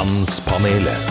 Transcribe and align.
Mannspanelet. 0.00 1.08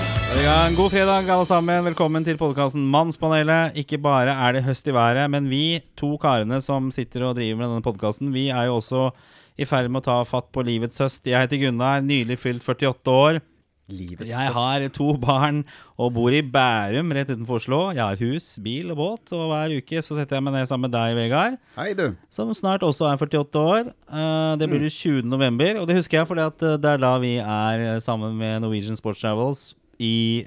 God 0.77 0.91
fredag, 0.91 1.27
alle 1.29 1.45
sammen. 1.45 1.83
Velkommen 1.85 2.23
til 2.25 2.39
podkasten 2.41 2.87
Mannspanelet. 2.89 3.75
Ikke 3.77 3.99
bare 4.01 4.33
er 4.33 4.55
det 4.55 4.63
høst 4.65 4.87
i 4.89 4.95
været, 4.95 5.29
men 5.29 5.45
vi 5.45 5.77
to 5.99 6.15
karene 6.17 6.57
som 6.65 6.87
sitter 6.89 7.27
og 7.27 7.35
driver 7.37 7.59
med 7.59 7.67
denne 7.67 7.85
podkasten, 7.85 8.31
vi 8.33 8.47
er 8.49 8.65
jo 8.65 8.79
også 8.79 9.11
i 9.61 9.67
ferd 9.69 9.91
med 9.93 10.01
å 10.01 10.07
ta 10.07 10.15
fatt 10.25 10.49
på 10.49 10.63
livets 10.65 10.97
høst. 11.03 11.21
Jeg 11.21 11.37
heter 11.37 11.61
Gunnar, 11.61 12.01
nylig 12.01 12.39
fylt 12.41 12.65
48 12.65 13.13
år. 13.13 13.39
Livets 13.91 14.29
Jeg 14.29 14.53
har 14.55 14.85
to 14.95 15.13
barn 15.21 15.63
og 15.99 16.13
bor 16.15 16.33
i 16.33 16.41
Bærum, 16.45 17.11
rett 17.15 17.31
utenfor 17.31 17.59
Oslo. 17.59 17.79
Jeg 17.95 18.03
har 18.03 18.21
hus, 18.21 18.51
bil 18.63 18.93
og 18.93 18.99
båt, 18.99 19.33
og 19.35 19.49
hver 19.51 19.75
uke 19.79 20.03
så 20.05 20.17
setter 20.17 20.37
jeg 20.37 20.45
meg 20.45 20.55
ned 20.55 20.69
sammen 20.69 20.87
med 20.87 20.95
deg, 20.95 21.15
Vegard. 21.17 21.57
Hei, 21.75 21.89
du. 21.97 22.13
Som 22.33 22.53
snart 22.57 22.85
også 22.85 23.09
er 23.09 23.19
48 23.19 23.65
år. 23.73 23.91
Eh, 23.91 24.53
det 24.61 24.69
blir 24.71 24.85
det 24.85 24.93
20. 24.95 25.27
november. 25.27 25.81
Og 25.81 25.89
det 25.89 25.99
husker 25.99 26.21
jeg 26.21 26.29
fordi 26.29 26.45
at 26.45 26.65
eh, 26.65 26.77
det 26.79 26.93
er 26.93 27.03
da 27.03 27.11
vi 27.21 27.35
er 27.41 27.85
eh, 27.87 27.99
sammen 28.05 28.37
med 28.39 28.63
Norwegian 28.63 28.99
Sports 28.99 29.25
Travels 29.25 29.73
i 29.99 30.45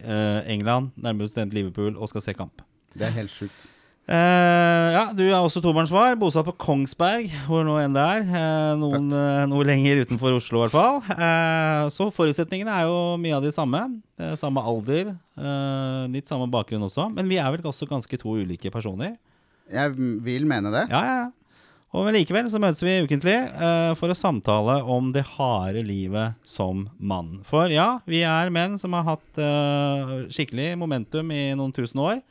England, 0.49 0.95
nærmere 0.97 1.27
bestemt 1.27 1.53
Liverpool, 1.53 1.93
og 2.01 2.09
skal 2.09 2.25
se 2.25 2.33
kamp. 2.33 2.63
Det 2.97 3.05
er 3.05 3.13
helt 3.19 3.33
sjukt. 3.35 3.69
Eh, 4.11 4.89
ja, 4.97 5.05
Du 5.15 5.23
er 5.23 5.39
også 5.39 5.63
tobarnsfar, 5.63 6.17
bosatt 6.19 6.47
på 6.49 6.57
Kongsberg, 6.59 7.31
hvor 7.47 7.63
nå 7.67 7.77
enn 7.81 7.95
det 7.95 8.03
er. 8.03 8.25
Uh, 8.27 8.73
noen, 8.81 9.11
uh, 9.15 9.45
noe 9.51 9.67
lenger 9.69 10.03
utenfor 10.03 10.35
Oslo, 10.37 10.61
i 10.61 10.67
hvert 10.67 10.75
fall. 10.75 11.91
Så 11.95 12.09
forutsetningene 12.15 12.73
er 12.81 12.89
jo 12.91 13.19
mye 13.23 13.37
av 13.39 13.45
de 13.47 13.53
samme. 13.55 13.85
Samme 14.39 14.63
alder, 14.63 15.15
litt 16.13 16.31
samme 16.31 16.47
bakgrunn 16.51 16.85
også. 16.87 17.09
Men 17.15 17.31
vi 17.31 17.39
er 17.43 17.51
vel 17.55 17.65
også 17.67 17.89
ganske 17.91 18.19
to 18.21 18.37
ulike 18.43 18.71
personer. 18.75 19.17
Jeg 19.73 19.95
vil 19.97 20.45
mene 20.47 20.71
det. 20.75 20.89
Ja, 20.93 21.01
ja, 21.07 21.15
ja. 21.25 21.31
Og 21.93 22.07
likevel 22.15 22.47
så 22.49 22.57
møtes 22.61 22.81
vi 22.81 22.95
ukentlig 23.05 23.35
uh, 23.53 23.93
for 24.01 24.09
å 24.09 24.17
samtale 24.17 24.79
om 24.89 25.11
det 25.13 25.27
harde 25.35 25.83
livet 25.85 26.39
som 26.41 26.87
mann. 26.97 27.43
For 27.45 27.69
ja, 27.69 27.99
vi 28.09 28.23
er 28.25 28.53
menn 28.53 28.79
som 28.81 28.97
har 28.97 29.05
hatt 29.11 29.41
uh, 29.41 30.15
skikkelig 30.33 30.71
momentum 30.81 31.29
i 31.37 31.51
noen 31.59 31.75
tusen 31.77 32.01
år. 32.01 32.23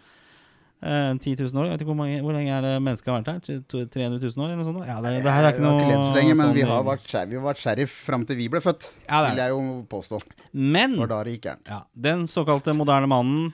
Eh, 0.81 1.13
10 1.13 1.35
000 1.37 1.59
år, 1.61 1.65
jeg 1.67 1.73
vet 1.75 1.81
ikke 1.83 1.91
hvor, 1.91 1.97
mange, 1.99 2.21
hvor 2.25 2.33
lenge 2.33 2.49
er 2.57 2.63
det 2.65 2.71
mennesket 2.81 3.11
har 3.11 3.19
vært 3.21 3.27
her? 3.29 3.61
Tre- 3.69 3.85
300 3.93 4.17
000 4.17 4.41
år 4.41 4.47
eller 4.49 4.57
noe 4.63 4.65
sånt? 4.65 4.87
Ja, 4.89 4.95
det, 5.05 5.11
det 5.21 5.29
her 5.35 5.45
er 5.45 5.53
ikke 5.53 5.61
noe 5.67 5.77
ikke 5.77 5.91
levd 5.91 6.05
så 6.07 6.15
lenge, 6.15 6.35
men 6.39 6.45
sånn- 6.47 6.55
vi 6.57 6.63
har 6.71 6.83
vært, 6.87 7.03
sheriff, 7.11 7.29
vi 7.29 7.37
har 7.37 7.45
vært 7.45 7.61
sheriff 7.61 7.97
fram 8.07 8.23
til 8.25 8.39
vi 8.39 8.47
ble 8.49 8.61
født. 8.65 8.87
Ja, 9.05 9.19
det 9.21 9.29
vil 9.35 9.41
jeg 9.43 9.53
jo 9.53 9.61
påstå. 9.91 10.21
Men 10.57 10.95
da 11.05 11.19
det 11.27 11.35
gikk 11.37 11.45
ja, 11.69 11.83
den 12.09 12.25
såkalte 12.31 12.73
moderne 12.73 13.07
mannen, 13.13 13.51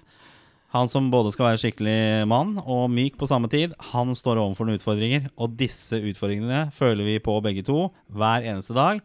han 0.72 0.88
som 0.92 1.12
både 1.12 1.32
skal 1.36 1.50
være 1.50 1.60
skikkelig 1.66 2.28
mann 2.32 2.58
og 2.64 2.90
myk 2.92 3.16
på 3.20 3.28
samme 3.28 3.48
tid, 3.52 3.76
han 3.92 4.16
står 4.16 4.40
overfor 4.42 4.68
noen 4.68 4.80
utfordringer. 4.80 5.30
Og 5.40 5.56
disse 5.60 5.96
utfordringene 6.00 6.70
føler 6.76 7.04
vi 7.08 7.20
på 7.24 7.36
begge 7.44 7.64
to 7.68 7.90
hver 8.12 8.44
eneste 8.48 8.76
dag. 8.76 9.00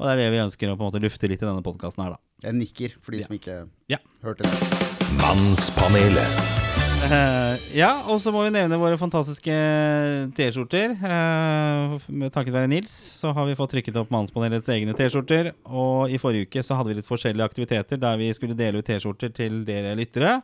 Og 0.00 0.06
det 0.08 0.12
er 0.14 0.22
det 0.24 0.30
vi 0.36 0.44
ønsker 0.44 0.72
å 0.72 0.76
på 0.76 0.84
en 0.84 0.90
måte 0.92 1.04
lufte 1.04 1.28
litt 1.28 1.40
i 1.44 1.46
denne 1.48 1.62
podkasten 1.64 2.04
her, 2.04 2.16
da. 2.16 2.48
Jeg 2.48 2.58
nikker 2.58 2.96
for 3.00 3.12
de 3.16 3.22
som 3.24 3.36
ikke 3.36 3.62
Ja. 3.92 4.00
hørte 4.24 4.44
det. 4.48 5.01
Mannspanelet. 5.20 6.40
Uh, 7.02 7.58
ja, 7.74 7.90
og 8.08 8.20
så 8.22 8.30
må 8.32 8.44
vi 8.46 8.52
nevne 8.54 8.78
våre 8.80 8.96
fantastiske 9.00 9.54
T-skjorter. 10.36 10.94
Uh, 11.02 11.96
med 12.08 12.32
takket 12.32 12.54
være 12.54 12.70
Nils 12.70 12.94
så 13.18 13.32
har 13.34 13.48
vi 13.48 13.56
fått 13.58 13.74
trykket 13.74 13.98
opp 14.00 14.12
Mannspanelets 14.14 14.70
egne 14.72 14.94
T-skjorter. 14.96 15.50
Og 15.68 16.12
i 16.12 16.20
forrige 16.22 16.48
uke 16.48 16.62
så 16.64 16.78
hadde 16.78 16.92
vi 16.92 17.00
litt 17.00 17.10
forskjellige 17.10 17.48
aktiviteter 17.50 18.00
der 18.00 18.20
vi 18.20 18.30
skulle 18.36 18.56
dele 18.58 18.80
ut 18.80 18.88
T-skjorter 18.88 19.34
til 19.34 19.64
dere 19.68 19.96
lyttere. 19.98 20.38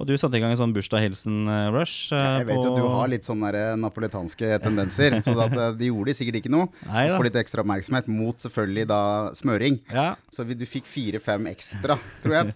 Og 0.00 0.08
du 0.08 0.16
satte 0.18 0.38
i 0.38 0.42
gang 0.42 0.54
en 0.54 0.60
sånn 0.60 0.74
bursdag-hilsen-rush. 0.74 2.10
Jeg 2.16 2.48
vet 2.48 2.64
jo 2.64 2.74
du 2.76 2.84
har 2.88 3.10
litt 3.12 3.26
sånne 3.28 3.52
napoletanske 3.80 4.00
napolitanske 4.00 4.58
tendenser, 4.64 5.16
så 5.24 5.34
eh, 5.46 5.74
de 5.78 5.88
gjorde 5.90 6.14
sikkert 6.16 6.40
ikke 6.40 6.52
noe. 6.52 6.68
Neida. 6.86 7.16
Får 7.16 7.28
litt 7.28 7.38
ekstra 7.40 7.64
oppmerksomhet 7.64 8.08
mot 8.10 8.40
selvfølgelig 8.40 8.86
da 8.90 9.00
smøring. 9.36 9.78
Ja, 9.92 10.14
Så 10.32 10.44
vi, 10.46 10.56
du 10.58 10.64
fikk 10.68 10.88
fire-fem 10.88 11.48
ekstra, 11.52 11.96
tror 12.24 12.36
jeg, 12.36 12.54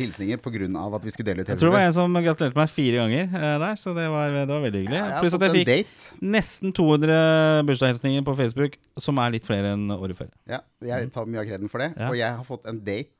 hilsninger 0.00 0.40
pga. 0.42 0.68
at 0.96 1.04
vi 1.04 1.12
skulle 1.12 1.28
dele 1.32 1.42
ut 1.44 1.48
jeg 1.48 1.58
tror 1.60 1.70
det 1.70 1.76
var 1.76 1.86
en 1.86 1.96
som 1.96 2.16
gratulerte 2.16 2.56
meg 2.56 2.72
fire 2.72 3.02
ganger 3.02 3.36
eh, 3.36 3.58
der, 3.62 3.76
så 3.80 3.94
det 3.96 4.06
var, 4.12 4.32
det 4.32 4.46
var 4.48 4.64
veldig 4.64 4.82
hyggelig. 4.84 5.02
Ja, 5.02 5.20
Pluss 5.20 5.36
at 5.36 5.46
jeg 5.46 5.56
fikk 5.58 5.68
date. 5.68 6.08
nesten 6.36 6.72
200 6.76 7.66
bursdagshilsninger 7.68 8.26
på 8.26 8.36
Facebook, 8.38 8.80
som 9.00 9.20
er 9.22 9.36
litt 9.36 9.46
flere 9.48 9.74
enn 9.76 9.90
året 9.96 10.18
før. 10.18 10.32
Ja, 10.50 10.62
jeg 10.84 11.12
tar 11.14 11.28
mye 11.28 11.42
av 11.44 11.50
kreden 11.50 11.72
for 11.72 11.82
det. 11.82 11.92
Ja. 11.96 12.10
Og 12.10 12.18
jeg 12.18 12.32
har 12.40 12.46
fått 12.46 12.66
en 12.70 12.80
date 12.86 13.12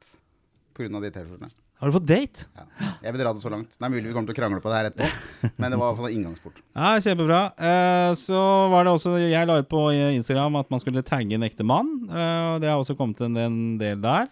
pga. 0.76 0.88
de 1.00 1.12
T-skjortene. 1.12 1.52
Har 1.76 1.90
du 1.90 1.92
fått 1.98 2.06
date? 2.08 2.46
Ja. 2.56 2.64
Jeg 3.04 3.12
vil 3.12 3.20
dra 3.20 3.32
det 3.36 3.42
så 3.42 3.50
langt. 3.52 3.74
Det 3.76 3.84
er 3.84 3.92
mulig 3.92 4.08
vi 4.08 4.14
kommer 4.16 4.30
til 4.30 4.36
å 4.36 4.38
krangle 4.38 4.62
på 4.64 4.70
det 4.72 4.78
her 4.78 4.88
etterpå, 4.88 5.50
men 5.60 5.72
det 5.72 5.78
var 5.80 5.90
i 5.90 5.92
hvert 5.92 6.00
fall 6.00 6.14
inngangsport. 6.14 6.60
Ja, 6.72 6.90
kjempebra. 7.04 7.40
Eh, 7.70 8.10
så 8.20 8.40
var 8.72 8.86
det 8.86 8.94
også 8.96 9.14
Jeg 9.20 9.48
la 9.48 9.58
ut 9.60 9.68
på 9.68 9.82
Instagram 9.92 10.56
at 10.62 10.72
man 10.72 10.80
skulle 10.80 11.04
tagge 11.06 11.36
en 11.36 11.44
ekte 11.44 11.66
mann. 11.68 11.90
Eh, 12.08 12.52
det 12.64 12.72
har 12.72 12.80
også 12.80 12.96
kommet 12.96 13.20
en, 13.26 13.36
en 13.36 13.58
del 13.80 14.00
der. 14.00 14.30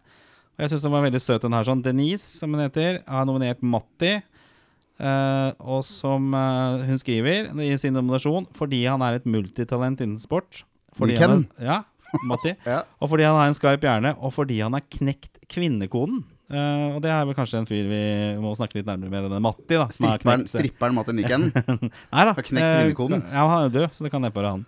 Og 0.54 0.64
jeg 0.64 0.72
syns 0.72 0.86
den 0.86 0.94
var 0.94 1.04
veldig 1.04 1.20
søt, 1.20 1.42
den 1.42 1.56
her. 1.56 1.66
sånn 1.66 1.82
Denise, 1.84 2.28
som 2.40 2.52
hun 2.54 2.62
heter, 2.64 3.02
har 3.10 3.28
nominert 3.28 3.60
Matti. 3.66 4.14
Eh, 4.94 5.50
og 5.58 5.82
som 5.84 6.28
eh, 6.38 6.84
hun 6.86 7.00
skriver 7.02 7.48
i 7.66 7.72
sin 7.82 7.96
nominasjon 7.96 8.44
fordi 8.54 8.84
han 8.86 9.02
er 9.02 9.18
et 9.18 9.26
multitalent 9.26 10.00
innen 10.04 10.20
sport. 10.22 10.62
Fordi 10.94 11.16
Liker 11.16 11.32
han 11.32 11.42
er, 11.58 11.66
ja, 11.66 11.80
Matti. 12.22 12.54
Ja. 12.70 12.84
Og 13.02 13.10
fordi 13.10 13.26
han 13.26 13.36
har 13.36 13.50
en 13.50 13.58
skarp 13.58 13.82
hjerne, 13.84 14.14
og 14.22 14.32
fordi 14.36 14.60
han 14.62 14.76
har 14.78 14.86
knekt 14.86 15.42
kvinnekoden. 15.50 16.22
Eh, 16.54 16.88
og 16.94 17.00
det 17.02 17.10
er 17.10 17.24
vel 17.26 17.36
kanskje 17.36 17.60
en 17.62 17.68
fyr 17.68 17.86
vi 17.90 18.02
må 18.42 18.52
snakke 18.58 18.78
litt 18.78 18.88
nærmere 18.88 19.10
med, 19.10 19.26
denne 19.26 19.40
Matti. 19.42 19.74
da 19.74 19.88
Stripperen, 19.92 20.44
stripperen 20.50 20.94
Matti 20.96 21.14
Nyken. 21.16 21.48
Nei 22.14 22.26
da. 22.28 22.34
Har 22.34 22.46
knekt 22.46 22.68
kvinnekoden. 22.68 23.24
Uh, 23.24 23.32
Ja, 23.34 23.46
han 23.50 23.66
er 23.68 23.74
død, 23.74 23.88
så 23.96 24.06
det 24.06 24.12
kan 24.14 24.22
neppe 24.24 24.38
være 24.38 24.54
han. 24.58 24.66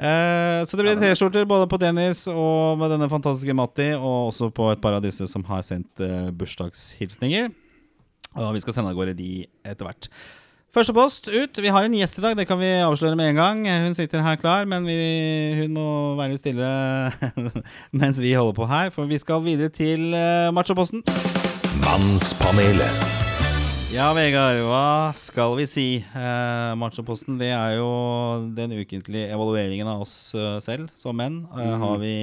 Uh, 0.00 0.62
så 0.64 0.78
det 0.78 0.86
blir 0.86 0.96
T-skjorter 0.96 1.44
både 1.48 1.66
på 1.68 1.76
Dennis 1.82 2.24
og 2.32 2.80
med 2.80 2.94
denne 2.94 3.10
fantastiske 3.12 3.56
Matti, 3.56 3.90
og 3.98 4.30
også 4.30 4.48
på 4.56 4.70
et 4.72 4.80
par 4.80 4.96
av 4.96 5.04
disse 5.04 5.28
som 5.28 5.44
har 5.50 5.66
sendt 5.66 6.00
eh, 6.04 6.30
bursdagshilsninger. 6.32 7.50
Og 8.38 8.54
vi 8.54 8.62
skal 8.62 8.76
sende 8.78 8.94
av 8.94 8.96
gårde 8.96 9.18
de 9.18 9.32
etter 9.66 9.84
hvert. 9.84 10.08
Første 10.70 10.94
post 10.94 11.26
ut. 11.26 11.58
Vi 11.58 11.70
har 11.74 11.82
en 11.82 11.94
gjest 11.98 12.20
i 12.20 12.22
dag, 12.22 12.36
det 12.38 12.44
kan 12.46 12.60
vi 12.60 12.68
avsløre 12.84 13.16
med 13.18 13.32
en 13.32 13.40
gang. 13.40 13.62
Hun 13.88 13.96
sitter 13.98 14.22
her 14.22 14.36
klar, 14.38 14.68
men 14.70 14.84
vi, 14.86 14.94
hun 15.58 15.72
må 15.74 15.86
være 16.14 16.38
stille 16.38 16.68
mens 18.00 18.20
vi 18.22 18.36
holder 18.38 18.54
på 18.54 18.68
her. 18.70 18.92
For 18.94 19.10
vi 19.10 19.18
skal 19.18 19.42
videre 19.42 19.72
til 19.74 20.14
uh, 20.14 20.52
machoposten. 20.54 21.02
Mannspanelet. 21.82 23.02
Ja, 23.90 24.12
Vegard, 24.14 24.62
hva 24.68 25.10
skal 25.18 25.56
vi 25.58 25.66
si? 25.66 25.88
Eh, 25.98 26.72
Machoposten 26.78 27.40
det 27.40 27.48
er 27.50 27.80
jo 27.80 27.88
den 28.54 28.76
ukentlige 28.78 29.32
evalueringen 29.34 29.90
av 29.90 30.04
oss 30.04 30.30
eh, 30.38 30.60
selv 30.62 30.92
som 30.94 31.18
menn. 31.18 31.40
Eh, 31.58 31.74
Har 31.82 31.98
vi 31.98 32.14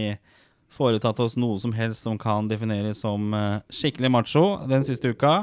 foretatt 0.71 1.19
oss 1.19 1.35
noe 1.35 1.59
som 1.59 1.75
helst 1.75 2.07
som 2.07 2.15
kan 2.15 2.47
defineres 2.47 3.03
som 3.03 3.35
skikkelig 3.67 4.13
macho 4.15 4.45
den 4.71 4.87
siste 4.87 5.11
uka? 5.11 5.41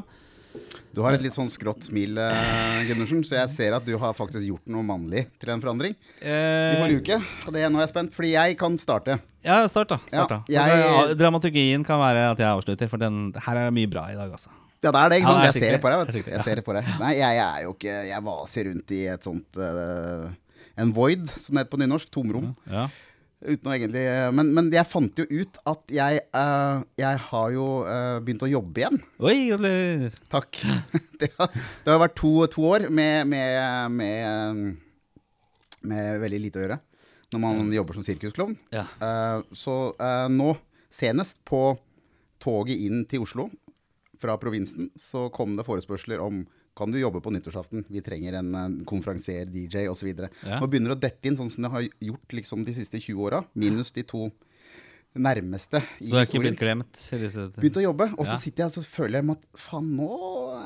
Du 0.94 1.02
har 1.02 1.16
et 1.16 1.22
litt 1.24 1.34
sånn 1.34 1.50
skrått 1.50 1.82
smil, 1.88 2.16
eh, 2.22 2.84
Gundersen, 2.88 3.24
så 3.26 3.34
jeg 3.40 3.50
ser 3.50 3.74
at 3.74 3.84
du 3.84 3.96
har 3.98 4.12
faktisk 4.14 4.44
gjort 4.46 4.66
noe 4.70 4.84
mannlig 4.86 5.24
til 5.42 5.50
en 5.50 5.60
forandring 5.62 5.94
i 6.22 6.26
Eh, 6.30 6.80
forrige 6.80 7.00
uke. 7.02 7.18
Og 7.48 7.52
det 7.56 7.64
nå 7.66 7.80
er 7.80 7.86
jeg 7.86 7.92
spent, 7.94 8.12
fordi 8.14 8.30
jeg 8.36 8.56
kan 8.60 8.76
starte. 8.78 9.18
ja, 9.44 9.66
start, 9.66 9.88
da. 9.88 9.98
Start, 10.06 10.28
da. 10.28 10.38
Ja, 10.48 10.66
jeg- 10.66 10.84
For, 10.84 11.10
eh, 11.10 11.14
Dramaturgien 11.14 11.84
kan 11.84 11.98
være 11.98 12.30
at 12.32 12.38
jeg 12.38 12.46
avslutter, 12.46 12.88
for 12.88 12.96
den, 12.98 13.32
her 13.34 13.56
er 13.56 13.70
det 13.70 13.74
mye 13.74 13.90
bra 13.90 14.06
i 14.10 14.14
dag, 14.14 14.30
altså. 14.30 14.48
Ja, 14.84 14.90
det 14.92 15.00
er 15.00 15.08
det, 15.08 15.18
ikke 15.22 15.26
sant? 15.32 15.44
Ja, 15.44 15.50
jeg 15.50 15.54
ser 15.62 15.72
det 15.72 15.80
på 15.82 15.90
deg, 15.90 15.98
vet 16.06 16.24
du. 16.24 16.30
Jeg 16.30 16.40
ser 16.44 16.54
det 16.56 16.64
på 16.64 16.72
deg. 16.76 16.84
Nei, 17.00 17.12
jeg, 17.16 17.34
jeg 17.38 17.48
er 17.56 17.62
jo 17.64 17.72
ikke 17.72 17.94
Jeg 18.06 18.22
vaser 18.22 18.64
rundt 18.68 18.90
i 18.92 19.06
et 19.08 19.22
sånt 19.24 19.56
uh, 19.56 20.28
En 20.76 20.92
void, 20.92 21.26
som 21.40 21.54
det 21.54 21.64
heter 21.64 21.70
på 21.72 21.80
nynorsk. 21.80 22.10
Tomrom. 22.10 22.54
Ja. 22.70 22.88
Uten 23.44 23.68
å 23.68 23.74
egentlig 23.74 24.02
men, 24.32 24.50
men 24.56 24.70
jeg 24.72 24.88
fant 24.88 25.20
jo 25.20 25.24
ut 25.28 25.58
at 25.68 25.92
jeg 25.92 26.22
uh, 26.32 26.80
Jeg 26.96 27.20
har 27.26 27.50
jo 27.52 27.66
uh, 27.84 28.16
begynt 28.24 28.44
å 28.46 28.48
jobbe 28.48 28.80
igjen. 28.80 28.96
Oi, 29.20 29.36
gratulerer. 29.50 30.16
Takk. 30.32 30.60
Det 31.20 31.28
har, 31.38 31.52
det 31.54 31.88
har 31.88 32.00
vært 32.02 32.16
to, 32.18 32.32
to 32.52 32.64
år 32.68 32.82
med, 32.92 33.28
med, 33.30 33.92
med, 33.94 34.64
med 35.86 36.18
veldig 36.20 36.40
lite 36.42 36.58
å 36.58 36.64
gjøre 36.64 36.78
når 37.32 37.40
man 37.40 37.70
jobber 37.72 37.96
som 37.96 38.04
sirkusklovn. 38.06 38.56
Ja. 38.74 38.82
Uh, 39.00 39.46
så 39.56 39.94
nå, 40.30 40.50
senest 40.92 41.38
på 41.48 41.62
toget 42.42 42.82
inn 42.82 43.06
til 43.08 43.24
Oslo 43.24 43.46
fra 44.20 44.36
provinsen, 44.42 44.90
så 45.00 45.28
kom 45.32 45.56
det 45.56 45.64
forespørsler 45.66 46.20
om 46.22 46.42
kan 46.76 46.90
du 46.90 46.98
jobbe 46.98 47.20
på 47.22 47.30
nyttårsaften? 47.34 47.84
Vi 47.88 48.00
trenger 48.02 48.38
en, 48.40 48.54
en 48.54 48.78
konferansier, 48.88 49.46
DJ 49.46 49.86
osv. 49.88 50.08
Ja. 50.10 50.58
Nå 50.60 50.66
begynner 50.70 50.94
det 50.94 50.98
å 50.98 51.04
dette 51.06 51.30
inn 51.30 51.36
sånn 51.38 51.50
som 51.52 51.62
det 51.66 51.70
har 51.70 51.86
gjort 52.02 52.34
liksom, 52.34 52.64
de 52.66 52.74
siste 52.74 52.98
20 52.98 53.22
åra, 53.28 53.44
minus 53.54 53.92
de 53.94 54.02
to 54.02 54.28
nærmeste 55.14 55.78
Så 56.00 56.10
du 56.10 56.16
har 56.16 56.24
ikke 56.26 56.40
blitt 56.42 56.58
glemt? 56.58 56.98
begynt 57.54 57.76
å 57.78 57.84
jobbe, 57.84 58.08
og 58.18 58.26
så 58.26 58.32
Ja. 58.34 58.36
sitter 58.42 58.64
jeg 58.64 58.78
og 58.78 58.84
føler 58.84 59.22
jeg 59.22 59.30
at 59.30 59.44
faen, 59.54 59.92
nå 59.96 60.08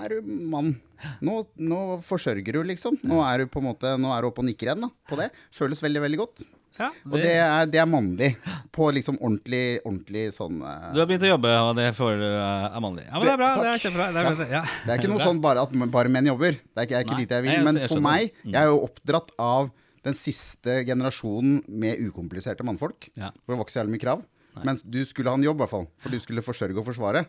er 0.05 0.09
du 0.09 0.23
mann. 0.23 0.81
Nå, 1.21 1.47
nå 1.59 2.01
forsørger 2.03 2.53
du, 2.57 2.63
liksom. 2.65 2.97
Nå 3.05 3.21
er 3.23 3.45
du 3.45 3.47
på 3.53 3.61
en 3.61 3.67
måte 3.69 3.99
Nå 4.01 4.09
er 4.17 4.23
du 4.23 4.29
oppe 4.29 4.41
og 4.41 4.47
nikker 4.49 4.67
igjen 4.73 4.81
da, 4.81 4.89
på 5.07 5.17
det. 5.21 5.31
Føles 5.53 5.83
veldig, 5.85 6.01
veldig 6.01 6.19
godt. 6.19 6.43
Ja, 6.79 6.89
Og 7.09 7.17
det 7.19 7.33
er, 7.35 7.67
det 7.67 7.81
er 7.83 7.89
mannlig. 7.91 8.29
På 8.75 8.89
liksom 8.95 9.17
ordentlig, 9.19 9.81
ordentlig 9.85 10.29
sånn 10.37 10.61
uh... 10.63 10.93
Du 10.95 11.01
har 11.03 11.09
begynt 11.11 11.27
å 11.27 11.33
jobbe, 11.33 11.51
og 11.67 11.73
det 11.79 11.89
får 11.99 12.15
du 12.21 12.27
eh, 12.29 12.69
er 12.69 12.85
mannlig. 12.85 13.05
Ja, 13.09 13.15
men 13.19 13.27
det 13.27 13.33
er 13.35 13.41
bra. 13.43 13.49
Det 13.59 13.73
er 13.73 13.83
kjempebra. 13.83 14.07
Det 14.15 14.47
er, 14.47 14.53
ja. 14.55 14.63
Det 14.87 14.93
er 14.95 15.03
ikke 15.03 15.11
noe 15.13 15.25
sånn 15.29 15.43
bare 15.43 15.65
at 15.67 15.75
bare 15.99 16.13
menn 16.15 16.31
jobber. 16.31 16.57
Det 16.61 16.85
er 16.85 16.89
ikke, 16.89 17.01
er 17.01 17.07
ikke 17.09 17.19
dit 17.25 17.35
jeg 17.37 17.43
Nei, 17.43 17.45
vil. 17.49 17.57
jeg- 17.59 17.67
Men 17.69 17.81
jeg 17.83 17.93
for 17.93 18.05
meg, 18.05 18.33
Mm. 18.45 18.53
jeg 18.55 18.61
er 18.63 18.71
jo 18.71 18.81
oppdratt 18.87 19.35
av 19.43 19.71
den 20.07 20.15
siste 20.15 20.79
generasjonen 20.89 21.63
med 21.69 21.99
ukompliserte 22.07 22.65
mannfolk. 22.65 23.11
Ja. 23.19 23.33
For 23.45 23.53
det 23.53 23.59
var 23.59 23.67
ikke 23.67 23.75
så 23.75 23.81
jævlig 23.83 23.97
mye 23.99 24.05
krav. 24.07 24.23
Mens 24.67 24.83
du 24.83 25.05
skulle 25.07 25.31
ha 25.31 25.37
en 25.39 25.45
jobb, 25.45 25.59
i 25.59 25.63
hvert 25.67 25.71
fall. 25.71 25.85
For 26.03 26.11
du 26.11 26.19
skulle 26.23 26.43
forsørge 26.43 26.79
og 26.81 26.87
forsvare. 26.87 27.27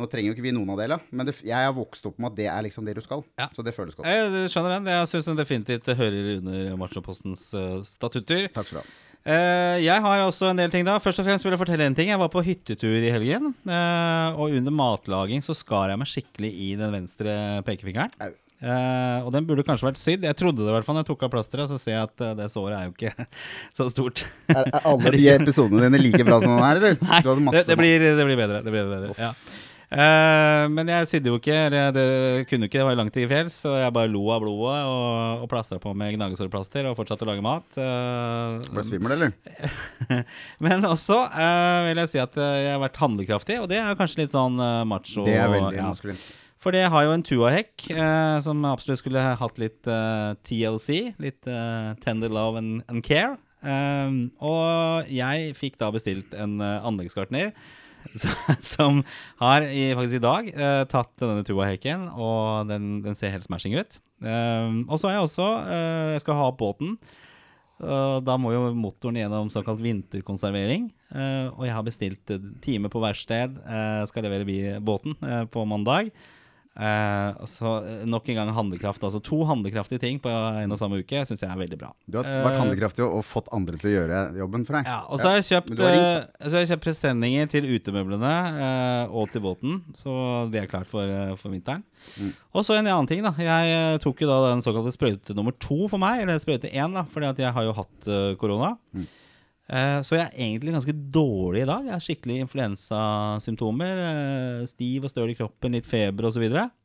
Nå 0.00 0.06
trenger 0.08 0.30
jo 0.30 0.34
ikke 0.36 0.46
vi 0.46 0.54
noen 0.56 0.70
av 0.72 0.78
delene, 0.80 1.04
men 1.12 1.28
det, 1.28 1.34
jeg 1.44 1.66
har 1.68 1.74
vokst 1.76 2.06
opp 2.08 2.16
med 2.22 2.30
at 2.32 2.36
det 2.38 2.46
er 2.48 2.64
liksom 2.64 2.86
det 2.88 2.94
du 2.96 3.02
skal. 3.04 3.20
Ja. 3.36 3.50
Så 3.52 3.64
det 3.66 3.74
føles 3.76 3.96
godt. 3.98 4.08
Jeg 4.08 4.48
skjønner 4.52 4.78
den. 4.78 4.88
Jeg 4.88 5.10
syns 5.10 5.28
den 5.28 5.40
definitivt 5.40 5.90
hører 5.98 6.36
under 6.38 6.76
Machopostens 6.80 7.50
uh, 7.52 7.82
statutter. 7.84 8.48
Takk 8.54 8.70
skal 8.70 8.80
du 8.80 8.84
ha. 8.86 9.00
Uh, 9.22 9.76
jeg 9.78 10.02
har 10.02 10.24
også 10.24 10.48
en 10.50 10.58
del 10.58 10.72
ting 10.72 10.82
da 10.82 10.96
Først 10.98 11.20
og 11.22 11.26
fremst 11.28 11.44
vil 11.46 11.54
jeg 11.54 11.60
fortelle 11.60 11.86
en 11.86 11.94
ting 11.94 12.08
Jeg 12.10 12.18
var 12.18 12.26
på 12.32 12.42
hyttetur 12.42 12.96
i 12.98 13.12
helgen 13.14 13.52
Uh, 13.62 14.34
Og 14.34 14.56
under 14.58 14.74
matlaging 14.74 15.44
så 15.46 15.54
skar 15.54 15.92
jeg 15.92 16.00
meg 16.00 16.10
skikkelig 16.10 16.50
i 16.50 16.72
den 16.80 16.90
venstre 16.90 17.36
pekefingeren 17.62 18.10
Au. 18.18 18.32
Eh, 18.62 19.18
Og 19.22 19.30
den 19.34 19.46
burde 19.46 19.62
kanskje 19.66 19.88
vært 19.88 19.98
sydd 19.98 20.26
Jeg 20.26 20.38
trodde 20.38 20.62
det 20.64 20.70
i 20.70 20.74
hvert 20.74 20.88
fall 20.88 20.98
når 20.98 21.02
jeg 21.02 21.12
tok 21.12 21.22
av 21.28 21.32
plasteret 21.36 21.70
Så 21.70 21.78
ser 21.82 21.96
jeg 21.96 22.08
at 22.08 22.22
uh, 22.22 22.32
det 22.38 22.50
såret 22.50 22.76
er 22.80 22.88
jo 22.88 22.96
ikke 22.96 23.26
så 23.78 23.86
stort 23.94 24.24
Er, 24.50 24.66
er 24.66 24.86
alle 24.90 25.14
de 25.14 25.24
episodene 25.36 25.86
dine 25.86 26.02
like 26.02 26.26
bra 26.26 26.38
som 26.42 26.56
den 26.56 26.66
er, 26.66 26.82
eller? 26.82 26.98
Nei, 27.02 27.22
det, 27.22 27.64
det, 27.70 27.78
blir, 27.78 28.08
det 28.18 28.26
blir 28.26 28.38
bedre, 28.42 28.62
det 28.66 28.74
blir 28.74 28.90
bedre 28.90 29.14
ja. 29.18 29.32
Eh, 29.92 30.64
Men 30.72 30.88
jeg 30.88 31.08
sydde 31.10 31.28
jo 31.28 31.36
ikke 31.36 31.56
Eller 31.66 31.92
det 31.92 32.04
kunne 32.48 32.68
ikke, 32.68 32.80
det 32.80 32.86
var 32.88 32.96
langt 32.96 33.12
til 33.12 33.28
fjells 33.28 33.58
Så 33.64 33.74
jeg 33.76 33.92
bare 33.92 34.08
lo 34.08 34.22
av 34.32 34.40
blodet 34.44 34.78
Og, 34.88 35.44
og 35.44 35.48
plastret 35.52 35.82
på 35.82 35.92
med 35.96 36.14
gnagesårplaster 36.16 36.88
Og 36.88 36.96
fortsatte 36.96 37.26
å 37.26 37.30
lage 37.32 37.44
mat 37.44 37.76
Uh, 37.76 38.60
Ble 38.72 38.84
svimmel, 38.86 39.14
eller? 39.16 39.32
Men 40.64 40.84
også 40.88 41.18
uh, 41.28 41.88
vil 41.88 42.00
jeg 42.02 42.12
si 42.12 42.20
at 42.22 42.36
jeg 42.36 42.70
har 42.72 42.80
vært 42.82 42.98
handlekraftig, 43.00 43.58
og 43.62 43.68
det 43.70 43.78
er 43.80 43.96
kanskje 43.98 44.22
litt 44.22 44.34
sånn 44.34 44.58
macho. 44.88 45.24
Det 45.26 45.34
er 45.38 45.50
veldig 45.50 45.78
ja. 45.78 45.88
maskulint. 45.88 46.22
For 46.62 46.74
det 46.74 46.84
har 46.94 47.06
jo 47.08 47.14
en 47.16 47.24
Tua-hekk 47.26 47.88
eh, 47.90 48.36
som 48.44 48.62
absolutt 48.68 49.00
skulle 49.00 49.22
hatt 49.40 49.56
litt 49.58 49.88
eh, 49.90 50.34
TLC. 50.46 50.90
Litt 51.22 51.48
eh, 51.50 51.88
tender 52.04 52.30
love 52.30 52.60
and, 52.60 52.84
and 52.86 53.02
care. 53.06 53.34
Og 53.62 55.10
jeg 55.10 55.52
fikk 55.54 55.78
da 55.78 55.92
bestilt 55.94 56.32
en 56.34 56.56
anleggsgartner 56.62 57.52
som 58.74 59.02
har 59.42 59.66
i, 59.66 59.90
faktisk 59.96 60.18
i 60.18 60.24
dag 60.24 60.48
eh, 60.52 60.84
tatt 60.90 61.12
denne 61.22 61.44
tubahekken, 61.46 62.08
og 62.12 62.70
den, 62.70 62.96
den 63.04 63.18
ser 63.18 63.34
helt 63.34 63.46
smashing 63.46 63.76
ut. 63.78 64.00
Eh, 64.22 64.80
og 64.86 64.96
så 64.98 65.08
har 65.08 65.18
jeg 65.18 65.26
også 65.26 65.46
uh, 65.66 66.08
Jeg 66.14 66.22
skal 66.22 66.38
ha 66.38 66.48
opp 66.50 66.60
båten. 66.60 66.96
Uh, 67.82 68.20
da 68.22 68.36
må 68.38 68.52
jo 68.54 68.68
motoren 68.78 69.18
gjennom 69.18 69.50
såkalt 69.50 69.82
vinterkonservering. 69.82 70.90
Uh, 71.12 71.52
og 71.58 71.66
jeg 71.66 71.74
har 71.76 71.84
bestilt 71.84 72.30
eh, 72.32 72.44
time 72.64 72.88
på 72.92 73.00
verksted. 73.02 73.58
Uh, 73.66 74.04
skal 74.08 74.24
levere 74.24 74.78
båten 74.80 75.16
eh, 75.20 75.42
på 75.52 75.64
mandag. 75.68 76.08
Eh, 76.72 77.44
så 77.44 77.72
eh, 77.84 78.04
nok 78.08 78.28
en 78.32 78.38
gang 78.38 78.50
handlekraft. 78.56 79.02
Altså 79.04 79.20
to 79.24 79.42
handlekraftige 79.48 80.00
ting 80.00 80.20
på 80.22 80.30
en 80.32 80.72
og 80.72 80.80
samme 80.80 81.02
uke 81.02 81.20
syns 81.28 81.42
jeg 81.44 81.50
er 81.52 81.60
veldig 81.60 81.78
bra. 81.80 81.90
Du 82.08 82.16
har 82.18 82.24
vært 82.24 82.56
Eh, 82.56 82.60
handlekraftig 82.62 83.04
og, 83.04 83.18
og 83.20 83.26
fått 83.28 83.50
andre 83.52 83.76
til 83.80 83.90
å 83.90 83.94
gjøre 83.98 84.22
jobben 84.40 84.64
for 84.68 84.78
deg. 84.78 84.88
ja, 84.88 84.98
og 85.04 85.20
så 85.20 85.32
har 85.32 85.40
jeg 85.40 85.48
kjøpt, 85.50 85.74
ja, 85.76 85.92
har 86.48 86.58
jeg 86.62 86.70
kjøpt 86.72 86.86
presenninger 86.86 87.52
til 87.52 87.68
utemøblene 87.74 88.34
eh, 88.66 89.12
og 89.12 89.28
til 89.34 89.44
båten. 89.44 89.82
Så 89.96 90.16
det 90.52 90.62
er 90.62 90.70
klart 90.72 90.88
for, 90.88 91.08
for 91.40 91.52
vinteren. 91.52 91.84
Mm. 92.16 92.32
Og 92.56 92.64
så 92.66 92.78
en 92.78 92.88
annen 92.88 93.08
ting. 93.10 93.20
da 93.22 93.34
Jeg 93.38 94.00
tok 94.02 94.24
jo 94.24 94.30
da 94.30 94.38
den 94.48 94.64
såkalte 94.64 94.94
sprøyte 94.96 95.36
nummer 95.36 95.52
to 95.60 95.84
for 95.92 96.00
meg. 96.00 96.24
Eller 96.24 96.40
sprøyte 96.40 96.72
én, 96.72 96.96
da 96.96 97.04
fordi 97.12 97.28
at 97.28 97.44
jeg 97.44 97.52
har 97.52 97.68
jo 97.68 97.76
hatt 97.76 98.08
korona. 98.40 98.74
Mm. 98.96 99.06
Eh, 99.70 100.00
så 100.02 100.16
jeg 100.18 100.26
er 100.26 100.42
egentlig 100.48 100.72
ganske 100.74 100.94
dårlig 101.14 101.62
i 101.62 101.68
dag. 101.70 101.84
Jeg 101.86 101.92
har 101.94 102.00
skikkelig 102.02 102.40
influensasymptomer. 102.46 104.02
eh, 104.08 104.66
stiv 104.66 105.04
og 105.04 105.10
støl 105.10 105.30
i 105.30 105.34
kroppen, 105.38 105.72
litt 105.72 105.86
feber 105.86 106.24
osv. 106.28 106.42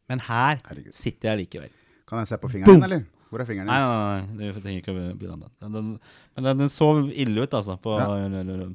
Men 0.07 0.19
her 0.19 0.61
Herregud. 0.63 0.93
sitter 0.93 1.33
jeg 1.35 1.47
likevel. 1.47 1.69
Kan 2.07 2.19
jeg 2.19 2.27
se 2.27 2.37
på 2.37 2.49
fingeren 2.49 2.75
din, 2.77 2.83
eller? 2.83 3.05
Hvor 3.29 3.41
er 3.41 3.45
fingeren 3.45 3.67
Nei, 3.67 3.77
din? 4.23 4.37
nei, 4.37 4.45
nei, 4.53 4.61
trenger 4.61 4.79
ikke 4.81 4.93
å 4.93 5.17
bli 5.17 5.27
den. 5.27 5.41
Den, 5.59 5.71
den, 5.73 5.87
men 6.37 6.43
den, 6.47 6.57
den 6.59 6.69
så 6.71 6.87
ille 7.11 7.43
ut, 7.43 7.51
altså. 7.51 7.75
På 7.81 7.97
Ja. 7.99 8.07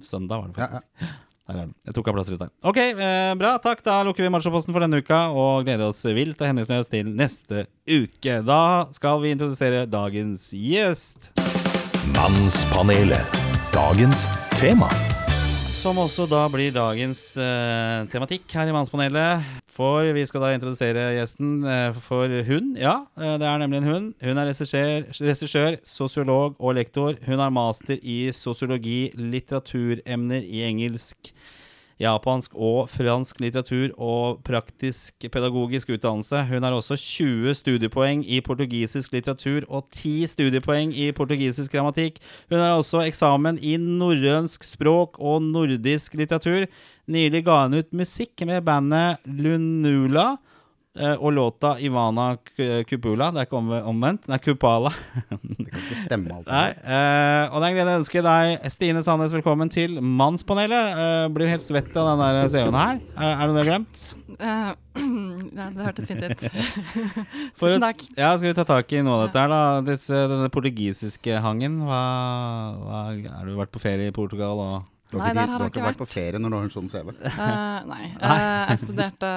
søndag, 0.04 0.42
var 0.42 0.48
det 0.48 0.58
Ja, 0.58 0.66
faktisk. 0.68 1.18
Der 1.48 1.54
er 1.54 1.60
den. 1.64 1.74
Jeg 1.86 1.94
tok 1.94 2.08
av 2.08 2.14
plass 2.14 2.30
i 2.30 2.36
stad. 2.36 2.50
Ok, 2.62 2.76
eh, 2.76 3.34
bra. 3.34 3.56
Takk. 3.58 3.82
Da 3.82 4.02
lukker 4.04 4.22
vi 4.22 4.28
Machoposten 4.28 4.72
for 4.72 4.80
denne 4.80 5.00
uka 5.02 5.32
og 5.32 5.64
gleder 5.64 5.88
oss 5.88 6.02
vilt 6.04 6.38
og 6.40 6.46
hendelsesløst 6.52 6.90
til 6.90 7.06
neste 7.16 7.66
uke. 7.88 8.44
Da 8.44 8.86
skal 8.92 9.20
vi 9.24 9.32
introdusere 9.32 9.86
dagens 9.90 10.50
gjest. 10.52 11.32
Mannspanelet. 12.14 13.41
Dagens 13.72 14.26
tema. 14.60 14.90
Som 15.72 15.96
også 15.96 16.26
da 16.28 16.42
blir 16.52 16.74
dagens 16.74 17.22
eh, 17.40 18.02
tematikk 18.12 18.44
her 18.52 18.68
i 18.68 18.74
Mannspanelet. 18.74 19.46
For 19.72 20.04
vi 20.12 20.24
skal 20.28 20.44
da 20.44 20.50
introdusere 20.52 21.06
gjesten 21.16 21.54
eh, 21.64 21.96
for 22.04 22.28
hun. 22.44 22.74
Ja, 22.76 22.98
eh, 23.16 23.38
det 23.40 23.48
er 23.48 23.62
nemlig 23.62 23.80
en 23.80 23.88
hun. 23.88 24.10
Hun 24.20 24.42
er 24.42 24.50
regissør, 24.52 25.78
sosiolog 25.88 26.60
og 26.60 26.76
lektor. 26.76 27.16
Hun 27.24 27.40
har 27.40 27.54
master 27.54 27.96
i 27.96 28.18
sosiologi, 28.36 29.08
litteraturemner 29.16 30.44
i 30.44 30.66
engelsk, 30.68 31.32
japansk 32.00 32.54
og 32.54 32.88
fransk 32.92 33.40
litteratur 33.42 33.92
og 33.96 34.40
praktisk 34.46 35.26
pedagogisk 35.32 35.92
utdannelse. 35.96 36.44
Hun 36.48 36.64
har 36.64 36.76
også 36.76 36.96
20 36.96 37.56
studiepoeng 37.58 38.24
i 38.24 38.40
portugisisk 38.44 39.12
litteratur 39.12 39.66
og 39.68 39.88
10 39.90 40.30
studiepoeng 40.32 40.94
i 40.94 41.10
portugisisk 41.16 41.72
grammatikk. 41.74 42.20
Hun 42.50 42.62
har 42.62 42.76
også 42.76 43.04
eksamen 43.06 43.60
i 43.60 43.76
norrønsk 43.80 44.64
språk 44.64 45.20
og 45.20 45.42
nordisk 45.42 46.16
litteratur. 46.18 46.68
Nylig 47.10 47.44
ga 47.44 47.64
hun 47.66 47.80
ut 47.80 47.92
musikk 47.92 48.46
med 48.46 48.64
bandet 48.64 49.20
Lunula. 49.26 50.36
Eh, 50.98 51.14
Og 51.18 51.32
låta 51.32 51.74
Ivana 51.80 52.36
Kupula. 52.88 53.30
Det 53.32 53.42
er 53.42 53.48
ikke 53.48 53.60
omvendt. 53.88 54.26
Det 54.26 54.36
er 54.36 54.42
Kupala. 54.44 54.92
Det 55.62 55.68
kan 55.70 55.82
ikke 55.82 56.00
stemme 56.02 56.36
alt. 56.36 56.48
Nei, 56.48 56.68
eh, 56.84 57.44
og 57.52 57.60
det 57.62 57.66
er 57.66 57.70
en 57.70 57.76
glede 57.78 57.92
å 57.94 58.00
ønske 58.02 58.22
deg, 58.24 58.66
Stine 58.72 59.02
Sandnes, 59.06 59.32
velkommen 59.32 59.70
til 59.72 60.00
Mannspanelet. 60.02 60.98
Eh, 61.04 61.28
blir 61.32 61.50
helt 61.52 61.64
svett 61.64 61.94
av 61.96 62.12
den 62.12 62.22
der 62.22 62.50
CV-en 62.52 62.76
her. 62.76 63.00
Er, 63.16 63.32
er 63.32 63.42
det 63.42 63.54
noe 63.54 63.62
jeg 63.62 63.64
har 63.64 63.70
glemt? 63.70 64.02
Eh, 64.42 64.72
ja, 65.58 65.66
det 65.72 65.86
hørtes 65.86 66.08
fint 66.10 66.24
ut. 66.26 66.46
Tusen 67.60 67.84
takk. 67.84 68.04
Ja, 68.18 68.32
Skal 68.36 68.50
vi 68.50 68.56
ta 68.58 68.66
tak 68.68 68.92
i 68.92 69.02
noe 69.04 69.18
av 69.18 69.26
dette 69.26 69.44
her, 69.44 69.52
da? 69.52 69.60
Disse, 69.86 70.24
denne 70.32 70.50
portugisiske 70.52 71.38
hangen. 71.44 71.78
Hva, 71.88 72.02
hva, 72.82 73.04
har 73.12 73.48
du 73.48 73.54
vært 73.60 73.72
på 73.74 73.82
ferie 73.82 74.10
i 74.12 74.16
Portugal? 74.16 74.60
Og 74.60 74.90
Du 75.12 75.18
Nei, 75.20 75.28
har 75.28 75.34
der 75.36 75.44
ikke, 75.44 75.52
har 75.52 75.58
du 75.58 75.64
har 75.64 75.72
ikke 75.72 75.86
vært 75.90 76.02
på 76.02 76.08
ferie 76.08 76.40
når 76.40 76.52
du 76.52 76.56
har 76.58 76.68
en 76.68 76.74
sånn 76.74 76.90
CV. 76.92 77.12
Eh, 77.28 77.88
nei. 77.88 78.04
Eh, 78.16 78.44
jeg 78.72 78.82
studerte 78.86 79.32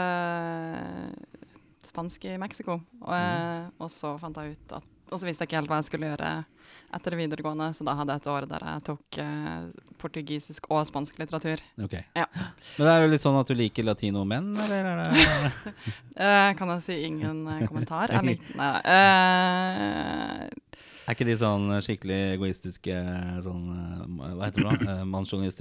spansk 1.89 2.27
i 2.29 2.35
Mexico, 2.41 2.79
og, 3.01 3.13
mm. 3.13 3.71
og 3.79 3.91
så 3.93 4.15
fant 4.21 4.37
jeg 4.41 4.55
ut 4.55 4.77
at 4.79 4.91
Og 5.11 5.19
så 5.21 5.27
visste 5.27 5.43
jeg 5.45 5.51
ikke 5.51 5.59
helt 5.59 5.69
hva 5.69 5.81
jeg 5.81 5.89
skulle 5.89 6.11
gjøre 6.11 6.29
etter 6.95 7.13
det 7.13 7.19
videregående, 7.19 7.67
så 7.73 7.85
da 7.85 7.95
hadde 7.97 8.13
jeg 8.15 8.23
et 8.23 8.29
år 8.31 8.47
der 8.49 8.63
jeg 8.65 8.83
tok 8.87 9.17
uh, 9.21 9.67
portugisisk 9.99 10.69
og 10.71 10.83
spansk 10.87 11.17
litteratur. 11.19 11.61
Ok. 11.81 11.95
Ja. 12.15 12.25
Men 12.77 12.87
det 12.87 12.93
er 12.93 13.05
jo 13.05 13.11
litt 13.11 13.23
sånn 13.23 13.39
at 13.39 13.49
du 13.49 13.55
liker 13.57 13.87
latino-menn, 13.87 14.53
eller 14.65 14.89
er 14.91 15.01
det 15.03 15.73
Eh, 16.25 16.51
kan 16.55 16.69
jeg 16.71 16.83
si 16.85 16.95
ingen 17.09 17.41
eh, 17.51 17.65
kommentar? 17.67 18.13
Jeg 18.13 18.23
liker, 18.29 18.53
nei, 18.55 18.69
eh, 18.87 20.45
Er 21.05 21.13
ikke 21.13 21.27
de 21.27 21.35
sånn 21.37 21.67
skikkelig 21.85 22.15
egoistiske 22.35 22.93
sånn 23.45 23.65
eh, 23.75 24.29
Hva 24.33 24.47
heter 24.47 24.63
det 24.63 24.69
da? 24.71 24.93
Eh, 24.95 25.03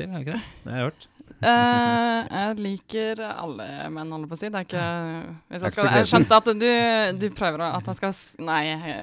Er 0.09 0.23
det 0.23 0.25
ikke 0.25 0.39
det? 0.39 0.53
Det 0.65 0.73
har 0.73 0.79
jeg 0.79 0.87
hørt. 0.89 1.09
Eh, 1.45 2.21
jeg 2.31 2.61
liker 2.65 3.21
alle 3.29 3.67
menn, 3.93 4.13
holder 4.15 4.31
på 4.31 4.39
å 4.39 4.41
si. 4.41 4.49
Det 4.53 4.63
er 4.63 4.69
ikke 4.69 4.85
hvis 5.53 5.67
jeg, 5.67 5.75
skal, 5.77 5.91
jeg 5.99 6.11
skjønte 6.13 6.39
at 6.41 6.53
du, 6.63 6.71
du 7.21 7.27
prøver 7.37 7.67
at 7.69 7.91
jeg 7.93 8.01
skal 8.01 8.17
Nei, 8.49 8.63
Nei. 8.81 8.97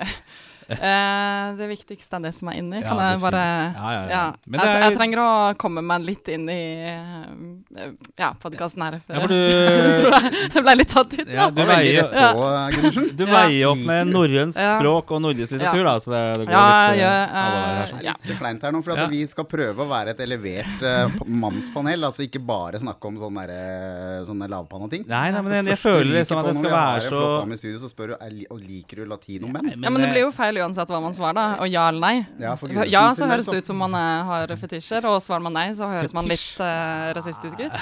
Eh, 0.72 1.56
det 1.58 1.68
viktigste 1.72 2.16
er 2.18 2.24
det 2.28 2.32
som 2.36 2.50
er 2.52 2.60
inni. 2.62 2.80
Ja, 2.82 2.90
Kan 2.90 3.02
jeg 3.04 3.20
bare 3.24 3.42
Ja, 3.42 3.92
ja, 3.96 4.02
ja. 4.12 4.22
Men 4.46 4.60
jeg, 4.62 4.70
er- 4.76 4.84
jeg 4.88 4.98
trenger 4.98 5.22
å 5.24 5.30
komme 5.60 5.82
meg 5.86 6.06
litt 6.08 6.28
inn 6.32 6.48
i 6.52 6.62
uh, 6.88 7.92
ja, 8.20 8.32
podkasten 8.42 8.84
her. 8.86 9.00
Ja, 9.08 9.20
for 9.24 9.34
Jeg 9.36 10.02
tror 10.02 10.16
du, 10.16 10.30
jeg, 10.56 10.64
ble 10.66 10.76
litt 10.80 10.92
tatt 10.94 11.16
ut. 11.18 11.28
ja, 11.32 11.50
du 11.52 11.62
veier 11.68 12.08
på, 12.12 12.46
Gundersen. 12.76 13.10
Du 13.18 13.26
Ja. 13.26 13.32
veier 13.36 13.68
opp 13.72 13.84
med 13.92 14.12
norrønsk 14.12 14.60
Ja. 14.62 14.76
språk 14.80 15.12
og 15.12 15.22
nordisk 15.26 15.56
litteratur, 15.56 15.84
da. 15.88 15.96
Så 16.04 16.12
det, 16.14 16.22
det 16.42 16.46
går 16.48 16.56
Ja, 16.56 16.66
litt 16.66 16.92
eh, 16.92 17.02
gjør, 17.02 17.20
Det 17.22 17.42
er 17.42 17.82
eh, 17.82 17.92
sånn. 17.92 18.30
Litt 18.32 18.40
kleint 18.42 18.62
her 18.68 18.72
nå, 18.76 18.84
for 18.84 18.92
at 18.96 19.04
Ja. 19.04 19.08
vi 19.12 19.22
skal 19.28 19.46
prøve 19.46 19.86
å 19.86 19.90
være 19.90 20.16
et 20.16 20.20
elevert 20.28 20.86
uh, 20.86 21.20
mannspanel. 21.26 22.06
Altså 22.10 22.26
ikke 22.28 22.42
bare 22.46 22.80
snakke 22.82 23.12
om 23.12 23.18
sånne, 23.22 23.46
der, 23.48 24.26
sånne 24.30 24.48
lavpanna-ting. 24.52 25.06
Nei, 25.10 25.32
nei, 25.36 25.42
men 25.42 25.58
jeg, 25.60 25.66
jeg 25.74 25.82
føler 25.82 26.12
liksom 26.22 26.42
at 26.42 26.46
det 26.52 26.56
skal 26.58 26.64
når 26.64 26.72
vi 26.72 26.76
har 26.78 26.88
være 26.92 27.02
en 27.02 27.10
så 27.10 27.16
flott 27.18 27.38
dame 27.42 27.54
i 27.58 27.62
studio, 27.62 27.80
så 27.84 27.90
spør 27.92 28.14
du 28.14 28.16
er 28.22 28.38
og 28.52 28.60
liker 28.62 29.02
du 29.02 29.06
latinomenn. 29.12 29.72
Ja, 29.82 29.90
men 29.90 30.02
det 30.02 30.10
blir 30.14 30.24
jo 30.26 30.32
feil 30.36 30.58
uansett 30.62 30.92
hva 30.92 31.02
man 31.04 31.16
svarer, 31.18 31.38
da. 31.38 31.46
Og 31.64 31.70
ja 31.72 31.88
eller 31.92 32.04
nei. 32.04 32.26
Ja, 32.42 32.56
for 32.60 32.72
Ja, 32.88 33.04
så 33.18 33.28
høres 33.30 33.50
det 33.52 33.62
ut 33.62 33.72
som 33.72 33.80
man 33.82 33.96
eh, 33.98 34.32
har 34.32 34.56
fetisjer, 34.62 35.08
og 35.10 35.20
svarer 35.24 35.46
man 35.46 35.58
nei, 35.58 35.68
så 35.78 35.90
høres 35.92 36.16
man 36.18 36.30
litt 36.30 36.64
uh, 36.64 37.12
rasistisk 37.18 37.62
ut. 37.62 37.80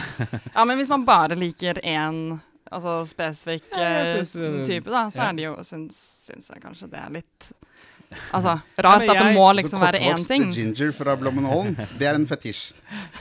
Ja, 0.55 0.65
men 0.65 0.79
hvis 0.79 0.91
man 0.91 1.05
bare 1.07 1.37
liker 1.39 1.81
én 1.85 2.39
altså 2.69 2.99
spesifikk 3.09 3.71
eh, 3.77 4.19
type, 4.67 4.89
da, 4.89 5.07
så 5.13 5.29
er 5.29 5.37
det 5.37 5.47
jo 5.47 5.55
syns, 5.65 5.97
syns 6.27 6.51
jeg 6.53 6.61
kanskje 6.61 6.89
det 6.91 7.01
er 7.01 7.15
litt 7.19 7.49
Altså, 8.33 8.55
rart 8.81 9.03
men 9.03 9.11
at 9.13 9.19
det 9.21 9.33
må 9.35 9.45
liksom 9.53 9.81
være 9.83 9.99
én 10.01 10.23
ting. 10.25 10.47
ginger 10.53 10.91
fra 10.97 11.13
Blommenholm, 11.19 11.75
det 11.99 12.07
er 12.09 12.17
en 12.17 12.25
fetisj. 12.29 12.71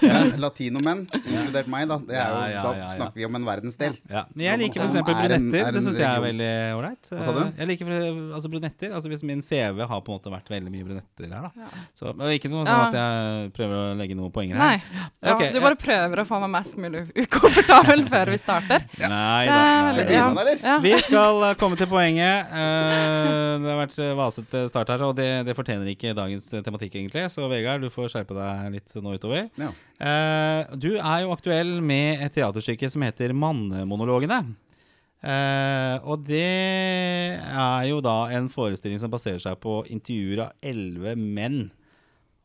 Ja, 0.00 0.23
Latinomenn, 0.40 1.02
inkludert 1.18 1.66
meg, 1.68 1.88
da. 1.90 1.99
Det 2.09 2.16
er 2.16 2.28
jo, 2.30 2.37
Ja, 2.38 2.45
ja, 2.54 2.62
da 2.64 2.71
ja, 2.73 2.85
ja. 2.87 2.88
snakker 2.95 3.21
vi 3.21 3.26
om 3.26 3.35
en 3.37 3.45
verdensdel. 3.45 3.99
Ja, 4.09 4.23
men 4.33 4.47
jeg 4.47 4.61
liker 4.62 4.85
f.eks. 4.87 4.95
er 4.97 5.04
brunetter. 5.04 5.59
er 5.61 5.68
en 5.68 5.76
Det 5.76 5.83
syns 5.85 5.99
jeg 6.00 6.09
er 6.09 6.23
veldig 6.25 6.49
ålreit. 6.78 7.11
Hva 7.12 7.26
sa 7.26 7.35
du? 7.37 7.42
Jeg 7.59 7.68
liker 7.73 7.90
altså 8.38 8.52
brunetter. 8.54 8.95
Altså 8.97 9.12
Hvis 9.12 9.25
min 9.28 9.42
CV 9.45 9.83
har 9.90 10.00
på 10.07 10.14
en 10.14 10.16
måte 10.16 10.33
vært 10.33 10.49
veldig 10.54 10.73
mye 10.73 10.87
brunetter 10.88 11.35
her, 11.35 11.50
da. 11.50 11.68
Så, 11.99 12.14
det 12.16 12.30
er 12.30 12.38
ikke 12.38 12.52
noe 12.54 12.64
sånn 12.64 12.87
at 12.87 12.97
jeg 12.97 13.52
prøver 13.59 13.76
å 13.83 13.92
legge 13.99 14.16
noen 14.16 14.33
poenger 14.33 14.57
Nei. 14.57 14.71
her. 14.78 15.04
Ja, 15.21 15.35
Okay, 15.38 15.52
du 15.52 15.61
bare 15.61 15.76
prøver 15.78 16.23
å 16.23 16.26
få 16.26 16.38
meg 16.47 16.50
mest 16.57 16.78
mulig 16.80 17.04
ukomfortabel 17.26 18.07
før 18.09 18.33
vi 18.33 18.38
starter. 18.40 18.88
Nei 19.04 19.45
da. 19.50 19.61
Skal 19.92 20.00
vi 20.00 20.09
begynne, 20.14 20.47
eller? 20.47 20.80
Vi 20.87 20.95
skal 21.04 21.42
eh, 21.50 21.54
komme 21.61 21.76
til 21.76 21.90
poenget. 21.92 22.49
Eh, 22.49 23.52
det 23.61 23.68
har 23.75 23.78
vært 23.85 23.99
eh, 24.00 24.14
vasete 24.18 24.64
start 24.71 24.76
her, 24.87 25.02
og 25.02 25.16
det, 25.18 25.26
det 25.49 25.56
fortjener 25.58 25.90
ikke 25.90 26.14
dagens 26.14 26.47
tematikk, 26.62 26.94
egentlig. 27.00 27.25
Så 27.35 27.49
Vegard, 27.50 27.82
du 27.82 27.90
får 27.90 28.12
skjerpe 28.12 28.37
deg 28.37 28.76
litt 28.76 28.94
nå 29.02 29.16
utover. 29.18 29.49
Ja. 29.58 29.73
Eh, 29.99 30.76
du 30.78 30.92
er 30.94 31.25
jo 31.25 31.35
aktuell 31.35 31.80
med 31.82 32.23
et 32.23 32.37
teaterstykke 32.38 32.90
som 32.94 33.02
heter 33.02 33.35
Mannemonologene. 33.35 34.44
Eh, 35.18 35.97
og 36.06 36.23
det 36.28 36.47
er 37.42 37.87
jo 37.90 37.99
da 38.04 38.28
en 38.38 38.47
forestilling 38.52 39.02
som 39.02 39.11
baserer 39.11 39.42
seg 39.42 39.58
på 39.58 39.80
intervjuer 39.90 40.44
av 40.47 40.54
elleve 40.62 41.16
menn 41.18 41.64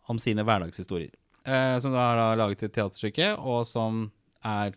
om 0.09 0.17
sine 0.17 0.41
hverdagshistorier. 0.41 1.13
Eh, 1.45 1.77
som 1.83 1.93
da 1.93 2.07
har 2.09 2.17
da 2.17 2.29
laget 2.39 2.65
et 2.65 2.73
teaterstykke, 2.73 3.35
og 3.37 3.67
som 3.69 4.07
er 4.43 4.73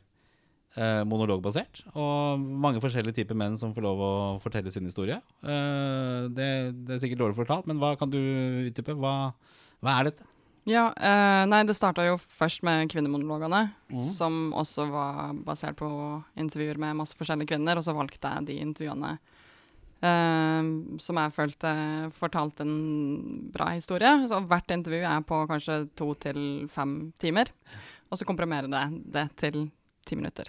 eh, 0.77 1.03
monologbasert. 1.09 1.83
Og 1.95 2.41
mange 2.41 2.81
forskjellige 2.85 3.23
typer 3.23 3.39
menn 3.39 3.59
som 3.61 3.75
får 3.77 3.85
lov 3.85 4.03
å 4.05 4.13
fortelle 4.45 4.73
sin 4.75 4.87
historie. 4.89 5.19
Eh, 5.43 6.29
det, 6.37 6.49
det 6.87 6.97
er 6.97 7.03
sikkert 7.03 7.25
dårlig 7.25 7.41
fortalt, 7.41 7.69
men 7.69 7.81
hva 7.83 7.95
kan 7.99 8.13
du 8.13 8.21
utdype? 8.21 8.97
Hva, 9.01 9.17
hva 9.85 9.99
er 9.99 10.11
dette? 10.11 10.29
Ja, 10.67 10.89
eh, 10.99 11.45
nei, 11.47 11.63
det 11.63 11.77
starta 11.79 12.03
jo 12.09 12.17
først 12.19 12.65
med 12.67 12.89
kvinnemonologene, 12.91 13.69
mm. 13.93 14.07
som 14.17 14.51
også 14.57 14.89
var 14.91 15.37
basert 15.47 15.79
på 15.79 15.89
intervjuer 16.43 16.81
med 16.83 16.99
masse 16.99 17.15
forskjellige 17.19 17.55
kvinner, 17.55 17.79
og 17.79 17.87
så 17.87 17.95
valgte 17.97 18.37
jeg 18.37 18.53
de 18.53 18.61
intervjuene 18.67 19.17
Uh, 19.97 20.99
som 21.01 21.17
jeg 21.17 21.33
følte 21.33 21.71
fortalte 22.13 22.67
en 22.67 23.47
bra 23.49 23.71
historie. 23.73 24.11
Så 24.29 24.43
hvert 24.45 24.75
intervju 24.75 25.07
er 25.09 25.23
på 25.25 25.39
kanskje 25.49 25.79
to 25.97 26.11
til 26.21 26.41
fem 26.69 27.15
timer, 27.17 27.49
og 28.13 28.21
så 28.21 28.29
komprimerer 28.29 28.69
jeg 28.69 28.99
det 29.15 29.25
til 29.41 29.57
ti 30.07 30.19
minutter. 30.19 30.49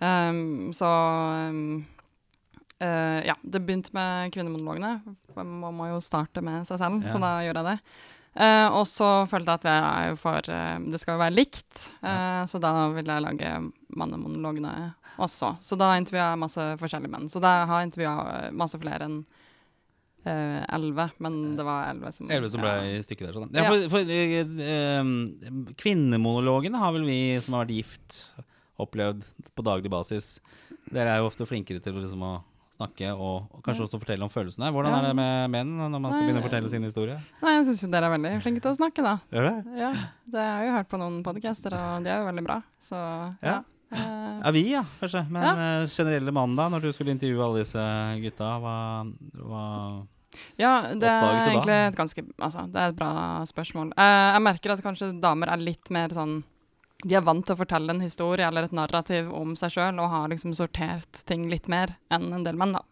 Um, 0.00 0.70
så 0.72 0.88
um, 1.50 1.84
uh, 2.80 3.20
ja, 3.26 3.34
det 3.42 3.60
begynte 3.60 3.92
med 3.96 4.32
kvinnemonologene. 4.32 4.94
Man 5.36 5.76
må 5.76 5.90
jo 5.90 6.00
starte 6.04 6.40
med 6.44 6.64
seg 6.68 6.80
selv, 6.80 7.02
Ja. 7.04 7.12
så 7.12 7.20
da 7.20 7.34
gjør 7.44 7.60
jeg 7.60 7.68
det. 7.68 7.78
Uh, 8.30 8.68
og 8.78 8.86
så 8.86 9.26
følte 9.26 9.56
jeg 9.56 9.58
at 9.58 9.66
er 9.66 10.12
for 10.14 10.38
uh, 10.54 10.78
Det 10.86 11.00
skal 11.02 11.16
jo 11.16 11.22
være 11.24 11.34
likt, 11.34 11.90
ja. 11.98 12.46
så 12.46 12.60
da 12.62 12.88
ville 12.94 13.12
jeg 13.12 13.26
lage 13.26 13.50
mannemonologene 13.90 14.94
også. 15.20 15.56
Så 15.60 15.76
da 15.76 15.96
intervjua 15.98 16.30
jeg 16.30 16.40
masse 16.40 16.66
forskjellige 16.80 17.12
menn. 17.12 17.28
Så 17.28 17.42
da 17.42 17.66
har 17.68 17.82
jeg 17.82 17.90
intervjua 17.90 18.50
masse 18.56 18.78
flere 18.80 19.10
enn 19.10 19.20
elleve, 20.20 21.06
uh, 21.08 21.20
men 21.24 21.56
det 21.56 21.64
var 21.64 21.86
elleve 21.88 22.10
som 22.12 22.28
Elleve 22.28 22.50
som 22.52 22.60
ble 22.60 22.72
ja. 22.76 22.88
i 22.92 23.04
stykket 23.04 23.26
der. 23.26 23.36
Sånn. 23.38 23.54
Ja, 23.56 23.64
for, 23.68 23.76
for 23.88 24.00
uh, 24.70 25.74
kvinnemonologene 25.80 26.80
har 26.80 26.92
vel 26.96 27.06
vi 27.08 27.20
som 27.40 27.56
har 27.56 27.64
vært 27.64 27.78
gift, 27.80 28.18
opplevd 28.84 29.26
på 29.56 29.64
daglig 29.66 29.90
basis. 29.92 30.38
Dere 30.90 31.14
er 31.14 31.18
jo 31.22 31.28
ofte 31.30 31.46
flinkere 31.46 31.82
til 31.84 31.94
liksom, 32.00 32.22
å 32.26 32.32
snakke 32.80 33.10
og, 33.12 33.50
og 33.52 33.62
kanskje 33.66 33.84
også 33.84 33.98
fortelle 34.00 34.24
om 34.24 34.30
følelsene. 34.32 34.70
Hvordan 34.72 34.94
Ja. 34.94 34.98
er 35.02 35.06
det 35.10 35.16
med 35.18 35.50
menn 35.52 35.72
når 35.76 35.98
man 36.00 36.12
skal 36.12 36.22
Nei, 36.22 36.28
begynne 36.30 36.40
å 36.40 36.46
fortelle 36.48 36.68
sin 36.72 36.86
historie? 36.86 37.18
Nei, 37.42 37.56
jeg 37.58 37.66
syns 37.68 37.82
jo 37.84 37.90
dere 37.92 38.08
er 38.08 38.14
veldig 38.16 38.30
flinke 38.42 38.62
til 38.64 38.70
å 38.72 38.78
snakke, 38.78 39.02
da. 39.04 39.18
Gjør 39.34 39.48
det? 39.50 39.56
Ja, 39.82 39.90
det 40.32 40.40
har 40.46 40.62
jeg 40.62 40.70
jo 40.70 40.76
hørt 40.78 40.88
på 40.94 41.00
noen 41.02 41.18
podcaster, 41.26 41.76
og 41.76 42.06
de 42.06 42.08
er 42.14 42.22
jo 42.22 42.30
veldig 42.30 42.44
bra. 42.46 42.56
Så 42.80 42.96
ja. 42.96 43.58
Ja. 43.58 43.58
Eh, 43.92 44.40
Ja, 44.40 44.50
vi, 44.54 44.62
ja, 44.70 44.84
kanskje. 45.00 45.26
Men 45.28 45.42
Ja. 45.42 45.52
eh, 45.82 45.86
generelle 45.92 46.32
mann, 46.32 46.56
da, 46.56 46.68
når 46.72 46.80
du 46.86 46.92
skulle 46.94 47.10
intervjue 47.12 47.42
alle 47.44 47.64
disse 47.64 47.84
gutta, 48.22 48.54
hva, 48.62 48.76
hva 49.34 49.64
Ja, 50.56 50.94
det 50.94 51.08
er 51.10 51.50
egentlig 51.50 51.76
et 51.88 51.96
ganske 51.98 52.22
Altså, 52.38 52.62
det 52.70 52.78
er 52.80 52.88
et 52.92 52.96
bra 52.96 53.10
spørsmål. 53.44 53.90
Uh, 53.98 54.30
jeg 54.38 54.42
merker 54.46 54.70
at 54.76 54.82
kanskje 54.84 55.20
damer 55.20 55.50
er 55.52 55.56
litt 55.58 55.90
mer 55.90 56.08
sånn 56.14 56.38
De 57.04 57.16
er 57.16 57.24
vant 57.24 57.44
til 57.46 57.56
å 57.56 57.60
fortelle 57.60 57.94
en 57.94 58.02
historie 58.04 58.46
eller 58.46 58.66
et 58.66 58.76
narrativ 58.76 59.30
om 59.32 59.54
seg 59.56 59.72
sjøl 59.76 60.00
og 60.02 60.10
har 60.12 60.32
liksom 60.32 60.52
sortert 60.56 61.22
ting 61.28 61.46
litt 61.48 61.68
mer 61.72 61.94
enn 62.12 62.28
en 62.36 62.44
del 62.44 62.58
menn, 62.60 62.76
da. 62.76 62.84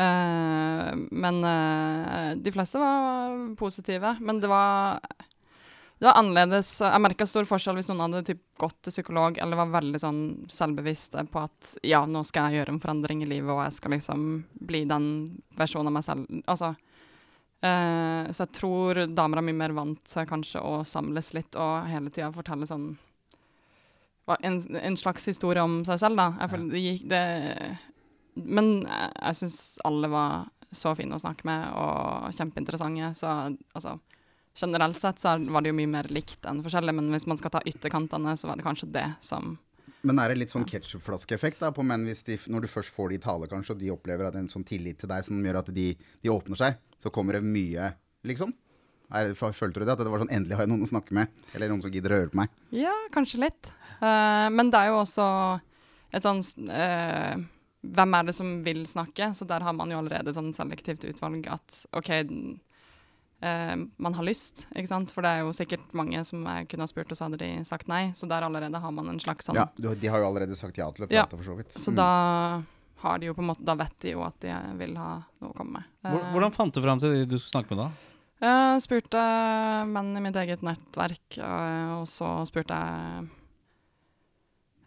Uh, 0.00 0.94
men 1.10 1.42
uh, 1.44 2.36
de 2.38 2.52
fleste 2.54 2.80
var 2.80 3.34
positive. 3.58 4.14
Men 4.24 4.38
det 4.40 4.48
var 4.48 5.02
det 6.00 6.06
var 6.06 6.16
annerledes. 6.16 6.68
Jeg 6.80 7.00
merka 7.04 7.26
stor 7.28 7.44
forskjell 7.44 7.76
hvis 7.76 7.90
noen 7.90 8.06
hadde 8.06 8.22
typ 8.30 8.38
gått 8.62 8.78
til 8.80 8.94
psykolog 8.94 9.36
eller 9.36 9.58
var 9.58 9.74
veldig 9.74 9.98
sånn 10.00 10.20
selvbevisste 10.48 11.26
på 11.28 11.42
at 11.42 11.74
ja, 11.84 12.00
nå 12.08 12.22
skal 12.24 12.48
jeg 12.48 12.62
gjøre 12.62 12.72
en 12.72 12.80
forandring 12.80 13.20
i 13.20 13.28
livet, 13.28 13.50
og 13.52 13.60
jeg 13.66 13.74
skal 13.76 13.92
liksom 13.92 14.22
bli 14.70 14.86
den 14.88 15.10
versjonen 15.60 15.90
av 15.90 15.96
meg 15.98 16.06
selv. 16.06 16.40
Altså, 16.48 16.72
eh, 17.66 18.30
så 18.32 18.44
jeg 18.44 18.54
tror 18.56 19.04
damer 19.10 19.40
er 19.40 19.46
mye 19.48 19.60
mer 19.60 19.76
vant 19.76 20.00
til 20.08 20.28
kanskje 20.28 20.62
å 20.64 20.80
samles 20.86 21.32
litt 21.36 21.58
og 21.60 21.88
hele 21.90 22.12
tida 22.12 22.32
fortelle 22.34 22.68
sånn 22.68 22.92
en, 24.46 24.60
en 24.76 24.96
slags 24.96 25.24
historie 25.26 25.62
om 25.62 25.80
seg 25.86 25.98
selv, 26.02 26.20
da. 26.20 26.28
Jeg 26.38 26.52
føler 26.52 26.68
det 26.70 26.82
gikk 26.84 27.06
det 27.10 27.22
Men 28.38 28.68
jeg, 28.84 29.08
jeg 29.16 29.38
syns 29.40 29.56
alle 29.88 30.10
var 30.12 30.44
så 30.70 30.92
fine 30.94 31.16
å 31.16 31.22
snakke 31.22 31.48
med 31.48 31.72
og 31.74 32.30
kjempeinteressante, 32.36 33.10
så 33.18 33.32
altså 33.74 33.98
Generelt 34.60 34.98
sett 34.98 35.20
så 35.22 35.36
var 35.54 35.62
det 35.62 35.70
jo 35.70 35.76
mye 35.78 35.88
mer 35.88 36.08
likt 36.10 36.44
enn 36.48 36.58
forskjellig, 36.64 36.92
men 36.96 37.12
hvis 37.14 37.26
man 37.30 37.38
skal 37.38 37.52
ta 37.54 37.60
ytterkantene, 37.70 38.32
så 38.36 38.48
var 38.48 38.58
det 38.58 38.64
kanskje 38.66 38.88
det 38.92 39.06
som 39.22 39.54
Men 40.06 40.20
er 40.22 40.32
det 40.32 40.40
litt 40.40 40.52
sånn 40.52 40.64
ketsjupflaskeeffekt 40.68 41.62
på 41.76 41.84
menn 41.84 42.06
hvis 42.08 42.24
de, 42.24 42.38
når 42.52 42.64
du 42.64 42.70
først 42.72 42.94
får 42.96 43.12
de 43.12 43.18
i 43.18 43.22
tale, 43.22 43.48
kanskje, 43.50 43.76
og 43.76 43.82
de 43.82 43.92
opplever 43.92 44.28
at 44.28 44.38
en 44.38 44.48
sånn 44.48 44.64
tillit 44.66 45.00
til 45.00 45.10
deg 45.10 45.26
som 45.26 45.40
gjør 45.44 45.60
at 45.60 45.70
de, 45.76 45.90
de 45.96 46.32
åpner 46.32 46.60
seg, 46.60 46.80
så 47.00 47.12
kommer 47.12 47.36
det 47.36 47.44
mye, 47.44 47.92
liksom? 48.28 48.54
Er, 49.10 49.32
følte 49.34 49.80
du 49.80 49.84
det? 49.84 49.92
At 49.92 50.00
det 50.04 50.10
var 50.12 50.22
sånn 50.22 50.32
endelig 50.32 50.56
har 50.56 50.64
jeg 50.64 50.72
noen 50.72 50.86
å 50.86 50.90
snakke 50.92 51.16
med? 51.16 51.32
Eller 51.52 51.72
noen 51.72 51.82
som 51.82 51.92
gidder 51.92 52.14
å 52.14 52.20
høre 52.22 52.32
på 52.32 52.40
meg? 52.40 52.52
Ja, 52.74 52.94
kanskje 53.14 53.42
litt. 53.42 53.70
Uh, 53.98 54.46
men 54.54 54.70
det 54.70 54.80
er 54.80 54.92
jo 54.92 55.00
også 55.02 55.26
et 56.14 56.24
sånn 56.24 56.40
uh, 56.70 57.34
Hvem 57.80 58.14
er 58.16 58.28
det 58.28 58.34
som 58.36 58.54
vil 58.64 58.84
snakke? 58.88 59.32
Så 59.36 59.48
der 59.50 59.64
har 59.66 59.74
man 59.76 59.90
jo 59.92 59.98
allerede 60.00 60.34
sånn 60.36 60.52
selektivt 60.56 61.04
utvalg 61.10 61.48
at 61.50 61.82
OK, 61.96 62.10
eh, 63.42 63.76
man 63.98 64.14
har 64.14 64.24
lyst, 64.24 64.66
ikke 64.76 64.88
sant? 64.88 65.10
For 65.12 65.22
det 65.22 65.30
er 65.30 65.40
jo 65.44 65.52
sikkert 65.56 65.92
mange 65.96 66.24
som 66.24 66.44
jeg 66.44 66.68
kunne 66.68 66.82
ha 66.82 66.86
spurt, 66.90 67.10
og 67.10 67.16
så 67.16 67.28
hadde 67.28 67.38
de 67.38 67.64
sagt 67.64 67.88
nei. 67.88 68.10
Så 68.12 68.28
der 68.28 68.42
allerede 68.42 68.80
har 68.80 68.90
man 68.92 69.08
en 69.08 69.18
slags 69.20 69.46
sånn 69.48 69.56
Ja, 69.56 69.66
De 69.76 70.08
har 70.08 70.18
jo 70.20 70.26
allerede 70.32 70.56
sagt 70.56 70.76
ja 70.76 70.90
til 70.90 71.06
å 71.06 71.10
Ja. 71.10 71.26
for 71.26 71.42
så 71.42 71.56
vidt. 71.56 71.72
Så 71.76 71.90
Mm. 71.92 71.96
da 71.96 72.62
har 73.00 73.18
de 73.18 73.26
jo 73.26 73.34
på 73.34 73.40
en 73.40 73.46
måte 73.48 73.64
Da 73.64 73.74
vet 73.74 73.98
de 74.00 74.10
jo 74.10 74.22
at 74.22 74.38
de 74.40 74.52
vil 74.76 74.94
ha 74.96 75.22
noe 75.40 75.50
å 75.52 75.56
komme 75.56 75.72
med. 75.72 75.84
Eh, 76.04 76.32
Hvordan 76.32 76.52
fant 76.52 76.72
du 76.74 76.80
fram 76.82 77.00
til 77.00 77.10
de 77.12 77.24
du 77.26 77.38
skulle 77.38 77.64
snakke 77.64 77.70
med 77.76 77.78
da? 77.78 77.90
Jeg 78.42 78.80
spurte 78.82 79.20
menn 79.86 80.16
i 80.16 80.20
mitt 80.20 80.34
eget 80.36 80.62
nettverk, 80.62 81.38
eh, 81.38 81.98
og 82.00 82.06
så 82.06 82.46
spurte 82.48 82.72
jeg 82.72 83.28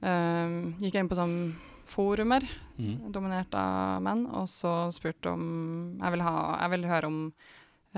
eh, 0.01 0.73
Gikk 0.81 0.93
jeg 0.97 1.03
inn 1.05 1.09
på 1.11 1.15
sånn 1.19 1.53
forumer 1.85 2.41
Mm. 2.79 3.11
dominert 3.11 3.53
av 3.53 4.01
menn, 4.01 4.25
og 4.33 4.47
så 4.47 4.89
spurte 4.91 5.27
om 5.31 5.99
Jeg 6.01 6.11
vil, 6.11 6.21
ha, 6.21 6.57
jeg 6.61 6.69
vil 6.71 6.89
høre 6.89 7.05
om 7.05 7.33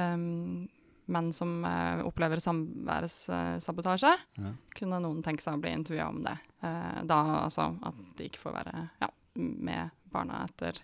em, 0.01 0.67
menn 1.05 1.31
som 1.33 1.59
uh, 1.65 2.01
opplever 2.07 2.41
samværssabotasje. 2.41 4.13
Ja. 4.41 4.53
Kunne 4.77 5.01
noen 5.03 5.21
tenke 5.25 5.43
seg 5.45 5.57
å 5.57 5.61
bli 5.61 5.73
intervjua 5.77 6.07
om 6.09 6.23
det? 6.25 6.37
Uh, 6.63 7.03
da 7.05 7.19
altså 7.43 7.69
at 7.85 7.99
de 8.17 8.29
ikke 8.29 8.41
får 8.41 8.55
være 8.57 8.87
ja, 9.03 9.11
med 9.35 9.93
barna 10.13 10.45
etter 10.47 10.81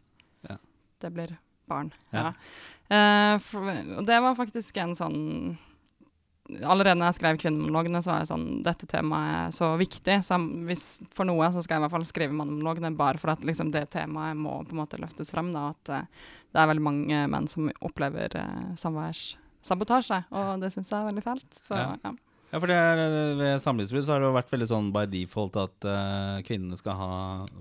Ja. 0.48 0.58
det 1.01 1.13
blir 1.15 1.38
barn. 1.72 1.94
Ja. 2.12 2.34
Eh, 2.91 3.38
for, 3.39 3.68
og 3.98 4.06
det 4.08 4.18
var 4.24 4.36
faktisk 4.36 4.77
en 4.84 4.96
sånn 4.98 5.20
Allerede 6.60 6.98
når 7.00 7.12
jeg 7.12 7.17
skrev 7.20 7.38
kvinnemonologene, 7.41 8.01
så 8.03 8.12
var 8.12 8.24
jeg 8.24 8.31
sånn 8.31 8.48
Dette 8.65 8.88
temaet 8.89 9.36
er 9.38 9.53
så 9.55 9.70
viktig, 9.79 10.17
så 10.25 10.39
hvis 10.67 10.86
for 11.15 11.29
noe 11.29 11.48
så 11.53 11.63
skal 11.63 11.77
jeg 11.77 11.81
i 11.81 11.86
hvert 11.86 11.96
fall 11.96 12.08
skrive 12.10 12.38
mannemonologene 12.38 12.93
bare 12.98 13.22
for 13.22 13.34
at 13.34 13.46
liksom, 13.48 13.72
det 13.74 13.86
temaet 13.93 14.39
må 14.39 14.58
på 14.65 14.75
en 14.75 14.81
måte 14.84 15.00
løftes 15.01 15.31
frem. 15.34 15.53
Da, 15.55 15.70
at 15.72 15.93
uh, 15.93 16.27
det 16.51 16.62
er 16.62 16.72
veldig 16.74 16.88
mange 16.88 17.22
menn 17.31 17.48
som 17.51 17.72
opplever 17.79 18.36
uh, 18.39 18.74
samværssabotasje, 18.81 20.24
og 20.36 20.51
det 20.63 20.74
syns 20.75 20.91
jeg 20.91 21.00
er 21.00 21.10
veldig 21.12 21.25
fælt. 21.29 21.63
Så 21.63 21.79
Ja. 21.79 21.96
ja. 22.03 22.15
Ja, 22.51 22.60
for 22.60 22.67
det 22.67 22.75
er, 22.75 23.00
eh, 23.00 23.38
Ved 23.39 23.62
samlivsbrudd 23.63 24.03
så 24.03 24.13
har 24.13 24.20
det 24.20 24.27
jo 24.27 24.36
vært 24.36 24.51
veldig 24.51 24.67
sånn 24.67 24.89
by 24.91 25.05
default 25.08 25.55
at 25.62 25.88
uh, 25.88 26.41
kvinnene 26.43 26.75
skal 26.79 26.98
ha 27.00 27.12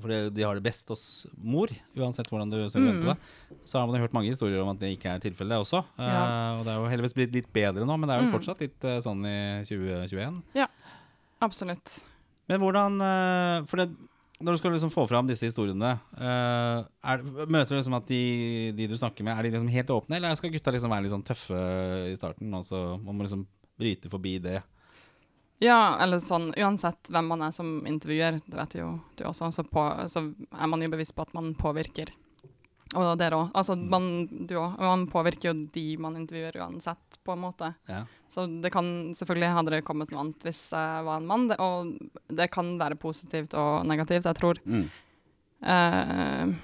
For 0.02 0.30
de 0.34 0.42
har 0.42 0.58
det 0.58 0.64
best 0.66 0.90
hos 0.90 1.04
mor, 1.38 1.70
uansett 1.94 2.26
hvordan 2.30 2.50
du 2.50 2.58
snur 2.66 2.90
mm. 2.96 3.00
på 3.04 3.12
det. 3.12 3.60
Så 3.70 3.78
har 3.78 3.86
man 3.86 3.98
jo 3.98 4.02
hørt 4.02 4.16
mange 4.16 4.32
historier 4.32 4.64
om 4.64 4.72
at 4.72 4.80
det 4.82 4.90
ikke 4.96 5.14
er 5.14 5.22
tilfellet, 5.22 5.62
også. 5.62 5.84
Ja. 5.94 6.24
og 6.58 6.64
det 6.66 6.74
er 6.74 6.82
jo 6.82 6.90
heldigvis 6.90 7.14
blitt 7.20 7.36
litt 7.38 7.50
bedre 7.54 7.86
nå, 7.86 7.96
men 7.96 8.10
det 8.10 8.16
er 8.16 8.24
jo 8.24 8.30
Mm. 8.30 8.34
fortsatt 8.34 8.60
litt 8.62 8.86
uh, 8.86 8.98
sånn 9.02 9.22
i 9.26 9.38
2021. 9.68 10.40
Ja, 10.58 10.66
Absolutt. 11.40 12.02
Men 12.50 12.60
hvordan 12.60 12.98
For 13.70 13.80
det, 13.80 13.86
når 14.42 14.56
du 14.56 14.58
skal 14.58 14.74
liksom 14.74 14.90
få 14.92 15.06
fram 15.08 15.28
disse 15.28 15.46
historiene, 15.46 15.92
er, 16.18 17.22
møter 17.46 17.70
du 17.70 17.78
liksom 17.78 17.94
at 17.96 18.10
de, 18.10 18.72
de 18.76 18.88
du 18.90 18.96
snakker 18.98 19.24
med, 19.24 19.38
er 19.38 19.46
de 19.46 19.54
liksom 19.54 19.70
helt 19.72 19.92
åpne, 19.94 20.18
eller 20.18 20.34
skal 20.36 20.52
gutta 20.52 20.74
liksom 20.74 20.92
være 20.92 21.06
litt 21.06 21.14
sånn 21.14 21.24
tøffe 21.24 21.62
i 22.10 22.18
starten, 22.18 22.52
og 22.58 22.66
så 22.66 22.82
må 23.00 23.14
liksom 23.22 23.46
bryte 23.80 24.10
forbi 24.12 24.34
det? 24.42 24.58
Ja, 25.60 25.98
eller 26.00 26.22
sånn 26.24 26.54
uansett 26.56 27.10
hvem 27.12 27.26
man 27.28 27.44
er 27.44 27.52
som 27.52 27.82
intervjuer, 27.88 28.38
det 28.46 28.56
vet 28.56 28.78
jo 28.78 28.94
du 29.18 29.26
også, 29.28 29.50
så, 29.52 29.64
på, 29.68 29.82
så 30.08 30.22
er 30.32 30.70
man 30.72 30.80
jo 30.80 30.88
bevisst 30.92 31.12
på 31.16 31.26
at 31.26 31.34
man 31.36 31.52
påvirker. 31.58 32.14
Og 32.98 33.12
dere 33.20 33.36
òg. 33.38 33.50
Altså, 33.54 33.76
man, 33.76 34.24
du 34.48 34.56
òg. 34.58 34.80
Man 34.82 35.04
påvirker 35.12 35.50
jo 35.50 35.68
de 35.70 35.84
man 36.02 36.16
intervjuer 36.18 36.56
uansett, 36.64 37.20
på 37.22 37.36
en 37.36 37.44
måte. 37.44 37.68
Ja. 37.86 38.00
Så 38.30 38.48
det 38.62 38.72
kan 38.74 39.12
Selvfølgelig 39.14 39.52
hadde 39.54 39.74
det 39.76 39.84
kommet 39.86 40.10
noe 40.10 40.24
annet 40.24 40.42
hvis 40.46 40.64
jeg 40.74 41.04
var 41.06 41.20
en 41.20 41.28
mann, 41.28 41.46
det, 41.50 41.60
og 41.62 41.92
det 42.34 42.48
kan 42.50 42.72
være 42.80 42.98
positivt 42.98 43.54
og 43.58 43.86
negativt, 43.86 44.26
jeg 44.26 44.38
tror. 44.40 44.58
Mm. 44.64 44.84
Uh, 45.60 46.56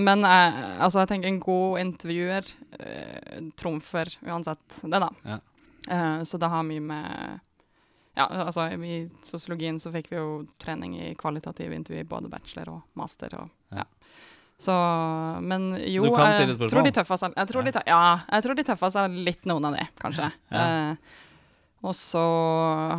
men 0.00 0.24
jeg, 0.28 0.54
altså, 0.76 1.02
jeg 1.02 1.10
tenker 1.10 1.32
en 1.32 1.42
god 1.42 1.80
intervjuer 1.82 2.54
uh, 2.76 3.38
trumfer 3.58 4.12
uansett 4.28 4.82
det, 4.84 5.00
da. 5.02 5.10
Ja. 5.24 5.40
Uh, 5.88 6.20
så 6.28 6.38
det 6.38 6.52
har 6.52 6.66
mye 6.68 6.84
med 6.84 7.40
Ja, 8.18 8.26
altså 8.26 8.66
i 8.74 9.04
sosiologien 9.22 9.78
så 9.80 9.92
fikk 9.94 10.10
vi 10.10 10.18
jo 10.18 10.42
trening 10.62 10.96
i 10.98 11.12
kvalitativ 11.18 11.72
intervju, 11.72 12.04
både 12.10 12.30
bachelor 12.32 12.74
og 12.76 12.98
master 12.98 13.36
og 13.38 13.76
Ja. 13.76 13.86
Så 14.60 14.72
Men 15.40 15.72
jo, 15.88 16.04
du 16.04 16.16
kan 16.16 16.34
stille 16.34 16.54
spørsmål? 16.54 16.70
tror 16.70 16.84
de 16.84 16.92
tøffa 16.92 17.16
seg 17.16 17.36
jeg 17.36 17.48
tror 17.48 17.62
de 17.64 17.72
Ja, 17.86 18.20
jeg 18.28 18.42
tror 18.44 18.54
de 18.54 18.64
tøffa 18.68 18.90
seg 18.90 19.14
litt, 19.16 19.46
noen 19.48 19.64
av 19.64 19.76
de, 19.78 19.86
kanskje. 20.02 20.32
Ja. 20.50 20.64
Eh, 20.66 20.96
og 21.80 21.94
så 21.96 22.20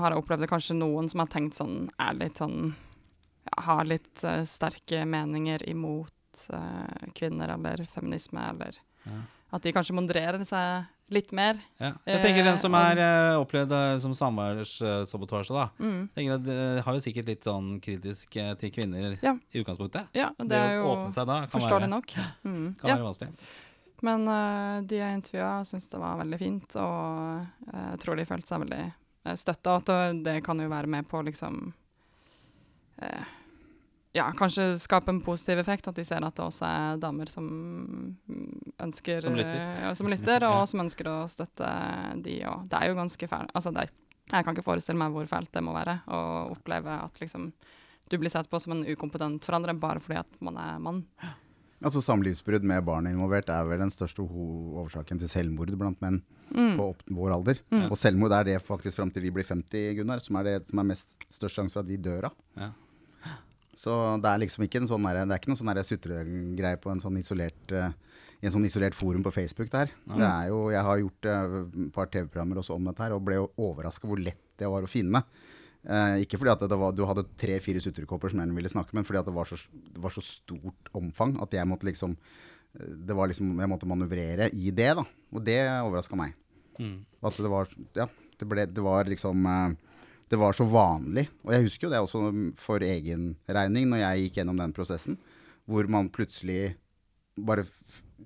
har 0.02 0.10
jeg 0.10 0.24
opplevd 0.24 0.42
det 0.42 0.50
kanskje 0.50 0.80
noen 0.80 1.10
som 1.12 1.22
har 1.22 1.30
tenkt 1.30 1.60
sånn 1.60 1.92
Er 2.02 2.18
litt 2.18 2.42
sånn 2.42 2.74
Har 3.68 3.86
litt 3.86 4.24
uh, 4.26 4.42
sterke 4.48 5.04
meninger 5.06 5.62
imot 5.70 6.48
uh, 6.54 7.12
kvinner 7.14 7.54
eller 7.58 7.86
feminisme, 7.86 8.42
eller 8.56 8.80
Ja. 9.06 9.22
At 9.52 9.64
de 9.66 9.74
kanskje 9.76 9.96
modererer 9.98 10.44
seg 10.48 10.86
litt 11.14 11.32
mer. 11.36 11.60
Ja. 11.82 11.94
Jeg 12.08 12.22
tenker 12.24 12.48
den 12.48 12.60
som 12.62 12.76
Eh, 12.76 12.92
er 12.92 13.02
eh, 13.06 13.40
opplevd 13.42 13.74
eh, 13.78 13.96
som 14.04 14.14
samværssabotasje, 14.18 15.56
da. 15.56 15.68
Mm. 15.80 16.06
Tenker 16.16 16.38
at 16.38 16.46
det 16.46 16.86
har 16.86 16.98
jo 16.98 17.04
sikkert 17.04 17.32
litt 17.32 17.48
sånn 17.48 17.74
kritisk 17.84 18.38
eh, 18.40 18.54
til 18.62 18.72
kvinner 18.72 19.18
Ja. 19.22 19.36
i 19.52 19.64
utgangspunktet. 19.64 20.08
Ja, 20.18 20.32
det, 20.38 20.50
Det, 20.50 20.62
er 20.62 20.80
jo 20.80 20.88
åpne 20.94 21.12
seg 21.12 21.28
da 21.28 21.44
kan, 21.48 21.68
være, 21.68 21.92
nok. 21.92 22.16
Mm. 22.48 22.74
kan 22.80 22.96
være 22.96 23.10
vanskelig. 23.10 23.36
Men 24.02 24.26
uh, 24.28 24.82
de 24.82 24.98
jeg 24.98 25.20
intervjua, 25.20 25.62
syntes 25.66 25.92
det 25.92 26.00
var 26.02 26.18
veldig 26.24 26.40
fint, 26.42 26.76
og 26.82 27.70
eh, 27.70 27.92
jeg 27.92 28.00
tror 28.02 28.18
de 28.18 28.26
følte 28.26 28.50
seg 28.50 28.64
veldig 28.64 28.82
uh, 28.90 29.36
støtta. 29.38 29.76
Og 29.78 30.24
det, 30.26 30.40
kan 30.46 30.62
jo 30.62 30.72
være 30.72 30.90
med 30.90 31.08
på 31.10 31.22
liksom 31.28 31.60
eh, 32.98 33.36
Ja, 34.14 34.26
kanskje 34.36 34.74
skape 34.78 35.08
en 35.10 35.22
positiv 35.24 35.60
effekt, 35.62 35.88
at 35.88 35.96
de 35.96 36.04
ser 36.04 36.24
at 36.28 36.36
det 36.36 36.44
også 36.44 36.66
er 36.68 36.98
damer 37.00 37.30
som 37.32 37.46
mm, 37.48 38.74
ønsker 38.84 39.22
Som 39.24 39.36
lytter. 39.40 39.56
eh, 39.56 39.82
ja, 39.86 39.94
som 39.96 40.08
lytter, 40.12 40.44
og 40.44 40.58
Ja. 40.62 40.66
som 40.68 40.82
ønsker 40.84 41.08
å 41.08 41.18
støtte 41.32 41.70
de 42.22 42.44
og 42.46 42.68
Det 42.68 42.78
er 42.82 42.90
jo 42.90 42.96
ganske 43.00 43.28
fælt. 43.32 43.52
Altså, 43.56 43.72
det 43.72 43.86
er, 43.86 43.90
jeg 44.34 44.44
kan 44.46 44.54
ikke 44.56 44.64
forestille 44.68 44.98
meg 45.00 45.12
hvor 45.16 45.26
fælt 45.32 45.52
det 45.54 45.64
må 45.64 45.72
være 45.74 46.02
å 46.12 46.52
oppleve 46.52 46.92
at 47.04 47.20
liksom 47.22 47.54
du 48.12 48.18
blir 48.18 48.30
sett 48.30 48.50
på 48.52 48.60
som 48.60 48.74
en 48.74 48.84
ukompetent 48.84 49.42
forandrer 49.48 49.80
bare 49.80 50.00
fordi 50.04 50.20
at 50.20 50.42
man 50.42 50.58
er 50.58 50.78
mann. 50.84 51.06
Altså 51.82 52.02
Samlivsbrudd 52.04 52.64
med 52.68 52.84
barn 52.86 53.08
involvert 53.08 53.48
er 53.50 53.64
vel 53.66 53.80
den 53.80 53.90
største 53.90 54.22
årsaken 54.28 55.18
til 55.20 55.28
selvmord 55.32 55.72
blant 55.78 56.02
menn 56.02 56.22
Mm. 56.52 56.76
på 56.76 56.84
opp 56.90 57.02
vår 57.08 57.32
alder. 57.32 57.60
Og 57.90 57.96
selvmord 57.98 58.34
er 58.36 58.44
det 58.44 58.58
faktisk 58.62 58.98
fram 58.98 59.10
til 59.10 59.24
vi 59.24 59.30
blir 59.32 59.46
50, 59.48 59.96
Gunnar, 59.96 60.20
som 60.20 60.36
er 60.36 60.44
det 60.44 60.68
som 60.68 60.80
er 60.80 60.84
mest 60.84 61.16
størst 61.32 61.56
sjanse 61.56 61.72
for 61.72 61.80
at 61.80 61.88
vi 61.88 61.96
dør 61.96 62.26
av. 62.26 62.34
Ja. 62.58 62.72
Så 63.78 63.94
det 64.22 64.30
er 64.30 64.42
liksom 64.44 64.66
ikke 64.66 64.82
en 64.82 64.90
sånn 64.90 65.06
der, 65.08 65.22
det 65.24 65.36
er 65.36 65.42
ikke 65.42 65.52
noen 65.54 65.62
sånn 65.62 65.84
sutregreie 65.88 66.80
på 66.82 66.92
en 66.92 67.02
sånn 67.04 67.20
isolert 67.22 67.76
eh, 67.76 67.94
i 68.42 68.50
en 68.50 68.54
sånn 68.56 68.66
isolert 68.66 68.98
forum 68.98 69.24
på 69.26 69.34
Facebook 69.34 69.70
der. 69.72 69.94
Det 70.06 70.28
er 70.28 70.50
jo, 70.50 70.62
jeg 70.74 70.86
har 70.88 71.02
gjort 71.02 71.30
eh, 71.30 71.58
et 71.62 71.96
par 71.96 72.10
TV-programmer 72.12 72.62
også 72.62 72.76
om 72.76 72.90
dette 72.90 73.06
her, 73.06 73.16
og 73.16 73.26
ble 73.26 73.38
jo 73.38 73.50
overraska 73.62 74.10
hvor 74.10 74.22
lett 74.22 74.42
det 74.60 74.70
var 74.70 74.86
å 74.86 74.90
finne. 74.90 75.24
Eh, 75.82 76.22
ikke 76.26 76.38
fordi 76.42 76.54
at 76.54 76.66
det 76.70 76.80
var, 76.82 76.94
du 76.94 77.04
hadde 77.10 77.26
tre-fire 77.42 77.82
sutrekopper 77.82 78.34
som 78.34 78.42
en 78.44 78.56
ville 78.58 78.70
snakke, 78.70 78.94
med, 78.94 79.02
men 79.02 79.08
fordi 79.08 79.22
at 79.22 79.30
det 79.30 79.36
var, 79.38 79.50
så, 79.50 79.58
det 79.94 80.02
var 80.02 80.14
så 80.14 80.26
stort 80.26 80.92
omfang 80.98 81.38
at 81.42 81.54
jeg 81.58 81.70
måtte 81.70 81.90
liksom 81.90 82.18
det 82.72 83.12
var 83.12 83.28
liksom, 83.28 83.50
Jeg 83.60 83.68
måtte 83.68 83.88
manøvrere 83.90 84.46
i 84.56 84.70
det, 84.72 84.94
da. 84.96 85.04
Og 85.36 85.42
det 85.44 85.58
overraska 85.84 86.16
meg. 86.16 86.38
Mm. 86.80 87.02
At 87.20 87.36
det 87.36 87.52
var 87.52 87.68
Ja, 87.98 88.06
det, 88.40 88.48
ble, 88.48 88.64
det 88.64 88.84
var 88.86 89.10
liksom 89.12 89.44
eh, 89.44 89.74
Det 90.32 90.40
var 90.40 90.56
så 90.56 90.64
vanlig. 90.64 91.26
Og 91.44 91.52
jeg 91.56 91.66
husker 91.66 91.88
jo 91.88 91.92
det 91.92 92.00
også 92.00 92.22
for 92.60 92.84
egen 92.86 93.34
regning, 93.52 93.90
når 93.92 94.04
jeg 94.06 94.26
gikk 94.26 94.40
gjennom 94.40 94.62
den 94.62 94.72
prosessen, 94.76 95.18
hvor 95.68 95.88
man 95.92 96.08
plutselig 96.14 96.76
bare 97.36 97.66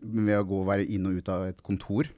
ved 0.02 0.38
å 0.38 0.46
gå 0.46 0.60
og 0.62 0.70
være 0.70 0.86
inn 0.92 1.08
og 1.10 1.18
ut 1.18 1.32
av 1.34 1.48
et 1.48 1.64
kontor, 1.66 2.10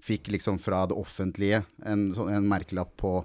fikk 0.00 0.30
liksom 0.32 0.56
fra 0.62 0.86
det 0.88 0.96
offentlige 0.96 1.62
en, 1.84 2.06
sånn- 2.16 2.30
en 2.32 2.48
merkelapp 2.48 2.94
på 3.00 3.18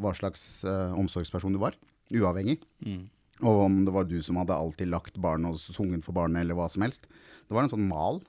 hva 0.00 0.12
slags 0.14 0.60
uh, 0.68 0.92
omsorgsperson 1.00 1.56
du 1.56 1.60
var. 1.62 1.78
Uavhengig. 2.12 2.58
Mm. 2.84 3.08
Og 3.40 3.62
om 3.64 3.80
det 3.86 3.94
var 3.94 4.04
du 4.04 4.18
som 4.22 4.36
hadde 4.36 4.52
alltid 4.56 4.90
lagt 4.92 5.16
barnet 5.22 5.56
og 5.56 5.60
sunget 5.78 6.04
for 6.04 6.16
barnet, 6.16 6.42
eller 6.44 6.58
hva 6.58 6.68
som 6.70 6.84
helst. 6.84 7.08
Det 7.48 7.56
var 7.56 7.64
en 7.64 7.72
sånn 7.72 7.88
mal, 7.88 8.20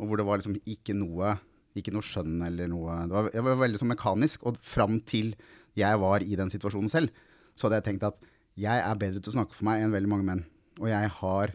og 0.00 0.08
hvor 0.08 0.16
det 0.16 0.24
var 0.24 0.40
liksom 0.40 0.56
ikke 0.64 0.96
noe, 0.96 1.36
ikke 1.76 1.92
noe 1.92 2.04
skjønn 2.06 2.40
eller 2.48 2.70
noe 2.72 2.96
Det 3.04 3.14
var, 3.14 3.28
det 3.34 3.44
var 3.44 3.60
veldig 3.60 3.80
sånn 3.82 3.92
mekanisk. 3.92 4.46
Og 4.48 4.56
fram 4.64 4.96
til 5.04 5.34
jeg 5.78 6.00
var 6.02 6.24
i 6.24 6.38
den 6.38 6.50
situasjonen 6.52 6.90
selv, 6.92 7.14
så 7.54 7.66
hadde 7.66 7.80
jeg 7.80 7.88
tenkt 7.90 8.06
at 8.08 8.18
jeg 8.60 8.82
er 8.82 9.00
bedre 9.00 9.22
til 9.22 9.32
å 9.32 9.36
snakke 9.38 9.56
for 9.56 9.68
meg 9.68 9.84
enn 9.84 9.94
veldig 9.94 10.10
mange 10.10 10.26
menn. 10.26 10.42
Og 10.80 10.88
jeg 10.90 11.12
har 11.20 11.52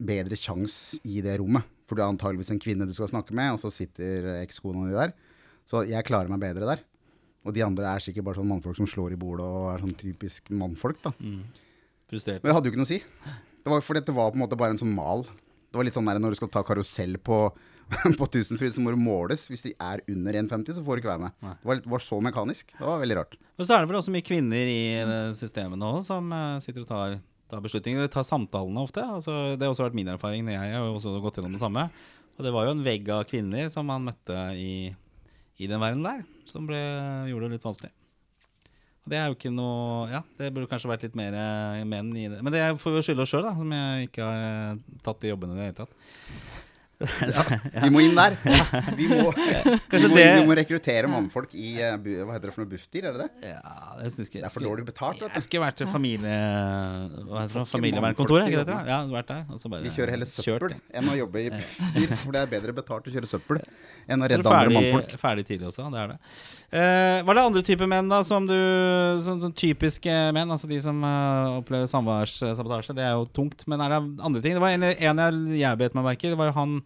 bedre 0.00 0.38
sjans 0.38 0.98
i 1.06 1.22
det 1.24 1.38
rommet. 1.40 1.66
For 1.88 1.98
du 1.98 2.04
er 2.04 2.10
antageligvis 2.12 2.52
en 2.54 2.60
kvinne 2.62 2.86
du 2.86 2.94
skal 2.94 3.10
snakke 3.10 3.34
med, 3.34 3.56
og 3.56 3.58
så 3.62 3.72
sitter 3.74 4.28
ekskona 4.44 4.86
di 4.86 4.94
der. 4.94 5.14
Så 5.66 5.82
jeg 5.88 6.06
klarer 6.06 6.30
meg 6.30 6.42
bedre 6.42 6.68
der. 6.68 6.84
Og 7.46 7.54
de 7.56 7.64
andre 7.64 7.94
er 7.96 8.04
sikkert 8.04 8.26
bare 8.28 8.38
sånn 8.38 8.50
mannfolk 8.50 8.76
som 8.78 8.88
slår 8.90 9.16
i 9.16 9.18
bordet 9.18 9.46
og 9.46 9.70
er 9.72 9.82
sånn 9.82 9.96
typisk 9.98 10.52
mannfolk, 10.54 11.00
da. 11.02 11.12
Frustrert. 12.10 12.42
Men 12.42 12.50
jeg 12.50 12.56
hadde 12.58 12.68
jo 12.68 12.74
ikke 12.74 12.82
noe 12.82 12.88
å 12.88 12.92
si. 12.92 13.00
Det 13.60 13.72
var 13.72 13.82
for 13.84 13.98
dette 13.98 14.14
var 14.14 14.30
på 14.30 14.38
en 14.38 14.44
måte 14.44 14.58
bare 14.60 14.76
en 14.76 14.80
sånn 14.80 14.92
mal. 14.94 15.24
Det 15.24 15.78
var 15.78 15.86
litt 15.86 15.96
sånn 15.96 16.08
der 16.10 16.20
når 16.20 16.34
du 16.34 16.40
skal 16.40 16.52
ta 16.52 16.62
karusell 16.66 17.16
på, 17.22 17.38
på 18.20 18.28
Tusenfryd, 18.30 18.74
så 18.76 18.82
må 18.84 18.94
måles. 18.98 19.46
Hvis 19.50 19.64
de 19.66 19.72
er 19.74 20.02
under 20.10 20.38
1,50, 20.42 20.76
så 20.76 20.84
får 20.86 20.96
du 20.98 21.02
ikke 21.02 21.12
være 21.12 21.24
med. 21.26 21.34
Nei. 21.44 21.56
Det 21.58 21.70
var, 21.70 21.80
litt, 21.80 21.90
var 21.94 22.04
så 22.04 22.20
mekanisk. 22.24 22.72
Det 22.76 22.86
var 22.86 23.02
veldig 23.02 23.18
rart. 23.18 23.36
Og 23.58 23.66
så 23.66 23.76
er 23.76 23.82
det 23.82 23.90
vel 23.90 24.00
også 24.00 24.14
mye 24.14 24.26
kvinner 24.26 24.70
i 24.72 24.80
systemet 25.38 25.80
nå 25.80 25.90
som 26.06 26.30
eh, 26.32 26.56
sitter 26.64 26.84
og 26.84 26.88
tar, 26.90 27.18
tar 27.50 27.64
beslutninger. 27.64 28.02
Eller 28.02 28.12
tar 28.12 28.26
samtalene 28.26 28.86
ofte. 28.86 29.04
Altså, 29.04 29.36
det 29.56 29.66
har 29.66 29.74
også 29.74 29.88
vært 29.88 29.98
min 29.98 30.12
erfaring 30.14 30.48
jeg 30.48 30.74
har 30.76 30.88
også 30.88 31.18
gått 31.24 31.40
gjennom 31.40 31.56
det 31.56 31.62
samme. 31.62 31.88
Og 32.38 32.46
det 32.46 32.54
var 32.54 32.68
jo 32.68 32.74
en 32.76 32.84
vegg 32.86 33.08
av 33.12 33.26
kvinner 33.28 33.68
som 33.72 33.88
man 33.90 34.06
møtte 34.06 34.36
i, 34.56 34.92
i 35.60 35.68
den 35.68 35.82
verden 35.82 36.06
der, 36.06 36.22
som 36.48 36.68
ble, 36.68 36.78
gjorde 37.28 37.50
det 37.50 37.58
litt 37.58 37.66
vanskelig. 37.66 37.92
Og 39.00 39.12
det 39.12 39.18
er 39.18 39.28
jo 39.28 39.36
ikke 39.36 39.52
noe 39.52 40.08
Ja, 40.12 40.20
det 40.38 40.50
burde 40.54 40.68
kanskje 40.70 40.90
vært 40.90 41.04
litt 41.06 41.16
mer 41.18 41.36
eh, 41.36 41.84
menn 41.88 42.10
i 42.16 42.26
det. 42.32 42.40
Men 42.44 42.54
det 42.54 42.64
får 42.80 42.96
vi 42.96 43.04
skylde 43.04 43.24
oss 43.24 43.32
sjøl, 43.32 43.46
da, 43.46 43.54
som 43.56 43.76
jeg 43.76 44.08
ikke 44.08 44.26
har 44.26 44.44
eh, 44.46 44.98
tatt 45.04 45.22
de 45.22 45.32
jobbene 45.32 45.56
i 45.56 45.60
det 45.60 45.68
hele 45.68 45.78
tatt. 45.82 45.94
Vi 47.84 47.88
må 47.92 48.02
inn 48.04 48.16
der. 48.16 48.34
Vi 48.98 49.06
må, 49.08 49.30
vi 49.32 50.00
må, 50.04 50.16
det- 50.16 50.26
vi 50.36 50.44
må 50.48 50.54
rekruttere 50.58 51.08
mannfolk 51.08 51.54
i 51.56 51.70
eh, 51.80 51.94
Hva 51.96 52.34
heter 52.34 52.50
det 52.50 52.54
for 52.54 52.62
noe? 52.64 52.68
Bufdir, 52.70 53.06
er 53.08 53.16
det 53.16 53.24
det? 53.24 53.50
Ja, 53.54 53.76
det, 54.00 54.10
synes 54.12 54.28
jeg, 54.28 54.42
Det 54.42 54.48
er 54.50 54.52
for 54.52 54.66
dårlig 54.66 54.84
betalt, 54.88 55.22
Jeg 55.24 55.46
skulle 55.46 55.64
vært 55.64 55.78
til 55.80 55.88
familie... 55.90 56.34
Hva 57.30 57.46
heter 57.46 57.62
det? 57.62 57.64
Familievernkontoret, 57.72 58.50
ikke 58.52 58.66
det? 58.68 58.78
Ja, 58.90 58.98
vært 59.14 59.32
der. 59.32 59.46
Og 59.48 59.62
så 59.62 59.72
bare 59.72 59.86
Vi 59.86 59.94
kjører 59.96 60.14
heller 60.16 60.28
søppel 60.28 60.74
kjørt. 60.74 60.76
enn 61.00 61.08
å 61.08 61.16
jobbe 61.22 61.44
i 61.46 61.48
Bufdir, 61.54 62.14
for 62.20 62.36
det 62.36 62.44
er 62.44 62.52
bedre 62.52 62.76
betalt 62.76 63.08
å 63.08 63.14
kjøre 63.16 63.30
søppel 63.32 63.62
enn 64.10 64.20
å 64.20 64.26
er 64.28 64.34
redde 64.34 64.44
ferdig, 64.50 64.76
andre 64.76 64.92
mannfolk. 64.92 65.16
ferdig 65.22 65.46
tidlig 65.48 65.70
også, 65.70 65.88
det 65.94 66.00
er 66.04 66.12
det. 66.12 66.18
Eh, 66.70 67.20
var 67.26 67.36
det 67.38 67.42
andre 67.48 67.62
typer 67.66 67.88
menn 67.90 68.08
da 68.12 68.20
som 68.26 68.44
du 68.46 68.54
Sånn 69.24 69.40
som 69.42 69.52
typiske 69.56 70.12
menn, 70.36 70.50
altså 70.54 70.68
de 70.70 70.78
som 70.82 71.00
uh, 71.02 71.58
opplever 71.58 71.88
samværssabotasje? 71.90 72.94
Det 72.96 73.02
er 73.04 73.16
jo 73.18 73.26
tungt. 73.36 73.64
Men 73.70 73.82
er 73.84 73.92
det 73.96 74.00
andre 74.22 74.42
ting? 74.44 74.54
Det 74.56 74.62
var 74.62 74.76
en, 74.76 74.86
en 74.86 75.22
jeg, 75.24 75.40
jeg 75.60 75.80
bet 75.80 75.96
meg 75.98 76.06
merke 76.06 76.28
i. 76.28 76.32
Det 76.32 76.38
var 76.40 76.50
jo 76.52 76.56
han 76.56 76.76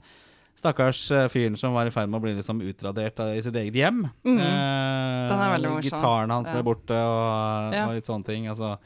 stakkars 0.59 1.01
eh, 1.13 1.27
fyren 1.33 1.57
som 1.61 1.75
var 1.77 1.89
i 1.89 1.93
ferd 1.95 2.09
med 2.13 2.21
å 2.21 2.25
bli 2.25 2.35
liksom 2.39 2.61
utradert 2.65 3.19
i 3.35 3.43
sitt 3.45 3.57
eget 3.61 3.75
hjem. 3.81 4.05
Mm. 4.25 4.39
Eh. 4.41 5.81
Gitaren 5.85 6.31
hans 6.33 6.51
ble 6.53 6.63
borte, 6.67 6.95
og, 6.97 7.75
Ja. 7.75 7.87
og 7.89 7.95
litt 7.99 8.07
sånne 8.09 8.25
ting. 8.27 8.47
Altså 8.49 8.77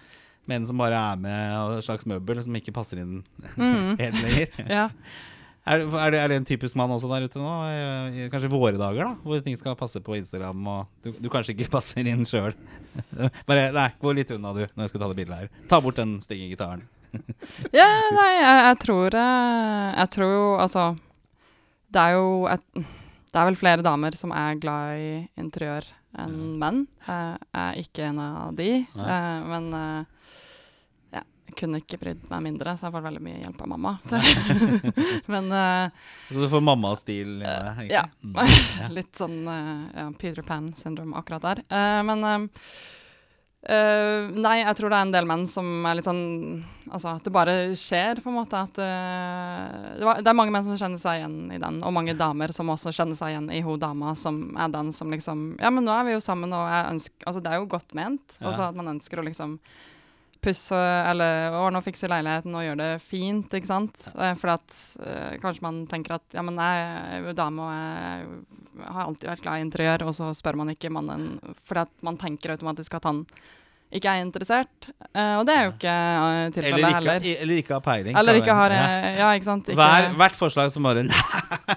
Menn 0.48 0.64
som 0.64 0.78
bare 0.80 0.96
er 0.96 1.16
med, 1.20 1.56
og 1.60 1.78
et 1.78 1.84
slags 1.84 2.06
møbel 2.08 2.38
som 2.42 2.54
ikke 2.56 2.72
passer 2.72 3.02
inn 3.02 3.18
Mm. 3.60 3.98
helt 4.00 4.22
lenger. 4.22 4.48
Ja. 4.78 4.88
Er, 5.68 5.82
er, 5.84 6.10
det, 6.14 6.18
er 6.22 6.28
det 6.32 6.36
en 6.38 6.46
typisk 6.48 6.76
mann 6.80 6.88
også 6.94 7.10
der 7.12 7.26
ute 7.28 7.36
nå? 7.36 7.50
I, 7.68 7.80
i, 8.24 8.28
kanskje 8.32 8.48
våre 8.48 8.78
dager, 8.80 9.04
da? 9.04 9.10
Hvor 9.20 9.42
ting 9.44 9.56
skal 9.60 9.74
passe 9.76 10.00
på 10.00 10.14
Instagram, 10.16 10.62
og 10.72 10.86
du, 11.04 11.10
du 11.20 11.28
kanskje 11.28 11.52
ikke 11.52 11.68
passer 11.76 12.08
inn 12.08 12.24
sjøl. 12.24 12.54
Bare 13.44 13.66
nei, 13.76 13.90
gå 14.00 14.14
litt 14.16 14.32
unna, 14.32 14.54
du, 14.56 14.62
når 14.72 14.86
jeg 14.86 14.94
skal 14.94 15.02
ta 15.04 15.08
det 15.12 15.18
bildet 15.20 15.42
her. 15.42 15.50
Ta 15.68 15.82
bort 15.84 16.00
den 16.00 16.14
stygge 16.24 16.48
gitaren. 16.54 16.86
Ja, 17.76 17.84
nei, 18.16 18.30
jeg, 18.36 18.56
jeg 18.68 18.76
tror 18.82 19.14
eh, 19.16 19.94
Jeg 19.96 20.10
tror 20.12 20.32
jo 20.32 20.48
altså 20.60 20.82
Det 21.88 22.02
er 22.02 22.16
jo 22.18 22.44
et, 22.50 22.64
Det 22.74 23.38
er 23.40 23.48
vel 23.48 23.58
flere 23.58 23.84
damer 23.84 24.16
som 24.18 24.32
er 24.36 24.60
glad 24.60 25.00
i 25.00 25.10
interiør 25.40 25.86
enn 26.18 26.36
menn. 26.60 26.84
Jeg 27.06 27.48
er 27.62 27.80
ikke 27.82 28.06
en 28.08 28.20
av 28.22 28.54
de, 28.56 28.70
eh, 28.82 29.40
men 29.46 29.66
uh, 29.76 30.32
ja, 31.12 31.20
jeg 31.20 31.56
kunne 31.60 31.80
ikke 31.82 31.98
brydd 32.00 32.24
meg 32.32 32.46
mindre, 32.46 32.74
så 32.76 32.88
jeg 32.88 32.94
får 32.96 33.04
veldig 33.04 33.22
mye 33.26 33.42
hjelp 33.42 33.60
av 33.64 33.70
mamma. 33.74 33.92
Men 35.32 35.52
uh, 35.52 36.08
Så 36.30 36.40
du 36.40 36.48
får 36.50 36.64
mammastil? 36.64 37.36
Uh, 37.44 37.84
ja. 37.92 38.06
Mm. 38.24 38.40
litt 38.96 39.20
sånn 39.20 39.38
ja, 39.44 40.08
Peter 40.18 40.42
Pan-syndrom 40.48 41.12
akkurat 41.20 41.44
der. 41.50 41.62
Men 42.08 42.48
eh, 43.66 44.28
nei, 44.34 44.58
jeg 44.60 44.76
tror 44.78 44.92
det 44.92 44.98
er 44.98 45.06
en 45.06 45.14
del 45.14 45.28
menn 45.28 45.46
som 45.50 45.86
er 45.88 45.98
litt 45.98 46.08
sånn 46.08 46.26
Altså 46.88 47.10
at 47.12 47.26
det 47.26 47.32
bare 47.34 47.54
skjer, 47.76 48.16
på 48.24 48.30
en 48.30 48.38
måte. 48.38 48.56
At 48.56 48.78
uh, 48.80 49.96
det, 49.98 50.06
var, 50.08 50.22
det 50.24 50.30
er 50.30 50.36
mange 50.38 50.54
menn 50.54 50.64
som 50.64 50.78
kjenner 50.80 50.96
seg 50.96 51.18
igjen 51.18 51.50
i 51.52 51.58
den, 51.60 51.82
og 51.84 51.92
mange 51.92 52.14
damer 52.16 52.48
som 52.56 52.70
også 52.72 52.94
kjenner 52.96 53.18
seg 53.18 53.34
igjen 53.34 53.50
i 53.52 53.60
hun 53.60 53.76
dama 53.82 54.14
som 54.16 54.38
er 54.56 54.72
den 54.72 54.88
som 54.96 55.12
liksom 55.12 55.42
Ja, 55.60 55.68
men 55.68 55.84
nå 55.84 55.92
er 55.92 56.06
vi 56.08 56.14
jo 56.14 56.22
sammen, 56.24 56.54
og 56.56 56.64
jeg 56.64 56.94
ønsker 56.94 57.28
Altså, 57.28 57.42
det 57.44 57.52
er 57.52 57.60
jo 57.60 57.68
godt 57.74 57.92
ment. 57.98 58.24
Ja. 58.38 58.46
Altså 58.48 58.70
at 58.70 58.80
man 58.80 58.88
ønsker 58.94 59.20
å 59.20 59.26
liksom 59.26 59.58
pusse 60.44 60.78
eller 60.78 61.54
ordne 61.58 61.80
og 61.80 61.86
fikse 61.86 62.08
leiligheten 62.10 62.54
og 62.54 62.64
gjøre 62.64 62.80
det 62.80 63.02
fint, 63.04 63.54
ikke 63.58 63.70
sant. 63.70 64.08
Ja. 64.14 64.32
For 64.38 64.54
at 64.54 64.78
uh, 65.02 65.36
kanskje 65.42 65.64
man 65.66 65.82
tenker 65.90 66.18
at 66.18 66.36
ja, 66.36 66.44
men 66.46 66.58
jeg 66.60 66.88
er 66.88 67.26
jo 67.26 67.36
dame 67.38 67.66
og 67.66 68.78
jeg 68.78 68.90
har 68.94 69.04
alltid 69.04 69.30
vært 69.32 69.44
glad 69.44 69.58
i 69.58 69.66
interiør, 69.66 70.06
og 70.08 70.16
så 70.16 70.30
spør 70.36 70.60
man 70.60 70.74
ikke 70.74 70.92
mannen 70.94 71.30
fordi 71.66 71.86
at 71.86 72.04
man 72.06 72.20
tenker 72.20 72.54
automatisk 72.54 72.98
at 72.98 73.08
han 73.08 73.24
ikke 73.88 74.10
er 74.12 74.20
interessert. 74.20 74.88
Eh, 75.16 75.34
og 75.38 75.46
det 75.48 75.54
er 75.56 75.62
jo 75.64 75.70
ikke 75.72 75.92
eh, 75.92 76.16
Eller, 76.18 76.50
tilfellet 76.52 76.78
ikke, 76.82 76.94
heller. 76.98 77.26
eller 77.44 77.60
ikke 77.62 77.74
har 77.78 77.84
peiling. 77.86 78.16
Eller 78.20 78.38
ikke 78.42 78.56
har 78.58 78.74
Ja, 78.74 79.28
ikke 79.38 79.46
sant. 79.48 79.70
Ikke, 79.72 79.78
Hver, 79.80 80.08
hvert 80.20 80.36
forslag 80.36 80.72
som 80.74 80.84
bare 80.88 81.04
Nei, 81.08 81.22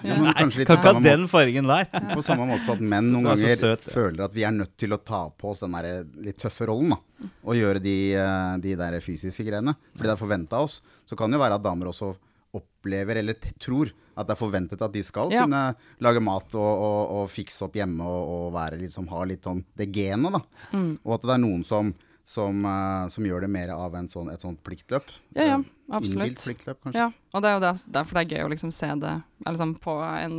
Ja, 0.07 0.17
men 0.19 0.33
kanskje 0.35 0.61
litt 0.63 0.67
kan 0.71 0.79
ikke 0.81 0.93
ha 0.93 1.03
den 1.05 1.27
fargen 1.31 1.69
der. 1.71 1.87
Ja. 1.93 2.01
på 2.15 2.23
samme 2.25 2.47
måte 2.49 2.65
som 2.65 2.75
at 2.79 2.83
menn 2.95 3.07
noen 3.13 3.29
er 3.31 3.35
ganger 3.39 3.61
søt. 3.61 3.87
føler 3.93 4.25
at 4.27 4.35
vi 4.35 4.43
er 4.47 4.55
nødt 4.55 4.73
til 4.79 4.95
å 4.95 4.99
ta 5.03 5.21
på 5.31 5.51
oss 5.53 5.63
den 5.63 5.77
der 5.77 6.03
litt 6.25 6.39
tøffe 6.41 6.67
rollen. 6.67 6.95
da 6.95 7.29
Og 7.47 7.55
gjøre 7.59 7.79
de, 7.83 7.95
eh, 8.19 8.57
de 8.65 8.75
der 8.79 8.99
fysiske 9.03 9.45
greiene. 9.47 9.75
Fordi 9.95 10.09
det 10.09 10.15
er 10.17 10.21
forventa 10.25 10.59
av 10.59 10.67
oss. 10.67 10.81
Så 11.07 11.15
kan 11.19 11.31
det 11.31 11.39
jo 11.39 11.43
være 11.45 11.59
at 11.59 11.63
damer 11.63 11.91
også 11.93 12.11
opplever 12.57 13.15
eller 13.21 13.37
tror 13.61 13.91
at 14.15 14.27
det 14.27 14.33
er 14.35 14.39
forventet 14.41 14.81
at 14.83 14.91
de 14.93 15.01
skal 15.03 15.31
Ja. 15.31 15.45
kunne 15.45 15.75
lage 16.03 16.19
mat 16.21 16.53
og, 16.59 16.71
og, 16.85 17.11
og 17.21 17.29
fikse 17.31 17.63
opp 17.65 17.75
hjemme 17.79 18.03
og, 18.03 18.23
og 18.35 18.53
være 18.53 18.79
litt 18.81 18.93
som 18.93 19.07
har 19.07 19.25
litt 19.29 19.43
sånn 19.47 19.63
det 19.77 19.87
genet, 19.95 20.33
da. 20.35 20.41
Mm. 20.75 20.97
Og 21.05 21.13
at 21.15 21.21
det 21.29 21.35
er 21.37 21.41
noen 21.45 21.63
som, 21.65 21.93
som, 22.27 22.65
eh, 22.67 23.05
som 23.13 23.25
gjør 23.25 23.41
det 23.47 23.49
mer 23.55 23.71
av 23.73 23.95
en 23.95 24.09
sånn, 24.11 24.29
et 24.33 24.43
sånt 24.43 24.59
pliktløp. 24.67 25.09
Ja, 25.37 25.45
ja, 25.55 25.61
Eh, 25.91 25.95
absolutt. 25.97 26.13
Innbilt 26.27 26.43
pliktløp, 26.45 26.77
kanskje. 26.85 26.99
Ja, 27.01 27.07
og 27.35 27.41
det 27.43 27.49
er 27.49 27.55
jo 27.57 27.63
det, 27.65 27.71
derfor 27.91 28.15
det 28.15 28.21
er 28.21 28.35
gøy 28.37 28.45
å 28.45 28.51
liksom 28.53 28.71
se 28.71 28.87
det 29.01 29.15
liksom 29.47 29.73
på 29.83 29.95
en, 30.07 30.35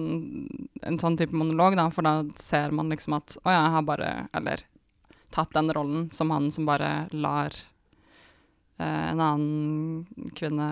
en 0.81 0.97
sånn 1.03 1.19
type 1.21 1.37
monolog, 1.37 1.77
da, 1.77 1.91
for 1.93 2.07
da 2.09 2.15
ser 2.41 2.73
man 2.73 2.89
liksom 2.89 3.19
at 3.19 3.37
å 3.43 3.51
ja, 3.53 3.59
jeg 3.67 3.75
har 3.75 3.83
bare 3.89 4.13
Eller 4.33 4.63
tatt 5.33 5.53
den 5.53 5.69
rollen 5.73 6.07
som 6.13 6.31
han 6.33 6.51
som 6.53 6.65
bare 6.69 7.09
lar 7.13 7.53
eh, 8.79 9.11
en 9.13 9.21
annen 9.21 10.31
kvinne 10.37 10.71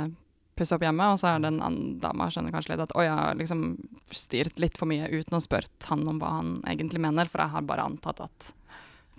pusse 0.59 0.77
opp 0.77 0.85
hjemme, 0.85 1.07
og 1.13 1.19
så 1.21 1.31
er 1.33 1.43
det 1.43 1.51
en 1.53 1.61
annen 1.65 1.99
dame 2.03 2.29
skjønner 2.33 2.55
kanskje 2.55 2.75
litt 2.75 2.85
at 2.85 2.95
å, 2.97 3.05
jeg 3.05 3.17
har 3.17 3.37
liksom 3.39 3.65
styrt 4.13 4.61
litt 4.63 4.79
for 4.81 4.91
mye 4.91 5.09
uten 5.09 5.39
å 5.39 5.43
spørre 5.43 5.71
han 5.89 6.07
om 6.11 6.19
hva 6.21 6.35
han 6.39 6.57
egentlig 6.69 7.01
mener, 7.03 7.31
for 7.31 7.45
jeg 7.45 7.55
har 7.55 7.69
bare 7.69 7.87
antatt 7.89 8.25
at 8.27 8.51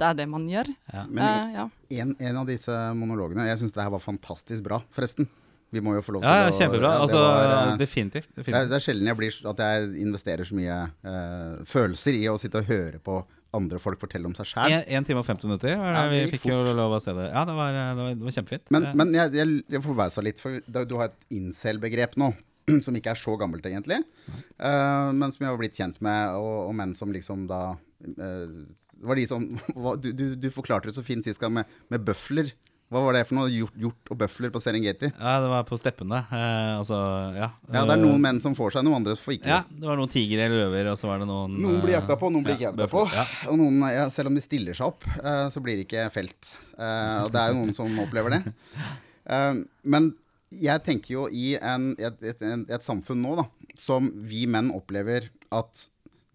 det 0.01 0.07
er 0.07 0.17
det 0.21 0.27
man 0.31 0.47
gjør. 0.49 0.69
Ja. 0.93 1.03
Men 1.09 1.23
uh, 1.23 1.53
ja. 1.55 1.65
en, 2.01 2.15
en 2.17 2.39
av 2.41 2.47
disse 2.49 2.73
monologene 2.97 3.45
Jeg 3.45 3.59
syns 3.61 3.75
det 3.75 3.83
her 3.83 3.91
var 3.93 4.01
fantastisk 4.01 4.65
bra, 4.65 4.79
forresten. 4.95 5.27
Vi 5.71 5.79
må 5.83 5.93
jo 5.95 6.01
få 6.03 6.15
lov 6.17 6.23
til 6.23 6.31
Ja, 6.31 6.47
ja, 6.47 6.47
å 6.49 6.55
kjempebra. 6.57 6.89
ja, 6.89 6.95
det 6.95 7.03
Altså, 7.05 7.19
var, 7.23 7.51
eh, 7.55 7.75
definitivt. 7.79 8.27
det, 8.27 8.33
er, 8.33 8.41
definitivt. 8.41 8.71
det 8.71 8.77
er 8.79 8.83
sjelden 8.87 9.11
jeg 9.11 9.19
blir, 9.21 9.37
at 9.51 9.61
jeg 9.65 9.91
investerer 10.03 10.49
så 10.49 10.57
mye 10.57 10.79
uh, 11.05 11.61
følelser 11.69 12.17
i 12.17 12.25
å 12.27 12.33
sitte 12.41 12.59
og 12.59 12.71
høre 12.71 12.99
på 13.03 13.21
andre 13.57 13.79
folk 13.83 13.99
fortelle 14.01 14.29
om 14.29 14.35
seg 14.37 14.47
sjæl. 14.53 14.75
En, 14.77 14.85
en 14.97 15.07
time 15.07 15.21
og 15.21 15.27
50 15.27 15.49
minutter. 15.49 15.73
Ja, 15.75 16.05
vi 16.11 16.21
fikk 16.31 16.45
fort. 16.45 16.53
jo 16.53 16.75
lov 16.77 16.95
å 16.95 17.01
se 17.03 17.13
det. 17.17 17.27
Ja, 17.31 17.43
det 17.47 17.55
var, 17.57 17.73
det 17.75 18.05
var, 18.05 18.15
det 18.15 18.27
var 18.27 18.35
kjempefint. 18.37 18.65
Men, 18.73 18.87
men 18.99 19.11
jeg, 19.17 19.33
jeg, 19.39 19.57
jeg 19.75 19.83
forbausa 19.83 20.23
litt, 20.25 20.41
for 20.41 20.61
du 20.61 20.95
har 20.99 21.11
et 21.11 21.27
incel-begrep 21.39 22.17
nå. 22.21 22.31
Som 22.85 22.95
ikke 22.97 23.15
er 23.15 23.19
så 23.19 23.35
gammelt, 23.41 23.65
egentlig. 23.67 23.99
Uh, 24.61 25.09
men 25.17 25.33
som 25.33 25.43
jeg 25.43 25.49
har 25.49 25.57
blitt 25.59 25.79
kjent 25.79 25.97
med, 26.05 26.37
og, 26.37 26.69
og 26.69 26.75
menn 26.77 26.93
som 26.95 27.11
liksom 27.11 27.47
da 27.49 27.61
uh, 27.73 28.59
var 29.01 29.17
de 29.17 29.25
som, 29.27 29.47
du, 30.03 30.11
du, 30.13 30.25
du 30.37 30.49
forklarte 30.53 30.89
det 30.89 30.95
så 30.95 31.03
fint 31.05 31.25
sist 31.25 31.41
gang 31.41 31.55
med, 31.57 31.79
med 31.91 32.05
bøfler. 32.05 32.53
Hva 32.91 32.99
var 33.05 33.15
det 33.15 33.21
for 33.23 33.37
noe? 33.37 33.47
Hjort, 33.51 34.09
og 34.11 34.17
bøfler 34.19 34.51
på 34.51 34.59
Serengeti? 34.59 35.07
ja, 35.13 35.33
det 35.39 35.49
var 35.53 35.63
på 35.67 35.77
steppene. 35.79 36.17
Eh, 36.27 36.71
altså, 36.75 36.97
ja. 37.37 37.47
Ja, 37.71 37.85
det 37.87 37.95
er 37.95 38.01
noen 38.01 38.19
menn 38.23 38.41
som 38.43 38.55
får 38.57 38.73
seg, 38.75 38.83
noen 38.83 38.97
andre 38.99 39.15
får 39.15 39.37
ikke. 39.37 39.47
Ja, 39.47 39.61
det 39.71 39.87
var 39.87 39.99
noen 39.99 40.11
tigre 40.11 40.49
eller 40.49 40.65
løver, 40.65 40.89
og 40.91 40.97
så 40.99 41.07
var 41.07 41.21
det 41.23 41.29
noen 41.29 41.55
Noen 41.63 41.79
blir 41.85 41.95
jakta 41.95 42.17
på, 42.19 42.31
noen 42.33 42.43
blir 42.43 42.57
ja, 42.57 42.59
ikke 42.59 42.67
jakta 42.73 42.89
på. 42.91 43.05
ja. 43.15 43.23
Og 43.53 43.61
noen, 43.61 43.77
ja, 43.95 44.09
selv 44.11 44.31
om 44.33 44.35
de 44.35 44.43
stiller 44.43 44.75
seg 44.75 44.91
opp, 44.91 45.07
eh, 45.21 45.45
så 45.55 45.63
blir 45.63 45.79
de 45.79 45.85
ikke 45.87 46.09
felt. 46.11 46.51
Eh, 46.75 47.15
og 47.23 47.31
det 47.31 47.39
er 47.45 47.53
jo 47.53 47.61
noen 47.61 47.77
som 47.79 48.03
opplever 48.03 48.37
det. 48.37 48.43
Eh, 49.31 49.53
men 49.85 50.07
jeg 50.49 50.81
tenker 50.83 51.13
jo 51.13 51.23
i 51.29 51.51
en, 51.61 51.91
et, 52.01 52.15
et, 52.25 52.39
et, 52.41 52.63
et 52.73 52.83
samfunn 52.83 53.19
nå 53.21 53.35
da, 53.37 53.43
som 53.77 54.07
vi 54.27 54.47
menn 54.49 54.71
opplever 54.73 55.27
at 55.53 55.83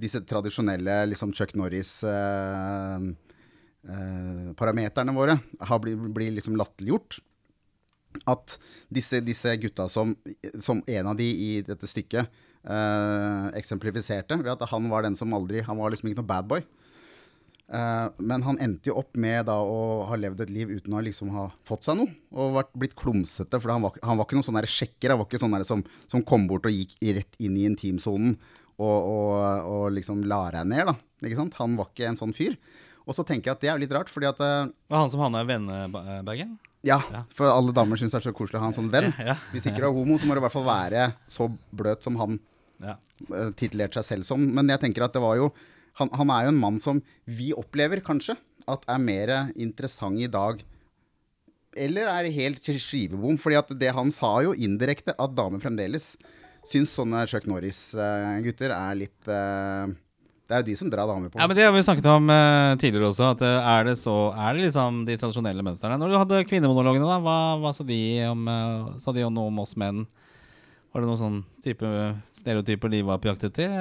disse 0.01 0.21
tradisjonelle 0.29 0.95
liksom 1.11 1.33
Chuck 1.35 1.57
Norris 1.59 1.91
eh, 2.07 3.09
eh, 3.89 4.53
parameterne 4.59 5.15
våre 5.17 5.39
har 5.61 5.81
blitt 5.83 6.05
blir 6.15 6.35
liksom 6.37 6.59
latterliggjort. 6.59 7.19
At 8.25 8.57
disse, 8.89 9.21
disse 9.21 9.53
gutta 9.61 9.91
som, 9.93 10.15
som 10.63 10.81
en 10.87 11.13
av 11.13 11.19
de 11.19 11.27
i 11.27 11.51
dette 11.67 11.89
stykket 11.89 12.25
eh, 12.65 13.47
eksemplifiserte, 13.59 14.39
ved 14.41 14.55
at 14.55 14.69
han 14.73 14.89
var 14.93 15.05
den 15.05 15.19
som 15.19 15.35
aldri 15.37 15.61
Han 15.67 15.77
var 15.77 15.93
liksom 15.93 16.11
ikke 16.11 16.23
noe 16.23 16.33
bad 16.33 16.49
boy. 16.49 16.65
Eh, 17.67 18.09
men 18.23 18.45
han 18.47 18.61
endte 18.63 18.93
jo 18.93 18.99
opp 19.01 19.17
med 19.19 19.49
da 19.49 19.57
å 19.59 20.05
ha 20.07 20.19
levd 20.19 20.45
et 20.45 20.53
liv 20.55 20.71
uten 20.71 20.95
å 20.95 21.03
liksom 21.03 21.33
ha 21.35 21.49
fått 21.67 21.89
seg 21.89 21.99
noe. 21.99 22.13
Og 22.35 22.55
vært, 22.57 22.75
blitt 22.79 22.97
klumsete, 22.99 23.61
for 23.61 23.75
han 23.75 23.85
var, 23.85 23.99
han 24.07 24.19
var 24.19 24.29
ikke 24.29 24.39
noen 24.39 24.49
sånn 24.49 24.61
der 24.61 24.71
sjekker. 24.71 25.13
Han 25.13 25.23
var 25.23 25.29
ikke 25.29 25.43
sånn 25.43 25.59
som, 25.69 25.85
som 26.11 26.25
kom 26.27 26.47
bort 26.51 26.69
og 26.69 26.75
gikk 26.75 26.97
rett 27.19 27.41
inn 27.43 27.59
i 27.59 27.67
intimsonen 27.69 28.37
og, 28.77 28.97
og, 28.97 29.35
og 29.73 29.85
liksom 29.97 30.25
la 30.29 30.47
deg 30.55 30.71
ned. 30.73 30.93
da, 30.93 30.97
ikke 31.25 31.41
sant? 31.41 31.59
Han 31.61 31.79
var 31.79 31.91
ikke 31.91 32.11
en 32.11 32.21
sånn 32.21 32.37
fyr. 32.37 32.59
Og 33.07 33.15
så 33.15 33.23
tenker 33.27 33.51
jeg 33.53 33.57
at 33.57 33.63
det 33.63 33.71
er 33.71 33.79
litt 33.79 33.93
rart, 33.95 34.11
fordi 34.11 34.27
at 34.29 34.41
eh, 34.43 34.71
var 34.91 34.99
han 35.05 35.11
som 35.13 35.21
havna 35.23 35.45
i 35.45 35.49
vennebagen? 35.53 36.57
ja, 36.87 37.01
Ja. 37.11 37.23
for 37.35 37.47
alle 37.51 37.73
damer 37.75 37.99
syns 37.99 38.13
det 38.15 38.21
er 38.21 38.27
så 38.29 38.35
koselig 38.35 38.59
å 38.59 38.63
ha 38.65 38.69
en 38.71 38.75
sånn 38.77 38.91
venn. 38.93 39.09
Hvis 39.53 39.67
ikke 39.67 39.81
du 39.83 39.87
er 39.89 39.95
homo, 39.95 40.19
så 40.19 40.27
må 40.29 40.35
du 40.37 40.41
i 40.43 40.45
hvert 40.45 40.55
fall 40.55 40.67
være 40.69 41.09
så 41.31 41.49
bløt 41.75 42.03
som 42.07 42.17
han 42.21 42.39
Ja. 42.83 42.97
uh, 43.31 43.51
titulerte 43.57 43.99
seg 44.03 44.05
selv 44.05 44.25
som. 44.29 44.43
Men 44.55 44.69
jeg 44.69 44.83
tenker 44.83 45.03
at 45.07 45.15
det 45.17 45.23
var 45.23 45.37
jo 45.41 45.53
han, 45.97 46.11
han 46.13 46.31
er 46.31 46.45
jo 46.45 46.53
en 46.53 46.61
mann 46.61 46.79
som 46.83 46.99
vi 47.25 47.53
opplever 47.57 48.03
kanskje 48.05 48.37
at 48.69 48.83
er 48.91 48.99
mer 49.01 49.31
interessant 49.57 50.19
i 50.21 50.27
dag. 50.29 50.61
Eller 51.77 52.09
er 52.11 52.31
helt 52.33 52.61
skivebom. 52.65 53.39
fordi 53.41 53.57
at 53.57 53.69
det 53.79 53.93
han 53.95 54.11
sa 54.11 54.41
jo 54.45 54.53
indirekte, 54.53 55.15
at 55.19 55.35
damer 55.37 55.61
fremdeles 55.63 56.17
syns 56.67 56.93
sånne 56.97 57.27
Chuck 57.31 57.47
Norris-gutter 57.47 58.73
er 58.75 58.95
litt 58.99 59.29
eh, 59.31 59.87
Det 60.47 60.55
er 60.55 60.61
jo 60.63 60.67
de 60.69 60.77
som 60.79 60.91
drar 60.93 61.09
damer 61.11 61.31
på. 61.33 61.41
Ja, 61.41 61.47
men 61.51 61.57
Det 61.59 61.65
har 61.67 61.73
vi 61.75 61.83
snakket 61.83 62.07
om 62.07 62.29
uh, 62.31 62.77
tidligere 62.79 63.09
også. 63.11 63.33
At 63.35 63.41
uh, 63.43 63.67
Er 63.73 63.89
det 63.89 63.97
så 63.99 64.15
Er 64.31 64.55
det 64.55 64.69
liksom 64.69 65.01
de 65.09 65.17
tradisjonelle 65.19 65.65
mønstrene? 65.67 65.99
Når 65.99 66.13
du 66.13 66.19
hadde 66.21 66.45
kvinnemonologene, 66.47 67.09
da, 67.09 67.17
hva, 67.25 67.35
hva 67.59 67.73
sa 67.75 67.83
de 67.89 67.99
om 68.31 68.47
uh, 68.47 68.95
Sa 69.03 69.11
de 69.17 69.25
om 69.27 69.35
noe 69.35 69.51
om 69.51 69.59
oss 69.65 69.75
menn? 69.81 70.05
Var 70.95 71.03
det 71.03 71.11
noen 71.11 71.19
sånn 71.21 71.41
type 71.67 71.89
stereotyper 72.33 72.89
de 72.95 73.03
var 73.05 73.19
på 73.21 73.29
jakt 73.29 73.43
etter? 73.51 73.75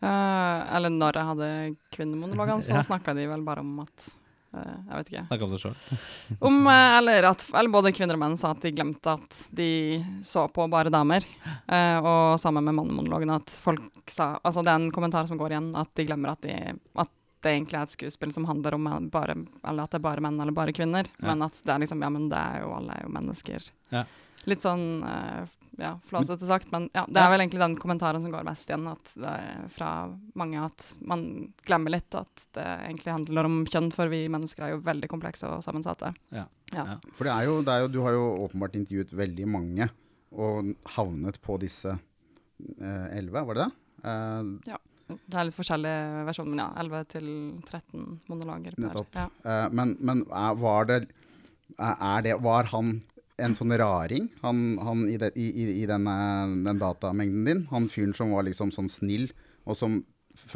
Eller 0.00 0.92
når 0.92 1.16
jeg 1.18 1.28
hadde 1.32 1.48
kvinnemonologene, 1.96 2.62
så 2.62 2.74
Ja. 2.78 2.84
snakka 2.86 3.14
de 3.16 3.24
vel 3.32 3.42
bare 3.44 3.64
om 3.64 3.80
at 3.82 4.06
Jeg 4.50 4.96
vet 4.96 5.10
ikke. 5.12 5.22
Snakka 5.28 5.46
om 5.46 5.52
seg 5.52 5.60
sjøl. 5.62 5.98
Om, 6.48 6.56
eh, 6.66 6.96
eller 6.98 7.28
at 7.28 7.44
eller 7.54 7.70
både 7.70 7.92
kvinner 7.94 8.18
og 8.18 8.22
menn 8.24 8.36
sa 8.40 8.50
at 8.50 8.64
de 8.64 8.72
glemte 8.74 9.12
at 9.14 9.36
de 9.54 9.68
så 10.26 10.46
på 10.50 10.66
bare 10.72 10.90
damer. 10.90 11.26
Eh, 11.70 11.98
og 12.02 12.34
sammen 12.42 12.66
med 12.66 12.74
mannemonologen 12.80 13.30
at 13.36 13.54
folk 13.62 14.10
sa 14.10 14.32
Altså 14.42 14.64
det 14.66 14.72
er 14.72 14.80
en 14.80 14.90
kommentar 14.94 15.28
som 15.28 15.38
går 15.38 15.54
igjen, 15.54 15.70
at 15.78 15.92
de 15.94 16.06
glemmer 16.08 16.32
at, 16.34 16.42
de, 16.42 16.74
at 16.98 17.12
det 17.44 17.52
egentlig 17.54 17.78
er 17.78 17.86
et 17.86 17.94
skuespill 17.94 18.32
som 18.34 18.48
handler 18.48 18.74
om 18.76 18.88
bare 19.12 19.36
Eller 19.38 19.84
at 19.84 19.94
det 19.94 20.00
er 20.00 20.08
bare 20.08 20.24
menn 20.24 20.40
eller 20.42 20.56
bare 20.56 20.74
kvinner. 20.76 21.06
Ja. 21.20 21.30
Men 21.30 21.46
at 21.46 21.62
det 21.62 21.74
er 21.74 21.84
liksom 21.84 22.02
Ja, 22.02 22.10
men 22.10 22.26
det 22.32 22.40
er 22.40 22.64
jo 22.64 22.74
alle 22.74 22.98
er 22.98 23.06
jo 23.06 23.14
mennesker. 23.14 23.70
Ja. 23.94 24.04
Litt 24.48 24.62
sånn 24.64 25.02
eh, 25.04 25.44
ja, 25.80 25.94
flåsete 26.08 26.44
sagt, 26.48 26.70
men 26.72 26.88
ja, 26.96 27.06
det 27.08 27.20
er 27.22 27.30
vel 27.32 27.40
egentlig 27.40 27.60
den 27.62 27.76
kommentaren 27.80 28.20
som 28.22 28.32
går 28.32 28.44
mest 28.44 28.68
igjen. 28.68 28.86
At 28.90 29.12
det 29.16 29.30
er 29.32 29.68
fra 29.72 29.90
mange 30.36 30.60
at 30.64 30.90
man 31.00 31.22
glemmer 31.68 31.94
litt 31.94 32.14
at 32.18 32.44
det 32.56 32.66
egentlig 32.88 33.12
handler 33.14 33.48
om 33.48 33.62
kjønn, 33.68 33.88
for 33.94 34.12
vi 34.12 34.26
mennesker 34.32 34.66
er 34.66 34.74
jo 34.74 34.82
veldig 34.84 35.08
komplekse 35.12 35.48
og 35.48 35.62
sammensatte. 35.64 36.12
Ja. 36.36 36.46
Ja. 36.74 36.84
Ja. 36.94 36.98
For 37.16 37.26
det 37.28 37.32
er 37.34 37.48
jo, 37.48 37.56
det 37.66 37.72
er 37.74 37.84
jo, 37.86 37.88
du 37.96 38.00
har 38.04 38.12
jo 38.14 38.26
åpenbart 38.46 38.76
intervjuet 38.78 39.12
veldig 39.16 39.48
mange, 39.50 39.88
og 40.30 40.74
havnet 40.96 41.40
på 41.42 41.56
disse 41.58 41.96
elleve, 42.70 43.42
var 43.48 43.56
det 43.58 43.64
det? 43.66 43.72
Eh, 44.04 44.76
Det 45.10 45.34
er 45.40 45.48
litt 45.48 45.56
forskjellige 45.56 46.24
versjoner, 46.28 46.50
men 46.52 46.60
ja, 46.62 46.68
11 46.84 47.08
til 47.10 47.30
13 47.66 48.04
monologer 48.30 48.76
per. 48.76 48.84
Nettopp. 48.84 49.16
Ja. 49.18 49.24
eh, 49.42 49.68
men 49.74 49.96
men 49.98 50.22
er, 50.28 50.54
var 50.60 50.86
det 50.86 51.00
er 51.78 52.22
det, 52.22 52.36
Var 52.42 52.64
han 52.74 53.00
en 53.40 53.56
sånn 53.56 53.74
raring, 53.80 54.28
han, 54.44 54.64
han 54.84 55.06
i, 55.10 55.16
de, 55.20 55.30
i, 55.34 55.66
i, 55.82 55.86
denne, 55.88 56.16
den 56.66 56.80
datamengden 56.80 57.46
din? 57.48 57.62
Han 57.72 57.88
fyren 57.92 58.14
som 58.16 58.34
var 58.34 58.46
liksom 58.48 58.72
sånn 58.74 58.90
snill, 58.92 59.30
og 59.64 59.78
som 59.78 60.00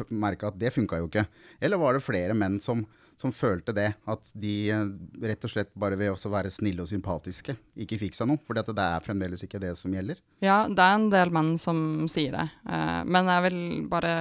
merka 0.09 0.49
at 0.49 0.59
det 0.59 0.73
funka 0.73 0.99
jo 1.01 1.09
ikke? 1.09 1.25
Eller 1.59 1.81
var 1.81 1.97
det 1.97 2.05
flere 2.05 2.35
menn 2.37 2.59
som, 2.63 2.83
som 3.21 3.33
følte 3.35 3.73
det. 3.75 3.89
At 4.09 4.31
de 4.33 4.53
eh, 4.71 4.85
rett 5.27 5.45
og 5.45 5.51
slett 5.51 5.73
bare 5.77 5.97
ved 5.99 6.13
å 6.15 6.31
være 6.31 6.53
snille 6.53 6.83
og 6.83 6.89
sympatiske 6.89 7.55
ikke 7.85 7.99
fikk 8.01 8.17
seg 8.17 8.29
noe. 8.31 8.41
For 8.45 8.57
det 8.57 8.65
er 8.71 9.05
fremdeles 9.05 9.45
ikke 9.45 9.61
det 9.61 9.75
som 9.79 9.93
gjelder. 9.93 10.21
Ja, 10.43 10.63
det 10.69 10.81
er 10.81 10.99
en 10.99 11.09
del 11.13 11.33
menn 11.35 11.55
som 11.61 12.07
sier 12.11 12.37
det. 12.37 12.47
Eh, 12.69 13.01
men 13.07 13.31
jeg 13.31 13.47
vil 13.49 13.59
bare 13.91 14.15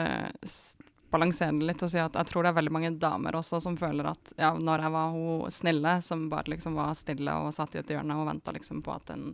balansere 1.14 1.54
det 1.58 1.68
litt 1.70 1.82
og 1.86 1.92
si 1.92 2.00
at 2.02 2.16
jeg 2.18 2.30
tror 2.30 2.44
det 2.44 2.52
er 2.52 2.58
veldig 2.58 2.74
mange 2.74 2.92
damer 3.00 3.38
også 3.38 3.60
som 3.62 3.78
føler 3.78 4.10
at 4.10 4.34
ja, 4.40 4.52
når 4.58 4.86
jeg 4.86 4.94
var 4.96 5.14
hun 5.14 5.54
snille, 5.54 5.96
som 6.04 6.28
bare 6.32 6.54
liksom 6.54 6.78
var 6.78 6.94
stille 6.98 7.38
og 7.44 7.54
satt 7.54 7.76
i 7.76 7.82
et 7.82 7.94
hjørne 7.94 8.18
og 8.18 8.28
venta 8.28 8.54
liksom 8.54 8.82
på 8.84 8.94
at 8.94 9.14
en 9.14 9.30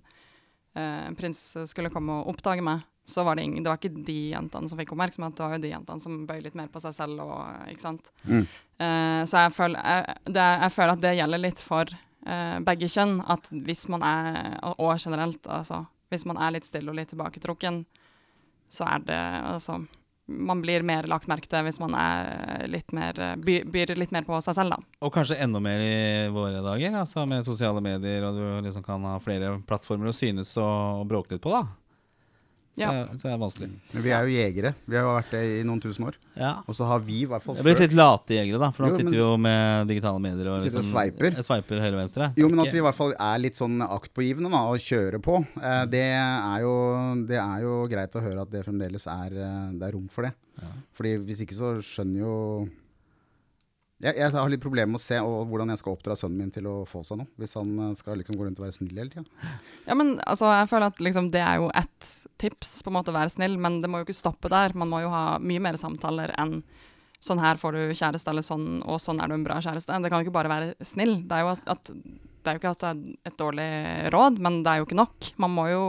eh, 0.77 1.11
prins 1.19 1.43
skulle 1.71 1.93
komme 1.93 2.21
og 2.21 2.33
oppdage 2.35 2.65
meg, 2.65 2.85
så 3.11 3.25
var 3.25 3.37
det 3.37 3.43
ingen 3.43 3.65
Det 3.65 3.71
var 3.71 3.81
ikke 3.81 4.05
de 4.07 4.19
jentene 4.31 4.71
som 4.71 4.79
fikk 4.79 4.93
oppmerksomhet, 4.95 5.37
det 5.37 5.45
var 5.45 5.57
jo 5.57 5.63
de 5.65 5.73
jentene 5.73 6.05
som 6.05 6.19
bøy 6.29 6.43
litt 6.45 6.59
mer 6.59 6.69
på 6.73 6.83
seg 6.83 6.95
selv 6.95 7.25
og 7.25 7.71
Ikke 7.73 7.87
sant. 7.87 8.13
Mm. 8.25 8.45
Eh, 8.45 9.23
så 9.27 9.47
jeg 9.47 9.55
føler, 9.57 9.81
jeg, 9.81 10.19
det, 10.37 10.49
jeg 10.65 10.75
føler 10.77 10.95
at 10.95 11.05
det 11.05 11.15
gjelder 11.19 11.45
litt 11.45 11.65
for 11.65 11.95
eh, 11.95 12.59
begge 12.67 12.91
kjønn. 12.93 13.17
At 13.33 13.49
hvis 13.51 13.87
man 13.93 14.05
er, 14.07 14.59
og 14.77 14.95
generelt, 14.99 15.43
altså 15.47 15.87
Hvis 16.11 16.27
man 16.27 16.39
er 16.43 16.57
litt 16.57 16.67
stille 16.67 16.91
og 16.91 16.99
litt 16.99 17.13
tilbaketrukken, 17.13 17.85
så 18.71 18.87
er 18.87 19.03
det 19.07 19.21
altså 19.47 19.81
Man 20.31 20.63
blir 20.63 20.85
mer 20.87 21.09
lagt 21.11 21.29
merke 21.31 21.51
til 21.51 21.65
hvis 21.67 21.81
man 21.83 21.97
er 21.99 22.67
litt 22.71 22.95
mer 22.97 23.19
eh, 23.19 23.37
by, 23.41 23.61
byr 23.67 23.95
litt 23.99 24.15
mer 24.15 24.27
på 24.29 24.39
seg 24.45 24.57
selv, 24.57 24.77
da. 24.77 24.99
Og 25.05 25.13
kanskje 25.15 25.41
enda 25.43 25.63
mer 25.63 25.83
i 25.83 25.95
våre 26.33 26.63
dager, 26.65 26.95
altså 27.03 27.27
med 27.29 27.47
sosiale 27.47 27.83
medier, 27.85 28.27
og 28.29 28.39
du 28.39 28.67
liksom 28.69 28.87
kan 28.87 29.05
ha 29.09 29.19
flere 29.23 29.57
plattformer 29.67 30.13
å 30.13 30.17
synes 30.17 30.55
og, 30.61 31.03
og 31.03 31.09
bråke 31.11 31.35
litt 31.37 31.45
på, 31.45 31.55
da. 31.55 31.65
Så, 32.71 32.81
Ja. 32.87 32.91
så 33.19 33.27
er 33.27 33.33
det 33.35 33.41
vanskelig. 33.43 33.69
Men 33.93 34.03
vi 34.05 34.11
er 34.15 34.23
jo 34.29 34.31
jegere. 34.31 34.71
Vi 34.87 34.95
har 34.97 35.03
jo 35.03 35.15
vært 35.17 35.31
det 35.35 35.41
i 35.59 35.63
noen 35.67 35.81
tusen 35.83 36.05
år. 36.07 36.15
Ja. 36.39 36.53
Og 36.71 36.75
så 36.79 36.87
har 36.87 37.01
vi 37.03 37.17
i 37.25 37.27
hvert 37.27 37.43
fall 37.43 37.57
Jeg 37.59 37.65
er 37.65 37.67
blitt 37.67 37.83
litt 37.83 37.97
late 37.99 38.37
jegere, 38.37 38.61
da, 38.63 38.69
for 38.71 38.85
nå 38.87 38.91
Jo, 38.93 38.97
sitter 38.97 39.11
vi 39.11 39.19
jo 39.19 39.31
med 39.37 39.89
digitale 39.91 40.21
medier 40.23 40.53
og 40.53 40.63
liksom, 40.63 40.85
og 40.85 40.87
sveiper. 40.87 41.35
Sveiper 41.43 41.83
høyre 41.83 41.97
og 41.99 42.01
venstre. 42.05 42.31
Jo, 42.39 42.49
men 42.49 42.63
at 42.63 42.71
vi 42.73 42.79
i 42.79 42.85
hvert 42.87 42.95
fall 42.97 43.13
er 43.19 43.43
litt 43.43 43.59
sånn 43.59 43.83
aktpågivende 43.83 44.53
da, 44.55 44.63
og 44.71 44.79
kjører 44.79 45.19
på, 45.21 45.41
eh, 45.61 45.85
det, 45.91 46.05
er 46.15 46.61
jo, 46.63 46.75
det 47.27 47.41
er 47.43 47.67
jo 47.67 47.75
greit 47.91 48.15
å 48.15 48.23
høre 48.23 48.47
at 48.47 48.51
det 48.55 48.65
fremdeles 48.65 49.07
er, 49.11 49.35
eh, 49.35 49.71
det 49.75 49.89
er 49.91 49.97
rom 49.99 50.07
for 50.09 50.23
det. 50.31 50.33
Fordi 50.95 51.17
hvis 51.27 51.41
ikke 51.43 51.57
så 51.59 51.75
skjønner 51.83 52.21
jo 52.23 52.35
jeg, 54.01 54.17
jeg 54.17 54.33
har 54.33 54.49
litt 54.49 54.63
problemer 54.65 54.95
med 54.95 55.01
å 55.01 55.03
se 55.03 55.19
hvordan 55.21 55.73
jeg 55.75 55.81
skal 55.83 55.93
oppdra 55.93 56.17
sønnen 56.17 56.41
min 56.41 56.53
til 56.55 56.69
å 56.71 56.75
få 56.89 57.03
seg 57.05 57.21
noe, 57.21 57.29
hvis 57.41 57.57
han 57.59 57.73
eh, 57.85 57.97
skal 57.99 58.21
liksom 58.21 58.39
gå 58.39 58.47
rundt 58.47 58.61
og 58.61 58.65
være 58.65 58.77
snill 58.79 58.97
hele 58.97 59.13
tida. 59.13 59.51
Ja, 59.85 59.97
men 59.99 60.15
altså, 60.25 60.49
jeg 60.57 60.71
føler 60.71 60.89
at 60.89 61.03
liksom, 61.05 61.29
det 61.35 61.43
er 61.45 61.61
jo 61.61 61.69
ett 61.77 62.13
tips, 62.41 62.79
på 62.85 62.93
en 62.93 62.97
måte 62.97 63.15
være 63.15 63.33
snill, 63.35 63.59
men 63.61 63.81
det 63.85 63.91
må 63.93 64.01
jo 64.01 64.09
ikke 64.09 64.17
stoppe 64.17 64.53
der. 64.53 64.73
Man 64.79 64.89
må 64.93 65.03
jo 65.05 65.13
ha 65.13 65.25
mye 65.43 65.63
mer 65.63 65.77
samtaler 65.81 66.33
enn 66.41 66.63
sånn 67.21 67.43
her 67.43 67.61
får 67.61 67.77
du 67.77 67.83
kjæreste, 67.93 68.33
eller 68.33 68.45
sånn, 68.45 68.81
og 68.89 68.97
sånn 69.03 69.21
er 69.21 69.29
du 69.29 69.37
en 69.37 69.45
bra 69.45 69.59
kjæreste. 69.61 69.93
Det 70.01 70.09
kan 70.09 70.23
jo 70.23 70.29
ikke 70.29 70.39
bare 70.39 70.53
være 70.53 70.89
snill. 70.89 71.19
Det 71.29 71.37
er 71.37 71.45
jo, 71.45 71.53
at, 71.53 71.69
at, 71.69 71.91
det 71.93 72.49
er 72.49 72.57
jo 72.57 72.63
ikke 72.63 72.73
at 72.73 72.87
det 72.87 72.93
er 72.95 73.29
et 73.29 73.37
dårlig 73.43 73.69
råd, 74.15 74.41
men 74.41 74.63
det 74.65 74.73
er 74.73 74.81
jo 74.81 74.89
ikke 74.89 75.01
nok. 75.03 75.29
Man 75.45 75.53
må 75.59 75.67
jo 75.69 75.85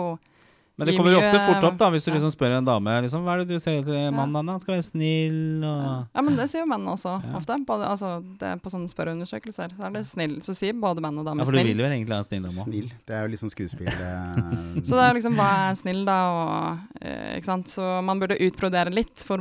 Men 0.80 0.88
det 0.88 0.96
kommer 0.98 1.12
jo 1.14 1.20
ofte 1.20 1.40
fort 1.46 1.64
opp, 1.68 1.76
da, 1.78 1.90
hvis 1.92 2.06
du 2.06 2.10
Ja. 2.10 2.16
liksom 2.18 2.32
spør 2.34 2.56
en 2.58 2.66
dame 2.66 2.94
liksom, 3.04 3.22
Hva 3.24 3.34
er 3.36 3.38
det 3.44 3.50
du 3.50 3.60
ser 3.60 3.82
etter 3.84 4.12
mannen? 4.16 4.48
Han 4.50 4.60
skal 4.60 4.76
være 4.80 4.86
snill 4.88 5.64
og 5.68 6.08
Ja, 6.16 6.22
men 6.24 6.36
det 6.40 6.48
sier 6.50 6.62
jo 6.64 6.70
menn 6.72 6.88
også, 6.88 7.22
Ja. 7.22 7.36
ofte. 7.38 7.58
Både, 7.68 7.86
altså, 7.86 8.24
det 8.40 8.62
på 8.64 8.72
sånne 8.72 8.90
spørreundersøkelser 8.90 9.70
så 9.78 9.86
er 9.86 9.92
det 9.94 10.06
snill. 10.08 10.40
Så 10.42 10.56
sier 10.56 10.74
både 10.74 11.02
menn 11.04 11.20
og 11.20 11.26
dame 11.26 11.38
Ja, 11.38 11.44
damer 11.44 11.46
for 11.46 11.52
du 11.52 11.58
vil 11.58 11.68
snill. 11.76 11.84
vel 11.84 11.92
egentlig 11.92 12.14
ha 12.16 12.18
en 12.18 12.24
snill 12.24 12.44
dame 12.44 12.62
òg? 12.64 12.66
Snill. 12.72 12.90
Det 13.06 13.14
er 13.14 13.22
jo 13.22 13.28
litt 13.36 13.40
sånn 13.44 13.54
skuespill. 13.54 13.88
eh, 13.88 14.82
Så 14.88 14.96
det 14.98 15.06
er 15.06 15.14
liksom 15.20 15.36
hva 15.36 15.50
er 15.70 15.76
snill, 15.76 16.06
da, 16.06 16.18
og 16.32 16.80
eh, 17.02 17.36
Ikke 17.38 17.46
sant. 17.46 17.68
Så 17.68 18.04
man 18.04 18.20
burde 18.20 18.40
utbrodere 18.40 18.92
litt, 18.94 19.18
for 19.22 19.38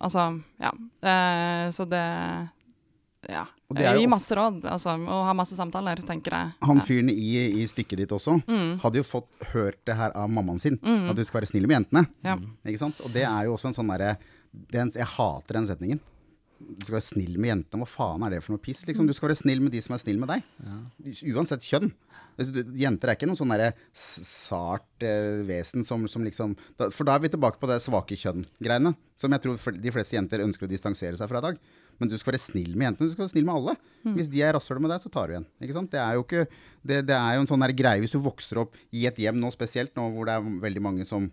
altså, 0.00 0.40
ja. 0.60 0.70
Eh, 1.02 1.68
så 1.72 1.88
det 1.88 2.50
Ja. 3.28 3.44
Og 3.66 3.74
det 3.76 3.84
er 3.88 3.96
jo 3.96 4.04
Gi 4.04 4.08
masse 4.12 4.36
råd, 4.38 4.60
altså, 4.70 4.92
og 5.02 5.22
ha 5.26 5.32
masse 5.34 5.56
samtaler, 5.58 5.98
tenker 6.06 6.36
jeg. 6.36 6.52
Han 6.68 6.80
fyren 6.86 7.10
i, 7.10 7.62
i 7.62 7.66
stykket 7.66 7.98
ditt 8.04 8.12
også 8.14 8.36
Mm. 8.46 8.76
hadde 8.84 9.00
jo 9.00 9.06
fått 9.06 9.28
hørt 9.52 9.80
det 9.88 9.96
her 9.98 10.14
av 10.14 10.30
mammaen 10.30 10.60
sin. 10.62 10.78
Mm. 10.82 11.10
At 11.10 11.16
du 11.18 11.24
skal 11.26 11.40
være 11.40 11.50
snill 11.50 11.66
med 11.66 11.80
jentene. 11.80 12.06
Ja. 12.22 12.36
Ikke 12.64 12.78
sant? 12.84 13.00
Og 13.02 13.10
det 13.12 13.24
er 13.26 13.48
jo 13.48 13.56
også 13.56 13.72
en 13.72 13.78
sånn 13.80 13.90
derre 13.90 14.16
Jeg 14.72 15.10
hater 15.16 15.58
den 15.58 15.66
setningen. 15.66 16.00
Du 16.56 16.80
skal 16.86 16.94
være 16.96 17.04
snill 17.04 17.34
med 17.36 17.50
jentene. 17.50 17.82
Hva 17.84 17.88
faen 17.90 18.22
er 18.24 18.30
det 18.36 18.38
for 18.44 18.54
noe 18.54 18.62
piss? 18.64 18.86
Liksom? 18.88 19.04
Du 19.06 19.12
skal 19.12 19.28
være 19.28 19.36
snill 19.42 19.60
med 19.60 19.72
de 19.74 19.82
som 19.84 19.92
er 19.92 20.00
snill 20.00 20.16
med 20.22 20.30
deg. 20.30 20.46
Uansett 21.34 21.66
kjønn. 21.66 21.90
Altså, 22.38 22.62
Jenter 22.76 23.10
er 23.12 23.18
ikke 23.18 23.28
noe 23.28 23.36
sånn 23.36 23.52
derre 23.52 23.74
sart 23.92 25.04
eh, 25.04 25.42
vesen 25.48 25.84
som, 25.84 26.06
som 26.08 26.24
liksom 26.24 26.54
For 26.78 27.04
da 27.04 27.16
er 27.16 27.24
vi 27.24 27.30
tilbake 27.32 27.60
på 27.60 27.68
det 27.70 27.78
svake 27.84 28.16
kjønn-greiene. 28.20 28.94
Som 29.20 29.32
jeg 29.36 29.44
tror 29.44 29.76
de 29.84 29.92
fleste 29.94 30.16
jenter 30.16 30.44
ønsker 30.44 30.68
å 30.68 30.70
distansere 30.72 31.16
seg 31.20 31.28
fra 31.30 31.42
i 31.42 31.46
dag. 31.50 31.60
Men 31.98 32.10
du 32.10 32.16
skal 32.18 32.34
være 32.34 32.42
snill 32.42 32.74
med 32.76 32.90
jentene. 32.90 33.08
Du 33.08 33.14
skal 33.14 33.24
være 33.24 33.32
snill 33.32 33.46
med 33.48 33.56
alle. 33.56 33.76
Hvis 34.16 34.28
de 34.32 34.42
er 34.44 34.52
rasshøl 34.56 34.80
med 34.82 34.92
deg, 34.92 35.00
så 35.02 35.10
tar 35.12 35.26
du 35.28 35.36
igjen. 35.36 35.46
Det 35.62 36.00
er 36.00 36.20
ikke 36.20 36.46
Det, 36.86 37.00
det 37.08 37.16
er 37.16 37.34
jo 37.34 37.42
en 37.42 37.50
sånn 37.50 37.64
greie 37.74 38.00
hvis 38.02 38.14
du 38.14 38.20
vokser 38.22 38.60
opp 38.62 38.76
i 38.92 39.06
et 39.08 39.16
hjem 39.18 39.40
nå, 39.40 39.50
spesielt 39.50 39.96
nå 39.96 40.10
hvor 40.14 40.28
det 40.28 40.36
er 40.36 40.44
veldig 40.62 40.82
mange 40.82 41.06
som 41.08 41.30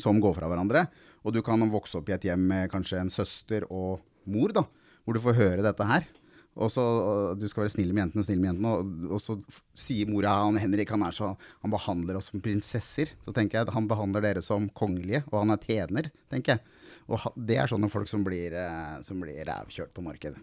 som 0.00 0.20
går 0.22 0.34
fra 0.38 0.48
hverandre. 0.50 0.86
Og 1.24 1.34
du 1.34 1.40
kan 1.44 1.62
vokse 1.72 1.98
opp 2.00 2.08
i 2.10 2.16
et 2.16 2.26
hjem 2.26 2.48
med 2.50 2.70
kanskje 2.72 3.00
en 3.00 3.12
søster 3.12 3.66
og 3.70 4.02
mor, 4.26 4.52
da, 4.54 4.64
hvor 5.04 5.16
du 5.16 5.22
får 5.22 5.38
høre 5.38 5.64
dette 5.66 5.86
her. 5.88 6.06
Og 6.54 6.70
så 6.70 7.34
Du 7.34 7.48
skal 7.50 7.64
være 7.64 7.74
snill 7.74 7.90
med 7.92 8.04
jentene, 8.04 8.24
snill 8.26 8.38
med 8.38 8.52
jentene. 8.52 8.74
Og, 8.78 9.14
og 9.16 9.22
så 9.22 9.34
sier 9.74 10.06
mora 10.10 10.36
han 10.44 10.58
Henrik 10.60 10.92
han 10.94 11.02
så, 11.12 11.32
han 11.64 11.72
behandler 11.72 12.18
oss 12.20 12.30
som 12.30 12.42
prinsesser. 12.44 13.10
Så 13.26 13.34
tenker 13.34 13.58
jeg 13.58 13.68
at 13.68 13.74
han 13.74 13.88
behandler 13.90 14.22
dere 14.22 14.42
som 14.44 14.68
kongelige, 14.70 15.24
og 15.32 15.40
han 15.42 15.50
er 15.50 15.64
tjener, 15.64 16.10
tenker 16.30 16.54
jeg. 16.54 16.62
Og 17.10 17.28
det 17.36 17.58
er 17.60 17.70
sånne 17.70 17.90
folk 17.92 18.08
som 18.08 18.24
blir, 18.24 18.54
eh, 18.56 18.98
som 19.04 19.20
blir 19.20 19.44
rævkjørt 19.44 19.92
på 19.96 20.04
markedet. 20.04 20.40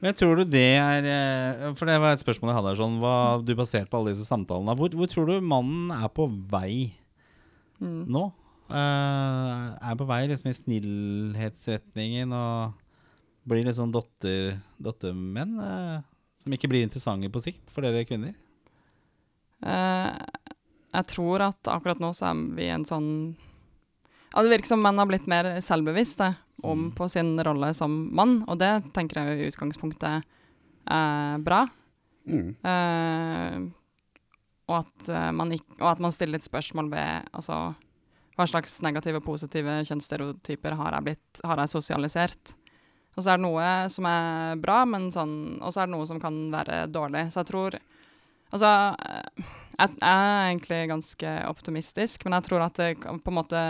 Men 0.00 0.16
tror 0.16 0.38
du 0.40 0.46
det 0.48 0.78
er 0.80 1.04
eh, 1.04 1.66
For 1.76 1.84
det 1.84 1.98
var 2.00 2.14
et 2.16 2.22
spørsmål 2.22 2.52
jeg 2.52 2.58
hadde 2.60 2.72
her, 2.72 2.80
sånn, 2.80 3.00
hva 3.02 3.16
du 3.44 3.52
basert 3.58 3.90
på 3.92 4.00
alle 4.00 4.14
disse 4.14 4.28
samtalene 4.28 4.76
hvor, 4.78 4.94
hvor 4.96 5.10
tror 5.12 5.28
du 5.28 5.44
mannen 5.44 5.92
er 5.92 6.08
på 6.14 6.28
vei 6.50 6.94
nå? 7.80 8.26
Uh, 8.70 9.74
er 9.82 9.96
på 9.98 10.06
vei 10.06 10.20
liksom 10.30 10.50
i 10.50 10.54
snillhetsretningen 10.54 12.30
og 12.36 12.76
blir 13.48 13.64
litt 13.66 13.74
sånn 13.74 13.90
dotter, 13.90 14.60
dottermenn 14.78 15.56
eh, 15.64 15.96
som 16.38 16.54
ikke 16.54 16.68
blir 16.70 16.84
interessante 16.86 17.30
på 17.32 17.42
sikt 17.42 17.72
for 17.74 17.82
dere 17.82 18.04
kvinner? 18.06 18.36
Uh, 19.64 20.14
jeg 20.92 21.08
tror 21.10 21.48
at 21.48 21.72
akkurat 21.72 22.02
nå 22.02 22.12
så 22.14 22.30
er 22.30 22.44
vi 22.54 22.68
i 22.68 22.74
en 22.74 22.86
sånn 22.86 23.10
Ja, 24.30 24.42
det 24.42 24.52
virker 24.52 24.70
som 24.70 24.82
menn 24.82 24.98
har 25.00 25.08
blitt 25.10 25.26
mer 25.30 25.56
selvbevisste 25.64 26.36
om 26.62 26.90
Mm. 26.90 26.94
på 26.94 27.08
sin 27.10 27.38
rolle 27.42 27.72
som 27.74 28.14
mann, 28.14 28.44
og 28.46 28.58
det 28.58 28.92
tenker 28.92 29.24
jeg 29.24 29.38
i 29.38 29.48
utgangspunktet 29.50 30.22
er 30.86 31.38
bra. 31.38 31.66
Mm. 32.28 32.54
Uh, 32.62 33.70
og, 34.70 34.84
at, 34.84 35.08
eh, 35.08 35.30
man 35.32 35.50
ikk- 35.50 35.80
og 35.80 35.88
at 35.90 35.98
man 35.98 36.12
stiller 36.12 36.38
litt 36.38 36.46
spørsmål 36.46 36.90
ved 36.92 37.26
altså, 37.34 37.74
hva 38.36 38.46
slags 38.46 38.80
negative 38.82 39.16
og 39.18 39.24
positive 39.24 39.80
kjønnsstereotyper 39.88 40.76
har 40.78 40.92
jeg, 40.92 41.02
blitt, 41.08 41.40
har 41.44 41.56
jeg 41.56 41.72
sosialisert. 41.72 42.54
Og 43.16 43.24
så 43.24 43.32
er 43.32 43.40
det 43.40 43.42
noe 43.48 43.88
som 43.90 44.06
er 44.06 44.60
bra, 44.62 44.84
men 44.86 45.10
sånn, 45.10 45.58
og 45.60 45.72
så 45.72 45.82
er 45.82 45.90
det 45.90 45.96
noe 45.96 46.06
som 46.06 46.20
kan 46.22 46.36
være 46.52 46.84
dårlig. 46.92 47.32
Så 47.32 47.42
jeg 47.42 47.50
tror 47.50 47.76
Altså, 48.50 48.70
eh, 49.06 49.48
jeg, 49.80 49.90
jeg 50.00 50.10
er 50.10 50.46
egentlig 50.50 50.80
ganske 50.90 51.34
optimistisk, 51.48 52.24
men 52.26 52.34
jeg 52.38 52.48
tror 52.48 52.64
at 52.66 52.80
det 52.80 52.88
på 53.00 53.30
en 53.30 53.36
måte 53.38 53.60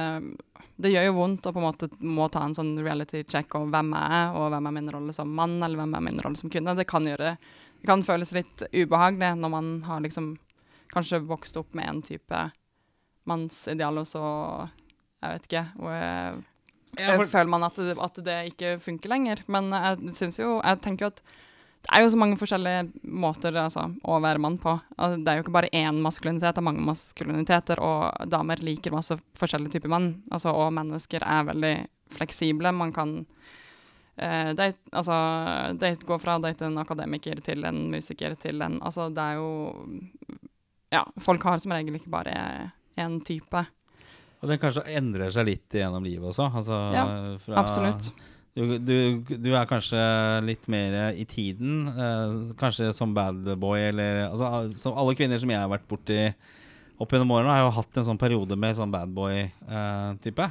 Det 0.81 0.91
gjør 0.95 1.05
jo 1.11 1.17
vondt 1.19 1.45
å 1.47 1.53
på 1.53 1.61
en 1.61 1.67
måte 1.69 1.89
må 2.01 2.27
ta 2.33 2.41
en 2.47 2.55
sånn 2.57 2.73
reality 2.81 3.21
check 3.29 3.53
om 3.59 3.69
hvem 3.71 3.91
jeg 3.93 4.15
er, 4.17 4.31
og 4.35 4.49
hvem 4.55 4.67
er 4.71 4.77
min 4.79 4.89
rolle 4.95 5.13
som 5.13 5.29
mann, 5.37 5.59
eller 5.63 5.77
hvem 5.83 5.95
er 5.99 6.07
min 6.07 6.21
rolle 6.25 6.41
som 6.41 6.49
kvinne. 6.51 6.73
Det 6.79 6.87
kan 6.89 7.05
gjøre 7.05 7.35
Det 7.81 7.87
kan 7.89 8.03
føles 8.05 8.33
litt 8.37 8.63
ubehagelig 8.73 9.35
når 9.41 9.51
man 9.53 9.69
har 9.85 10.01
liksom 10.01 10.33
kanskje 10.93 11.21
vokst 11.29 11.57
opp 11.61 11.75
med 11.77 11.87
en 11.89 12.01
type 12.03 12.41
mannsideal, 13.29 14.01
og 14.01 14.07
så 14.09 14.23
Jeg 15.21 15.35
vet 15.37 15.47
ikke. 15.51 15.65
Og, 15.85 15.91
jeg, 16.97 17.17
for- 17.21 17.27
føler 17.29 17.51
man 17.53 17.63
at 17.69 17.77
det, 17.77 17.97
at 18.01 18.15
det 18.25 18.37
ikke 18.55 18.81
funker 18.81 19.09
lenger. 19.13 19.43
Men 19.49 19.69
jeg 19.71 20.15
syns 20.17 20.39
jo 20.41 20.61
Jeg 20.65 20.81
tenker 20.81 21.05
jo 21.07 21.11
at 21.13 21.23
det 21.81 21.89
er 21.97 22.03
jo 22.05 22.11
så 22.13 22.19
mange 22.21 22.37
forskjellige 22.37 22.91
måter 23.09 23.57
altså, 23.57 23.87
å 24.05 24.19
være 24.21 24.39
mann 24.43 24.59
på. 24.61 24.75
Altså, 24.99 25.17
det 25.25 25.33
er 25.33 25.39
jo 25.39 25.45
ikke 25.47 25.55
bare 25.57 25.71
én 25.73 26.01
maskulinitet, 26.05 26.53
det 26.55 26.61
er 26.61 26.67
mange 26.67 26.85
maskuliniteter, 26.85 27.81
og 27.81 28.29
damer 28.29 28.61
liker 28.67 28.93
masse 28.93 29.17
forskjellige 29.41 29.79
typer 29.79 29.89
menn. 29.95 30.11
Altså, 30.31 30.53
og 30.53 30.75
mennesker 30.77 31.25
er 31.25 31.47
veldig 31.49 31.73
fleksible. 32.13 32.73
Man 32.77 32.93
kan 32.93 33.15
eh, 34.21 34.53
date, 34.59 34.77
altså, 34.93 35.17
date, 35.81 36.05
gå 36.05 36.19
fra 36.21 36.37
å 36.37 36.43
date 36.45 36.69
en 36.69 36.77
akademiker 36.83 37.41
til 37.47 37.65
en 37.65 37.87
musiker 37.95 38.37
til 38.43 38.61
en 38.67 38.77
Altså, 38.85 39.09
det 39.15 39.25
er 39.31 39.41
jo 39.41 39.51
Ja, 40.93 41.05
folk 41.23 41.43
har 41.47 41.59
som 41.63 41.73
regel 41.73 41.97
ikke 41.97 42.11
bare 42.13 42.35
én 42.99 43.21
type. 43.25 43.65
Og 44.43 44.49
den 44.51 44.59
kanskje 44.61 44.83
endrer 44.99 45.31
seg 45.33 45.47
litt 45.47 45.77
gjennom 45.81 46.05
livet 46.05 46.29
også? 46.33 46.51
Altså, 46.57 46.77
Ja, 46.93 47.05
fra- 47.39 47.61
Absolutt. 47.63 48.13
Du, 48.61 48.77
du, 48.85 49.37
du 49.41 49.51
er 49.57 49.65
kanskje 49.71 49.97
litt 50.45 50.67
mer 50.69 51.15
i 51.17 51.25
tiden, 51.25 51.87
eh, 51.89 52.33
kanskje 52.61 52.91
som 52.97 53.15
bad 53.17 53.47
boy, 53.63 53.79
eller 53.89 54.27
altså, 54.29 54.51
Som 54.77 54.99
alle 55.01 55.15
kvinner 55.17 55.41
som 55.41 55.49
jeg 55.53 55.61
har 55.63 55.71
vært 55.71 55.87
borti 55.89 56.19
opp 57.01 57.15
gjennom 57.15 57.31
årene, 57.33 57.55
har 57.55 57.63
jo 57.65 57.71
hatt 57.79 57.97
en 57.97 58.05
sånn 58.11 58.19
periode 58.21 58.59
med 58.61 58.77
sånn 58.77 58.91
bad 58.93 59.09
boy-type. 59.17 60.49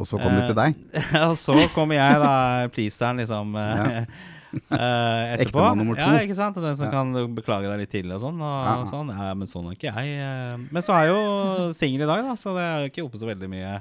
Og 0.00 0.06
så 0.08 0.16
kom 0.22 0.32
det 0.32 0.46
til 0.48 0.56
deg. 0.56 0.78
og 1.28 1.34
så 1.36 1.56
kommer 1.74 1.98
jeg, 1.98 2.20
da, 2.22 2.30
pleaseren, 2.72 3.20
liksom. 3.20 3.52
eh, 3.60 3.98
eh, 4.72 5.34
etterpå. 5.36 5.66
Nummer 5.76 5.98
to. 5.98 6.06
Ja, 6.06 6.22
ikke 6.24 6.36
sant? 6.38 6.56
Den 6.64 6.78
som 6.78 6.88
Ja. 6.88 6.94
kan 6.94 7.12
beklage 7.36 7.68
deg 7.68 7.82
litt 7.84 7.92
tidlig 7.92 8.16
og 8.16 8.22
sånn. 8.24 8.40
Og 8.40 8.70
Ja. 8.70 8.78
sånn. 8.88 9.12
Ja, 9.12 9.34
men 9.36 9.50
sånn 9.50 9.68
er 9.68 9.76
ikke 9.76 9.92
jeg. 9.92 10.16
eh. 10.16 10.56
Men 10.72 10.82
så 10.86 10.96
er 10.96 11.10
jeg 11.10 11.12
jo 11.12 11.68
singel 11.76 12.06
i 12.06 12.08
dag, 12.14 12.24
da, 12.24 12.38
så 12.40 12.56
det 12.56 12.64
er 12.70 12.78
jo 12.86 12.88
ikke 12.94 13.04
oppe 13.10 13.20
så 13.20 13.28
veldig 13.28 13.50
mye, 13.52 13.74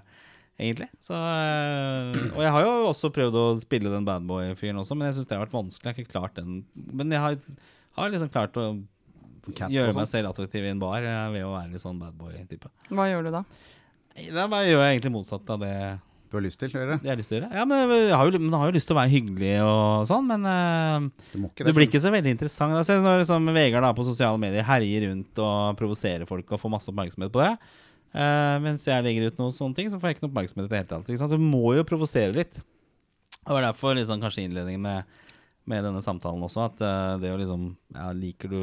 egentlig. 0.61 0.87
Så, 1.03 1.17
eh, 1.17 2.21
og 2.35 2.41
jeg 2.45 2.53
har 2.55 2.65
jo 2.67 2.71
også 2.91 3.09
prøvd 3.15 3.37
å 3.41 3.45
spille 3.61 3.91
den 3.93 4.05
badboy-fyren 4.07 4.79
også, 4.83 4.95
men 4.97 5.09
jeg 5.09 5.17
syns 5.19 5.29
det 5.31 5.37
har 5.37 5.43
vært 5.45 5.57
vanskelig. 5.57 5.89
Jeg 5.89 5.97
har 5.97 6.05
ikke 6.05 6.13
klart 6.15 6.37
den. 6.37 6.61
Men 6.93 7.11
jeg 7.15 7.23
har, 7.25 7.37
har 7.99 8.13
liksom 8.13 8.31
klart 8.33 8.61
å 8.61 8.67
Cap 9.57 9.71
gjøre 9.73 9.89
sånn. 9.89 9.97
meg 9.97 10.07
selv 10.11 10.29
attraktiv 10.29 10.63
i 10.67 10.69
en 10.69 10.79
bar 10.81 11.01
eh, 11.01 11.25
ved 11.33 11.43
å 11.47 11.55
være 11.55 11.73
litt 11.73 11.81
sånn 11.83 11.97
badboy-type. 12.01 12.69
Hva 12.93 13.09
gjør 13.09 13.25
du 13.27 13.33
da? 13.39 13.43
Da 14.35 14.45
bare 14.51 14.67
gjør 14.69 14.81
jeg 14.85 14.97
egentlig 14.99 15.13
motsatt 15.15 15.47
av 15.55 15.61
det 15.63 15.73
Du 16.31 16.35
har 16.37 16.43
lyst 16.45 16.59
til 16.61 16.69
å 16.69 16.75
gjøre 16.77 16.93
det? 16.93 16.97
jeg 17.07 17.11
har 17.11 17.17
lyst 17.19 17.31
til 17.31 17.37
å 17.37 17.39
gjøre. 17.41 17.57
Ja, 17.57 17.63
men 17.67 17.81
jeg 17.95 18.11
har 18.15 18.27
jo, 18.29 18.39
man 18.43 18.59
har 18.61 18.69
jo 18.69 18.75
lyst 18.75 18.87
til 18.91 18.95
å 18.95 18.99
være 19.01 19.11
hyggelig 19.11 19.53
og 19.65 20.05
sånn, 20.11 20.27
men 20.29 20.45
eh, 20.51 21.07
Du 21.33 21.37
må 21.41 21.49
ikke 21.49 21.65
det 21.65 21.71
du 21.73 21.77
blir 21.79 21.87
ikke 21.89 22.03
så 22.03 22.11
veldig 22.13 22.35
interessant. 22.37 22.75
Altså, 22.77 22.99
når 23.03 23.23
liksom 23.23 23.49
Vegard 23.57 23.87
da 23.87 23.91
på 23.97 24.05
sosiale 24.07 24.39
medier 24.39 24.67
herjer 24.67 25.07
rundt 25.09 25.41
og 25.43 25.79
provoserer 25.79 26.29
folk 26.29 26.53
og 26.53 26.61
får 26.61 26.73
masse 26.77 26.91
oppmerksomhet 26.93 27.33
på 27.33 27.41
det, 27.41 27.51
eh, 28.13 28.57
mens 28.63 28.85
jeg 28.87 29.05
legger 29.05 29.29
ut 29.29 29.39
noen 29.41 29.55
sånne 29.55 29.77
ting, 29.77 29.89
så 29.91 29.99
får 29.99 30.11
jeg 30.11 30.17
ikke 30.17 30.25
noe 30.25 30.33
oppmerksomhet 30.33 30.67
i 30.67 30.71
det 30.71 30.81
hele 30.81 30.91
tatt. 30.91 31.31
Du 31.31 31.43
må 31.43 31.75
jo 31.77 31.87
provosere 31.87 32.35
litt. 32.35 32.59
Det 33.41 33.55
var 33.55 33.65
derfor 33.65 33.97
liksom, 33.97 34.21
kanskje 34.21 34.45
innledningen 34.45 34.83
med, 34.83 35.17
med 35.69 35.87
denne 35.87 36.03
samtalen 36.05 36.43
også, 36.45 36.67
at 36.69 36.83
uh, 36.83 37.15
det 37.21 37.33
å 37.33 37.39
liksom 37.39 37.71
ja, 37.95 38.11
Liker 38.13 38.51
du 38.51 38.61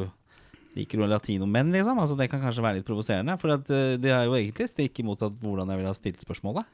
Liker 0.77 1.01
du 1.01 1.07
latinomenn, 1.09 1.71
liksom? 1.73 1.97
Altså, 1.97 2.15
det 2.15 2.27
kan 2.29 2.43
kanskje 2.43 2.61
være 2.61 2.77
litt 2.77 2.87
provoserende. 2.87 3.33
For 3.41 3.55
at, 3.55 3.65
uh, 3.73 3.97
det 3.99 4.13
er 4.13 4.29
jo 4.29 4.37
egentlig 4.37 4.69
stikk 4.69 5.01
imot 5.01 5.25
at 5.25 5.35
hvordan 5.41 5.67
jeg 5.67 5.81
ville 5.81 5.91
ha 5.91 5.97
stilt 5.97 6.23
spørsmålet. 6.23 6.69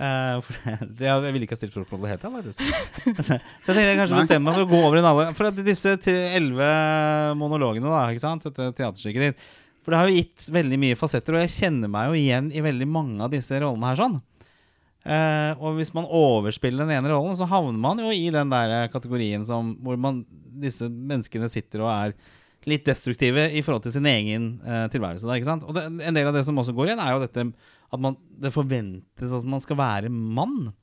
Uh, 0.00 0.38
for 0.40 0.56
jeg 1.04 1.34
ville 1.34 1.44
ikke 1.44 1.58
ha 1.58 1.60
stilt 1.60 1.74
spørsmål 1.74 1.98
i 1.98 2.06
det 2.06 2.12
hele 2.12 2.22
tatt, 2.22 2.60
så 3.26 3.34
jeg 3.34 3.42
tenkte 3.66 3.82
jeg 3.82 3.98
kanskje 3.98 4.20
bestemmer 4.22 4.22
bestemme 4.22 4.46
meg 4.46 4.56
for 4.56 4.62
å 4.62 4.68
gå 4.70 4.78
over 4.86 5.00
en 5.00 5.08
alle 5.10 5.24
For 5.36 5.48
at 5.50 5.58
disse 5.66 5.96
elleve 6.38 6.68
monologene, 7.36 7.90
da, 7.90 8.06
ikke 8.08 8.22
sant, 8.22 8.46
dette 8.46 8.70
teaterstykket 8.78 9.26
ditt 9.26 9.50
For 9.80 9.92
det 9.92 10.00
har 10.00 10.10
jo 10.10 10.18
gitt 10.18 10.48
veldig 10.52 10.78
mye 10.80 10.98
fasetter, 10.98 11.36
og 11.36 11.44
jeg 11.44 11.54
kjenner 11.54 11.92
meg 11.92 12.10
jo 12.10 12.18
igjen 12.18 12.50
i 12.52 12.64
veldig 12.64 12.88
mange 12.90 13.24
av 13.24 13.32
disse 13.32 13.56
rollene 13.62 13.92
her 13.92 14.00
sånn. 14.00 14.18
Eh, 15.00 15.52
og 15.56 15.78
hvis 15.78 15.94
man 15.96 16.04
overspiller 16.04 16.84
den 16.84 16.98
ene 16.98 17.12
rollen, 17.14 17.38
så 17.38 17.48
havner 17.48 17.80
man 17.80 18.02
jo 18.02 18.10
i 18.12 18.28
den 18.34 18.52
der 18.52 18.90
kategorien 18.92 19.46
som, 19.48 19.72
hvor 19.80 19.96
man, 20.00 20.24
disse 20.60 20.90
menneskene 20.90 21.48
sitter 21.48 21.86
og 21.86 21.92
er 21.94 22.14
litt 22.68 22.84
destruktive 22.84 23.46
i 23.56 23.62
forhold 23.64 23.86
til 23.86 23.94
sin 23.94 24.08
egen 24.10 24.50
eh, 24.60 24.84
tilværelse. 24.92 25.24
Da, 25.24 25.38
ikke 25.38 25.48
sant? 25.48 25.64
Og 25.64 25.76
det, 25.76 25.86
en 26.04 26.16
del 26.16 26.28
av 26.28 26.36
det 26.36 26.44
som 26.44 26.58
også 26.60 26.74
går 26.76 26.90
igjen, 26.90 27.00
er 27.00 27.14
jo 27.14 27.22
dette 27.24 27.46
at 27.90 28.02
man, 28.02 28.18
det 28.42 28.52
forventes 28.54 29.32
at 29.38 29.48
man 29.48 29.64
skal 29.64 29.80
være 29.80 30.12
mann. 30.12 30.74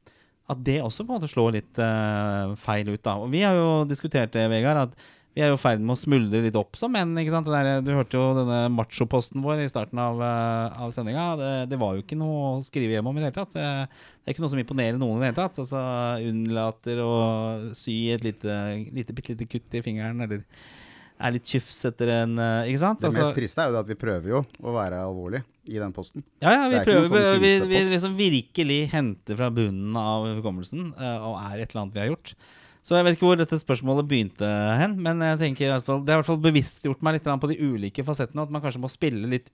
At 0.50 0.64
det 0.66 0.80
også 0.82 1.04
på 1.04 1.12
en 1.12 1.20
måte 1.20 1.30
slår 1.30 1.54
litt 1.60 1.80
eh, 1.84 2.56
feil 2.58 2.90
ut. 2.90 3.04
da 3.04 3.18
Og 3.22 3.30
vi 3.34 3.44
har 3.46 3.58
jo 3.58 3.84
diskutert 3.86 4.34
det, 4.34 4.48
Vegard, 4.50 4.88
at 4.88 5.08
vi 5.38 5.44
er 5.46 5.52
jo 5.52 5.58
i 5.60 5.62
ferd 5.62 5.84
med 5.86 5.94
å 5.94 6.00
smuldre 6.02 6.40
litt 6.42 6.56
opp 6.58 6.80
som 6.80 6.90
menn. 6.96 7.12
ikke 7.22 7.30
sant? 7.36 7.46
Det 7.46 7.54
der, 7.54 7.84
du 7.86 7.92
hørte 7.94 8.18
jo 8.18 8.32
denne 8.34 8.64
machoposten 8.74 9.44
vår 9.46 9.62
i 9.62 9.70
starten 9.70 10.00
av, 10.02 10.18
uh, 10.18 10.80
av 10.82 10.90
sendinga. 10.96 11.28
Det, 11.38 11.52
det 11.70 11.78
var 11.78 11.94
jo 11.94 12.02
ikke 12.02 12.18
noe 12.18 12.40
å 12.48 12.64
skrive 12.66 12.96
hjem 12.98 13.12
om 13.12 13.20
i 13.20 13.22
det 13.22 13.30
hele 13.30 13.38
tatt. 13.38 13.54
Det, 13.54 13.68
det 14.18 14.32
er 14.32 14.34
ikke 14.34 14.42
noe 14.48 14.54
som 14.56 14.64
imponerer 14.64 14.98
noen 14.98 15.20
i 15.20 15.28
det 15.28 15.30
hele 15.30 15.38
tatt. 15.38 15.62
Altså 15.62 15.84
Unnlater 16.26 17.04
å 17.06 17.14
sy 17.78 18.00
et 18.16 18.26
lite, 18.26 18.58
lite, 18.98 19.14
bitte 19.14 19.36
lite 19.38 19.50
kutt 19.54 19.78
i 19.78 19.86
fingeren, 19.86 20.26
eller 20.26 20.42
er 21.18 21.34
litt 21.34 21.50
tjufs 21.50 21.80
etter 21.90 22.12
en 22.14 22.36
eh, 22.42 22.68
Ikke 22.72 22.82
sant? 22.82 23.00
Det 23.02 23.08
Altså, 23.10 23.24
mest 23.26 23.38
triste 23.38 23.62
er 23.64 23.70
jo 23.72 23.78
det 23.78 23.80
at 23.86 23.90
vi 23.90 23.98
prøver 23.98 24.34
jo 24.36 24.42
å 24.62 24.74
være 24.76 25.00
alvorlig 25.06 25.42
i 25.68 25.80
den 25.82 25.94
posten. 25.96 26.26
ja, 26.42 26.52
ja, 26.54 26.68
vi 26.70 26.76
Det 26.76 26.82
er 26.84 26.90
prøver 26.90 27.08
sånn 27.10 27.18
vi, 27.18 27.24
vi 27.42 27.56
pinsepost. 27.58 27.94
liksom 27.96 28.14
virkelig 28.20 28.78
henter 28.94 29.40
fra 29.40 29.50
bunnen 29.54 29.98
av 30.02 30.28
hukommelsen, 30.38 30.92
eh, 30.98 31.26
og 31.30 31.38
er 31.42 31.64
et 31.64 31.70
eller 31.72 31.82
annet 31.86 31.98
vi 31.98 32.04
har 32.04 32.12
gjort. 32.14 32.34
Så 32.88 32.96
jeg 32.96 33.04
vet 33.04 33.18
ikke 33.18 33.28
hvor 33.28 33.40
dette 33.40 33.58
spørsmålet 33.60 34.06
begynte 34.08 34.48
hen, 34.80 34.94
men 35.04 35.20
jeg 35.26 35.40
tenker 35.42 35.66
i 35.68 35.72
hvert 35.74 35.84
fall, 35.90 36.00
det 36.08 36.14
har 36.14 36.22
i 36.22 36.24
hvert 36.24 36.30
fall 36.30 36.40
bevisstgjort 36.46 37.02
meg 37.04 37.18
litt 37.18 37.26
på 37.44 37.50
de 37.52 37.58
ulike 37.68 38.06
fasettene, 38.08 38.46
at 38.48 38.54
man 38.56 38.64
kanskje 38.64 38.80
må 38.80 38.88
spille 38.94 39.28
litt 39.28 39.50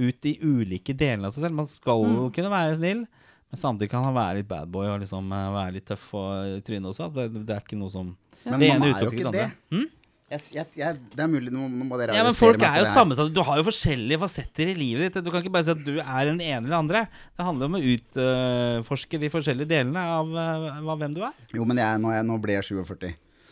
ut 0.00 0.20
de 0.24 0.32
ulike 0.40 0.94
delene 0.96 1.28
av 1.28 1.34
seg 1.36 1.44
selv. 1.44 1.58
Man 1.60 1.68
skal 1.68 2.06
Mm. 2.08 2.30
kunne 2.32 2.50
være 2.54 2.78
snill, 2.80 3.02
men 3.50 3.58
samtidig 3.60 3.90
kan 3.92 4.04
han 4.08 4.14
være 4.16 4.38
litt 4.40 4.48
badboy 4.48 4.86
og 4.94 5.00
liksom 5.04 5.28
eh, 5.30 5.50
være 5.58 5.74
litt 5.76 5.86
tøff 5.92 6.08
og 6.14 6.56
i 6.56 6.60
trynet 6.64 6.88
også. 6.94 7.10
Det, 7.12 7.28
det 7.46 7.56
er 7.58 7.60
ikke 7.66 7.76
noe 7.82 7.90
som 7.92 8.16
Men 8.46 8.58
det 8.60 8.68
man 8.70 8.76
ene 8.80 8.86
er 8.86 8.88
jo 8.88 8.94
utelukker 8.96 9.18
ikke 9.18 9.32
det 9.32 9.40
det. 9.40 9.50
andre. 9.76 9.99
Jeg, 10.30 10.42
jeg, 10.54 10.66
jeg, 10.78 10.98
det 11.10 11.22
er 11.24 11.26
mulig, 11.26 11.50
nå 11.50 11.64
må 11.66 11.96
dere 11.98 12.14
Ja, 12.14 12.22
men 12.22 12.36
folk 12.38 12.62
er 12.62 12.76
jo 12.78 12.86
sammensatte. 12.86 13.32
Du 13.34 13.42
har 13.42 13.58
jo 13.58 13.64
forskjellige 13.66 14.20
fasetter 14.22 14.70
i 14.70 14.76
livet 14.78 15.08
ditt. 15.08 15.24
Du 15.26 15.32
kan 15.32 15.42
ikke 15.42 15.50
bare 15.56 15.66
si 15.66 15.74
at 15.74 15.82
du 15.82 15.96
er 15.98 16.28
den 16.28 16.38
ene 16.38 16.62
eller 16.62 16.76
andre. 16.78 17.00
Det 17.34 17.46
handler 17.48 17.66
om 17.66 17.78
å 17.80 17.82
utforske 17.82 19.18
de 19.18 19.32
forskjellige 19.32 19.72
delene 19.72 20.04
av 20.20 20.30
eh, 20.30 20.78
hvem 20.86 21.18
du 21.18 21.24
er. 21.26 21.34
Jo, 21.56 21.66
men 21.66 21.82
jeg, 21.82 21.98
nå, 22.04 22.14
jeg, 22.14 22.28
nå 22.30 22.38
ble 22.44 22.60
jeg 22.60 22.68
47. 22.70 23.10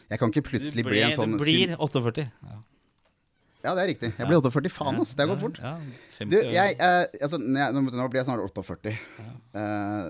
Jeg 0.09 0.23
kan 0.23 0.33
ikke 0.33 0.45
plutselig 0.53 0.87
bli 0.87 1.03
en 1.03 1.17
sånn 1.19 1.35
du 1.35 1.43
blir 1.43 1.75
48. 1.75 2.29
Ja. 2.31 2.61
Ja, 3.59 3.75
det 3.75 3.83
er 3.83 3.91
riktig. 3.91 4.13
Jeg 4.15 4.31
ble 4.31 4.39
48. 4.39 4.71
Faen, 4.71 5.03
ass. 5.03 5.17
Det 5.19 5.25
har 5.25 5.33
gått 5.33 5.43
fort. 5.43 5.59
Ja, 5.59 5.75
50 6.21 6.31
Du, 6.31 6.39
jeg, 6.55 6.79
eh, 6.79 7.05
altså, 7.27 7.43
nå, 7.43 8.07
blir 8.07 8.21
jeg 8.21 8.29
snart 8.31 8.47
48. 8.47 8.95
Eh, 9.59 10.09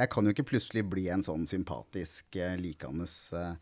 jeg 0.00 0.12
kan 0.12 0.26
jo 0.26 0.32
ikke 0.32 0.48
plutselig 0.50 0.84
bli 0.88 1.06
en 1.12 1.24
sånn 1.24 1.46
sympatisk, 1.48 2.26
uh, 2.36 2.52
likende, 2.60 3.06
eh, 3.36 3.52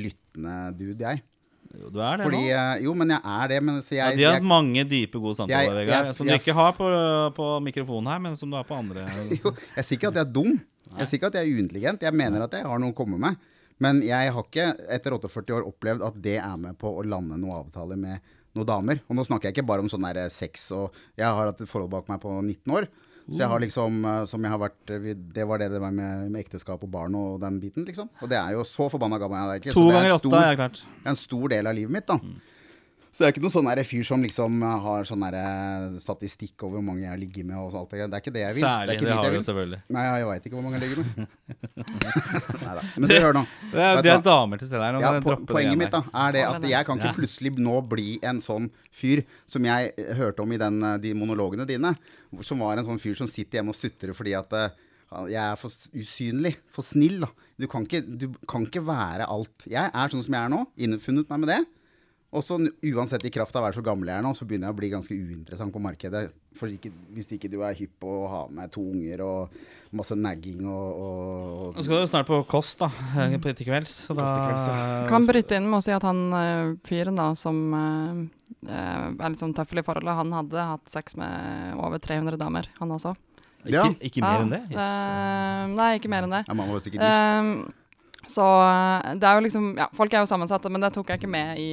lyttende 0.00 0.56
dude, 0.76 1.00
jeg. 1.04 1.24
Jo, 1.72 1.88
du 1.88 2.00
er 2.04 2.20
det 2.20 2.26
Fordi, 2.26 2.42
nå. 2.52 2.64
jo, 2.84 2.94
men 3.00 3.14
jeg 3.14 3.22
er 3.34 3.52
det. 3.52 3.60
Men 3.64 3.78
så 3.84 3.96
Ja, 3.96 4.10
de 4.12 4.26
har 4.26 4.36
hatt 4.36 4.48
mange 4.48 4.84
dype, 4.88 5.20
gode 5.22 5.38
samtaler, 5.38 5.78
Vegard. 5.80 6.12
Som 6.16 6.28
du 6.28 6.34
ikke 6.36 6.56
har 6.56 6.74
på, 6.76 6.90
på 7.38 7.48
mikrofonen 7.64 8.12
her, 8.12 8.20
men 8.26 8.36
som 8.36 8.52
du 8.52 8.58
har 8.58 8.66
på 8.68 8.76
andre. 8.76 9.06
jo, 9.38 9.54
jeg 9.78 9.88
sier 9.88 10.00
ikke 10.00 10.12
at 10.12 10.20
jeg 10.20 10.26
er 10.26 10.34
dum. 10.36 10.52
Jeg 10.92 11.08
sier 11.08 11.20
ikke 11.20 11.32
at 11.32 11.38
jeg 11.40 11.48
er 11.48 11.56
uintelligent. 11.56 12.04
Jeg 12.04 12.18
mener 12.18 12.44
at 12.44 12.58
jeg 12.58 12.68
har 12.68 12.82
noe 12.82 12.92
å 12.92 12.96
komme 12.96 13.20
med. 13.20 13.40
Men 13.82 14.02
jeg 14.04 14.34
har 14.34 14.44
ikke 14.44 14.68
etter 14.94 15.16
48 15.16 15.56
år 15.56 15.66
opplevd 15.70 16.04
at 16.06 16.18
det 16.22 16.36
er 16.42 16.58
med 16.60 16.76
på 16.78 16.92
å 16.92 17.06
lande 17.06 17.38
noen 17.40 17.62
avtaler 17.64 17.98
med 17.98 18.34
noen 18.52 18.68
damer. 18.68 19.00
Og 19.08 19.16
nå 19.16 19.24
snakker 19.26 19.48
jeg 19.48 19.56
ikke 19.56 19.68
bare 19.72 19.84
om 19.84 19.90
sånn 19.90 20.04
sex 20.30 20.68
og 20.76 20.92
Jeg 21.16 21.26
har 21.26 21.48
hatt 21.48 21.60
et 21.64 21.70
forhold 21.70 21.90
bak 21.90 22.12
meg 22.12 22.20
på 22.22 22.34
19 22.42 22.76
år. 22.76 22.90
Så 23.28 23.38
jeg 23.42 23.50
har 23.52 23.62
liksom 23.62 24.04
eh, 24.04 24.22
som 24.30 24.42
jeg 24.44 24.50
har 24.52 24.60
vært 24.62 24.90
eh, 24.94 25.10
Det 25.36 25.44
var 25.48 25.60
det 25.62 25.68
det 25.72 25.80
var 25.82 25.92
med, 25.94 26.30
med 26.32 26.40
ekteskap 26.42 26.82
og 26.82 26.90
barn 26.90 27.14
og 27.18 27.36
den 27.42 27.60
biten, 27.62 27.86
liksom. 27.86 28.10
Og 28.20 28.30
det 28.32 28.38
er 28.40 28.56
jo 28.56 28.64
så 28.66 28.88
forbanna 28.92 29.20
gammel 29.22 29.38
jeg 29.38 29.52
er 29.52 29.62
ikke. 29.62 29.76
To 29.76 29.84
så 29.84 29.88
det 29.88 29.92
er 29.92 30.00
ganger 30.00 30.08
en 30.08 30.16
åtte 30.16 30.32
stor, 30.32 30.96
er 31.04 31.12
en 31.12 31.20
stor 31.20 31.54
del 31.54 31.70
av 31.70 31.78
livet 31.78 31.96
mitt, 31.98 32.08
da. 32.10 32.18
Så 33.12 33.26
jeg 33.26 33.28
er 33.28 33.34
ikke 33.34 33.42
noen 33.44 33.52
sånn 33.52 33.68
fyr 33.84 34.04
som 34.08 34.22
liksom 34.24 34.62
har 34.86 35.04
sånn 35.04 35.24
statistikk 36.00 36.62
over 36.64 36.78
hvor 36.78 36.84
mange 36.86 37.02
jeg 37.04 37.18
ligger 37.20 37.44
med 37.44 37.58
og 37.60 37.66
så 37.74 37.82
alt 37.82 37.90
det 37.92 38.06
Det 38.06 38.16
er 38.16 38.22
ikke 38.22 38.32
det 38.32 38.42
jeg 38.42 38.54
vil. 38.56 38.64
Særlig, 38.64 38.86
det 38.88 38.94
er 38.96 39.04
det, 39.04 39.12
har 39.12 39.26
jeg 39.26 39.32
vi 39.34 39.36
jo 39.36 39.44
selvfølgelig. 39.48 39.80
Nei, 39.92 40.04
jeg 40.06 40.28
veit 40.30 40.46
ikke 40.48 40.56
hvor 40.56 40.64
mange 40.64 40.78
jeg 40.78 40.84
ligger 40.86 41.02
med. 41.02 41.26
Neida. 42.62 42.84
Men 42.96 43.12
hør 43.12 43.36
nå. 43.36 43.42
Det 43.74 43.82
er, 43.84 44.00
det 44.06 44.12
er 44.14 44.24
damer 44.24 44.62
til 44.62 44.70
stede 44.70 44.86
her. 44.86 44.98
Ja, 45.04 45.10
po 45.26 45.36
poenget 45.50 45.80
mitt 45.82 45.92
da 45.92 46.00
er 46.22 46.36
det 46.38 46.46
at 46.48 46.64
jeg 46.72 46.88
kan 46.88 47.02
ikke 47.02 47.18
plutselig 47.20 47.52
nå 47.60 47.76
bli 47.90 48.06
en 48.24 48.40
sånn 48.44 48.70
fyr 49.02 49.24
som 49.44 49.68
jeg 49.68 49.92
eh, 49.92 50.14
hørte 50.16 50.46
om 50.46 50.56
i 50.56 50.60
den, 50.64 50.80
eh, 50.80 50.96
de 51.04 51.12
monologene 51.18 51.68
dine. 51.68 51.92
Som 52.40 52.64
var 52.64 52.80
en 52.80 52.88
sånn 52.88 53.02
fyr 53.02 53.20
som 53.20 53.28
sitter 53.28 53.60
hjemme 53.60 53.76
og 53.76 53.78
sutrer 53.78 54.16
fordi 54.16 54.32
at 54.40 54.56
eh, 54.56 54.72
jeg 55.34 55.42
er 55.42 55.60
for 55.60 56.00
usynlig, 56.00 56.54
for 56.72 56.86
snill. 56.86 57.20
da 57.26 57.28
Du 57.60 57.68
kan 57.68 57.84
ikke, 57.84 58.00
du 58.08 58.30
kan 58.48 58.64
ikke 58.64 58.86
være 58.88 59.28
alt. 59.28 59.68
Jeg 59.68 59.92
er 59.92 60.16
sånn 60.16 60.24
som 60.24 60.40
jeg 60.40 60.48
er 60.48 60.52
nå. 60.56 60.64
Innfunnet 60.80 61.28
meg 61.28 61.44
med 61.44 61.52
det. 61.52 61.60
Og 62.32 62.40
så 62.40 62.56
uansett 62.56 63.24
i 63.28 63.30
kraft 63.32 63.52
av 63.56 63.60
å 63.60 63.66
være 63.66 63.76
så 63.76 63.82
gammel 63.84 64.08
jeg 64.08 64.16
er 64.16 64.24
nå, 64.24 64.30
så 64.32 64.46
begynner 64.48 64.70
jeg 64.70 64.72
å 64.72 64.76
bli 64.78 64.88
ganske 64.88 65.12
uinteressant 65.16 65.72
på 65.74 65.80
markedet. 65.84 66.22
For 66.56 66.72
ikke, 66.72 66.88
hvis 67.12 67.28
ikke 67.36 67.50
du 67.52 67.58
er 67.64 67.76
hypp 67.76 67.92
på 68.00 68.08
å 68.22 68.28
ha 68.30 68.40
med 68.52 68.72
to 68.72 68.84
unger 68.88 69.20
og 69.26 69.56
masse 69.96 70.16
nagging 70.16 70.62
og, 70.64 71.02
og, 71.04 71.76
Nå 71.76 71.84
skal 71.84 72.00
du 72.00 72.08
snart 72.08 72.28
på 72.28 72.38
kost, 72.48 72.80
da. 72.80 72.88
eh, 73.20 73.36
På 73.36 73.50
etter 73.52 73.68
kvelds. 73.68 73.98
Så 74.08 74.16
da 74.16 74.24
til 74.30 74.46
kvelds, 74.48 75.10
Kan 75.12 75.28
bryte 75.28 75.60
inn 75.60 75.68
med 75.68 75.82
å 75.82 75.84
si 75.84 75.92
at 75.92 76.08
han 76.08 76.22
eh, 76.38 76.72
fyren 76.88 77.20
da, 77.20 77.28
som 77.36 77.60
eh, 77.76 78.24
er 78.72 79.28
litt 79.28 79.44
sånn 79.44 79.52
tøffel 79.56 79.82
i 79.82 79.86
forholdet, 79.86 80.16
han 80.22 80.32
hadde 80.40 80.66
hatt 80.72 80.88
sex 80.92 81.18
med 81.20 81.76
over 81.84 82.00
300 82.00 82.40
damer, 82.40 82.72
han 82.80 82.96
også. 82.96 83.12
Ja. 83.68 83.84
Ikke, 83.92 84.08
ikke 84.08 84.24
mer 84.24 84.40
Ja, 84.40 84.42
enn 84.42 84.52
det? 84.56 84.62
Yes. 84.72 84.92
Uh, 84.96 85.64
nei, 85.76 85.90
ikke 86.00 86.10
mer 86.10 86.24
enn 86.26 86.32
det. 86.34 86.44
Ja, 86.48 86.56
man 86.58 86.72
jo 86.72 86.80
sikkert 86.82 87.04
lyst. 87.04 87.68
Uh, 87.68 88.24
så 88.30 88.46
det 89.18 89.26
er 89.26 89.34
jo 89.38 89.42
liksom 89.44 89.64
Ja, 89.78 89.88
folk 89.94 90.12
er 90.14 90.22
jo 90.22 90.28
sammensatte, 90.30 90.70
men 90.70 90.82
det 90.82 90.92
tok 90.94 91.10
jeg 91.12 91.20
ikke 91.20 91.30
med 91.30 91.58
i, 91.60 91.70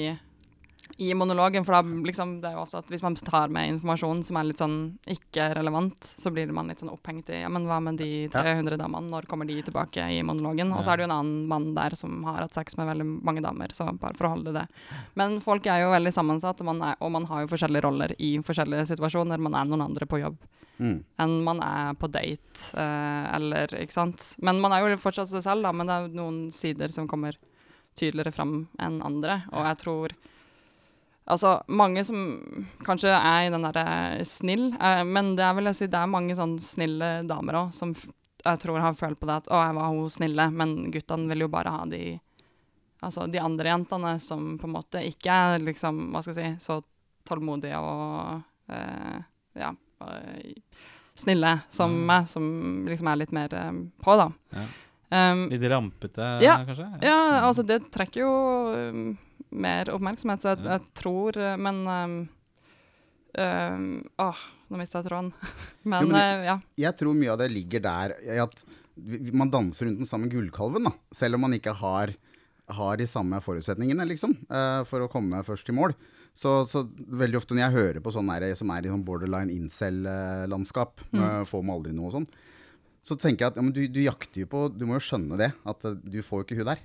i 1.00 1.14
monologen. 1.16 1.64
For 1.66 1.78
da 1.78 1.82
liksom 2.06 2.42
Det 2.42 2.50
er 2.50 2.58
jo 2.58 2.64
ofte 2.66 2.82
at 2.82 2.90
hvis 2.92 3.04
man 3.06 3.16
tar 3.16 3.48
med 3.54 3.70
informasjon 3.76 4.22
som 4.28 4.38
er 4.40 4.50
litt 4.50 4.60
sånn 4.62 4.78
ikke 5.08 5.46
relevant, 5.56 5.98
så 6.04 6.32
blir 6.34 6.52
man 6.52 6.68
litt 6.68 6.82
sånn 6.84 6.92
opphengt 6.92 7.30
i 7.32 7.42
Ja, 7.42 7.50
men 7.52 7.66
hva 7.70 7.80
med 7.84 7.98
de 8.02 8.28
300 8.34 8.78
damene? 8.78 9.10
Når 9.10 9.28
kommer 9.32 9.48
de 9.48 9.62
tilbake 9.64 10.04
i 10.12 10.22
monologen? 10.28 10.74
Og 10.76 10.84
så 10.84 10.92
er 10.94 10.98
det 11.00 11.08
jo 11.08 11.10
en 11.12 11.18
annen 11.20 11.48
mann 11.48 11.74
der 11.78 11.96
som 11.96 12.22
har 12.28 12.44
hatt 12.44 12.54
sex 12.58 12.78
med 12.78 12.92
veldig 12.92 13.08
mange 13.24 13.44
damer, 13.46 13.72
så 13.72 13.88
bare 13.98 14.18
for 14.20 14.28
å 14.28 14.36
holde 14.36 14.54
det. 14.54 14.68
Men 15.16 15.40
folk 15.42 15.66
er 15.68 15.86
jo 15.86 15.94
veldig 15.96 16.14
sammensatt, 16.14 16.60
og 16.62 16.66
man, 16.74 16.82
er, 16.92 16.96
og 17.00 17.12
man 17.16 17.26
har 17.32 17.46
jo 17.46 17.52
forskjellige 17.56 17.86
roller 17.88 18.16
i 18.20 18.38
forskjellige 18.44 18.90
situasjoner. 18.94 19.40
Man 19.40 19.56
er 19.56 19.66
noen 19.72 19.88
andre 19.90 20.06
på 20.10 20.20
jobb 20.24 20.38
Mm. 20.80 21.04
enn 21.20 21.44
man 21.44 21.60
er 21.60 21.94
på 22.00 22.08
date, 22.08 22.72
eh, 22.74 23.36
eller 23.36 23.68
ikke 23.68 23.92
sant. 23.92 24.36
Men 24.40 24.62
man 24.64 24.72
er 24.72 24.80
jo 24.88 24.96
fortsatt 24.96 25.28
seg 25.28 25.44
selv, 25.44 25.64
da, 25.64 25.74
men 25.76 25.88
det 25.88 25.96
er 25.98 26.08
noen 26.16 26.38
sider 26.56 26.88
som 26.88 27.06
kommer 27.06 27.36
tydeligere 28.00 28.32
fram 28.32 28.70
enn 28.80 29.02
andre, 29.04 29.44
og 29.52 29.66
jeg 29.68 29.78
tror 29.82 30.14
Altså, 31.30 31.62
mange 31.70 32.02
som 32.08 32.24
kanskje 32.86 33.12
er 33.14 33.48
i 33.48 33.52
den 33.54 33.62
derre 33.68 34.26
snill, 34.26 34.72
eh, 34.82 35.04
men 35.06 35.36
det 35.38 35.44
er 35.46 35.54
vel 35.54 35.70
jeg 35.70 35.76
si, 35.76 35.88
det 35.88 36.00
er 36.00 36.08
mange 36.10 36.36
sånn 36.38 36.56
snille 36.64 37.10
damer 37.30 37.54
òg, 37.66 37.74
som 37.76 37.94
jeg 37.94 38.60
tror 38.64 38.80
har 38.82 38.94
følt 38.98 39.20
på 39.20 39.28
det 39.30 39.36
at 39.44 39.50
å, 39.52 39.60
jeg 39.68 39.76
var 39.78 39.90
hun 39.94 40.10
snille, 40.10 40.46
men 40.56 40.92
guttene 40.94 41.28
vil 41.30 41.46
jo 41.46 41.52
bare 41.54 41.70
ha 41.76 41.86
de 41.86 42.20
Altså 43.02 43.30
de 43.32 43.40
andre 43.40 43.70
jentene 43.72 44.10
som 44.20 44.58
på 44.60 44.68
en 44.68 44.74
måte 44.74 45.00
ikke 45.08 45.32
er 45.32 45.62
liksom, 45.64 46.10
hva 46.12 46.20
skal 46.20 46.36
jeg 46.36 46.58
si, 46.60 46.66
så 46.66 46.82
tålmodige 47.30 47.78
og 47.80 48.42
eh, 48.76 49.22
ja, 49.56 49.70
eh, 50.04 50.58
snille 51.16 51.54
som 51.72 51.94
Mm. 51.96 52.06
meg, 52.10 52.28
som 52.28 52.50
liksom 52.90 53.08
er 53.08 53.16
litt 53.22 53.32
mer 53.32 53.54
eh, 53.56 53.72
på, 54.04 54.18
da. 54.20 54.26
Ja. 54.52 54.66
Um, 55.32 55.46
Litt 55.50 55.64
rampete, 55.72 56.28
Ja. 56.44 56.58
kanskje? 56.68 56.90
ja, 57.02 57.16
altså 57.48 57.64
det 57.66 57.80
trekker 57.90 58.20
jo 58.26 58.34
um, 58.92 59.18
mer 59.50 59.92
oppmerksomhet, 59.94 60.44
så 60.44 60.54
jeg, 60.54 60.66
jeg 60.68 60.94
tror 60.98 61.38
uh, 61.40 61.56
Men 61.58 61.82
um, 61.88 62.16
um, 63.34 63.88
Åh, 64.22 64.44
nå 64.70 64.82
mista 64.82 65.02
jeg 65.02 65.10
tråden. 65.10 65.32
men, 65.90 66.06
Jo, 66.06 66.12
men 66.12 66.20
uh, 66.20 66.46
ja. 66.52 66.58
Jeg 66.86 67.00
tror 67.00 67.18
mye 67.18 67.34
av 67.34 67.42
det 67.42 67.50
ligger 67.54 67.84
der 67.86 68.16
i 68.28 68.40
at 68.44 68.64
man 69.32 69.52
danser 69.52 69.88
rundt 69.88 70.02
den 70.02 70.10
samme 70.10 70.28
gullkalven, 70.32 70.90
da. 70.90 70.92
Selv 71.16 71.38
om 71.38 71.46
man 71.48 71.56
ikke 71.56 71.72
har, 71.80 72.12
har 72.76 72.98
de 73.00 73.06
samme 73.08 73.40
forutsetningene, 73.42 74.04
liksom, 74.10 74.36
uh, 74.52 74.82
for 74.90 75.06
å 75.06 75.12
komme 75.12 75.40
først 75.48 75.72
i 75.72 75.76
mål. 75.78 75.96
Så, 76.36 76.52
så 76.70 76.84
veldig 77.20 77.40
ofte 77.40 77.56
når 77.56 77.64
jeg 77.64 77.76
hører 77.78 78.04
på 78.04 78.12
sånne 78.14 78.36
der, 78.44 78.58
som 78.60 78.70
er 78.76 78.86
i 78.86 78.92
sånn 78.92 79.06
borderline 79.08 79.56
incel-landskap, 79.56 81.02
mm. 81.16 81.48
får 81.50 81.64
meg 81.66 81.80
aldri 81.80 81.96
noe 81.96 82.12
sånn, 82.14 82.28
så 83.06 83.18
tenker 83.20 83.46
jeg 83.46 83.54
at 83.54 83.60
ja, 83.60 83.66
du, 83.74 83.82
du 83.90 84.00
jakter 84.04 84.44
jo 84.44 84.50
på 84.52 84.66
Du 84.74 84.86
må 84.88 84.98
jo 84.98 85.04
skjønne 85.04 85.40
det, 85.40 85.52
at 85.68 85.86
eh, 85.88 86.00
du 86.04 86.20
får 86.26 86.44
jo 86.44 86.48
ikke 86.48 86.60
hun 86.62 86.72
der. 86.74 86.84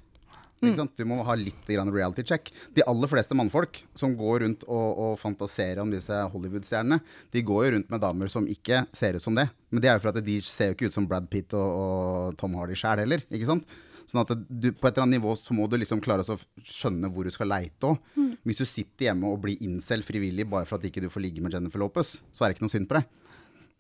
Ikke 0.71 0.83
sant? 0.83 0.95
Du 0.99 1.05
må 1.09 1.21
ha 1.27 1.37
litt 1.39 1.69
grann 1.69 1.93
reality 1.93 2.25
check. 2.27 2.51
De 2.77 2.85
aller 2.89 3.11
fleste 3.11 3.37
mannfolk 3.39 3.83
som 3.99 4.17
går 4.19 4.45
rundt 4.45 4.67
og, 4.69 4.89
og 5.07 5.17
fantaserer 5.21 5.83
om 5.83 5.93
disse 5.93 6.13
Hollywood-stjernene, 6.35 7.01
de 7.35 7.45
går 7.47 7.65
jo 7.67 7.73
rundt 7.77 7.91
med 7.95 8.05
damer 8.05 8.33
som 8.33 8.47
ikke 8.51 8.85
ser 8.97 9.19
ut 9.19 9.25
som 9.25 9.35
det. 9.39 9.49
Men 9.71 9.83
det 9.85 9.91
er 9.91 9.99
jo 9.99 10.05
for 10.07 10.15
at 10.15 10.25
de 10.27 10.39
ser 10.45 10.71
jo 10.71 10.77
ikke 10.79 10.91
ut 10.93 10.97
som 10.97 11.09
Brad 11.11 11.27
Pitt 11.33 11.55
og, 11.57 11.81
og 11.81 12.39
Tom 12.41 12.55
Hardy 12.61 12.77
sjæl 12.79 13.05
heller. 13.05 13.25
ikke 13.31 13.51
sant? 13.51 13.67
Sånn 14.05 14.21
at 14.21 14.35
du, 14.37 14.69
på 14.77 14.85
et 14.85 14.91
eller 14.93 15.07
annet 15.07 15.17
nivå 15.17 15.33
så 15.39 15.55
må 15.57 15.65
du 15.65 15.79
liksom 15.81 16.03
klare 16.05 16.21
å 16.29 16.37
skjønne 16.61 17.09
hvor 17.09 17.25
du 17.25 17.33
skal 17.33 17.49
leite 17.49 17.89
òg. 17.89 18.03
Hvis 18.45 18.61
du 18.61 18.67
sitter 18.69 19.07
hjemme 19.09 19.31
og 19.33 19.41
blir 19.47 19.63
incel 19.65 20.05
frivillig 20.05 20.45
bare 20.51 20.69
for 20.69 20.77
at 20.77 20.85
ikke 20.85 21.01
du 21.01 21.09
får 21.09 21.25
ligge 21.25 21.41
med 21.45 21.55
Jennifer 21.57 21.81
Lopez, 21.81 22.19
så 22.29 22.45
er 22.45 22.53
det 22.53 22.59
ikke 22.59 22.67
noe 22.67 22.75
synd 22.75 22.91
på 22.91 22.99
deg. 22.99 23.09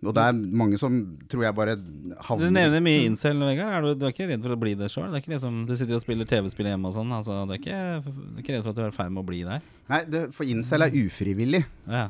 Og 0.04 0.14
det 0.16 0.24
er 0.28 0.40
mange 0.60 0.78
som 0.80 0.96
tror 1.30 1.46
jeg 1.46 1.56
bare 1.56 1.76
Du 1.80 2.12
havner 2.26 2.52
nevner 2.52 2.82
mye 2.84 3.04
incel, 3.06 3.40
Vegard. 3.48 3.72
Er 3.76 3.86
du, 3.86 3.90
du 4.00 4.04
er 4.08 4.14
ikke 4.14 4.28
redd 4.30 4.44
for 4.44 4.56
å 4.56 4.58
bli 4.60 4.74
det 4.78 4.90
sjøl? 4.92 5.08
Liksom, 5.14 5.62
du 5.68 5.74
sitter 5.78 5.98
og 5.98 6.04
spiller 6.04 6.28
TV-spill 6.28 6.68
hjemme 6.72 6.90
og 6.90 6.96
sånn. 6.96 7.14
Altså, 7.14 7.40
du, 7.48 7.54
er 7.56 7.62
ikke, 7.62 7.80
du 8.04 8.36
er 8.36 8.44
ikke 8.44 8.56
redd 8.56 8.66
for 8.66 8.74
at 8.74 8.78
du 8.78 8.84
er 8.84 8.92
i 8.92 8.98
ferd 8.98 9.14
med 9.14 9.24
å 9.24 9.28
bli 9.30 9.40
der? 9.46 9.64
Nei, 9.90 10.02
det, 10.10 10.26
for 10.36 10.48
incel 10.48 10.86
er 10.86 11.00
ufrivillig. 11.04 11.64
Ja, 11.88 12.06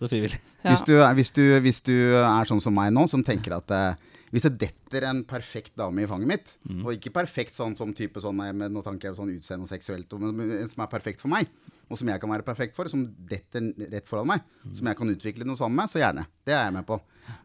så 0.00 0.10
frivillig. 0.10 0.40
Ja. 0.64 0.72
Hvis, 0.72 0.86
du, 0.88 0.96
hvis, 1.18 1.30
du, 1.36 1.44
hvis 1.66 1.80
du 1.84 1.94
er 2.22 2.48
sånn 2.48 2.62
som 2.64 2.74
meg 2.76 2.92
nå, 2.96 3.04
som 3.10 3.24
tenker 3.26 3.58
at 3.58 3.72
eh, 3.76 4.14
hvis 4.34 4.48
det 4.48 4.56
detter 4.64 5.04
en 5.06 5.20
perfekt 5.28 5.76
dame 5.78 6.02
i 6.02 6.08
fanget 6.10 6.26
mitt, 6.26 6.54
og 6.80 6.88
ikke 6.96 7.12
perfekt 7.14 7.54
sånn 7.54 7.76
som 7.78 7.92
type 7.94 8.18
sånn, 8.22 8.40
med, 8.56 8.72
nå 8.72 8.82
tenker 8.82 9.12
jeg 9.12 9.18
sånn 9.20 9.30
utseende 9.36 9.68
og 9.68 9.70
seksuelt, 9.70 10.16
men 10.18 10.32
men 10.34 10.50
en 10.56 10.70
som 10.72 10.82
er 10.82 10.90
perfekt 10.90 11.22
for 11.22 11.30
meg, 11.30 11.46
og 11.88 12.00
som 12.00 12.08
jeg 12.08 12.20
kan 12.22 12.32
være 12.32 12.46
perfekt 12.46 12.76
for, 12.76 12.88
som 12.90 13.04
detter 13.28 13.68
rett 13.92 14.08
foran 14.08 14.30
meg, 14.30 14.46
som 14.72 14.88
jeg 14.88 14.98
kan 14.98 15.12
utvikle 15.12 15.46
noe 15.48 15.60
sammen 15.60 15.82
med, 15.82 15.92
så 15.92 16.00
gjerne. 16.00 16.24
Det 16.46 16.54
er 16.56 16.66
jeg 16.66 16.76
med 16.78 16.86
på. 16.88 16.98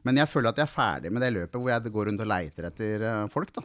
Men 0.07 0.19
jeg 0.21 0.31
føler 0.31 0.53
at 0.53 0.61
jeg 0.61 0.67
er 0.67 0.73
ferdig 0.73 1.11
med 1.13 1.23
det 1.23 1.31
løpet 1.35 1.59
hvor 1.59 1.71
jeg 1.71 1.93
går 1.95 2.09
rundt 2.09 2.23
og 2.23 2.29
leiter 2.29 2.67
etter 2.69 3.05
eh, 3.09 3.21
folk, 3.33 3.53
da. 3.55 3.63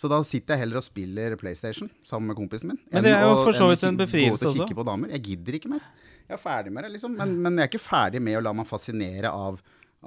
Så 0.00 0.08
da 0.08 0.20
sitter 0.24 0.56
jeg 0.56 0.64
heller 0.64 0.80
og 0.80 0.84
spiller 0.86 1.34
PlayStation 1.36 1.90
sammen 2.08 2.30
med 2.30 2.38
kompisen 2.38 2.70
min. 2.72 2.78
Men 2.88 3.04
det 3.04 3.10
er 3.12 3.26
jo 3.26 3.34
for 3.42 3.52
så 3.52 3.66
vidt 3.68 3.82
en 3.84 3.98
befrielse 4.00 4.48
også. 4.48 4.62
kikke 4.62 4.78
på 4.78 4.86
damer. 4.88 5.10
Jeg 5.12 5.26
gidder 5.26 5.58
ikke 5.58 5.72
mer. 5.74 5.82
Jeg 6.24 6.38
er 6.38 6.40
ferdig 6.40 6.72
med 6.72 6.86
det, 6.86 6.94
liksom. 6.94 7.18
Men, 7.18 7.34
men 7.44 7.58
jeg 7.58 7.66
er 7.66 7.70
ikke 7.72 7.82
ferdig 7.82 8.22
med 8.24 8.38
å 8.38 8.40
la 8.46 8.54
meg 8.56 8.68
fascinere 8.70 9.28
av, 9.34 9.58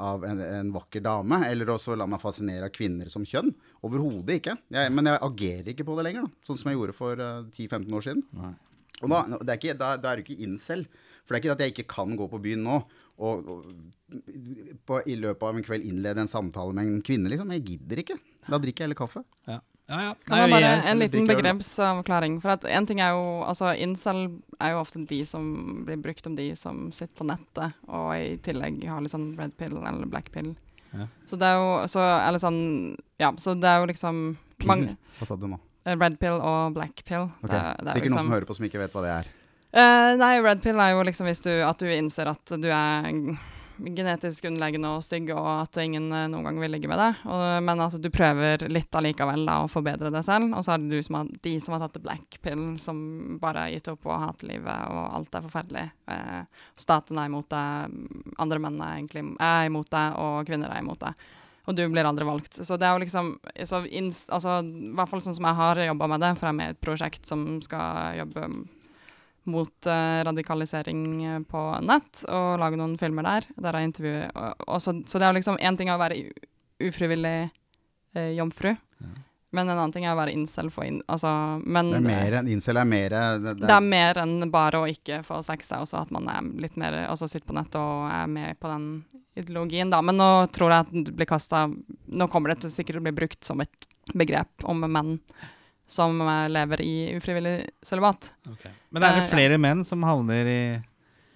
av 0.01 0.25
en, 0.25 0.41
en 0.47 0.71
vakker 0.73 1.03
dame, 1.05 1.43
eller 1.45 1.73
også 1.75 1.97
la 1.99 2.07
meg 2.09 2.23
fascinere 2.23 2.71
av 2.71 2.73
kvinner 2.73 3.11
som 3.11 3.27
kjønn. 3.27 3.51
Overhodet 3.85 4.39
ikke. 4.39 4.55
Jeg, 4.73 4.93
men 4.97 5.11
jeg 5.11 5.21
agerer 5.27 5.71
ikke 5.75 5.85
på 5.85 5.99
det 5.99 6.07
lenger, 6.07 6.25
da. 6.25 6.47
Sånn 6.47 6.61
som 6.63 6.71
jeg 6.71 6.79
gjorde 6.79 6.97
for 6.97 7.21
uh, 7.21 7.43
10-15 7.51 7.99
år 7.99 8.07
siden. 8.07 8.25
Nei. 8.39 8.53
Og 9.01 9.09
da, 9.09 9.23
det 9.39 9.49
er 9.49 9.59
ikke, 9.59 9.79
da, 9.79 9.95
da 9.97 10.11
er 10.11 10.19
du 10.19 10.25
ikke 10.25 10.45
incel. 10.45 10.85
For 11.23 11.33
det 11.33 11.39
er 11.39 11.43
ikke 11.43 11.55
at 11.55 11.63
jeg 11.63 11.73
ikke 11.73 11.91
kan 11.95 12.15
gå 12.19 12.27
på 12.29 12.39
byen 12.43 12.65
nå 12.67 12.79
og, 13.23 13.45
og 13.47 13.67
på, 14.85 14.99
i 15.09 15.15
løpet 15.17 15.45
av 15.47 15.57
en 15.57 15.65
kveld 15.65 15.85
innlede 15.87 16.23
en 16.23 16.29
samtale 16.29 16.75
med 16.75 16.89
en 16.89 17.03
kvinne, 17.05 17.29
liksom. 17.31 17.53
Jeg 17.55 17.63
gidder 17.67 18.01
ikke. 18.03 18.17
Da 18.47 18.59
drikker 18.59 18.83
jeg 18.83 18.89
heller 18.89 18.99
kaffe. 18.99 19.23
Ja, 19.47 19.59
ja. 19.89 20.01
ja. 20.09 20.11
Kan 20.27 20.43
jeg 20.43 20.53
bare 20.53 20.73
En 20.91 20.99
liten 21.01 21.29
begrepsavklaring. 21.29 22.37
For 22.43 22.55
at 22.57 22.67
en 22.67 22.89
ting 22.89 23.01
er 23.03 23.15
jo 23.15 23.23
Altså, 23.47 23.71
incel 23.79 24.25
er 24.59 24.75
jo 24.75 24.83
ofte 24.83 25.01
de 25.09 25.21
som 25.27 25.47
blir 25.87 26.01
brukt 26.03 26.27
om 26.29 26.37
de 26.39 26.51
som 26.59 26.85
sitter 26.95 27.15
på 27.19 27.27
nettet, 27.27 27.79
og 27.87 28.13
i 28.17 28.37
tillegg 28.43 28.83
har 28.89 29.03
litt 29.03 29.15
sånn 29.15 29.31
red 29.39 29.55
pill 29.59 29.79
eller 29.79 30.09
black 30.11 30.31
pill. 30.35 30.53
Ja. 30.93 31.07
Så 31.25 31.39
det 31.41 31.49
er 31.49 31.57
jo 31.57 31.69
så 31.89 32.03
Eller 32.03 32.41
sånn 32.41 32.59
Ja, 33.17 33.31
så 33.41 33.55
det 33.57 33.65
er 33.65 33.81
jo 33.81 33.87
liksom 33.89 34.19
mange, 34.69 34.93
Hva 35.17 35.25
sa 35.25 35.37
du 35.39 35.47
nå? 35.49 35.57
Eh, 35.85 35.95
Red 35.95 36.19
pill 36.19 36.39
og 36.39 36.73
black 36.75 37.03
pill. 37.07 37.29
Ok, 37.43 37.49
Det, 37.49 37.59
er- 37.59 37.79
det 37.79 37.87
er 37.87 37.97
Sikkert 37.99 38.11
noen 38.11 38.17
liksom, 38.17 38.27
som 38.27 38.35
hører 38.37 38.49
på 38.51 38.55
som 38.59 38.65
ikke 38.69 38.83
vet 38.83 38.93
hva 38.97 39.05
det 39.05 39.15
er. 39.21 39.31
Uh, 39.73 40.11
nei, 40.21 40.35
red 40.45 40.61
pill 40.61 40.77
er 40.77 40.91
jo 40.93 41.01
liksom 41.07 41.25
du, 41.43 41.49
at 41.65 41.79
du 41.81 41.87
innser 41.89 42.29
at 42.29 42.51
du 42.61 42.67
er 42.69 43.07
genetisk 43.81 44.45
underleggende 44.45 44.91
og 44.93 45.01
stygg, 45.01 45.31
og 45.33 45.47
at 45.63 45.79
ingen 45.81 46.11
uh, 46.13 46.27
noen 46.29 46.45
gang 46.45 46.59
vil 46.61 46.71
ligge 46.75 46.87
med 46.91 46.99
deg. 47.01 47.23
Og, 47.25 47.41
men 47.65 47.81
at 47.81 47.95
du 47.97 48.09
prøver 48.13 48.67
litt 48.69 48.93
allikevel 48.93 49.47
da, 49.49 49.55
å 49.65 49.71
forbedre 49.71 50.11
deg 50.13 50.25
selv. 50.27 50.53
Og 50.53 50.61
så 50.65 50.75
er 50.75 50.83
det 50.83 50.93
du 50.93 51.01
som 51.07 51.17
har, 51.17 51.31
de 51.47 51.55
som 51.59 51.73
har 51.73 51.81
tatt 51.87 51.97
the 51.97 52.03
black 52.05 52.37
pill, 52.45 52.61
som 52.77 53.01
bare 53.41 53.65
har 53.65 53.73
gitt 53.73 53.89
opp 53.89 54.05
og 54.05 54.21
hater 54.27 54.51
livet, 54.53 54.85
og 54.93 55.17
alt 55.17 55.39
er 55.39 55.47
forferdelig. 55.47 55.87
Uh, 56.05 56.43
staten 56.85 57.17
er 57.17 57.31
imot 57.31 57.49
deg, 57.49 57.97
andre 58.45 58.61
menn 58.67 58.77
er 58.77 58.99
egentlig 58.99 59.25
er 59.41 59.71
imot 59.71 59.89
deg, 59.93 60.19
og 60.21 60.43
kvinner 60.51 60.69
er 60.69 60.85
imot 60.85 61.01
deg. 61.01 61.31
Og 61.63 61.75
du 61.77 61.83
blir 61.87 62.03
aldri 62.03 62.25
valgt. 62.27 62.57
Så 62.59 62.75
det 62.75 62.87
er 62.87 62.95
jo 62.95 63.03
liksom 63.05 63.33
så 63.69 63.83
ins, 63.87 64.25
altså, 64.33 64.59
I 64.63 64.91
hvert 64.97 65.11
fall 65.11 65.23
sånn 65.23 65.37
som 65.37 65.47
jeg 65.47 65.59
har 65.61 65.79
jobba 65.87 66.09
med 66.11 66.25
det, 66.25 66.31
for 66.35 66.49
jeg 66.49 66.53
er 66.53 66.57
med 66.57 66.71
i 66.71 66.75
et 66.75 66.81
prosjekt 66.83 67.29
som 67.29 67.45
skal 67.63 68.17
jobbe 68.19 68.49
mot 69.43 69.87
uh, 69.87 70.23
radikalisering 70.23 71.01
eh, 71.25 71.39
på 71.47 71.61
nett, 71.83 72.21
og 72.31 72.61
lage 72.61 72.79
noen 72.79 72.95
filmer 72.99 73.27
der. 73.27 73.47
Der 73.59 73.75
jeg 73.75 73.89
intervjuer 73.89 74.29
og, 74.39 74.65
og 74.67 74.79
så, 74.83 74.95
så 75.03 75.19
det 75.19 75.27
er 75.27 75.33
jo 75.33 75.39
liksom 75.39 75.59
én 75.59 75.79
ting 75.79 75.91
å 75.91 75.99
være 75.99 76.19
ufrivillig 76.83 77.37
uh, 78.15 78.31
jomfru, 78.37 78.71
men 79.53 79.69
en 79.69 79.77
annen 79.77 79.91
ting 79.93 80.05
er 80.07 80.15
å 80.15 80.19
være 80.19 80.33
incel 80.33 80.69
for 80.73 80.85
in, 80.87 80.99
altså, 81.07 81.29
men 81.63 81.91
Det 81.93 81.99
er 82.01 82.05
mer, 82.07 82.37
incel 82.49 82.79
er 82.81 82.87
mer 82.89 83.13
det, 83.43 83.53
det 83.61 83.69
er 83.69 83.85
mer 83.85 84.19
enn 84.23 84.49
bare 84.53 84.81
å 84.81 84.87
ikke 84.89 85.19
få 85.27 85.39
sex. 85.45 85.69
Det 85.69 85.77
er 85.77 85.85
også 85.85 86.01
at 86.01 86.13
man 86.15 86.27
er 86.31 86.47
litt 86.63 86.75
mer 86.81 86.95
Altså 87.05 87.29
sitter 87.29 87.51
på 87.51 87.57
nettet 87.57 87.77
og 87.77 88.07
er 88.09 88.27
med 88.33 88.57
på 88.59 88.71
den 88.71 88.87
ideologien, 89.37 89.89
da. 89.93 90.01
Men 90.05 90.17
nå 90.17 90.29
tror 90.53 90.73
jeg 90.73 90.85
at 90.87 90.93
det 91.07 91.13
blir 91.17 91.29
kasta 91.29 91.67
Nå 91.69 92.27
kommer 92.33 92.53
det 92.53 92.63
til 92.65 92.73
sikkert 92.73 92.99
å 93.01 93.05
bli 93.05 93.13
brukt 93.23 93.45
som 93.45 93.61
et 93.61 93.87
begrep 94.13 94.65
om 94.69 94.81
menn 94.89 95.19
som 95.93 96.17
eh, 96.21 96.47
lever 96.49 96.81
i 96.81 96.95
ufrivillig 97.17 97.57
sølibat. 97.85 98.31
Okay. 98.55 98.71
Men 98.89 99.03
er 99.03 99.17
det 99.17 99.23
Eh, 99.23 99.27
ja. 99.27 99.31
flere 99.35 99.57
menn 99.61 99.83
som 99.85 100.03
havner 100.07 100.49
i 100.49 100.59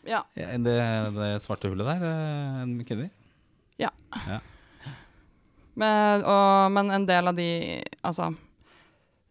Ja. 0.07 0.24
det, 0.34 0.78
det 1.18 1.32
svarte 1.43 1.70
hullet 1.70 1.86
der, 1.86 2.05
eh, 2.07 2.61
enn 2.63 2.78
kvinner? 2.88 3.11
Men, 5.78 6.23
og, 6.25 6.71
men 6.73 6.91
en 6.91 7.05
del 7.05 7.30
av 7.30 7.38
de 7.38 7.49
Altså 8.01 8.32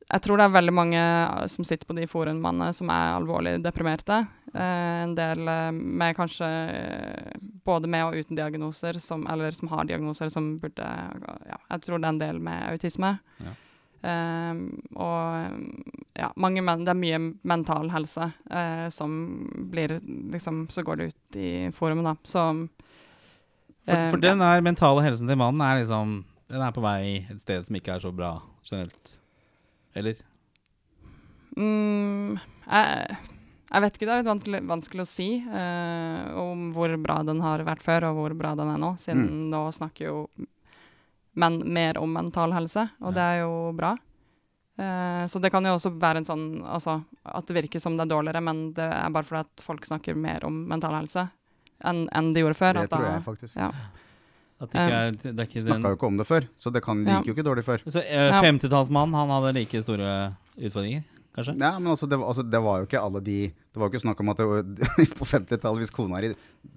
jeg 0.07 0.23
tror 0.23 0.39
det 0.39 0.45
er 0.47 0.55
veldig 0.55 0.75
mange 0.75 1.03
som 1.51 1.67
sitter 1.67 1.89
på 1.89 1.95
de 1.99 2.07
forumene 2.07 2.69
som 2.77 2.91
er 2.95 3.17
alvorlig 3.17 3.57
deprimerte. 3.65 4.21
Eh, 4.55 4.99
en 5.03 5.17
del 5.19 5.49
eh, 5.51 5.71
med 5.75 6.15
kanskje 6.15 6.47
eh, 6.47 7.33
både 7.67 7.91
med 7.91 8.05
og 8.07 8.21
uten 8.21 8.39
diagnoser, 8.39 9.01
som, 9.03 9.25
eller 9.27 9.57
som 9.57 9.73
har 9.73 9.89
diagnoser 9.89 10.31
som 10.31 10.53
burde 10.63 10.87
ja, 10.87 11.59
Jeg 11.73 11.83
tror 11.83 11.99
det 11.99 12.07
er 12.07 12.15
en 12.15 12.23
del 12.23 12.39
med 12.39 12.69
autisme. 12.71 13.17
Ja. 13.43 13.57
Eh, 14.07 14.63
og 14.95 16.15
ja, 16.15 16.29
mange 16.39 16.63
menn 16.63 16.85
Det 16.85 16.93
er 16.93 16.99
mye 17.01 17.19
mental 17.49 17.89
helse 17.91 18.29
eh, 18.53 18.87
som 18.93 19.15
blir 19.73 19.97
liksom 20.31 20.67
Så 20.71 20.85
går 20.85 21.01
det 21.01 21.07
ut 21.09 21.39
i 21.41 21.51
forumet, 21.75 22.05
da. 22.07 22.15
Så 22.23 22.45
For, 23.89 23.97
eh, 23.97 24.11
for 24.13 24.23
den 24.23 24.45
der 24.45 24.63
mentale 24.63 25.03
helsen 25.03 25.27
til 25.27 25.41
mannen 25.41 25.65
er 25.67 25.81
liksom 25.81 26.21
Den 26.49 26.63
er 26.63 26.73
på 26.77 26.83
vei 26.85 27.27
et 27.31 27.41
sted 27.43 27.65
som 27.67 27.75
ikke 27.79 27.97
er 27.97 28.03
så 28.05 28.13
bra 28.15 28.37
generelt. 28.67 29.17
Eller? 29.99 30.21
Mm, 31.57 32.37
jeg, 32.69 33.17
jeg 33.73 33.83
vet 33.85 33.97
ikke, 33.97 34.07
det 34.07 34.13
er 34.15 34.21
litt 34.21 34.31
vanskelig, 34.31 34.61
vanskelig 34.69 35.05
å 35.07 35.09
si 35.11 35.29
uh, 35.47 36.37
om 36.39 36.69
hvor 36.77 36.93
bra 37.03 37.21
den 37.27 37.41
har 37.45 37.65
vært 37.67 37.83
før, 37.85 38.11
og 38.11 38.19
hvor 38.21 38.35
bra 38.39 38.53
den 38.59 38.71
er 38.75 38.83
nå, 38.83 38.93
siden 39.01 39.25
Mm. 39.27 39.49
nå 39.55 39.63
snakker 39.75 40.07
jo 40.11 40.19
menn 41.37 41.59
mer 41.69 41.99
om 42.01 42.13
mental 42.17 42.53
helse, 42.57 42.87
og 43.03 43.13
det 43.17 43.25
er 43.25 43.41
jo 43.43 43.73
bra. 43.77 43.95
Uh, 44.77 45.25
så 45.33 45.41
det 45.41 45.51
kan 45.53 45.65
jo 45.65 45.73
også 45.79 45.95
være 45.97 46.21
en 46.21 46.29
sånn 46.29 46.47
altså, 46.69 46.99
at 47.25 47.49
det 47.49 47.57
virker 47.63 47.81
som 47.81 47.97
det 47.97 48.05
er 48.07 48.13
dårligere, 48.13 48.43
men 48.45 48.67
det 48.77 48.85
er 48.93 49.11
bare 49.13 49.25
fordi 49.25 49.43
at 49.49 49.65
folk 49.65 49.85
snakker 49.89 50.15
mer 50.17 50.45
om 50.45 50.63
mental 50.69 50.95
helse 51.01 51.27
enn 51.85 52.07
en 52.17 52.31
de 52.33 52.41
gjorde 52.45 52.57
før. 52.57 52.77
Det 52.79 52.85
at 52.87 52.93
tror 52.93 53.05
da- 53.05 53.15
jeg 53.17 53.25
faktisk. 53.25 53.57
Ja. 53.57 53.71
At 54.61 54.71
det 54.73 54.81
ikke 54.81 54.97
er, 54.97 55.11
det 55.21 55.33
er 55.37 55.45
ikke 55.51 55.61
den 55.61 55.67
Snakka 55.69 55.91
jo 55.93 55.97
ikke 55.99 56.07
om 56.09 56.17
det 56.17 56.27
før, 56.27 56.47
så 56.57 56.71
det 56.73 56.81
kan, 56.83 57.03
Ja. 57.05 57.19
gikk 57.21 57.27
jo 57.29 57.35
ikke 57.37 57.45
dårlig 57.45 57.65
før. 57.67 57.83
Så 57.85 58.01
uh, 58.01 58.09
Ja. 58.09 58.41
50-tallsmann, 58.41 59.13
han 59.13 59.29
hadde 59.35 59.53
like 59.59 59.83
store 59.85 60.13
utfordringer, 60.57 61.03
kanskje? 61.37 61.55
Ja, 61.61 61.75
men 61.79 61.91
altså 61.93 62.09
det, 62.09 62.17
var- 62.19 62.29
altså, 62.33 62.43
det 62.51 62.63
var 62.65 62.79
jo 62.81 62.87
ikke 62.89 63.03
alle 63.03 63.21
de 63.21 63.39
Det 63.53 63.77
var 63.77 63.91
jo 63.91 63.93
ikke 63.93 64.01
snakk 64.07 64.21
om 64.25 64.31
at 64.33 64.37
det, 64.41 64.89
på 65.21 65.25
50-tallet, 65.29 65.83
hvis 65.85 65.93
kona 65.93 66.21
di 66.25 66.31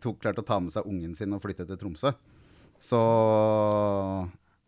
tok 0.03 0.19
klart 0.19 0.41
å 0.41 0.43
ta 0.43 0.59
med 0.59 0.71
seg 0.75 0.83
ungen 0.85 1.15
sin 1.15 1.31
og 1.33 1.39
flytte 1.41 1.63
til 1.65 1.77
Tromsø, 1.79 2.11
så 2.79 2.99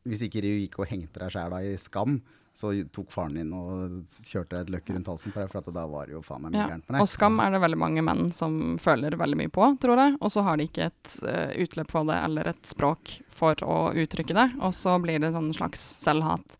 hvis 0.07 0.23
ikke 0.25 0.41
du 0.41 0.47
gikk 0.47 0.79
og 0.81 0.87
hengte 0.89 1.19
deg 1.21 1.33
sjæl 1.35 1.53
i 1.67 1.75
skam, 1.77 2.21
så 2.53 2.71
tok 2.91 3.11
faren 3.13 3.37
din 3.39 3.51
og 3.55 4.01
kjørte 4.27 4.59
et 4.59 4.69
løkke 4.73 4.93
rundt 4.93 5.07
halsen 5.07 5.31
på 5.31 5.39
deg, 5.39 5.49
for 5.53 5.71
da 5.71 5.85
var 5.87 6.09
det 6.09 6.17
jo 6.17 6.21
faen 6.25 6.41
meg 6.43 6.51
mye 6.51 6.59
Ja. 6.59 6.67
gærent 6.73 6.89
med 6.89 6.97
deg. 6.97 7.01
Og 7.05 7.07
skam 7.07 7.39
er 7.39 7.51
det 7.53 7.61
veldig 7.63 7.79
mange 7.79 8.03
menn 8.03 8.25
som 8.35 8.77
føler 8.77 9.15
veldig 9.15 9.37
mye 9.39 9.49
på, 9.55 9.69
tror 9.79 9.97
jeg. 10.01 10.17
Og 10.19 10.31
så 10.33 10.43
har 10.43 10.57
de 10.59 10.67
ikke 10.67 10.89
et 10.89 11.13
uh, 11.23 11.53
utløp 11.63 11.87
på 11.93 12.03
det 12.11 12.17
eller 12.25 12.47
et 12.51 12.65
språk 12.67 13.13
for 13.29 13.55
å 13.63 13.77
uttrykke 13.95 14.35
det. 14.35 14.47
Og 14.59 14.75
så 14.75 14.97
blir 15.01 15.19
det 15.23 15.31
sånn 15.31 15.53
slags 15.55 15.79
selvhat. 16.03 16.57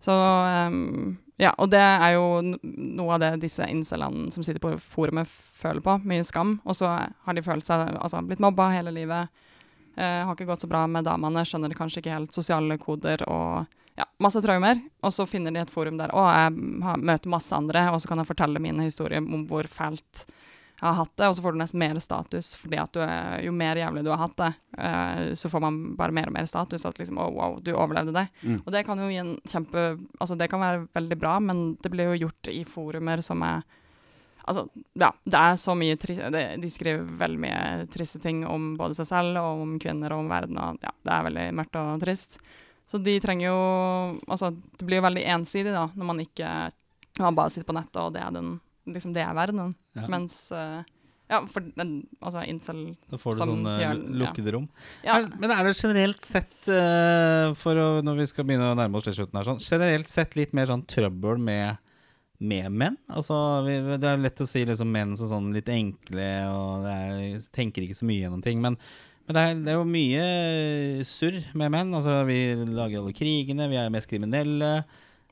Så 0.00 0.12
um, 0.72 1.18
Ja, 1.36 1.50
og 1.60 1.68
det 1.68 1.82
er 1.84 2.14
jo 2.16 2.40
noe 2.40 3.12
av 3.12 3.20
det 3.20 3.34
disse 3.42 3.66
incelene 3.68 4.30
som 4.32 4.42
sitter 4.42 4.60
på 4.62 4.72
forumet 4.80 5.28
føler 5.28 5.82
på. 5.84 5.98
Mye 6.08 6.24
skam. 6.24 6.60
Og 6.64 6.78
så 6.80 6.88
har 6.88 7.34
de 7.36 7.42
følt 7.44 7.66
seg 7.68 7.92
altså 8.00 8.22
blitt 8.24 8.40
mobba 8.40 8.70
hele 8.72 8.90
livet. 8.90 9.28
Uh, 10.00 10.24
har 10.24 10.32
ikke 10.32 10.48
gått 10.48 10.64
så 10.64 10.68
bra 10.72 10.86
med 10.88 11.04
damene, 11.04 11.44
skjønner 11.44 11.76
kanskje 11.76 12.00
ikke 12.00 12.16
helt 12.16 12.32
sosiale 12.32 12.78
koder 12.80 13.20
og 13.28 13.66
ja, 13.96 14.06
masse 14.22 14.42
traumer. 14.44 14.80
Og 15.04 15.14
så 15.14 15.26
finner 15.28 15.54
de 15.54 15.62
et 15.62 15.72
forum 15.72 15.96
der 16.00 16.12
Og 16.14 16.26
jeg 16.26 16.82
har, 16.84 16.98
møter 17.00 17.32
masse 17.32 17.56
andre, 17.56 17.88
og 17.92 18.00
så 18.02 18.10
kan 18.10 18.20
jeg 18.22 18.28
fortelle 18.28 18.62
mine 18.62 18.84
historier 18.86 19.24
om 19.24 19.46
hvor 19.48 19.68
fælt 19.70 20.26
jeg 20.76 20.90
har 20.90 20.98
hatt 20.98 21.12
det, 21.16 21.28
og 21.30 21.36
så 21.36 21.40
får 21.40 21.54
du 21.54 21.58
nesten 21.62 21.80
mer 21.80 21.98
status, 22.04 22.50
fordi 22.60 22.76
at 22.76 22.98
er, 23.00 23.38
jo 23.46 23.52
mer 23.56 23.78
jævlig 23.80 24.02
du 24.04 24.10
har 24.12 24.20
hatt 24.20 24.34
det, 24.36 24.50
uh, 24.76 25.30
så 25.32 25.48
får 25.48 25.62
man 25.64 25.78
bare 25.96 26.12
mer 26.12 26.28
og 26.28 26.34
mer 26.36 26.48
status, 26.48 26.84
at 26.84 27.00
liksom, 27.00 27.16
oh, 27.22 27.30
wow, 27.32 27.56
du 27.64 27.70
overlevde 27.72 28.12
det. 28.12 28.26
Mm. 28.42 28.58
Og 28.60 28.68
det 28.74 28.82
kan 28.84 29.00
jo 29.00 29.08
gi 29.08 29.16
en 29.22 29.32
kjempe, 29.48 29.86
altså 30.20 30.36
det 30.36 30.50
kan 30.52 30.60
være 30.60 30.82
veldig 30.98 31.18
bra, 31.22 31.38
men 31.40 31.64
det 31.80 31.92
blir 31.94 32.12
jo 32.12 32.26
gjort 32.26 32.52
i 32.52 32.60
forumer 32.68 33.24
som 33.24 33.40
er, 33.48 33.64
altså, 34.44 34.66
ja, 35.00 35.10
det 35.24 35.40
er 35.40 35.56
så 35.64 35.78
mye 35.80 35.96
trist, 36.02 36.28
de, 36.36 36.44
de 36.60 36.74
skriver 36.76 37.08
veldig 37.24 37.42
mye 37.46 37.88
triste 37.96 38.20
ting 38.20 38.44
om 38.44 38.74
både 38.76 39.00
seg 39.00 39.08
selv, 39.14 39.40
og 39.40 39.64
om 39.64 39.74
kvinner, 39.80 40.12
og 40.12 40.26
om 40.26 40.32
verden, 40.34 40.60
og 40.60 40.84
ja, 40.84 40.92
det 41.08 41.16
er 41.16 41.28
veldig 41.30 41.48
mørkt 41.56 41.80
og 41.80 42.04
trist. 42.04 42.36
Så 42.86 43.00
de 43.02 43.16
trenger 43.22 43.48
jo, 43.48 43.56
altså, 44.30 44.52
det 44.78 44.86
blir 44.86 45.00
jo 45.00 45.06
veldig 45.08 45.24
ensidig 45.34 45.72
da, 45.74 45.88
når 45.98 46.06
man 46.12 46.20
ikke, 46.22 46.50
man 47.18 47.34
bare 47.38 47.50
sitter 47.50 47.66
på 47.66 47.74
nettet, 47.74 47.96
og 47.98 48.12
det 48.14 48.20
er 48.22 48.34
den, 48.36 48.52
liksom 48.94 49.14
det 49.16 49.24
er 49.26 49.32
verden. 49.34 49.72
Ja. 49.98 50.04
Mens, 50.12 50.36
uh, 50.54 50.84
ja, 51.26 51.40
for 51.50 51.64
den, 51.74 51.96
altså 52.22 52.44
incel, 52.46 52.84
Da 53.10 53.18
får 53.18 53.34
du 53.34 53.40
sånne 53.42 53.72
gjør- 53.80 54.04
lukkede 54.20 54.52
rom. 54.54 54.68
ja, 55.02 55.16
Er, 55.18 55.26
men 55.42 55.50
er 55.50 55.64
det 55.66 55.72
generelt 55.80 56.22
sett, 56.22 56.54
uh, 56.70 57.50
for 57.58 57.74
å, 57.74 57.88
når 58.06 58.20
vi 58.22 58.26
skal 58.30 58.46
begynne 58.46 58.70
å 58.70 58.78
nærme 58.78 59.00
oss 59.00 59.08
slutten 59.10 59.34
her, 59.40 59.48
sånn, 59.50 59.58
generelt 59.66 60.06
sett 60.12 60.36
litt 60.38 60.54
mer 60.54 60.70
sånn 60.70 60.86
trøbbel 60.86 61.42
med, 61.42 61.78
med 62.38 62.70
menn? 62.70 62.96
Altså, 63.10 63.34
vi, 63.66 63.80
det 63.98 64.12
er 64.12 64.22
lett 64.22 64.44
å 64.44 64.46
si 64.46 64.62
liksom 64.68 64.94
menn 64.94 65.16
som 65.18 65.26
sånn 65.34 65.50
litt 65.56 65.66
enkle 65.74 66.30
og 66.52 66.86
det 66.86 66.94
er, 66.94 67.50
tenker 67.50 67.82
ikke 67.82 67.98
så 67.98 68.06
mye 68.06 68.22
gjennom 68.22 68.46
ting. 68.46 68.62
Men, 68.62 68.78
men 69.26 69.34
det, 69.34 69.42
er, 69.42 69.58
det 69.58 69.72
er 69.72 69.80
jo 69.80 69.88
mye 69.90 70.26
surr 71.06 71.40
med 71.58 71.72
menn. 71.74 71.90
Altså, 71.98 72.20
vi 72.28 72.38
lager 72.54 73.00
alle 73.00 73.14
krigene, 73.16 73.66
vi 73.72 73.78
er 73.80 73.90
mest 73.90 74.10
kriminelle. 74.10 74.70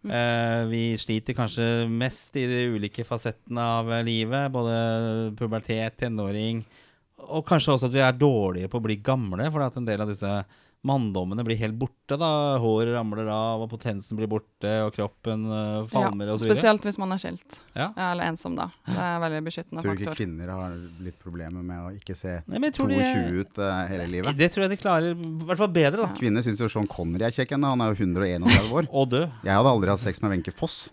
Eh, 0.04 0.62
vi 0.68 0.82
sliter 1.00 1.36
kanskje 1.38 1.86
mest 1.88 2.34
i 2.36 2.44
de 2.50 2.64
ulike 2.74 3.06
fasettene 3.06 3.68
av 3.78 3.92
livet. 4.04 4.50
Både 4.52 4.74
pubertet, 5.38 5.94
tenåring, 6.02 6.64
og 7.24 7.46
kanskje 7.46 7.76
også 7.76 7.88
at 7.88 7.94
vi 7.94 8.02
er 8.04 8.18
dårlige 8.18 8.70
på 8.72 8.80
å 8.80 8.84
bli 8.84 8.98
gamle, 9.04 9.46
for 9.54 9.64
at 9.64 9.78
en 9.78 9.86
del 9.86 10.02
av 10.02 10.10
disse 10.10 10.32
manndommene 10.84 11.44
blir 11.46 11.56
helt 11.60 11.76
borte. 11.80 12.18
da 12.20 12.28
Håret 12.60 12.92
ramler 12.94 13.28
av, 13.32 13.62
og 13.64 13.70
potensen 13.72 14.18
blir 14.18 14.28
borte, 14.30 14.70
og 14.84 14.92
kroppen 14.94 15.46
uh, 15.48 15.86
falmer 15.90 16.28
ja, 16.28 16.36
videre. 16.36 16.52
spesielt 16.52 16.84
hvis 16.84 16.98
man 17.00 17.14
er 17.16 17.22
skilt, 17.22 17.58
Ja. 17.72 17.88
ja, 17.96 18.10
eller 18.12 18.28
ensom 18.28 18.56
da. 18.58 18.68
Det 18.86 18.98
er 19.00 19.22
veldig 19.24 19.40
beskyttende 19.48 19.80
faktor. 19.80 19.88
Tror 19.88 19.98
du 19.98 20.04
ikke 20.04 20.18
kvinner 20.20 20.52
har 20.52 20.76
litt 21.06 21.18
problemer 21.22 21.64
med 21.64 21.86
å 21.86 21.92
ikke 21.96 22.16
se 22.18 22.36
Nei, 22.44 22.58
men 22.58 22.68
jeg 22.68 22.76
tror 22.78 22.92
22 22.92 23.00
de, 23.00 23.40
ut 23.40 23.62
uh, 23.64 23.70
hele 23.90 24.10
livet? 24.12 24.36
det 24.38 24.50
tror 24.52 24.66
jeg 24.66 24.74
de 24.74 24.80
klarer, 24.82 25.16
i 25.16 25.48
hvert 25.48 25.62
fall 25.64 25.72
bedre, 25.80 26.04
da. 26.04 26.12
Kvinner 26.20 26.44
syns 26.44 26.60
jo 26.60 26.68
Sean 26.70 26.88
Connery 26.90 27.28
er 27.30 27.34
kjekk 27.40 27.56
ennå, 27.56 27.72
han 27.74 27.84
er 27.86 27.94
jo 27.94 28.00
131 28.04 28.70
år. 28.76 28.90
Og 29.00 29.08
død. 29.16 29.26
Jeg 29.48 29.56
hadde 29.56 29.74
aldri 29.78 29.94
hatt 29.96 30.04
sex 30.04 30.20
med 30.24 30.36
Wenche 30.36 30.52
Foss. 30.54 30.84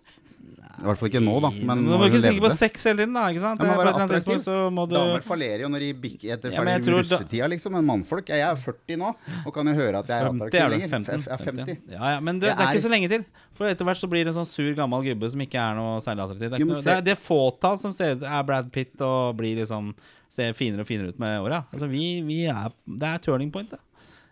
I 0.81 0.87
hvert 0.89 0.99
fall 0.99 1.09
ikke 1.11 1.21
nå, 1.23 1.35
da. 1.43 1.51
Men 1.69 1.83
du 1.85 1.91
må 1.93 2.07
ikke 2.09 2.21
tenke 2.23 2.43
på 2.43 2.51
sex 2.55 2.87
hele 2.89 3.03
tiden, 3.03 3.13
da. 3.17 3.27
ikke 3.29 3.43
sant? 3.43 3.61
Det 3.61 3.69
annet 3.69 4.13
tidspunkt 4.15 4.45
så 4.45 4.55
må 4.73 4.85
du 4.89 4.95
Damer 4.97 5.25
fallerer 5.25 5.65
jo 5.65 5.69
når 5.71 5.85
de 5.85 5.89
bikker 6.05 6.33
etter 6.35 6.55
Ja, 6.55 6.63
ferdig 6.65 6.95
russetida, 6.95 7.49
liksom. 7.51 7.75
Men 7.77 7.87
mannfolk 7.87 8.31
Jeg 8.33 8.43
er 8.45 8.57
40 8.57 8.99
nå, 9.01 9.11
og 9.45 9.53
kan 9.55 9.69
jo 9.71 9.75
høre 9.77 10.01
at 10.01 10.09
jeg 10.11 10.17
er 10.17 10.29
attraktiv 10.31 10.61
er 10.61 10.73
lenger. 10.75 10.93
15. 10.97 11.11
Jeg 11.11 11.35
er 11.37 11.45
50. 11.51 11.93
Ja, 11.95 12.13
ja, 12.15 12.23
men 12.23 12.41
det, 12.41 12.49
det 12.49 12.55
er 12.57 12.73
ikke 12.73 12.85
så 12.87 12.93
lenge 12.93 13.11
til. 13.11 13.27
For 13.57 13.69
etter 13.69 13.87
hvert 13.87 14.01
så 14.01 14.09
blir 14.11 14.25
det 14.25 14.33
en 14.33 14.39
sånn 14.41 14.49
sur, 14.49 14.71
gammel 14.77 15.05
gubbe 15.11 15.29
som 15.33 15.45
ikke 15.45 15.61
er 15.61 15.77
noe 15.77 15.99
særlig 16.03 16.25
attraktiv. 16.25 16.47
Det 16.47 16.57
er, 16.59 16.65
noe, 16.65 16.81
det 16.81 16.95
er, 16.95 17.05
det 17.05 17.15
er 17.15 17.21
fåtall 17.21 17.77
som 17.81 17.93
ser, 17.95 18.17
er 18.17 18.47
Brad 18.47 18.71
Pitt 18.73 19.05
og 19.05 19.37
blir 19.39 19.61
liksom 19.61 19.93
ser 20.31 20.55
finere 20.55 20.85
og 20.85 20.89
finere 20.89 21.11
ut 21.11 21.21
med 21.21 21.43
åra. 21.43 21.63
Altså, 21.73 21.89
vi, 21.91 22.05
vi 22.25 22.43
er, 22.49 22.71
det 22.87 23.13
er 23.13 23.23
turning 23.23 23.51
point, 23.53 23.71
da. 23.73 23.81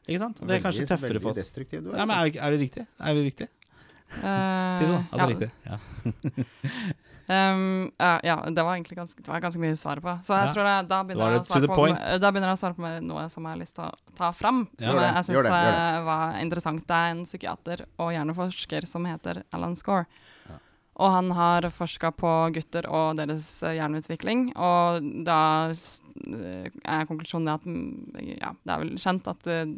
Ikke 0.09 0.21
sant? 0.23 0.39
Det 0.41 0.55
er 0.57 0.61
kanskje 0.63 0.85
Veldig- 0.85 0.95
tøffere 0.95 1.21
for 1.21 1.31
oss. 1.33 1.41
destruktiv 1.43 1.83
du. 1.85 1.89
Ja, 1.93 2.05
men 2.05 2.15
altså. 2.15 2.39
er, 2.39 2.45
er 2.47 2.55
det 2.55 2.59
riktig? 2.63 2.85
Er 2.97 3.17
det 3.17 3.25
riktig? 3.27 3.47
Eh, 4.09 4.79
Si 4.79 4.85
det, 4.85 4.91
da. 4.91 5.03
At 5.03 5.11
det 5.11 5.19
ja. 5.19 5.23
er 5.23 5.31
riktig. 5.33 5.51
Ja. 5.69 5.77
Um, 7.29 7.91
ja, 7.99 8.39
det 8.49 8.63
var 8.65 8.73
egentlig 8.73 8.95
ganske, 8.97 9.21
det 9.21 9.29
var 9.29 9.41
ganske 9.43 9.61
mye 9.61 9.75
å 9.75 9.77
svare 9.77 10.01
på. 10.01 10.15
Så 10.25 10.33
jeg 10.33 10.47
Ja. 10.47 10.53
tror 10.55 10.65
jeg, 10.65 10.87
da, 10.89 11.03
begynner 11.05 11.35
jeg 11.35 11.41
å 11.43 11.75
på, 11.75 11.85
da 12.17 12.31
begynner 12.31 12.49
jeg 12.49 12.57
å 12.57 12.61
svare 12.63 12.73
på 12.73 12.89
noe 13.05 13.29
som 13.29 13.45
jeg 13.45 13.53
har 13.53 13.59
lyst 13.59 13.75
til 13.77 13.83
å 13.85 14.15
ta 14.17 14.31
fram. 14.33 14.63
Ja. 14.79 14.87
som 14.87 14.95
jeg, 14.97 15.03
det, 15.03 15.13
jeg 15.13 15.25
syns 15.27 15.43
det, 15.45 15.51
det. 15.51 16.05
var 16.09 16.39
interessant. 16.41 16.87
Det 16.87 16.97
er 16.97 17.11
en 17.13 17.23
psykiater 17.25 17.85
og 17.99 18.09
hjerneforsker 18.15 18.87
som 18.89 19.05
heter 19.05 19.43
Alan 19.53 19.75
Score. 19.77 20.07
Og 20.99 21.11
han 21.13 21.29
har 21.31 21.69
forska 21.71 22.11
på 22.11 22.31
gutter 22.57 22.87
og 22.91 23.15
deres 23.21 23.61
eh, 23.63 23.77
hjerneutvikling. 23.77 24.49
Og 24.57 25.05
da 25.23 25.69
eh, 25.69 26.65
er 26.83 27.05
konklusjonen 27.07 27.45
det 27.45 27.53
at 27.53 27.69
mm, 27.69 28.39
ja, 28.41 28.51
det 28.65 28.73
er 28.73 28.83
vel 28.83 28.97
kjent 28.99 29.29
at 29.31 29.47
eh, 29.47 29.69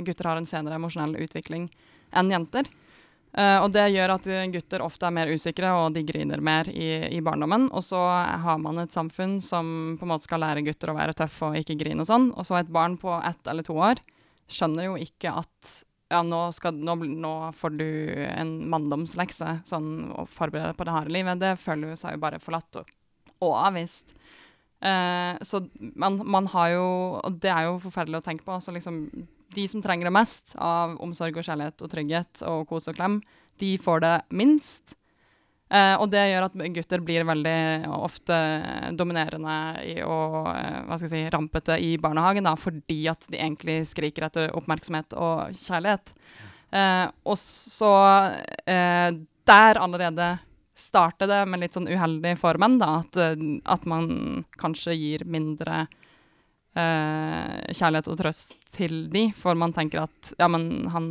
gutter 0.00 0.30
har 0.30 0.40
en 0.40 0.48
senere 0.48 0.78
emosjonell 0.78 1.18
utvikling 1.20 1.68
enn 2.16 2.32
jenter. 2.32 2.70
Eh, 3.34 3.58
og 3.58 3.72
det 3.74 3.88
gjør 3.90 4.14
at 4.14 4.28
gutter 4.54 4.84
ofte 4.84 5.08
er 5.08 5.14
mer 5.16 5.32
usikre, 5.34 5.72
og 5.74 5.94
de 5.96 6.04
griner 6.06 6.42
mer 6.44 6.70
i, 6.70 6.90
i 7.16 7.22
barndommen. 7.24 7.66
Og 7.74 7.82
så 7.82 7.98
har 7.98 8.60
man 8.62 8.78
et 8.82 8.94
samfunn 8.94 9.40
som 9.42 9.96
på 9.98 10.06
en 10.06 10.12
måte 10.14 10.28
skal 10.28 10.44
lære 10.44 10.62
gutter 10.66 10.92
å 10.92 10.98
være 10.98 11.16
tøffe 11.18 11.50
og 11.50 11.58
ikke 11.58 11.78
grine 11.80 12.06
og 12.06 12.10
sånn. 12.10 12.30
Og 12.34 12.46
så 12.46 12.60
et 12.60 12.70
barn 12.74 12.98
på 13.00 13.16
ett 13.20 13.50
eller 13.50 13.66
to 13.66 13.78
år 13.80 14.02
skjønner 14.50 14.90
jo 14.90 14.96
ikke 15.00 15.32
at 15.40 15.74
ja, 16.12 16.20
nå, 16.22 16.40
skal, 16.54 16.76
nå, 16.76 16.96
nå 17.24 17.32
får 17.56 17.78
du 17.78 17.86
en 18.28 18.56
manndomslekse 18.70 19.58
sånn, 19.66 19.88
og 20.12 20.28
forberede 20.30 20.72
deg 20.72 20.78
på 20.78 20.86
det 20.86 20.94
harde 20.94 21.14
livet. 21.14 21.40
Det 21.40 21.54
føler 21.60 21.96
seg 21.98 22.16
jo 22.16 22.22
bare 22.22 22.42
forlatt 22.42 22.82
og, 22.82 22.92
og 23.42 23.56
avvist. 23.64 24.14
Uh, 24.84 25.40
så 25.40 25.62
man, 25.96 26.18
man 26.28 26.44
har 26.52 26.74
jo 26.74 26.86
Og 27.24 27.38
det 27.40 27.48
er 27.48 27.70
jo 27.70 27.78
forferdelig 27.80 28.18
å 28.20 28.24
tenke 28.26 28.44
på. 28.44 28.58
Så 28.60 28.74
liksom 28.74 29.06
de 29.54 29.64
som 29.70 29.82
trenger 29.84 30.08
det 30.08 30.16
mest 30.16 30.56
av 30.58 30.96
omsorg 31.02 31.38
og 31.38 31.46
kjærlighet 31.46 31.84
og 31.84 31.90
trygghet 31.92 32.44
og 32.50 32.68
kos 32.70 32.90
og 32.90 32.98
klem, 32.98 33.18
de 33.62 33.74
får 33.78 34.04
det 34.04 34.14
minst. 34.34 34.96
Eh, 35.74 35.94
og 35.98 36.10
det 36.12 36.22
gjør 36.28 36.46
at 36.46 36.56
gutter 36.76 37.02
blir 37.02 37.26
veldig 37.26 37.90
ofte 37.96 38.36
dominerende 38.98 39.56
i 39.88 39.96
å 40.04 40.18
eh, 40.52 40.80
hva 40.84 40.98
skal 40.98 41.08
jeg 41.08 41.12
si, 41.14 41.22
rampete 41.32 41.78
i 41.80 41.94
barnehagen, 41.98 42.46
da, 42.46 42.52
fordi 42.60 43.00
at 43.10 43.24
de 43.32 43.40
egentlig 43.40 43.80
skriker 43.88 44.28
etter 44.28 44.52
oppmerksomhet 44.54 45.16
og 45.16 45.56
kjærlighet. 45.64 46.12
Eh, 46.74 47.06
og 47.24 47.38
så 47.40 47.94
eh, 48.66 49.14
Der 49.46 49.78
allerede 49.78 50.34
starter 50.74 51.30
det 51.30 51.42
med 51.46 51.62
litt 51.62 51.76
sånn 51.76 51.88
uheldig 51.88 52.34
for 52.40 52.58
menn, 52.60 52.78
da, 52.82 52.98
at, 53.00 53.18
eh, 53.18 53.44
at 53.64 53.86
man 53.88 54.44
kanskje 54.60 54.96
gir 54.98 55.26
mindre 55.26 55.84
eh, 55.86 56.00
kjærlighet 56.74 58.08
og 58.10 58.16
trøst 58.18 58.56
til 58.74 59.04
de, 59.12 59.28
for 59.38 59.54
man 59.54 59.70
tenker 59.76 60.02
at 60.02 60.32
ja, 60.40 60.48
men 60.50 60.88
han, 60.90 61.04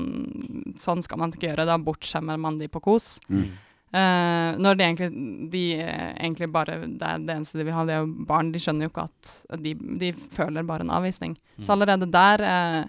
sånn 0.80 1.04
skal 1.06 1.22
man 1.22 1.32
ikke 1.32 1.48
gjøre, 1.48 1.68
da 1.70 1.78
bortskjemmer 1.80 2.42
man 2.42 2.58
de 2.60 2.68
på 2.72 2.82
kos. 2.84 3.16
Mm. 3.32 3.46
Eh, 3.94 4.56
når 4.58 4.78
de 4.78 4.86
egentlig, 4.88 5.08
de 5.54 5.60
eh, 5.78 6.14
egentlig 6.18 6.48
bare 6.50 6.80
Det 6.90 7.06
er 7.06 7.20
det 7.22 7.34
eneste 7.36 7.60
de 7.60 7.66
vil 7.68 7.76
ha, 7.78 7.84
det 7.86 7.94
er 7.94 8.00
jo 8.02 8.26
barn. 8.26 8.50
De 8.50 8.62
skjønner 8.62 8.88
jo 8.88 8.90
ikke 8.90 9.04
at 9.06 9.62
De, 9.62 9.76
de 10.02 10.10
føler 10.34 10.66
bare 10.66 10.82
en 10.82 10.94
avvisning. 10.98 11.36
Så 11.62 11.76
allerede 11.76 12.10
der 12.10 12.42
eh, 12.42 12.80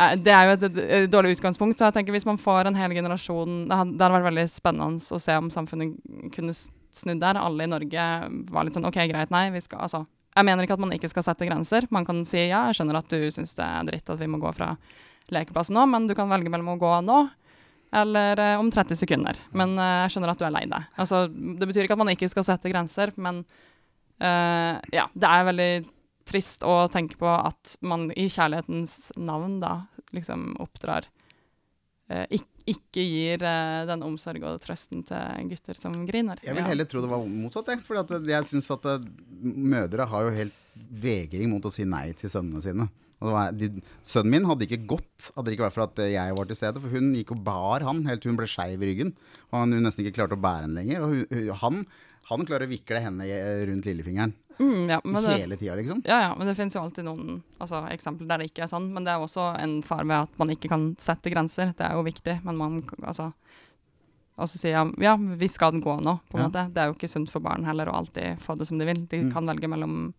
eh, 0.00 0.14
Det 0.16 0.32
er 0.32 0.48
jo 0.48 0.54
et, 0.54 0.64
et 0.86 1.10
dårlig 1.12 1.36
utgangspunkt. 1.36 1.76
Så 1.76 1.90
jeg 1.90 1.98
tenker 1.98 2.16
hvis 2.16 2.28
man 2.28 2.40
får 2.40 2.70
en 2.70 2.78
hel 2.80 2.96
generasjon 2.96 3.66
Det 3.68 3.80
hadde, 3.82 3.98
det 3.98 4.06
hadde 4.06 4.16
vært 4.16 4.30
veldig 4.30 4.46
spennende 4.54 5.12
å 5.12 5.20
se 5.26 5.36
om 5.36 5.52
samfunnet 5.52 6.32
kunne 6.32 6.56
snudd 6.56 7.20
der. 7.20 7.42
Alle 7.42 7.68
i 7.68 7.72
Norge 7.74 8.08
var 8.48 8.64
litt 8.64 8.80
sånn 8.80 8.88
OK, 8.88 8.96
greit, 9.12 9.34
nei, 9.34 9.50
vi 9.52 9.60
skal 9.60 9.84
altså 9.90 10.06
Jeg 10.32 10.48
mener 10.48 10.64
ikke 10.64 10.78
at 10.78 10.82
man 10.82 10.94
ikke 10.96 11.10
skal 11.12 11.26
sette 11.26 11.46
grenser. 11.48 11.86
Man 11.92 12.06
kan 12.08 12.22
si 12.28 12.46
ja, 12.46 12.64
jeg 12.70 12.78
skjønner 12.78 13.02
at 13.02 13.12
du 13.12 13.28
syns 13.34 13.52
det 13.58 13.66
er 13.66 13.88
dritt 13.90 14.12
at 14.12 14.20
vi 14.20 14.30
må 14.30 14.40
gå 14.42 14.52
fra 14.56 14.72
lekeplassen 15.32 15.76
nå, 15.76 15.84
men 15.88 16.08
du 16.08 16.16
kan 16.18 16.30
velge 16.32 16.50
mellom 16.52 16.74
å 16.74 16.80
gå 16.80 16.92
nå 17.06 17.20
eller 17.92 18.38
eh, 18.40 18.58
om 18.60 18.70
30 18.72 18.96
sekunder. 18.96 19.38
Men 19.52 19.76
eh, 19.76 19.96
jeg 20.04 20.14
skjønner 20.14 20.32
at 20.32 20.40
du 20.40 20.46
er 20.48 20.54
lei 20.54 20.64
deg. 20.68 20.88
Altså, 21.00 21.26
det 21.28 21.68
betyr 21.68 21.84
ikke 21.84 21.98
at 21.98 22.02
man 22.02 22.12
ikke 22.14 22.30
skal 22.32 22.46
sette 22.48 22.72
grenser, 22.72 23.12
men 23.20 23.42
eh, 24.16 24.78
ja, 24.96 25.08
det 25.12 25.28
er 25.28 25.48
veldig 25.50 25.72
trist 26.28 26.64
å 26.64 26.86
tenke 26.92 27.18
på 27.20 27.28
at 27.28 27.74
man 27.84 28.08
i 28.16 28.28
kjærlighetens 28.30 29.12
navn 29.20 29.58
da 29.60 29.82
liksom 30.16 30.54
oppdrar 30.62 31.08
Ikke 32.68 33.02
gir 33.02 33.42
eh, 33.42 33.82
den 33.88 34.02
omsorg 34.06 34.44
og 34.46 34.60
trøsten 34.62 35.02
til 35.06 35.46
gutter 35.50 35.78
som 35.78 35.94
griner. 36.06 36.40
Jeg 36.44 36.54
vil 36.54 36.66
heller 36.68 36.86
tro 36.88 37.02
det 37.02 37.10
var 37.10 37.24
motsatt. 37.26 37.70
For 37.86 37.98
jeg 38.28 38.48
syns 38.48 38.70
at 38.74 38.88
eh, 38.90 39.06
mødre 39.42 40.06
har 40.10 40.26
jo 40.28 40.34
helt 40.36 40.58
vegring 41.02 41.50
mot 41.52 41.64
å 41.66 41.72
si 41.72 41.86
nei 41.88 42.10
til 42.18 42.30
sønnene 42.32 42.62
sine. 42.64 42.88
De, 43.54 43.68
sønnen 44.02 44.32
min 44.34 44.46
hadde 44.50 44.66
ikke 44.66 44.80
gått, 44.94 45.28
hadde 45.36 45.46
det 45.46 45.56
ikke 45.56 45.66
vært 45.68 45.76
for 45.76 45.86
at 45.86 46.00
jeg 46.10 46.38
var 46.38 46.48
til 46.50 46.58
stede. 46.58 46.82
For 46.82 46.94
hun 46.94 47.12
gikk 47.18 47.34
og 47.36 47.42
bar 47.46 47.86
han 47.86 48.02
helt 48.08 48.24
til 48.24 48.32
hun 48.32 48.40
ble 48.40 48.50
skeiv 48.50 48.82
i 48.82 48.92
ryggen. 48.92 49.12
Og 49.50 49.58
han 49.60 49.76
hun 49.76 49.86
nesten 49.86 50.04
ikke 50.04 50.20
klarte 50.20 50.38
å 50.38 50.42
bære 50.42 50.66
henne 50.66 50.78
lenger. 50.78 51.04
Og 51.06 51.14
hun, 51.14 51.52
han, 51.62 51.84
han 52.30 52.48
klarer 52.48 52.66
å 52.66 52.72
vikle 52.72 53.02
henne 53.04 53.28
rundt 53.70 53.90
lillefingeren 53.90 54.34
Mm, 54.58 54.88
ja, 54.90 55.00
men 55.04 55.22
det, 55.24 55.36
hele 55.40 55.56
tida, 55.56 55.74
liksom. 55.78 56.02
ja, 56.04 56.20
ja, 56.28 56.34
men 56.38 56.46
det 56.46 56.54
finnes 56.56 56.74
jo 56.74 56.82
alltid 56.82 57.04
noen 57.04 57.42
altså, 57.58 57.80
eksempler 57.90 58.28
der 58.28 58.38
det 58.42 58.50
ikke 58.50 58.62
er 58.66 58.70
sånn. 58.72 58.90
Men 58.92 59.04
det 59.04 59.12
er 59.14 59.22
også 59.24 59.46
en 59.62 59.78
fare 59.82 60.04
ved 60.06 60.16
at 60.28 60.38
man 60.38 60.48
ikke 60.54 60.68
kan 60.68 60.96
sette 60.98 61.30
grenser. 61.32 61.72
Det 61.78 61.86
er 61.86 61.94
jo 61.98 62.02
viktig, 62.06 62.40
men 62.44 62.56
man 62.56 62.82
altså 63.02 63.32
Og 64.38 64.48
så 64.48 64.56
sier 64.58 64.72
jeg 64.72 64.94
ja, 65.04 65.16
vi 65.16 65.46
skal 65.48 65.76
gå 65.80 65.98
nå, 66.02 66.14
på 66.30 66.38
en 66.38 66.42
Ja. 66.42 66.48
måte. 66.48 66.62
Det 66.72 66.80
er 66.82 66.86
jo 66.88 66.94
ikke 66.96 67.08
sunt 67.10 67.30
for 67.30 67.40
barn 67.44 67.64
heller 67.68 67.86
å 67.92 67.98
alltid 68.00 68.40
få 68.40 68.56
det 68.58 68.66
som 68.66 68.78
de 68.78 68.86
vil. 68.88 69.06
De 69.06 69.22
Mm. 69.24 69.32
kan 69.32 69.46
velge 69.46 69.68
mellom 69.68 70.14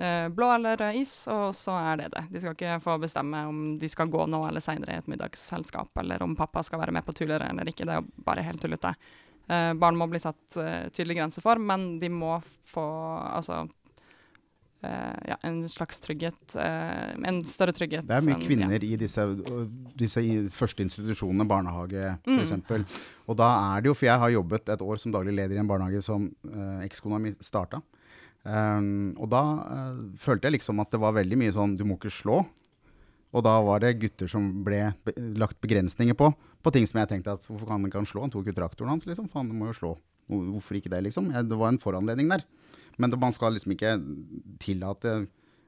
eh, 0.00 0.28
blå 0.28 0.48
eller 0.54 0.76
rød 0.76 0.96
is, 0.96 1.28
og 1.28 1.52
så 1.54 1.76
er 1.78 1.96
det 2.00 2.08
det. 2.16 2.24
De 2.32 2.40
skal 2.40 2.54
ikke 2.56 2.80
få 2.82 2.98
bestemme 2.98 3.46
om 3.46 3.78
de 3.78 3.86
skal 3.88 4.08
gå 4.08 4.26
nå 4.26 4.40
eller 4.48 4.60
seinere 4.60 4.94
i 4.94 4.98
et 4.98 5.06
middagsselskap, 5.06 5.88
eller 6.00 6.22
om 6.22 6.34
pappa 6.34 6.62
skal 6.64 6.80
være 6.80 6.90
med 6.92 7.04
på 7.06 7.12
tuller 7.14 7.40
eller 7.48 7.64
ikke. 7.70 7.84
Det 7.86 7.94
er 7.94 8.00
jo 8.00 8.24
bare 8.24 8.42
helt 8.42 8.60
tullete. 8.60 8.94
Eh, 9.48 9.72
barn 9.76 9.96
må 10.00 10.06
bli 10.08 10.18
satt 10.22 10.56
uh, 10.56 10.88
tydelige 10.94 11.18
grenser 11.20 11.42
for, 11.44 11.58
men 11.60 11.98
de 12.00 12.08
må 12.08 12.38
få 12.72 12.84
altså 13.28 13.58
uh, 13.64 15.16
ja, 15.28 15.36
en 15.44 15.62
slags 15.68 16.00
trygghet. 16.00 16.54
en 16.56 17.42
større 17.48 17.72
trygghet. 17.76 18.06
Det 18.08 18.16
er 18.16 18.24
mye 18.24 18.36
enn- 18.38 18.46
kvinner 18.46 18.84
i 18.84 18.96
disse, 19.00 19.24
disse 19.96 20.22
i- 20.24 20.48
første 20.52 20.82
institusjonene, 20.86 21.46
barnehage 21.48 22.18
Mm. 22.26 22.40
f.eks. 22.40 22.98
Og 23.28 23.36
da 23.36 23.76
er 23.76 23.80
det 23.82 23.88
jo, 23.92 23.94
for 23.94 24.06
jeg 24.06 24.18
har 24.18 24.30
jobbet 24.30 24.68
et 24.68 24.80
år 24.80 24.96
som 24.98 25.12
daglig 25.12 25.34
leder 25.36 25.56
i 25.56 25.60
en 25.60 25.68
barnehage 25.68 26.02
som 26.02 26.30
uh, 26.48 26.80
ekskona 26.84 27.20
mi 27.20 27.32
starta. 27.40 27.82
Um, 28.44 29.14
og 29.16 29.30
da 29.32 29.40
følte 30.20 30.44
jeg 30.50 30.58
liksom 30.60 30.80
at 30.82 30.90
det 30.92 31.00
var 31.00 31.14
veldig 31.16 31.36
mye 31.40 31.52
sånn 31.52 31.76
du 31.78 31.84
må 31.88 31.96
ikke 31.96 32.10
slå. 32.12 32.42
Og 33.34 33.42
da 33.46 33.54
var 33.66 33.82
det 33.82 33.96
gutter 33.98 34.30
som 34.30 34.46
ble 34.66 34.92
be 35.04 35.14
lagt 35.40 35.58
begrensninger 35.64 36.14
på, 36.18 36.30
på 36.62 36.72
ting 36.74 36.86
som 36.86 37.00
jeg 37.02 37.10
tenkte 37.10 37.34
at 37.34 37.46
hvorfor 37.48 37.66
kan 37.66 37.80
han 37.80 37.88
ikke 37.90 38.04
slå? 38.06 38.22
Han 38.24 38.30
tok 38.34 38.46
jo 38.50 38.54
traktoren 38.56 38.94
hans, 38.94 39.06
liksom. 39.10 39.26
Faen, 39.32 39.50
du 39.50 39.56
må 39.58 39.72
jo 39.72 39.78
slå. 39.80 39.94
Hvorfor 40.30 40.78
ikke 40.78 40.92
det, 40.92 41.02
liksom? 41.08 41.32
Det 41.34 41.58
var 41.58 41.72
en 41.74 41.80
foranledning 41.82 42.30
der. 42.30 42.44
Men 42.96 43.10
det, 43.10 43.18
man 43.20 43.34
skal 43.34 43.56
liksom 43.56 43.74
ikke 43.74 43.96
tillate 44.62 45.16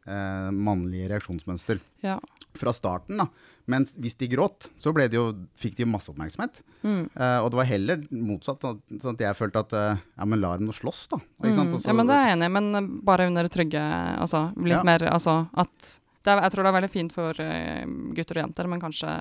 eh, 0.07 0.51
mannlige 0.55 1.09
reaksjonsmønster 1.11 1.81
Ja. 2.07 2.21
fra 2.55 2.73
starten. 2.73 3.19
da. 3.19 3.27
Men 3.67 3.85
hvis 3.99 4.14
de 4.17 4.29
gråt, 4.31 4.71
så 4.79 4.95
det 4.95 5.12
jo, 5.12 5.27
fikk 5.59 5.75
de 5.77 5.83
jo 5.83 5.91
masse 5.91 6.09
oppmerksomhet. 6.09 6.62
Mm. 6.85 7.11
Eh, 7.19 7.39
og 7.43 7.51
det 7.51 7.57
var 7.59 7.64
heller 7.67 8.07
motsatt. 8.14 8.61
da, 8.62 8.75
Sånn 9.03 9.19
at 9.19 9.25
jeg 9.27 9.35
følte 9.37 9.59
at 9.67 9.73
eh, 9.75 9.99
ja, 10.17 10.25
men 10.25 10.41
la 10.41 10.57
dem 10.57 10.67
nå 10.71 10.73
slåss, 10.73 11.09
da. 11.11 11.19
Mm. 11.43 11.75
Og 11.75 11.83
ja, 11.83 11.93
men 11.93 12.07
det 12.07 12.14
er 12.14 12.29
jeg 12.31 12.37
enig 12.39 12.47
i, 12.47 12.55
men 12.61 13.01
bare 13.03 13.27
under 13.27 13.49
trygge 13.49 13.83
Altså 13.83 14.55
litt 14.57 14.79
Ja. 14.79 14.85
mer 14.87 15.01
Altså 15.11 15.49
at 15.53 16.01
er, 16.33 16.43
Jeg 16.47 16.53
tror 16.55 16.62
det 16.66 16.70
er 16.72 16.79
veldig 16.81 16.91
fint 16.93 17.12
for 17.14 17.41
eh, 17.41 17.85
gutter 18.16 18.39
og 18.41 18.45
jenter, 18.47 18.68
men 18.72 18.81
kanskje 18.83 19.12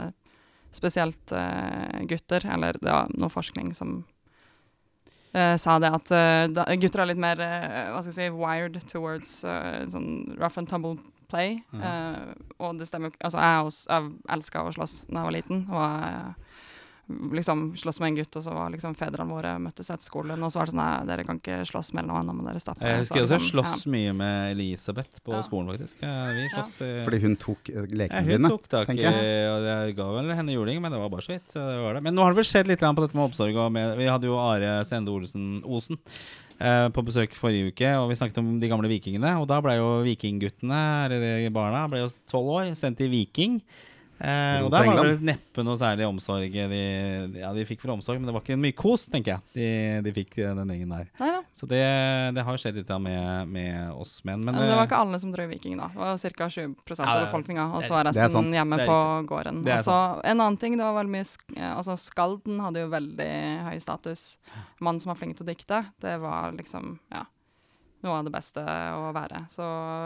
spesielt 0.76 1.32
eh, 1.32 2.02
gutter, 2.10 2.46
eller 2.52 2.74
det 2.82 2.92
er 2.92 3.16
noe 3.20 3.30
forskning 3.34 3.74
som 3.78 4.04
Uh, 5.36 5.58
sa 5.60 5.74
det 5.84 5.90
at 5.92 6.12
uh, 6.16 6.46
da, 6.48 6.64
gutter 6.80 7.02
er 7.04 7.10
litt 7.10 7.20
mer 7.20 7.36
uh, 7.44 7.90
hva 7.92 8.00
skal 8.00 8.14
jeg 8.14 8.16
si, 8.32 8.38
wired 8.40 8.78
towards 8.88 9.34
sånn 9.92 10.38
rough 10.40 10.56
and 10.62 10.70
tumble 10.72 10.94
play. 11.28 11.58
eh, 11.76 12.30
og 12.64 12.78
det 12.80 12.88
stemmer 12.88 13.12
Altså, 13.20 13.42
jeg, 13.44 13.66
også- 13.68 13.90
jeg 13.92 14.14
elska 14.32 14.64
å 14.64 14.72
slåss 14.78 14.94
da 15.10 15.18
jeg 15.20 15.26
var 15.28 15.36
liten. 15.36 15.66
Og 15.74 15.82
jeg 15.82 16.45
liksom 17.08 17.76
slåss 17.78 18.00
med 18.02 18.08
en 18.10 18.16
gutt, 18.18 18.36
og 18.40 18.44
så 18.46 18.54
var 18.56 18.72
liksom 18.74 18.96
fedrene 18.98 19.30
våre 19.30 19.52
møttes 19.62 19.92
etter 19.94 20.02
skolen, 20.06 20.42
og 20.42 20.50
så 20.50 20.60
var 20.60 20.70
det 20.70 20.74
sånn 20.74 20.82
Nei, 20.82 21.06
dere 21.10 21.26
kan 21.28 21.38
ikke 21.42 21.60
slåss 21.70 21.92
mellom 21.98 22.16
hverandre, 22.16 22.34
må 22.38 22.46
dere 22.48 22.62
stapper. 22.64 22.88
Jeg 22.90 23.04
husker 23.04 23.22
også 23.26 23.38
jeg 23.38 23.46
slåss 23.52 23.76
ja. 23.86 23.92
mye 23.94 24.14
med 24.22 24.52
Elisabeth 24.56 25.22
på 25.26 25.36
Ja. 25.36 25.42
skolen, 25.46 25.70
faktisk. 25.74 26.02
Vi 26.02 26.48
slåss 26.56 26.74
ja. 26.82 27.04
Fordi 27.06 27.20
hun 27.26 27.36
tok 27.42 27.70
eh, 27.70 27.78
ja, 27.78 28.00
lekene 28.04 28.24
hun 28.26 28.32
dine. 28.34 28.52
tok 28.56 28.70
tak 28.74 28.90
i 28.96 29.06
Og 29.06 29.68
jeg 29.70 29.96
ga 30.00 30.08
vel 30.18 30.34
henne 30.40 30.56
juling, 30.58 30.82
men 30.82 30.92
det 30.92 31.02
var 31.02 31.14
bare 31.14 31.26
så 31.28 31.36
vidt. 31.36 31.48
Det 31.54 31.62
var 31.86 32.00
det. 32.00 32.04
Men 32.08 32.18
nå 32.18 32.26
har 32.26 32.34
det 32.34 32.42
vel 32.42 32.50
skjedd 32.50 32.68
litt 32.74 32.82
på 32.82 33.06
dette 33.06 33.18
med 33.18 33.28
omsorg. 33.30 33.56
Og 33.56 33.72
med, 33.72 33.96
vi 34.02 34.10
hadde 34.10 34.30
jo 34.30 34.40
Are 34.42 34.80
Sende 34.86 35.14
Olsen 35.14 35.62
Osen 35.64 36.00
eh, 36.60 36.88
på 36.90 37.04
besøk 37.06 37.36
forrige 37.38 37.70
uke, 37.74 37.92
og 38.02 38.10
vi 38.10 38.18
snakket 38.20 38.42
om 38.42 38.56
de 38.62 38.70
gamle 38.72 38.90
vikingene. 38.92 39.36
Og 39.42 39.48
da 39.52 39.62
ble 39.62 39.78
jo 39.78 39.90
vikingguttene, 40.08 40.82
eller 41.06 41.26
de 41.46 41.54
barna, 41.54 41.86
ble 41.92 42.02
jo 42.02 42.10
tolv 42.32 42.56
år, 42.60 42.72
sendt 42.78 42.98
til 43.02 43.12
Viking. 43.14 43.60
Eh, 44.26 44.64
og 44.66 44.72
der 44.74 44.88
var 44.90 45.06
det 45.06 45.22
neppe 45.26 45.64
noe 45.66 45.78
særlig 45.78 46.08
omsorg. 46.08 46.50
De, 46.50 46.82
ja, 47.38 47.52
de 47.54 47.66
fikk 47.68 47.84
vel 47.86 47.94
omsorg, 47.94 48.18
men 48.18 48.30
det 48.30 48.34
var 48.34 48.42
ikke 48.42 48.58
mye 48.58 48.76
kos, 48.78 49.06
tenker 49.12 49.36
jeg. 49.36 49.44
De, 49.54 49.68
de 50.08 50.14
fikk 50.16 50.40
eh, 50.42 50.54
den 50.58 50.72
gjengen 50.74 50.96
der. 50.96 51.10
Neida. 51.22 51.42
Så 51.56 51.70
det, 51.70 51.82
det 52.36 52.44
har 52.48 52.58
skjedd 52.60 52.80
litt 52.82 52.90
med, 53.00 53.52
med 53.54 53.92
oss 53.94 54.18
menn. 54.28 54.42
Men, 54.42 54.58
Men 54.58 54.66
det 54.66 54.74
var 54.74 54.82
eh, 54.84 54.90
ikke 54.90 55.02
alle 55.06 55.20
som 55.22 55.36
drøy 55.36 55.46
Viking, 55.54 55.78
da. 55.80 55.92
Det 55.94 56.02
var 56.02 56.18
ca. 56.40 56.50
20 56.56 56.74
Ja, 56.98 57.06
av 57.06 57.22
befolkninga, 57.28 57.68
og 57.78 57.86
så 57.86 57.96
var 57.96 58.10
er 58.10 58.12
resten 58.16 58.50
hjemme 58.56 58.82
på 58.82 58.98
gården. 59.30 59.62
Det 59.66 59.76
er 59.76 59.84
Og 59.84 59.88
så 59.88 60.00
en 60.26 60.42
annen 60.42 60.60
ting, 60.62 60.80
det 60.80 60.88
var 60.88 60.98
veldig 60.98 61.16
mye 61.16 61.30
sk 61.30 61.46
eh, 61.56 61.70
Altså, 61.76 62.00
Skalden 62.02 62.60
hadde 62.64 62.84
jo 62.84 62.92
veldig 62.92 63.32
høy 63.70 63.78
status. 63.84 64.26
Mann 64.84 65.00
som 65.04 65.14
var 65.14 65.22
flink 65.22 65.38
til 65.38 65.46
å 65.46 65.52
dikte, 65.54 65.86
det 66.04 66.18
var 66.24 66.56
liksom, 66.58 66.98
ja 67.14 67.24
noe 68.06 68.20
av 68.22 68.28
det 68.28 68.32
beste 68.36 68.62
å 68.62 69.10
være. 69.16 69.42
Så 69.52 69.66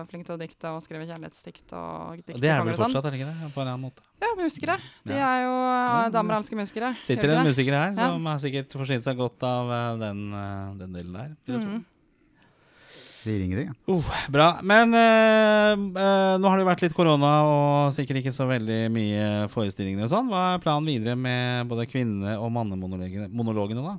flink 0.09 0.25
til 0.27 0.35
å 0.37 0.39
dikte 0.41 0.71
og 0.73 0.81
skrive 0.85 1.05
kjærlighetsdikt 1.09 1.73
og 1.77 2.23
dikte 2.23 2.39
det 2.41 2.49
er 2.53 2.63
vel 2.65 2.73
sånn. 2.79 2.87
fortsatt, 2.89 3.05
er 3.05 3.11
det 3.15 3.19
ikke 3.21 3.29
det? 3.33 3.51
På 3.53 3.61
en 3.63 3.67
annen 3.73 3.85
måte. 3.89 4.01
Ja, 4.23 4.31
musikere. 4.39 4.79
De 5.05 5.13
Ja. 5.13 5.27
er 5.35 5.43
jo 5.45 5.53
Ja, 5.59 6.09
Damer 6.09 6.35
det 6.35 6.41
elsker 6.43 6.57
musikere. 6.57 6.95
Sitter 7.03 7.29
en 7.35 7.45
musiker 7.45 7.73
her 7.77 7.93
Ja. 7.93 8.09
som 8.09 8.25
har 8.25 8.37
sikkert 8.39 8.71
forsynt 8.73 9.03
seg 9.03 9.17
godt 9.17 9.43
av 9.43 9.69
eh, 9.71 9.97
den, 10.07 10.33
eh, 10.33 10.73
den 10.79 10.93
delen 10.93 11.13
der. 11.13 11.35
vil 11.45 11.55
jeg 11.55 11.61
tro. 11.63 11.69
Mhm. 11.77 11.85
Sier 13.19 13.41
ingenting. 13.43 13.67
ja. 13.67 13.93
Uh, 13.93 14.11
bra. 14.31 14.61
Men 14.63 14.93
uh, 14.95 15.75
uh, 15.75 16.37
nå 16.39 16.47
har 16.47 16.57
det 16.57 16.65
vært 16.69 16.81
litt 16.85 16.93
korona 16.95 17.31
og 17.43 17.91
sikkert 17.91 18.21
ikke 18.21 18.31
så 18.31 18.47
veldig 18.47 18.77
mye 18.95 19.25
forestillinger 19.51 20.05
og 20.07 20.09
sånn. 20.13 20.29
Hva 20.31 20.53
er 20.55 20.61
planen 20.63 20.87
videre 20.87 21.17
med 21.19 21.67
både 21.67 21.83
kvinne- 21.91 22.37
og 22.39 22.47
mannemonologene 22.55 23.83
da, 23.83 23.97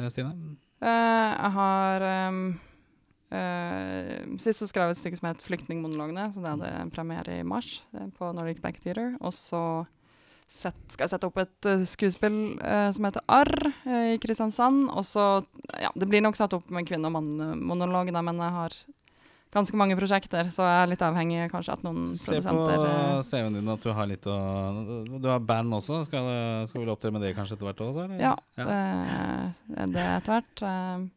eh, 0.00 0.08
Stine? 0.08 0.32
Eh, 0.80 0.88
jeg 0.88 1.52
har 1.52 2.00
ehm, 2.00 2.58
eh, 3.32 4.36
Sist 4.42 4.62
så 4.62 4.68
skrev 4.68 4.90
jeg 4.90 4.96
et 4.96 5.00
stykke 5.00 5.18
som 5.18 5.28
het 5.30 5.42
'Flyktningmonologene', 5.42 6.28
så 6.34 6.44
det 6.44 6.52
hadde 6.54 6.70
en 6.80 6.90
premiere 6.92 7.40
i 7.40 7.42
mars 7.42 7.82
eh, 7.94 8.06
på 8.18 8.32
Nordic 8.36 8.60
Bank 8.60 8.80
Theater. 8.80 9.16
Og 9.20 9.32
så 9.32 9.86
set, 10.52 10.76
skal 10.92 11.06
jeg 11.06 11.14
sette 11.14 11.28
opp 11.28 11.38
et 11.40 11.68
uh, 11.68 11.84
skuespill 11.88 12.58
uh, 12.60 12.90
som 12.92 13.06
heter 13.08 13.24
'Arr' 13.24 13.72
i 14.12 14.18
Kristiansand. 14.22 14.90
Og 14.90 15.04
så 15.04 15.44
Ja, 15.80 15.90
det 15.96 16.08
blir 16.08 16.20
nok 16.20 16.36
satt 16.36 16.52
opp 16.52 16.70
med 16.70 16.86
kvinne- 16.86 17.08
og 17.08 17.16
mannemonolog, 17.16 18.12
da, 18.12 18.20
men 18.22 18.36
jeg 18.36 18.52
har 18.52 18.72
ganske 19.52 19.76
mange 19.76 19.96
prosjekter, 19.96 20.48
så 20.48 20.64
jeg 20.64 20.82
er 20.82 20.90
litt 20.92 21.02
avhengig 21.04 21.50
kanskje 21.52 21.74
at 21.74 21.82
noen 21.84 22.06
Se 22.08 22.32
på 22.32 22.40
produsenter 22.40 22.86
eh, 22.88 23.22
CV-en 23.28 23.58
din 23.58 23.68
at 23.68 23.84
du 23.84 23.90
har 23.92 24.08
litt 24.08 24.24
å 24.24 24.36
Du 25.20 25.28
har 25.28 25.40
band 25.40 25.76
også. 25.76 26.04
Skal, 26.08 26.28
skal 26.68 26.80
vi 26.80 26.92
opptre 26.92 27.12
med 27.12 27.24
det 27.24 27.34
kanskje 27.36 27.58
etter 27.58 27.68
hvert 27.68 27.82
også? 27.84 28.06
Ja, 28.20 28.36
Ja, 28.56 28.64
det 28.64 29.82
er 29.84 29.92
det 29.92 30.06
etter 30.16 30.32
hvert. 30.38 31.10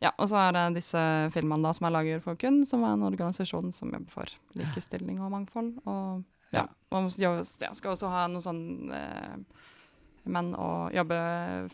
Ja, 0.00 0.14
og 0.16 0.30
så 0.30 0.38
er 0.40 0.54
det 0.56 0.80
disse 0.80 1.00
filmene 1.34 1.68
da 1.68 1.74
som 1.76 1.86
jeg 1.86 1.92
lager 1.92 2.22
for 2.24 2.38
KUN, 2.40 2.62
som 2.68 2.84
er 2.88 2.94
en 2.96 3.04
organisasjon 3.04 3.72
som 3.76 3.90
jobber 3.92 4.12
for 4.14 4.36
likestilling 4.56 5.18
og 5.20 5.32
mangfold. 5.34 5.74
Og 5.84 6.22
ja, 6.56 6.64
man 6.90 7.10
skal 7.12 7.92
også 7.92 8.08
ha 8.10 8.24
noe 8.32 8.40
sånn 8.42 8.62
eh, 8.96 9.34
menn 10.30 10.50
og 10.58 10.94
jobbe 10.94 11.18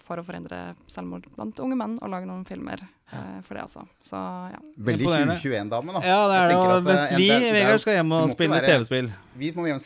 for 0.06 0.20
å 0.20 0.24
forhindre 0.26 0.60
selvmord 0.90 1.26
blant 1.36 1.62
unge 1.62 1.78
menn, 1.78 1.96
og 2.02 2.10
lage 2.12 2.28
noen 2.28 2.42
filmer 2.48 2.82
eh, 2.82 3.38
for 3.46 3.58
det 3.58 3.64
også. 3.66 3.84
Så 4.04 4.22
ja. 4.52 4.60
Veldig 4.88 5.06
Imponerende. 5.06 5.36
2021-dame, 5.42 5.94
da. 5.96 6.02
Ja, 6.06 6.18
det 6.30 6.40
er 6.40 6.50
det. 6.50 6.56
Og 6.58 6.72
at, 6.74 6.88
mens 6.88 7.04
eh, 7.06 7.20
vi 7.22 7.28
er 7.34 7.46
Vegard, 7.60 7.84
skal 7.84 7.98
hjem 8.00 8.16
og 8.18 8.32
spille 8.32 8.60
TV-spill. 8.66 9.12
Vi 9.38 9.52
må 9.54 9.68
hjem 9.70 9.80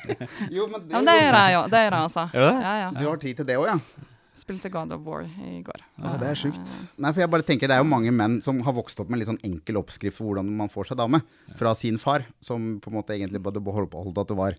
Jo, 0.56 0.70
men 0.70 0.86
det, 0.86 0.94
ja, 0.94 0.94
men 0.94 1.10
det 1.10 1.18
gjør 1.18 1.40
jeg 1.40 1.58
jo. 1.58 1.66
Det 1.74 1.84
gjør 1.84 1.98
jeg 1.98 2.06
også. 2.06 2.26
Du? 2.34 2.46
Ja, 2.46 2.76
ja. 2.84 2.94
Du 3.00 3.04
har 3.08 3.22
tid 3.26 3.42
til 3.42 3.50
det 3.50 3.58
òg, 3.60 3.68
ja? 3.74 4.08
Spilte 4.40 4.70
God 4.72 4.94
of 4.96 5.04
War 5.04 5.26
i 5.26 5.60
går. 5.66 5.84
Ja, 6.00 6.16
det 6.20 6.30
er 6.30 6.38
sjukt. 6.38 6.74
Nei, 6.96 7.12
for 7.12 7.22
jeg 7.22 7.30
bare 7.32 7.46
tenker 7.46 7.68
Det 7.68 7.76
er 7.76 7.82
jo 7.84 7.88
mange 7.90 8.12
menn 8.14 8.38
som 8.44 8.60
har 8.64 8.76
vokst 8.76 9.00
opp 9.02 9.10
med 9.10 9.18
en 9.18 9.22
litt 9.22 9.30
sånn 9.30 9.44
enkel 9.46 9.80
oppskrift 9.82 10.16
for 10.16 10.30
hvordan 10.30 10.48
man 10.56 10.72
får 10.72 10.90
seg 10.90 11.00
dame, 11.00 11.22
fra 11.58 11.74
sin 11.78 12.00
far, 12.00 12.24
som 12.44 12.78
på 12.80 12.92
en 12.92 12.98
måte 13.00 13.16
egentlig 13.16 13.42
bare 13.44 13.60
holdt 13.60 14.22
at 14.24 14.32
du 14.32 14.38
var 14.38 14.56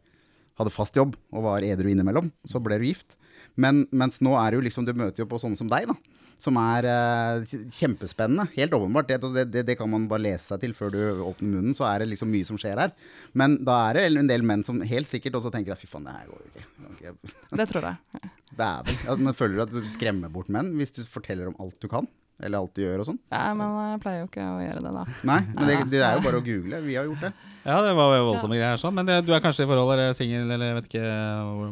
hadde 0.59 0.73
fast 0.73 0.97
jobb 0.97 1.15
og 1.31 1.45
var 1.45 1.65
edru 1.65 1.89
innimellom. 1.91 2.31
Så 2.47 2.61
ble 2.63 2.79
du 2.81 2.87
gift. 2.89 3.17
Men 3.59 3.85
mens 3.91 4.21
nå 4.23 4.35
er 4.39 4.51
det 4.51 4.59
jo 4.59 4.65
liksom 4.67 4.85
Du 4.87 4.93
møter 4.95 5.23
jo 5.23 5.29
på 5.29 5.39
sånne 5.41 5.59
som 5.59 5.69
deg, 5.71 5.89
da. 5.89 5.95
Som 6.41 6.57
er 6.57 6.87
uh, 6.89 7.51
kjempespennende. 7.77 8.47
Helt 8.55 8.73
åpenbart. 8.73 9.09
Det, 9.09 9.19
altså, 9.19 9.35
det, 9.37 9.45
det, 9.53 9.65
det 9.67 9.77
kan 9.77 9.89
man 9.91 10.07
bare 10.09 10.25
lese 10.25 10.49
seg 10.49 10.63
til 10.63 10.73
før 10.77 10.93
du 10.93 11.01
åpner 11.27 11.51
munnen. 11.51 11.75
Så 11.77 11.85
er 11.85 12.01
det 12.01 12.11
liksom 12.15 12.31
mye 12.33 12.47
som 12.47 12.57
skjer 12.61 12.81
her. 12.81 12.95
Men 13.37 13.59
da 13.67 13.77
er 13.89 13.99
det 13.99 14.23
en 14.23 14.31
del 14.31 14.45
menn 14.47 14.65
som 14.65 14.81
helt 14.81 15.09
sikkert 15.09 15.37
også 15.37 15.53
tenker 15.53 15.75
at 15.75 15.81
fy 15.81 15.89
faen, 15.91 16.07
det 16.09 16.15
her 16.17 16.31
går 16.31 16.41
jo 16.41 16.49
ikke. 16.49 16.65
Det 16.81 16.95
ikke. 16.97 17.35
Det 17.61 17.67
tror 17.73 17.91
jeg. 17.91 18.31
Dæven. 18.61 18.97
Ja, 19.05 19.19
men 19.21 19.37
føler 19.37 19.59
du 19.59 19.63
at 19.67 19.75
du 19.77 19.85
skremmer 19.87 20.33
bort 20.33 20.49
menn 20.51 20.73
hvis 20.79 20.91
du 20.97 21.03
forteller 21.07 21.51
om 21.51 21.61
alt 21.63 21.77
du 21.79 21.87
kan? 21.91 22.09
Eller 22.41 22.57
alltid 22.57 22.83
gjør 22.87 23.03
og 23.03 23.07
sånn. 23.11 23.19
Ja, 23.31 23.53
men 23.53 23.73
jeg 23.91 24.01
pleier 24.03 24.19
jo 24.23 24.27
ikke 24.31 24.45
å 24.49 24.59
gjøre 24.63 24.81
det, 24.87 24.91
da. 24.97 25.03
Nei, 25.29 25.39
men 25.53 25.67
det, 25.69 25.79
det 25.93 26.01
er 26.03 26.17
jo 26.17 26.25
bare 26.25 26.41
å 26.41 26.45
google. 26.45 26.81
Vi 26.87 26.95
har 26.97 27.05
gjort 27.09 27.25
det. 27.27 27.33
Ja, 27.61 27.75
det 27.85 27.91
var 27.93 28.15
voldsomme 28.25 28.57
greier 28.57 28.79
sånn. 28.81 28.95
Men 28.97 29.05
det, 29.05 29.19
du 29.27 29.35
er 29.37 29.43
kanskje 29.43 29.67
i 29.67 29.69
forhold 29.69 29.91
eller 29.93 30.15
singel, 30.17 30.49
eller 30.49 30.71
jeg 30.71 30.77
vet 30.79 30.87
ikke 30.89 31.09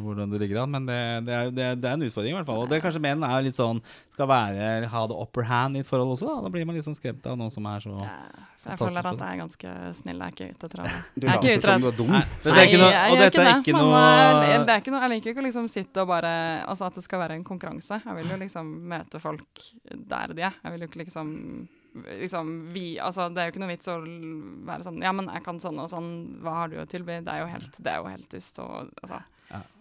hvordan 0.04 0.30
du 0.30 0.36
ligger 0.38 0.60
an. 0.62 0.70
Men 0.76 0.86
det, 0.86 1.00
det, 1.26 1.34
er, 1.34 1.50
det, 1.50 1.64
er- 1.72 1.80
det 1.82 1.88
er 1.90 1.96
en 1.98 2.06
utfordring, 2.06 2.36
i 2.36 2.38
hvert 2.38 2.46
fall. 2.46 2.62
Og 2.62 2.70
det 2.70 2.78
er 2.78 2.84
kanskje 2.84 3.02
menn 3.02 3.26
er 3.26 3.42
litt 3.48 3.58
sånn 3.58 3.82
skal 4.14 4.28
være, 4.30 4.86
ha 4.92 5.02
det 5.10 5.16
upper 5.18 5.48
hand 5.50 5.80
i 5.80 5.82
et 5.82 5.88
forhold 5.90 6.14
også. 6.14 6.28
Da, 6.30 6.44
da 6.46 6.52
blir 6.54 6.68
man 6.68 6.78
litt 6.78 6.86
sånn 6.86 6.94
skremt 6.98 7.26
av 7.26 7.34
noen 7.40 7.50
som 7.50 7.66
er 7.66 7.82
så 7.82 7.96
Ja, 8.04 8.14
jeg 8.60 8.76
føler 8.76 9.06
at 9.08 9.16
jeg 9.16 9.24
er 9.34 9.38
ganske 9.40 9.70
snill. 9.96 10.18
Jeg 10.20 10.28
er 10.28 10.34
ikke 10.36 10.48
ute 10.52 10.66
etter 10.68 10.82
å 10.84 10.88
Du 11.20 11.26
er 11.26 11.30
later 11.40 11.64
som 11.64 11.80
du 11.82 11.88
er 11.90 11.96
dum. 11.96 12.10
Nei, 12.12 12.22
det 12.44 12.52
er 12.52 12.66
ikke 12.68 12.80
noe, 12.84 12.90
og 13.10 13.22
dette 13.24 13.40
er 13.46 13.62
ikke 13.64 13.76
noe 13.80 14.02
eh, 14.04 14.56
det 14.68 14.74
er 14.74 14.82
ikke 14.84 14.92
noe 14.94 15.00
Jeg 15.06 15.12
liker 15.14 15.32
ikke 15.32 15.42
å 15.42 15.46
liksom 15.48 15.70
sitte 15.72 16.04
og 16.04 16.10
bare 16.12 16.32
Altså 16.68 16.86
at 16.90 16.98
det 17.00 17.06
skal 17.08 17.22
være 17.24 17.38
en 17.40 17.46
konkurranse. 17.48 17.98
Jeg 18.04 18.18
vil 18.20 18.30
jo 18.34 18.38
liksom 18.44 18.68
møte 18.92 19.22
folk 19.24 19.64
der 20.12 20.36
de 20.36 20.44
er. 20.52 20.59
Jeg 20.60 20.72
vil 20.72 20.84
jo 20.84 20.90
ikke 20.90 21.02
liksom 21.04 21.34
liksom 21.94 22.50
vi, 22.72 22.98
altså 23.02 23.28
Det 23.28 23.42
er 23.42 23.48
jo 23.48 23.54
ikke 23.54 23.62
noe 23.64 23.72
vits 23.72 23.90
å 23.90 23.96
være 24.68 24.86
sånn 24.86 25.00
Ja, 25.02 25.12
men 25.16 25.30
jeg 25.32 25.42
kan 25.46 25.58
sånn 25.62 25.80
og 25.82 25.90
sånn, 25.90 26.10
hva 26.44 26.60
har 26.62 26.70
du 26.70 26.78
å 26.80 26.86
tilby? 26.88 27.18
Det 27.26 27.34
er 27.34 27.42
jo 27.42 27.50
helt, 27.50 27.78
det 27.82 27.92
er 27.92 27.98
jo 27.98 28.12
helt 28.12 28.30
dust. 28.30 28.60
Og, 28.62 28.92
altså, 29.02 29.20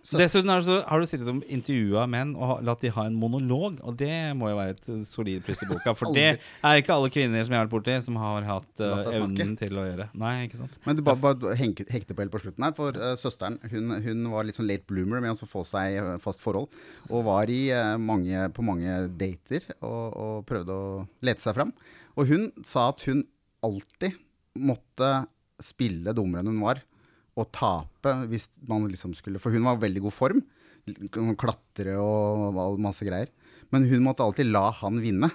Dessuten 0.09 0.49
har 0.49 0.63
du, 0.65 0.71
har 0.81 1.01
du 1.01 1.05
sittet 1.05 1.27
og 1.29 1.43
intervjua 1.53 2.05
menn 2.09 2.31
og 2.33 2.63
latt 2.65 2.81
de 2.81 2.89
ha 2.95 3.03
en 3.05 3.17
monolog, 3.19 3.77
og 3.85 3.97
det 3.99 4.31
må 4.37 4.49
jo 4.49 4.57
være 4.57 4.73
et 4.73 4.89
eh, 4.89 5.03
solid 5.05 5.43
pluss 5.45 5.61
i 5.65 5.67
boka. 5.69 5.93
For 5.97 6.15
det 6.15 6.25
er 6.39 6.79
ikke 6.81 6.95
alle 6.95 7.11
kvinner 7.13 7.45
som 7.45 7.53
jeg 7.53 7.61
har 7.61 7.67
vært 7.67 7.75
borti, 7.75 7.97
som 8.05 8.17
har 8.21 8.47
hatt 8.47 8.71
snakke. 8.79 9.13
evnen 9.19 9.53
til 9.59 9.77
å 9.77 9.85
gjøre. 9.85 10.09
Nei, 10.17 10.33
ikke 10.47 10.61
sant. 10.63 10.79
Men 10.87 10.97
du 10.97 11.03
bare, 11.05 11.21
bare 11.21 11.57
hekte 11.59 12.15
på 12.15 12.23
helt 12.23 12.33
på 12.33 12.41
slutten 12.41 12.65
her, 12.65 12.73
for 12.77 12.97
uh, 12.97 13.13
søsteren 13.19 13.59
hun, 13.69 13.93
hun 14.05 14.25
var 14.33 14.47
litt 14.47 14.57
sånn 14.57 14.69
late 14.69 14.89
bloomer 14.89 15.21
med 15.21 15.35
å 15.35 15.49
få 15.49 15.65
seg 15.67 15.99
fast 16.23 16.41
forhold. 16.41 16.73
Og 17.11 17.27
var 17.29 17.53
i, 17.53 17.61
uh, 17.69 17.93
mange, 18.01 18.47
på 18.55 18.65
mange 18.65 19.01
dater 19.19 19.69
og, 19.83 20.03
og 20.09 20.35
prøvde 20.49 20.73
å 20.73 21.03
lete 21.27 21.45
seg 21.45 21.59
fram. 21.59 21.75
Og 22.17 22.31
hun 22.31 22.49
sa 22.65 22.89
at 22.89 23.05
hun 23.05 23.27
alltid 23.65 24.17
måtte 24.59 25.13
spille 25.61 26.15
dummere 26.15 26.41
enn 26.41 26.53
hun 26.53 26.63
var, 26.63 26.81
og 27.39 27.51
tape 27.55 28.13
hvis 28.31 28.49
man 28.67 28.87
liksom 28.89 29.15
skulle 29.17 29.41
For 29.41 29.53
hun 29.55 29.67
var 29.67 29.79
i 29.79 29.85
veldig 29.87 30.05
god 30.07 30.15
form. 30.15 30.41
Kunne 31.13 31.37
Klatre 31.39 31.97
og 32.01 32.79
masse 32.81 33.05
greier. 33.07 33.31
Men 33.73 33.85
hun 33.89 34.05
måtte 34.05 34.25
alltid 34.25 34.49
la 34.49 34.69
han 34.81 34.99
vinne. 35.03 35.31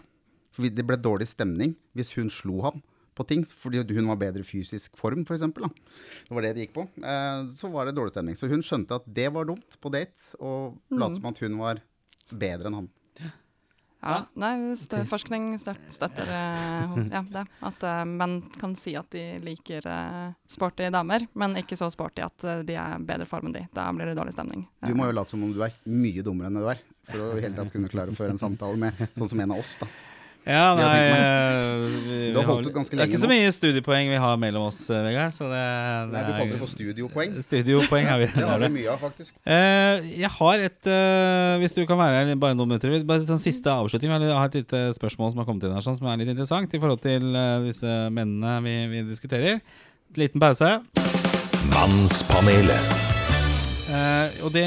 For 0.55 0.70
det 0.70 0.86
ble 0.86 0.98
dårlig 1.00 1.26
stemning 1.30 1.74
hvis 1.98 2.12
hun 2.18 2.30
slo 2.32 2.61
ham 2.66 2.82
på 3.14 3.26
ting. 3.30 3.44
Fordi 3.46 3.82
hun 3.94 4.11
var 4.11 4.20
bedre 4.20 4.44
fysisk 4.46 4.98
form, 4.98 5.24
f.eks. 5.26 5.46
Det 5.46 6.34
var 6.34 6.46
det 6.46 6.55
det 6.57 6.66
gikk 6.66 6.76
på. 6.78 6.86
Eh, 6.98 7.46
så 7.55 7.70
var 7.72 7.88
det 7.88 7.96
dårlig 7.98 8.14
stemning. 8.14 8.38
Så 8.38 8.50
hun 8.50 8.62
skjønte 8.64 8.98
at 9.00 9.07
det 9.07 9.30
var 9.34 9.48
dumt 9.48 9.78
på 9.80 9.92
date, 9.94 10.34
og 10.40 10.78
late 10.94 11.20
som 11.20 11.30
at 11.30 11.42
hun 11.44 11.59
var 11.62 11.82
bedre 12.30 12.70
enn 12.70 12.80
han. 12.82 12.92
Ja, 14.05 14.20
nei, 14.40 14.76
stø, 14.78 15.00
forskning 15.09 15.55
støt, 15.61 15.82
støtter 15.92 16.28
eh, 16.28 16.94
ja, 17.14 17.24
det. 17.34 17.44
At 17.64 17.86
eh, 17.88 18.02
menn 18.09 18.38
kan 18.61 18.76
si 18.78 18.94
at 18.98 19.11
de 19.14 19.24
liker 19.44 19.86
eh, 19.90 20.32
sporty 20.50 20.90
damer, 20.94 21.26
men 21.32 21.59
ikke 21.61 21.78
så 21.80 21.88
sporty 21.92 22.24
at 22.24 22.46
de 22.68 22.78
er 22.78 23.05
bedre 23.05 23.28
form 23.28 23.50
enn 23.50 23.59
de. 23.59 23.66
Da 23.74 23.88
blir 23.96 24.12
det 24.12 24.18
dårlig 24.18 24.36
stemning. 24.36 24.66
Du 24.84 24.94
må 24.96 25.09
jo 25.09 25.16
late 25.16 25.34
som 25.34 25.44
om 25.46 25.55
du 25.55 25.62
er 25.64 25.76
mye 25.88 26.24
dummere 26.24 26.52
enn 26.52 26.61
du 26.61 26.68
er. 26.70 26.82
For 27.05 27.20
å 27.20 27.36
hele 27.36 27.57
tatt 27.57 27.72
kunne 27.74 27.90
klare 27.92 28.14
å 28.14 28.16
føre 28.16 28.36
en 28.36 28.40
samtale 28.40 28.80
med 28.80 29.07
sånn 29.18 29.34
som 29.34 29.44
en 29.44 29.57
av 29.57 29.64
oss. 29.64 29.76
da 29.82 29.88
Ja, 30.45 30.74
nei 30.76 31.95
vi, 32.05 32.16
vi, 32.28 32.32
har 32.36 32.45
holdt 32.45 32.68
ut 32.68 32.74
ganske 32.74 32.97
Det 32.97 33.01
er 33.01 33.09
ikke 33.09 33.20
så 33.22 33.28
mye 33.30 33.53
studiepoeng 33.55 34.11
vi 34.12 34.18
har 34.20 34.34
mellom 34.40 34.66
oss, 34.68 34.82
eh, 34.92 35.01
Vegard. 35.07 35.32
Så 35.32 35.47
det, 35.49 35.61
det 36.11 36.12
Nei, 36.12 36.24
Du 36.26 36.32
kaller 36.34 36.53
det 36.53 36.59
for 36.61 36.72
studiopoeng. 36.72 37.36
studiopoeng. 37.47 38.09
Har 38.11 38.20
vi, 38.20 38.26
Det 38.34 38.45
har 38.51 38.61
vi 38.61 38.68
mye 38.74 38.90
av, 38.92 39.01
faktisk. 39.01 39.32
Eh, 39.40 40.11
jeg 40.20 40.30
har 40.34 40.64
et 40.66 40.90
eh, 40.92 41.55
Hvis 41.62 41.76
du 41.76 41.80
kan 41.88 42.01
være 42.01 42.20
her 42.20 42.40
bare 42.40 42.59
noen 42.59 42.74
minutter 42.74 42.92
Bare 43.09 43.24
sånn 43.24 43.40
siste 43.40 43.72
avslutning 43.72 44.12
Jeg 44.12 44.36
har 44.36 44.51
et 44.51 44.59
lite 44.61 44.82
spørsmål 44.99 45.32
som 45.32 45.40
har 45.40 45.49
kommet 45.49 45.64
inn 45.64 45.72
her 45.78 45.86
Sånn 45.86 45.97
som 45.97 46.11
er 46.12 46.20
litt 46.20 46.34
interessant 46.34 46.76
I 46.76 46.82
forhold 46.82 47.01
til 47.07 47.24
eh, 47.32 47.64
disse 47.64 47.97
mennene 48.12 48.59
vi, 48.66 48.76
vi 48.92 49.03
diskuterer 49.09 49.62
Liten 50.20 50.45
pause 50.45 50.76
Mannspanelet. 51.72 52.92
Uh, 53.84 54.28
og 54.45 54.53
det 54.53 54.64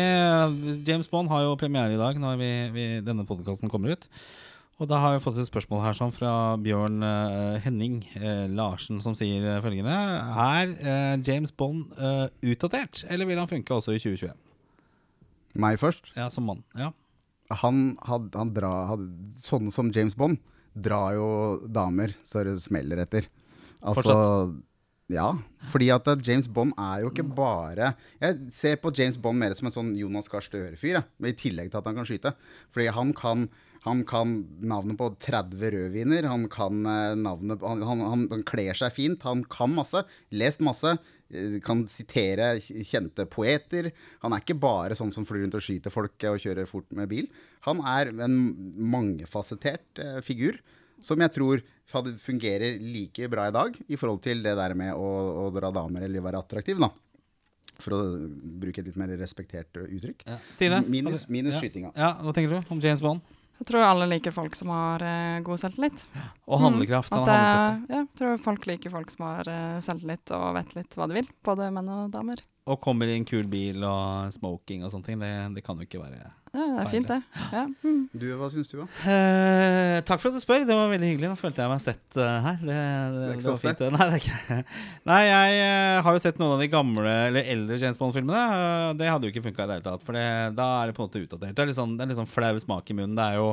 James 0.88 1.10
Bond 1.12 1.30
har 1.30 1.46
jo 1.46 1.56
premiere 1.60 1.94
i 1.94 2.00
dag 2.00 2.18
Når 2.22 2.38
vi, 2.42 2.52
vi, 2.74 2.90
denne 3.06 3.26
podcasten 3.28 3.70
kommer 3.70 3.94
ut 3.94 4.10
Og 4.78 4.86
da 4.86 5.00
har 5.02 5.16
vi 5.16 5.22
fått 5.24 5.40
et 5.42 5.50
spørsmål 5.50 5.82
her 5.82 5.96
sånn 5.98 6.14
Fra 6.14 6.32
Bjørn 6.62 7.02
uh, 7.02 7.58
Henning 7.64 8.02
uh, 8.20 8.46
Larsen 8.52 9.02
Som 9.04 9.16
sier 9.18 9.42
eh, 9.42 9.62
følgende 9.64 9.94
Er 9.94 10.76
James 11.26 11.54
Bond 11.54 11.96
utdatert 12.46 13.04
Eller 13.10 13.30
vil 13.30 13.42
han 13.42 13.50
funke 13.50 13.74
også 13.74 13.96
i 13.96 14.02
2021? 14.02 14.36
Meg 15.58 15.80
først. 15.82 16.12
Ja, 16.18 16.30
som 16.34 16.46
mann 16.50 16.62
Ja 16.78 16.92
Han, 17.64 17.98
had, 18.06 18.30
han 18.38 18.54
dra, 18.54 18.72
had, 18.92 19.10
Sånne 19.46 19.74
som 19.74 19.90
James 19.96 20.18
Bond 20.18 20.42
drar 20.78 21.16
jo 21.18 21.28
damer 21.74 22.12
så 22.22 22.44
det 22.46 22.60
smeller 22.62 23.00
etter. 23.02 23.26
Altså 23.82 24.14
Ja. 25.10 25.32
Fordi 25.72 25.88
at 25.90 26.06
James 26.22 26.46
Bond 26.54 26.76
er 26.78 27.02
jo 27.02 27.10
ikke 27.10 27.26
bare 27.26 27.96
Jeg 28.22 28.52
ser 28.54 28.76
på 28.78 28.92
James 28.94 29.18
Bond 29.18 29.42
mer 29.42 29.56
som 29.58 29.72
en 29.72 29.74
sånn 29.74 29.90
Jonas 29.98 30.30
Gahr 30.30 30.46
Støre-fyr, 30.46 31.00
i 31.02 31.34
tillegg 31.34 31.72
til 31.72 31.80
at 31.80 31.90
han 31.90 31.98
kan 31.98 32.06
skyte. 32.06 32.36
Fordi 32.70 32.92
han 32.94 33.16
kan 33.18 33.48
han 33.86 34.04
kan 34.08 34.40
navnet 34.60 34.98
på 35.00 35.10
30 35.24 35.74
rødviner, 35.76 36.28
han 36.30 36.48
kan 36.52 36.86
eh, 36.86 37.14
navnet 37.20 37.64
han, 37.66 37.84
han, 37.86 38.02
han, 38.32 38.44
kler 38.48 38.78
seg 38.78 38.94
fint, 38.96 39.26
han 39.28 39.44
kan 39.52 39.74
masse, 39.76 40.04
lest 40.36 40.64
masse, 40.66 40.96
eh, 41.30 41.60
kan 41.64 41.86
sitere 41.92 42.56
kjente 42.62 43.28
poeter. 43.30 43.92
Han 44.26 44.36
er 44.36 44.44
ikke 44.44 44.60
bare 44.60 44.98
sånn 44.98 45.14
som 45.16 45.28
flyr 45.28 45.46
rundt 45.46 45.60
og 45.60 45.64
skyter 45.64 45.94
folk 45.94 46.28
og 46.32 46.42
kjører 46.44 46.70
fort 46.70 46.90
med 46.98 47.12
bil. 47.12 47.30
Han 47.68 47.84
er 47.88 48.14
en 48.26 48.38
mangefasettert 48.96 50.04
eh, 50.04 50.20
figur 50.26 50.60
som 51.04 51.22
jeg 51.22 51.34
tror 51.36 51.62
fungerer 52.20 52.80
like 52.82 53.30
bra 53.32 53.48
i 53.48 53.54
dag 53.56 53.76
i 53.88 53.98
forhold 54.00 54.24
til 54.26 54.42
det 54.44 54.56
der 54.58 54.74
med 54.76 54.96
å, 54.98 55.10
å 55.46 55.50
dra 55.56 55.70
damer 55.72 56.08
eller 56.08 56.26
være 56.26 56.42
attraktiv, 56.42 56.82
da. 56.82 56.90
For 57.78 57.94
å 57.94 58.02
bruke 58.58 58.82
et 58.82 58.90
litt 58.90 58.98
mer 58.98 59.12
respektert 59.20 59.70
uttrykk. 59.78 60.24
uttrykk. 60.26 60.48
Stine? 60.50 60.82
Minus, 60.90 61.28
minus 61.30 61.56
ja. 61.56 61.62
skytinga. 61.62 61.92
Ja, 61.94 62.16
hva 62.24 62.34
tenker 62.34 62.56
du 62.56 62.74
om 62.74 62.82
James 62.82 63.04
Bond? 63.06 63.37
Jeg 63.58 63.70
tror 63.72 63.86
alle 63.88 64.08
liker 64.12 64.34
folk 64.36 64.56
som 64.58 64.70
har 64.74 65.02
uh, 65.02 65.40
god 65.46 65.62
selvtillit. 65.62 66.04
Og 66.46 66.62
handlekraft. 66.62 67.14
At 67.14 67.24
han 67.24 67.30
handlekraft. 67.32 67.90
ja, 67.90 67.96
jeg 67.98 68.20
tror 68.20 68.44
folk 68.46 68.68
liker 68.70 68.94
folk 68.94 69.14
som 69.14 69.26
har 69.26 69.50
uh, 69.50 69.80
selvtillit 69.84 70.34
og 70.38 70.46
vet 70.60 70.76
litt 70.78 70.98
hva 71.00 71.10
de 71.10 71.18
vil. 71.18 71.32
Både 71.46 71.72
menn 71.74 71.90
og 71.94 72.12
damer. 72.14 72.44
Og 72.68 72.82
kommer 72.84 73.10
i 73.10 73.16
en 73.18 73.26
kul 73.26 73.48
bil 73.50 73.86
og 73.88 74.34
smoking 74.36 74.86
og 74.86 74.94
sånne 74.94 75.10
ting. 75.10 75.24
Det, 75.24 75.32
det 75.58 75.66
kan 75.66 75.80
jo 75.80 75.88
ikke 75.88 76.04
være 76.04 76.30
Ja, 76.58 76.66
det 76.74 76.84
er 76.84 76.88
fint, 76.90 77.12
det. 77.12 77.42
Ja. 77.54 77.64
Mm. 77.86 78.00
Du, 78.18 78.26
hva 78.40 78.48
syns 78.50 78.72
du, 78.72 78.80
da? 78.80 78.88
Eh, 79.06 79.98
Takk 80.08 80.22
for 80.24 80.32
at 80.32 80.40
du 80.40 80.42
spør. 80.42 80.64
Det 80.66 80.74
var 80.74 80.90
veldig 80.90 81.12
hyggelig. 81.12 81.30
Nå 81.30 81.38
følte 81.38 81.62
jeg 81.62 81.70
meg 81.70 81.84
sett 81.84 82.18
uh, 82.18 82.24
her. 82.48 82.58
Det, 82.64 82.78
det, 83.14 83.28
er 83.28 83.36
ikke 83.36 83.46
så 83.46 83.54
ofte. 83.54 83.74
fint. 83.76 83.84
det. 83.84 83.92
Nei, 83.98 84.08
det 84.10 84.18
er 84.18 84.24
ikke 84.24 84.58
Nei, 85.12 85.20
jeg 85.28 85.60
uh, 85.62 85.98
har 86.08 86.18
jo 86.18 86.24
sett 86.24 86.42
noen 86.42 86.56
av 86.56 86.64
de 86.64 86.70
gamle 86.74 87.14
eller 87.28 87.52
eldre 87.54 87.78
James 87.84 88.02
Bond-filmene. 88.02 88.46
Uh, 88.50 88.90
det 88.98 89.12
hadde 89.12 89.30
jo 89.30 89.36
ikke 89.36 89.46
funka 89.52 89.68
i 89.68 89.70
det 89.70 89.78
hele 89.78 89.88
tatt. 89.92 90.08
For 90.08 90.18
det, 90.18 90.26
da 90.58 90.70
er 90.80 90.90
det 90.90 90.98
på 90.98 91.04
en 91.04 91.12
måte 91.12 91.22
utdatert. 91.22 91.54
Det 91.54 91.66
er 91.66 91.70
litt 91.70 91.78
sånn, 91.78 91.94
det 92.00 92.08
er 92.08 92.12
litt 92.14 92.22
sånn 92.24 92.32
flau 92.32 92.64
smak 92.66 92.90
i 92.90 92.98
munnen. 92.98 93.14
Det 93.20 93.28
er 93.28 93.38
jo 93.38 93.52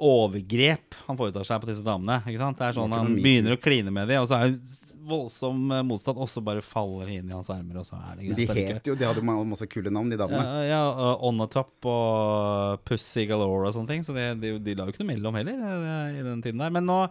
overgrep 0.00 0.94
han 1.06 1.18
foretar 1.18 1.44
seg 1.44 1.60
på 1.60 1.68
disse 1.68 1.84
damene. 1.84 2.20
Ikke 2.24 2.40
sant? 2.40 2.56
Det 2.56 2.68
er 2.70 2.76
sånn 2.78 2.94
Han 2.96 3.16
begynner 3.20 3.56
å 3.56 3.60
kline 3.60 3.92
med 3.92 4.08
dem, 4.08 4.22
og 4.22 4.28
så 4.30 4.38
er 4.38 4.54
det 4.54 4.94
voldsom 5.10 5.74
eh, 5.74 5.82
motstand, 5.86 6.20
og 6.20 6.30
så 6.30 6.42
bare 6.44 6.64
faller 6.64 7.10
de 7.10 7.18
inn 7.20 7.28
i 7.28 7.34
hans 7.34 7.50
armer, 7.52 7.80
og 7.82 7.88
så 7.88 7.98
er 7.98 8.16
det 8.16 8.28
Men 8.30 8.38
greit. 8.38 8.54
de 8.56 8.64
het 8.70 8.90
jo, 8.90 8.96
de 8.96 9.08
hadde 9.08 9.24
jo 9.24 9.44
masse 9.50 9.68
kule 9.70 9.92
navn, 9.92 10.12
de 10.12 10.18
damene. 10.20 10.44
Ja, 10.64 10.64
ja 10.70 10.80
uh, 10.94 11.26
On 11.28 11.40
the 11.42 11.48
Top 11.52 11.88
og 11.88 12.80
Pussy 12.88 13.26
Galore 13.28 13.68
og 13.68 13.76
sånne 13.76 13.92
ting. 13.92 14.06
Så 14.06 14.16
de, 14.16 14.30
de, 14.40 14.54
de 14.64 14.76
la 14.78 14.86
jo 14.88 14.94
ikke 14.94 15.04
noe 15.04 15.12
mellom 15.12 15.38
heller 15.40 15.60
eh, 15.60 16.20
i 16.20 16.24
den 16.26 16.44
tiden 16.44 16.62
der. 16.62 16.72
Men 16.74 16.88
nå, 16.88 17.02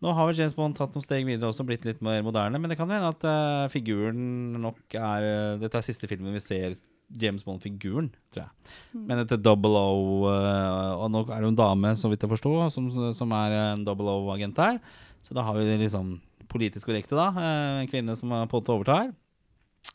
nå 0.00 0.14
har 0.16 0.30
vel 0.30 0.38
James 0.40 0.56
Bond 0.56 0.78
tatt 0.78 0.96
noen 0.96 1.04
steg 1.04 1.26
videre 1.28 1.50
også, 1.52 1.66
blitt 1.68 1.84
litt 1.88 2.00
mer 2.04 2.24
moderne. 2.26 2.60
Men 2.60 2.72
det 2.72 2.78
kan 2.80 2.90
hende 2.92 3.12
at 3.12 3.26
uh, 3.26 3.66
figuren 3.72 4.56
nok 4.62 4.96
er 4.96 5.28
eh, 5.28 5.58
Dette 5.60 5.80
er 5.80 5.86
siste 5.86 6.08
filmen 6.10 6.36
vi 6.36 6.44
ser 6.44 6.78
James 7.18 7.42
Bond-figuren, 7.42 8.10
tror 8.30 8.44
jeg. 8.44 8.74
Men 8.94 9.18
etter 9.24 9.40
Double 9.42 9.70
O 9.74 10.28
eh, 10.30 10.92
Og 11.00 11.08
nå 11.10 11.24
er 11.26 11.40
det 11.40 11.48
jo 11.48 11.52
en 11.54 11.58
dame, 11.58 11.94
så 11.98 12.10
vidt 12.12 12.22
jeg 12.22 12.30
forsto, 12.30 12.52
som, 12.70 12.86
som 13.16 13.32
er 13.34 13.56
en 13.74 13.84
Double 13.84 14.06
O-agent 14.20 14.58
her. 14.62 14.78
Så 15.20 15.34
da 15.34 15.42
har 15.42 15.56
vi 15.58 15.64
liksom 15.80 16.20
politisk 16.50 16.86
korrekte, 16.90 17.14
da. 17.18 17.28
eh, 17.34 17.80
En 17.82 17.90
kvinne 17.90 18.14
som 18.18 18.30
har 18.34 18.46
på 18.46 18.58
en 18.58 18.62
måte 18.62 18.74
overtar. 18.76 19.10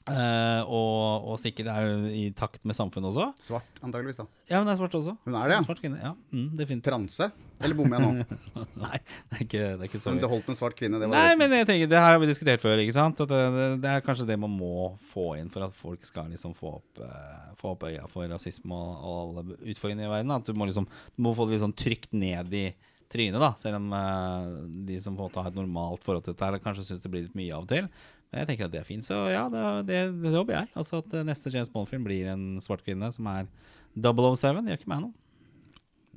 Eh, 0.05 0.61
og, 0.69 1.25
og 1.31 1.39
sikkert 1.41 1.71
er 1.73 2.03
i 2.13 2.27
takt 2.37 2.61
med 2.61 2.77
samfunnet 2.77 3.09
også. 3.09 3.31
Svart, 3.41 3.79
antageligvis, 3.81 4.19
da. 4.21 4.25
Ja, 4.51 4.59
hun 4.61 4.69
er 4.69 4.77
svart 4.77 4.93
også. 4.99 5.15
Hun 5.25 5.33
er 5.33 5.49
det, 5.49 5.55
ja. 5.57 5.65
Svart 5.65 5.81
kvinne, 5.81 5.97
ja. 5.97 6.11
Mm. 6.29 6.81
Transe? 6.85 7.31
Eller 7.63 7.77
bommer 7.77 7.97
jeg 7.97 8.05
nå? 8.05 8.37
Nei, 8.85 8.99
det 9.01 9.39
er 9.39 9.43
ikke, 9.47 9.63
det 9.63 9.79
er 9.79 9.89
ikke 9.89 10.01
så 10.03 10.13
Men 10.13 10.21
det 10.21 10.29
holdt 10.29 10.51
med 10.51 10.59
svart 10.59 10.77
kvinne, 10.77 10.99
det 11.01 11.09
var 11.09 11.17
Nei, 11.17 11.31
det. 11.31 11.39
men 11.41 11.57
jeg 11.57 11.69
tenker, 11.71 11.89
det 11.89 12.01
her 12.03 12.13
har 12.13 12.21
vi 12.21 12.29
diskutert 12.29 12.61
før, 12.61 12.83
ikke 12.83 12.97
sant? 12.99 13.25
At 13.25 13.33
det, 13.33 13.43
det, 13.55 13.67
det 13.81 13.93
er 13.95 14.05
kanskje 14.05 14.29
det 14.29 14.37
man 14.45 14.53
må 14.53 14.91
få 15.09 15.31
inn 15.39 15.49
for 15.53 15.65
at 15.65 15.77
folk 15.77 16.05
skal 16.05 16.29
liksom 16.29 16.53
få 16.57 16.75
opp, 16.77 17.01
uh, 17.01 17.53
få 17.57 17.73
opp 17.73 17.87
øya 17.89 18.05
for 18.11 18.29
rasisme 18.29 18.77
og, 18.77 18.97
og 18.99 19.21
alle 19.23 19.57
utfordringene 19.63 20.05
i 20.05 20.11
verden. 20.19 20.35
At 20.37 20.45
du 20.45 20.53
må 20.53 20.69
liksom 20.69 20.85
du 20.85 21.25
må 21.25 21.33
få 21.33 21.49
det 21.49 21.57
liksom 21.57 21.73
trygt 21.81 22.13
ned 22.13 22.53
i 22.53 22.67
trynet, 23.09 23.41
da. 23.41 23.55
Selv 23.57 23.79
om 23.79 23.89
uh, 23.89 24.69
de 24.85 24.99
som 25.01 25.17
på 25.17 25.23
en 25.23 25.31
måte 25.31 25.41
har 25.41 25.49
et 25.49 25.57
normalt 25.57 26.05
forhold 26.05 26.27
til 26.27 26.35
dette, 26.35 26.45
her 26.45 26.61
kanskje 26.61 26.85
syns 26.91 27.01
det 27.01 27.09
blir 27.09 27.25
litt 27.25 27.37
mye 27.37 27.55
av 27.55 27.65
og 27.65 27.73
til. 27.73 27.89
Men 28.31 28.41
jeg 28.41 28.49
tenker 28.49 28.67
at 28.67 28.73
det 28.73 28.81
er 28.81 28.87
fint. 28.87 29.07
Så 29.07 29.17
ja, 29.31 29.45
det, 29.51 29.63
det, 29.89 29.99
det 30.23 30.35
håper 30.35 30.57
jeg. 30.57 30.71
Altså 30.75 31.01
at 31.03 31.17
neste 31.27 31.53
James 31.53 31.71
Bond-film 31.71 32.05
blir 32.07 32.29
en 32.33 32.45
svart 32.63 32.83
kvinne 32.85 33.11
som 33.15 33.27
er 33.31 33.49
007. 33.95 34.01
Det 34.01 34.73
gjør 34.73 34.81
ikke 34.81 34.91
meg 34.91 35.05
noe. 35.07 35.13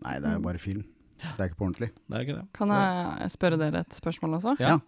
Nei, 0.04 0.14
det 0.22 0.30
er 0.30 0.38
jo 0.38 0.44
bare 0.44 0.62
film. 0.62 0.86
Det 1.18 1.34
er 1.42 1.50
ikke 1.50 1.58
på 1.58 1.66
ordentlig. 1.66 1.90
Det 2.06 2.14
er 2.14 2.24
ikke 2.26 2.38
det. 2.38 2.46
Kan 2.54 2.72
jeg 2.74 3.32
spørre 3.34 3.58
dere 3.60 3.82
et 3.82 3.98
spørsmål 3.98 4.38
også? 4.38 4.54
Ja. 4.62 4.78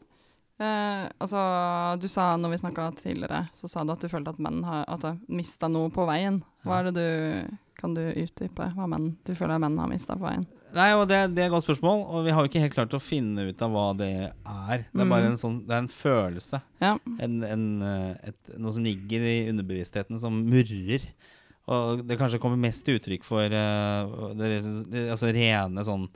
Eh, 0.61 1.07
altså, 1.23 1.41
du 2.03 2.07
sa 2.13 2.35
når 2.37 2.55
vi 2.55 2.61
snakka 2.61 2.91
tidligere, 2.99 3.47
så 3.57 3.71
sa 3.71 3.83
du 3.85 3.95
at 3.95 4.03
du 4.03 4.11
følte 4.13 4.35
at 4.35 4.43
menn 4.43 4.61
har 4.67 4.85
at 4.93 5.07
mista 5.33 5.71
noe 5.73 5.91
på 5.95 6.05
veien. 6.09 6.43
Hva 6.67 6.81
er 6.81 6.91
det 6.91 7.01
du 7.01 7.59
Kan 7.81 7.95
du 7.97 8.03
utdype 8.05 8.67
hva 8.77 8.87
menn 8.93 9.15
du 9.25 9.33
føler 9.33 9.57
menn 9.63 9.79
har 9.81 9.89
mista 9.89 10.13
på 10.19 10.27
veien? 10.27 10.45
Nei, 10.77 10.89
og 10.95 11.07
det, 11.11 11.19
det 11.35 11.43
er 11.43 11.49
et 11.49 11.55
godt 11.55 11.67
spørsmål, 11.67 12.03
og 12.07 12.25
vi 12.27 12.33
har 12.35 12.45
jo 12.45 12.51
ikke 12.51 12.63
helt 12.63 12.75
klart 12.77 12.95
å 12.97 13.03
finne 13.03 13.49
ut 13.51 13.63
av 13.67 13.73
hva 13.75 13.87
det 13.99 14.11
er. 14.31 14.85
Det 14.93 15.03
er 15.05 15.11
bare 15.11 15.27
Mm. 15.29 15.33
en 15.35 15.41
sånn 15.43 15.59
Det 15.67 15.75
er 15.77 15.83
en 15.85 15.93
følelse. 15.93 16.61
Ja. 16.81 16.93
En, 17.19 17.39
en, 17.45 17.65
et, 18.31 18.39
noe 18.57 18.73
som 18.77 18.85
ligger 18.87 19.25
i 19.27 19.37
underbevisstheten 19.51 20.19
som 20.23 20.43
murrer. 20.47 21.07
Og 21.71 22.03
det 22.07 22.17
kanskje 22.19 22.41
kommer 22.43 22.59
mest 22.59 22.83
til 22.87 22.99
uttrykk 22.99 23.23
for 23.27 23.47
uh, 23.47 24.31
det, 24.35 24.49
det, 24.91 25.09
altså 25.13 25.31
rene 25.35 25.85
sånn 25.87 26.09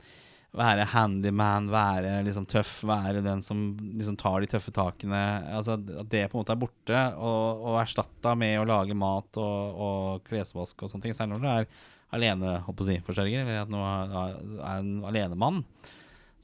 Være 0.55 0.85
handyman, 0.87 1.65
være 1.67 2.21
liksom 2.23 2.45
tøff, 2.47 2.77
være 2.87 3.19
den 3.25 3.41
som 3.43 3.73
liksom 3.99 4.15
tar 4.15 4.39
de 4.39 4.47
tøffe 4.53 4.71
takene. 4.71 5.19
Altså 5.51 5.75
At 5.75 6.07
det 6.13 6.21
på 6.31 6.37
en 6.37 6.45
måte 6.45 6.53
er 6.55 6.61
borte, 6.61 7.01
og, 7.19 7.65
og 7.67 7.79
erstatta 7.81 8.31
med 8.39 8.61
å 8.61 8.67
lage 8.69 8.95
mat 8.95 9.35
og, 9.35 9.81
og 9.87 10.23
klesvask 10.29 10.79
og 10.79 10.93
sånne 10.93 11.03
ting. 11.09 11.17
Særlig 11.17 11.35
når 11.35 11.43
det 11.43 11.55
er 11.57 11.67
alene, 12.15 12.57
si, 12.87 12.97
forsørger, 13.05 13.45
eller 13.45 13.61
at 13.65 13.71
nå 13.71 13.83
er 13.83 14.73
en 14.75 14.97
alenemann. 15.11 15.63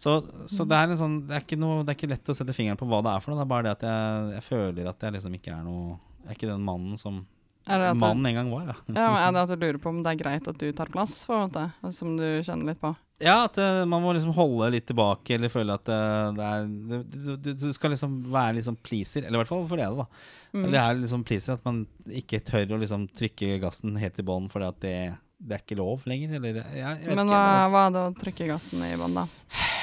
Så, 0.01 0.15
så 0.49 0.65
det, 0.65 0.78
er 0.78 0.89
en 0.89 0.97
sånn, 0.97 1.19
det, 1.28 1.36
er 1.38 1.43
ikke 1.45 1.59
noe, 1.61 1.84
det 1.86 1.93
er 1.93 1.99
ikke 1.99 2.09
lett 2.09 2.32
å 2.32 2.36
sette 2.36 2.55
fingeren 2.57 2.80
på 2.80 2.88
hva 2.89 3.03
det 3.05 3.11
er 3.11 3.22
for 3.22 3.34
noe. 3.34 3.41
Det 3.41 3.45
er 3.45 3.51
bare 3.51 3.67
det 3.67 3.76
at 3.76 3.86
jeg, 3.86 4.32
jeg 4.38 4.45
føler 4.47 4.89
at 4.89 5.05
jeg 5.05 5.17
liksom 5.17 5.36
ikke 5.38 5.53
er 5.53 5.61
noe 5.67 5.99
Jeg 6.24 6.32
er 6.32 6.39
ikke 6.39 6.49
den 6.49 6.65
mannen 6.65 6.97
som 6.97 7.22
mannen 7.67 8.26
en 8.26 8.36
gang 8.36 8.49
var. 8.49 8.72
Da. 8.72 8.76
ja, 8.97 9.09
er 9.28 9.34
det 9.36 9.43
at 9.43 9.51
du 9.53 9.61
lurer 9.61 9.78
på 9.78 9.91
om 9.91 10.01
det 10.01 10.15
er 10.15 10.19
greit 10.24 10.47
at 10.49 10.57
du 10.57 10.72
tar 10.74 10.89
plass, 10.89 11.13
på 11.28 11.36
en 11.36 11.45
måte? 11.45 11.93
Som 11.93 12.15
du 12.17 12.26
kjenner 12.41 12.72
litt 12.72 12.82
på? 12.82 12.93
Ja, 13.22 13.43
at 13.45 13.57
eh, 13.61 13.84
man 13.86 14.01
må 14.01 14.15
liksom 14.17 14.34
holde 14.34 14.72
litt 14.74 14.88
tilbake, 14.89 15.36
eller 15.36 15.51
føle 15.53 15.76
at 15.78 15.89
eh, 15.93 16.32
det 16.38 16.47
er 16.47 16.63
du, 16.65 16.95
du, 17.03 17.34
du, 17.38 17.51
du 17.53 17.67
skal 17.76 17.93
liksom 17.93 18.17
være 18.34 18.57
liksom 18.57 18.80
pleaser, 18.82 19.28
eller 19.28 19.38
i 19.38 19.41
hvert 19.43 19.51
fall 19.51 19.67
for 19.69 19.82
det, 19.82 19.89
da. 19.99 20.07
Mm. 20.55 20.63
Det 20.74 20.80
er 20.82 21.01
liksom 21.03 21.26
pleaser 21.28 21.59
at 21.59 21.67
man 21.67 21.84
ikke 22.22 22.41
tør 22.47 22.74
å 22.74 22.82
liksom 22.82 23.05
trykke 23.13 23.59
gassen 23.61 23.99
helt 24.01 24.17
i 24.17 24.26
bånn 24.26 24.49
fordi 24.51 24.72
at 24.72 24.82
det, 24.82 24.95
det 25.42 25.56
er 25.58 25.64
ikke 25.64 25.78
lov 25.80 26.04
lenger, 26.10 26.36
eller 26.38 26.60
jeg, 26.62 26.76
jeg 26.78 27.08
vet 27.08 27.18
Men 27.18 27.32
hva, 27.32 27.39
ikke, 27.42 27.70
hva 27.74 27.82
er 27.88 27.96
det 27.96 28.02
å 28.06 28.12
trykke 28.22 28.48
gassen 28.52 28.84
i 28.86 28.92
bånn, 29.00 29.16
da? 29.18 29.26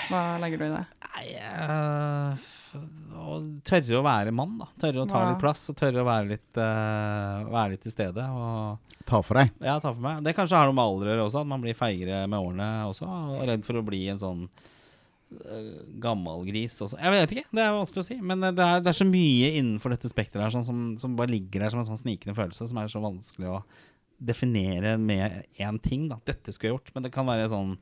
Hva 0.09 0.21
legger 0.43 0.61
du 0.63 0.67
i 0.69 0.71
det? 0.77 0.85
Nei, 1.09 1.25
eh, 1.35 2.47
å 3.19 3.39
tørre 3.67 3.99
å 3.99 4.05
være 4.07 4.33
mann, 4.39 4.55
da. 4.61 4.69
Tørre 4.81 5.03
å 5.03 5.09
ta 5.11 5.25
Ja. 5.25 5.33
litt 5.33 5.41
plass, 5.43 5.65
og 5.73 5.77
tørre 5.81 6.05
å 6.05 6.07
være 6.07 6.29
litt, 6.37 6.61
uh, 6.61 7.49
være 7.51 7.73
litt 7.75 7.83
til 7.89 7.93
stede. 7.97 8.23
Og 8.31 8.79
Ta 9.09 9.21
for 9.25 9.41
deg. 9.41 9.51
ja, 9.65 9.79
ta 9.81 9.91
for 9.93 10.01
meg. 10.05 10.23
Det 10.23 10.35
kanskje 10.37 10.57
har 10.61 10.69
noe 10.69 10.77
med 10.77 10.85
alder 10.85 11.09
å 11.09 11.13
gjøre 11.17 11.27
også, 11.27 11.41
at 11.43 11.51
man 11.51 11.63
blir 11.65 11.75
feigere 11.77 12.23
med 12.29 12.39
årene 12.39 12.69
også. 12.91 13.09
Og 13.09 13.47
redd 13.49 13.65
for 13.67 13.81
å 13.81 13.85
bli 13.89 14.03
en 14.13 14.21
sånn 14.21 14.43
uh, 14.49 15.83
gammelgris 16.01 16.79
også. 16.87 17.01
Jeg 17.03 17.15
vet 17.17 17.35
ikke, 17.37 17.47
det 17.57 17.65
er 17.67 17.77
vanskelig 17.77 18.05
å 18.05 18.09
si. 18.09 18.19
Men 18.21 18.45
eh, 18.47 18.55
det 18.57 18.65
er, 18.65 18.81
det 18.85 18.93
er 18.93 18.99
så 19.01 19.09
mye 19.09 19.51
innenfor 19.59 19.93
dette 19.97 20.09
spekteret 20.13 20.47
her 20.47 20.55
sånn, 20.55 20.67
som, 20.69 20.83
som 21.01 21.17
bare 21.19 21.33
ligger 21.35 21.65
der 21.67 21.75
som 21.75 21.83
en 21.83 21.89
sånn 21.91 22.01
snikende 22.05 22.37
følelse, 22.39 22.69
som 22.71 22.81
er 22.81 22.93
så 22.93 23.03
vanskelig 23.03 23.51
å 23.59 23.63
definere 24.19 24.97
med 24.99 25.45
én 25.59 25.79
ting. 25.83 26.09
da 26.11 26.19
Dette 26.27 26.53
skulle 26.55 26.73
jeg 26.73 26.79
gjort. 26.79 26.95
Men 26.95 27.07
det 27.07 27.13
kan 27.15 27.27
være 27.29 27.49
sånn 27.53 27.77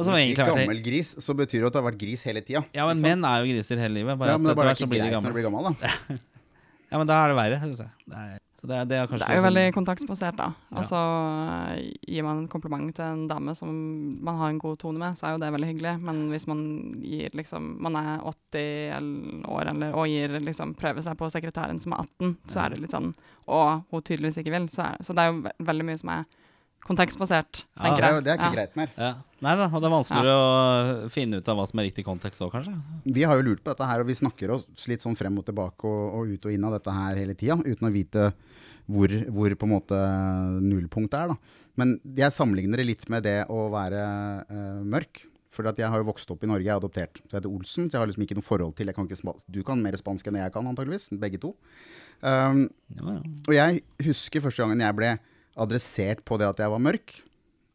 som 0.00 0.14
Hvis 0.16 0.36
du 0.36 0.40
er 0.40 0.48
gammel 0.48 0.78
gris, 0.84 1.12
så 1.20 1.34
betyr 1.36 1.60
det 1.60 1.68
at 1.68 1.74
du 1.74 1.78
har 1.82 1.88
vært 1.90 2.00
gris 2.00 2.22
hele 2.24 2.40
tida. 2.44 2.62
Ja, 2.76 2.86
men 2.88 3.02
menn 3.04 3.24
er 3.26 3.42
jo 3.42 3.50
griser 3.52 3.80
hele 3.82 3.98
livet. 3.98 4.16
Bare 4.20 4.32
Ja, 4.32 4.38
men 4.40 4.48
det 4.48 4.54
er 4.54 4.60
bare 4.62 4.76
ikke 4.76 4.88
greit 4.88 5.12
når 5.12 5.28
du 5.28 5.36
blir 5.36 5.48
gammel, 5.48 5.72
da. 5.72 5.90
Ja, 6.90 6.98
men 6.98 7.06
da 7.06 7.16
er 7.22 7.30
det 7.30 7.36
verre, 7.38 7.58
syns 7.62 7.82
jeg. 7.84 7.90
Det 8.10 8.18
er, 8.18 8.38
det, 8.68 8.78
det 8.90 8.96
er 8.98 9.06
Det 9.08 9.24
er 9.24 9.38
jo 9.38 9.44
veldig 9.46 9.64
kontaktsbasert, 9.72 10.36
da. 10.36 10.50
Altså, 10.76 10.98
Gir 12.04 12.26
man 12.26 12.42
en 12.42 12.48
kompliment 12.52 12.90
til 12.96 13.04
en 13.04 13.26
dame 13.30 13.54
som 13.56 13.70
man 14.24 14.40
har 14.40 14.52
en 14.52 14.60
god 14.60 14.78
tone 14.82 15.00
med, 15.00 15.16
så 15.16 15.28
er 15.28 15.36
jo 15.36 15.42
det 15.42 15.52
veldig 15.54 15.70
hyggelig. 15.70 15.94
Men 16.04 16.26
hvis 16.32 16.46
man 16.50 16.62
gir 17.04 17.32
liksom 17.36 17.70
Man 17.80 17.96
er 17.96 18.20
80 18.26 19.46
år 19.48 19.72
eller, 19.72 19.94
og 19.94 20.10
gir 20.10 20.36
liksom 20.40 20.74
prøver 20.78 21.04
seg 21.06 21.16
på 21.20 21.30
sekretæren 21.32 21.80
som 21.80 21.96
er 21.96 22.04
18, 22.04 22.36
så 22.50 22.64
er 22.64 22.74
det 22.74 22.82
litt 22.84 22.96
sånn 22.96 23.14
Og 23.46 23.86
hun 23.90 24.04
tydeligvis 24.04 24.42
ikke 24.42 24.54
vil. 24.58 24.68
Så, 24.72 24.90
er, 24.90 25.00
så 25.04 25.16
det 25.16 25.24
er 25.24 25.32
jo 25.32 25.66
veldig 25.70 25.88
mye 25.88 26.00
som 26.00 26.14
er 26.18 26.28
kontekstbasert, 26.86 27.64
tenker 27.76 28.02
er, 28.02 28.06
jeg. 28.06 28.14
Ja, 28.14 28.20
det 28.20 28.30
er 28.32 28.38
ikke 28.38 28.48
Ja. 28.50 28.54
greit 28.54 28.76
mer. 28.76 28.90
ja. 28.96 29.10
Nei 29.40 29.54
da, 29.56 29.66
og 29.72 29.80
det 29.80 29.88
er 29.88 29.94
vanskeligere 29.94 30.36
å 30.36 31.10
finne 31.10 31.38
ut 31.40 31.48
av 31.48 31.56
hva 31.56 31.66
som 31.68 31.78
er 31.80 31.86
riktig 31.88 32.04
kontekst 32.04 32.42
òg, 32.44 32.50
kanskje. 32.52 32.74
Vi 33.04 33.22
har 33.24 33.36
jo 33.38 33.46
lurt 33.46 33.62
på 33.64 33.72
dette 33.72 33.86
her, 33.88 34.00
og 34.00 34.06
vi 34.06 34.14
snakker 34.14 34.50
oss 34.52 34.86
litt 34.86 35.00
sånn 35.00 35.16
frem 35.16 35.38
og 35.38 35.46
tilbake 35.46 35.84
og, 35.88 36.14
og 36.18 36.28
ut 36.34 36.44
og 36.44 36.52
inn 36.52 36.64
av 36.64 36.72
dette 36.76 36.92
her 36.92 37.16
hele 37.16 37.34
tida, 37.34 37.56
uten 37.56 37.88
å 37.88 37.92
vite 37.92 38.32
hvor, 38.90 39.08
hvor 39.30 39.54
på 39.54 39.66
en 39.68 39.72
måte 39.72 39.98
nullpunktet 40.60 41.14
er. 41.22 41.28
da. 41.28 41.36
Men 41.76 41.98
jeg 42.04 42.34
sammenligner 42.34 42.76
det 42.82 42.86
litt 42.88 43.08
med 43.08 43.22
det 43.24 43.46
å 43.48 43.68
være 43.72 44.04
uh, 44.50 44.80
mørk. 44.84 45.26
For 45.50 45.66
at 45.66 45.80
jeg 45.82 45.88
har 45.90 45.98
jo 45.98 46.06
vokst 46.06 46.30
opp 46.30 46.44
i 46.44 46.46
Norge, 46.46 46.62
jeg 46.62 46.70
er 46.70 46.78
adoptert. 46.78 47.18
Så 47.24 47.32
jeg 47.34 47.40
heter 47.40 47.50
Olsen, 47.50 47.88
så 47.90 47.96
jeg 47.96 48.00
har 48.00 48.06
liksom 48.06 48.22
ikke 48.22 48.36
noe 48.38 48.46
forhold 48.46 48.76
til 48.78 48.86
jeg 48.86 48.94
kan 48.94 49.08
ikke 49.08 49.32
Du 49.50 49.64
kan 49.66 49.80
mer 49.82 49.96
spansk 49.98 50.28
enn 50.30 50.38
jeg 50.38 50.52
kan, 50.54 50.68
antageligvis. 50.70 51.08
Begge 51.18 51.40
to. 51.42 51.56
Um, 52.22 52.68
Ja, 52.94 53.02
ja. 53.16 53.20
og 53.48 53.54
jeg 53.56 53.82
husker 54.06 54.40
første 54.44 54.62
gangen 54.62 54.78
jeg 54.84 54.94
ble 54.94 55.18
adressert 55.60 56.22
på 56.26 56.38
det 56.40 56.48
at 56.48 56.62
jeg 56.62 56.72
var 56.72 56.82
mørk, 56.82 57.18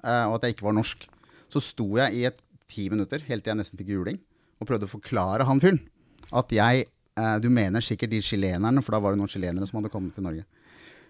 eh, 0.03 0.25
og 0.29 0.37
at 0.39 0.47
jeg 0.47 0.55
ikke 0.57 0.67
var 0.67 0.77
norsk. 0.79 1.05
Så 1.51 1.61
sto 1.63 1.87
jeg 1.99 2.17
i 2.17 2.25
et 2.29 2.41
ti 2.71 2.87
minutter, 2.89 3.21
helt 3.27 3.45
til 3.45 3.53
jeg 3.53 3.61
nesten 3.61 3.79
fikk 3.79 3.93
juling, 3.93 4.19
og 4.59 4.67
prøvde 4.69 4.87
å 4.87 4.91
forklare 4.95 5.45
han 5.45 5.61
fyren 5.61 5.81
at 6.33 6.49
jeg 6.55 6.87
eh, 7.15 7.37
Du 7.43 7.49
mener 7.53 7.83
sikkert 7.85 8.09
de 8.11 8.21
chilenerne, 8.25 8.81
for 8.83 8.95
da 8.95 8.99
var 9.03 9.13
det 9.13 9.21
noen 9.21 9.31
chilenere 9.31 9.67
som 9.69 9.77
hadde 9.79 9.91
kommet 9.93 10.15
til 10.17 10.25
Norge. 10.25 10.45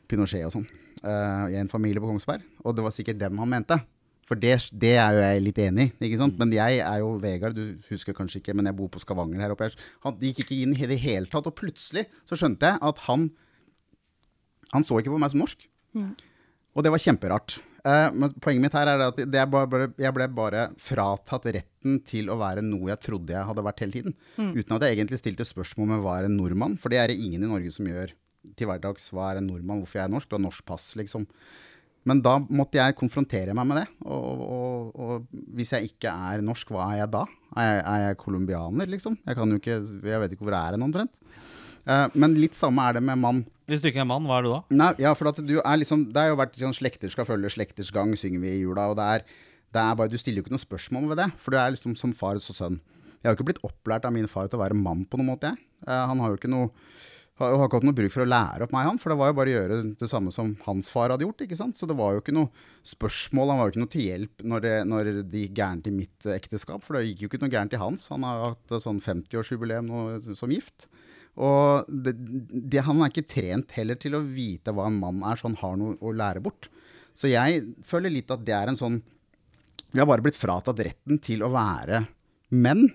Pinochet 0.10 0.44
og 0.46 0.52
sånn. 0.54 0.68
eh, 1.02 1.54
i 1.56 1.60
en 1.62 1.72
familie 1.72 2.02
på 2.04 2.10
Kongsberg. 2.10 2.44
Og 2.66 2.76
det 2.76 2.84
var 2.86 2.94
sikkert 2.94 3.18
dem 3.22 3.40
han 3.42 3.50
mente. 3.50 3.80
For 4.26 4.36
det, 4.42 4.56
det 4.74 4.96
er 4.98 5.14
jo 5.14 5.22
jeg 5.22 5.42
litt 5.46 5.60
enig 5.62 5.84
i. 5.86 6.06
ikke 6.10 6.18
sant? 6.18 6.38
Men 6.42 6.52
jeg 6.54 6.80
er 6.82 7.00
jo 7.02 7.12
Vegard, 7.22 7.56
du 7.58 7.78
husker 7.92 8.14
kanskje 8.18 8.40
ikke, 8.42 8.56
men 8.58 8.66
jeg 8.66 8.76
bor 8.78 8.90
på 8.90 9.02
Skavanger 9.02 9.42
her 9.42 9.54
oppe. 9.54 9.70
Han 10.06 10.18
gikk 10.22 10.44
ikke 10.44 10.58
inn 10.64 10.74
i 10.74 10.88
det 10.90 10.98
hele 11.04 11.30
tatt. 11.30 11.46
Og 11.46 11.54
plutselig 11.58 12.08
så 12.26 12.38
skjønte 12.38 12.72
jeg 12.74 12.82
at 12.82 13.02
han 13.08 13.30
Han 14.74 14.84
så 14.84 14.98
ikke 15.00 15.14
på 15.14 15.20
meg 15.22 15.30
som 15.32 15.40
norsk. 15.44 15.62
Og 16.76 16.84
det 16.84 16.92
var 16.92 17.02
kjemperart. 17.02 17.58
Eh, 17.86 18.08
men 18.18 18.34
poenget 18.42 18.66
mitt 18.66 18.76
her 18.76 18.90
er 18.90 19.04
at 19.08 19.20
det 19.20 19.46
bare, 19.52 19.70
bare, 19.70 19.90
jeg 20.02 20.16
ble 20.16 20.28
bare 20.36 20.66
fratatt 20.82 21.48
retten 21.54 22.00
til 22.08 22.32
å 22.34 22.40
være 22.40 22.64
noe 22.66 22.90
jeg 22.92 23.04
trodde 23.06 23.36
jeg 23.36 23.48
hadde 23.48 23.66
vært 23.68 23.84
hele 23.86 23.96
tiden. 23.96 24.18
Uten 24.58 24.76
at 24.76 24.86
jeg 24.88 24.98
egentlig 24.98 25.22
stilte 25.22 25.48
spørsmål 25.48 25.94
med 25.94 26.04
hva 26.04 26.18
er 26.20 26.30
en 26.30 26.38
nordmann, 26.40 26.80
for 26.82 26.92
det 26.92 27.02
er 27.02 27.14
det 27.14 27.20
ingen 27.22 27.46
i 27.46 27.52
Norge 27.52 27.72
som 27.76 27.88
gjør 27.90 28.16
til 28.58 28.70
hverdags. 28.70 29.08
Hva 29.14 29.32
er 29.32 29.42
en 29.42 29.48
nordmann, 29.52 29.84
hvorfor 29.84 30.02
jeg 30.02 30.10
er 30.10 30.14
norsk? 30.16 30.30
Du 30.30 30.38
har 30.38 30.44
norsk 30.44 30.66
pass, 30.68 30.92
liksom. 31.00 31.30
Men 32.06 32.20
da 32.22 32.36
måtte 32.38 32.78
jeg 32.78 32.98
konfrontere 32.98 33.54
meg 33.58 33.66
med 33.70 33.80
det. 33.82 33.88
Og, 34.06 34.44
og, 34.46 34.92
og 35.02 35.46
hvis 35.58 35.74
jeg 35.74 35.90
ikke 35.90 36.12
er 36.12 36.44
norsk, 36.46 36.74
hva 36.74 36.92
er 36.92 37.00
jeg 37.02 37.14
da? 37.16 37.24
Er 37.56 37.70
jeg, 37.70 37.80
er 37.94 38.04
jeg 38.04 38.20
colombianer, 38.22 38.92
liksom? 38.92 39.18
Jeg 39.26 39.40
kan 39.40 39.54
jo 39.54 39.62
ikke, 39.62 39.80
jeg 40.06 40.22
vet 40.22 40.36
ikke 40.36 40.46
hvor 40.46 40.58
jeg 40.58 40.62
er 40.62 40.78
hen 40.78 40.86
omtrent. 40.86 41.42
Eh, 41.86 42.08
men 42.18 42.38
litt 42.40 42.58
samme 42.58 42.86
er 42.88 42.98
det 42.98 43.04
med 43.06 43.22
mann. 43.22 43.44
Hvis 43.70 43.82
du 43.82 43.90
ikke 43.90 44.04
er 44.04 44.10
mann, 44.10 44.26
hva 44.30 44.40
er 44.40 44.46
du 44.46 44.52
da? 44.52 44.62
Nei, 44.78 44.92
ja, 45.02 45.14
for 45.18 45.30
er 45.32 45.80
liksom 45.82 46.08
Det 46.14 46.22
har 46.22 46.30
jo 46.30 46.38
vært 46.38 46.58
sånn 46.60 46.76
slekter 46.78 47.10
skal 47.10 47.26
følge 47.26 47.50
slekters 47.54 47.92
gang, 47.94 48.14
synger 48.18 48.44
vi 48.44 48.54
i 48.54 48.62
jula. 48.62 48.90
Og 48.92 49.00
det 49.00 49.06
er, 49.06 49.26
det 49.74 49.82
er 49.82 49.98
bare 49.98 50.12
Du 50.12 50.20
stiller 50.22 50.42
jo 50.42 50.46
ikke 50.46 50.56
noe 50.58 50.66
spørsmål 50.66 51.10
ved 51.14 51.24
det, 51.24 51.32
for 51.42 51.54
du 51.54 51.62
er 51.62 51.74
liksom 51.74 51.98
som 51.98 52.14
far 52.14 52.38
og 52.42 52.46
sønn. 52.46 52.80
Jeg 53.22 53.30
har 53.30 53.34
jo 53.34 53.40
ikke 53.40 53.50
blitt 53.50 53.66
opplært 53.66 54.06
av 54.06 54.14
min 54.14 54.30
far 54.30 54.50
til 54.50 54.60
å 54.60 54.66
være 54.66 54.78
mann 54.78 55.06
på 55.10 55.18
noen 55.18 55.34
måte, 55.34 55.54
jeg. 55.54 55.70
Eh, 55.88 56.06
han 56.12 56.22
har 56.22 56.34
jo 56.34 56.42
ikke 56.42 56.52
noe 56.52 56.70
har 57.36 57.52
har 57.60 57.68
ikke 57.68 57.82
hatt 57.82 57.86
noe 57.90 57.96
bruk 57.98 58.14
for 58.14 58.24
å 58.24 58.30
lære 58.32 58.64
opp 58.64 58.72
meg, 58.72 58.86
han. 58.88 59.00
For 59.02 59.12
det 59.12 59.18
var 59.20 59.32
jo 59.32 59.36
bare 59.36 59.52
å 59.52 59.56
gjøre 59.58 59.80
det 60.00 60.08
samme 60.08 60.32
som 60.32 60.54
hans 60.64 60.88
far 60.88 61.12
hadde 61.12 61.26
gjort. 61.26 61.42
ikke 61.44 61.58
sant? 61.60 61.76
Så 61.76 61.88
det 61.90 61.98
var 62.00 62.14
jo 62.16 62.22
ikke 62.22 62.36
noe 62.36 62.48
spørsmål, 62.88 63.52
han 63.52 63.60
var 63.60 63.68
jo 63.68 63.74
ikke 63.74 63.84
noe 63.84 63.92
til 63.92 64.06
hjelp 64.06 64.46
når 64.54 64.64
det, 64.64 64.76
når 64.88 65.10
det 65.34 65.42
gikk 65.42 65.58
gærent 65.60 65.90
i 65.90 65.96
mitt 65.98 66.30
ekteskap. 66.32 66.86
For 66.86 66.96
det 66.96 67.10
gikk 67.10 67.26
jo 67.26 67.32
ikke 67.32 67.42
noe 67.44 67.52
gærent 67.52 67.76
i 67.76 67.82
hans. 67.82 68.08
Han 68.14 68.24
har 68.24 68.54
hatt 68.54 68.78
sånn 68.86 69.04
50-årsjubileum 69.04 69.92
som 70.32 70.54
gift. 70.56 70.88
Og 71.36 71.90
det, 71.90 72.14
det, 72.50 72.84
han 72.88 73.02
er 73.04 73.12
ikke 73.12 73.28
trent 73.28 73.74
heller 73.76 73.98
til 74.00 74.16
å 74.16 74.24
vite 74.24 74.72
hva 74.72 74.88
en 74.88 75.00
mann 75.02 75.24
er, 75.28 75.36
så 75.36 75.50
han 75.50 75.60
har 75.60 75.80
noe 75.80 75.98
å 76.00 76.14
lære 76.16 76.44
bort. 76.44 76.70
Så 77.16 77.32
jeg 77.32 77.64
føler 77.86 78.14
litt 78.14 78.32
at 78.32 78.44
det 78.48 78.56
er 78.56 78.72
en 78.72 78.80
sånn 78.80 78.98
Vi 79.96 80.02
har 80.02 80.08
bare 80.10 80.24
blitt 80.24 80.36
fratatt 80.36 80.80
retten 80.84 81.20
til 81.24 81.44
å 81.46 81.52
være 81.54 82.04
menn. 82.52 82.90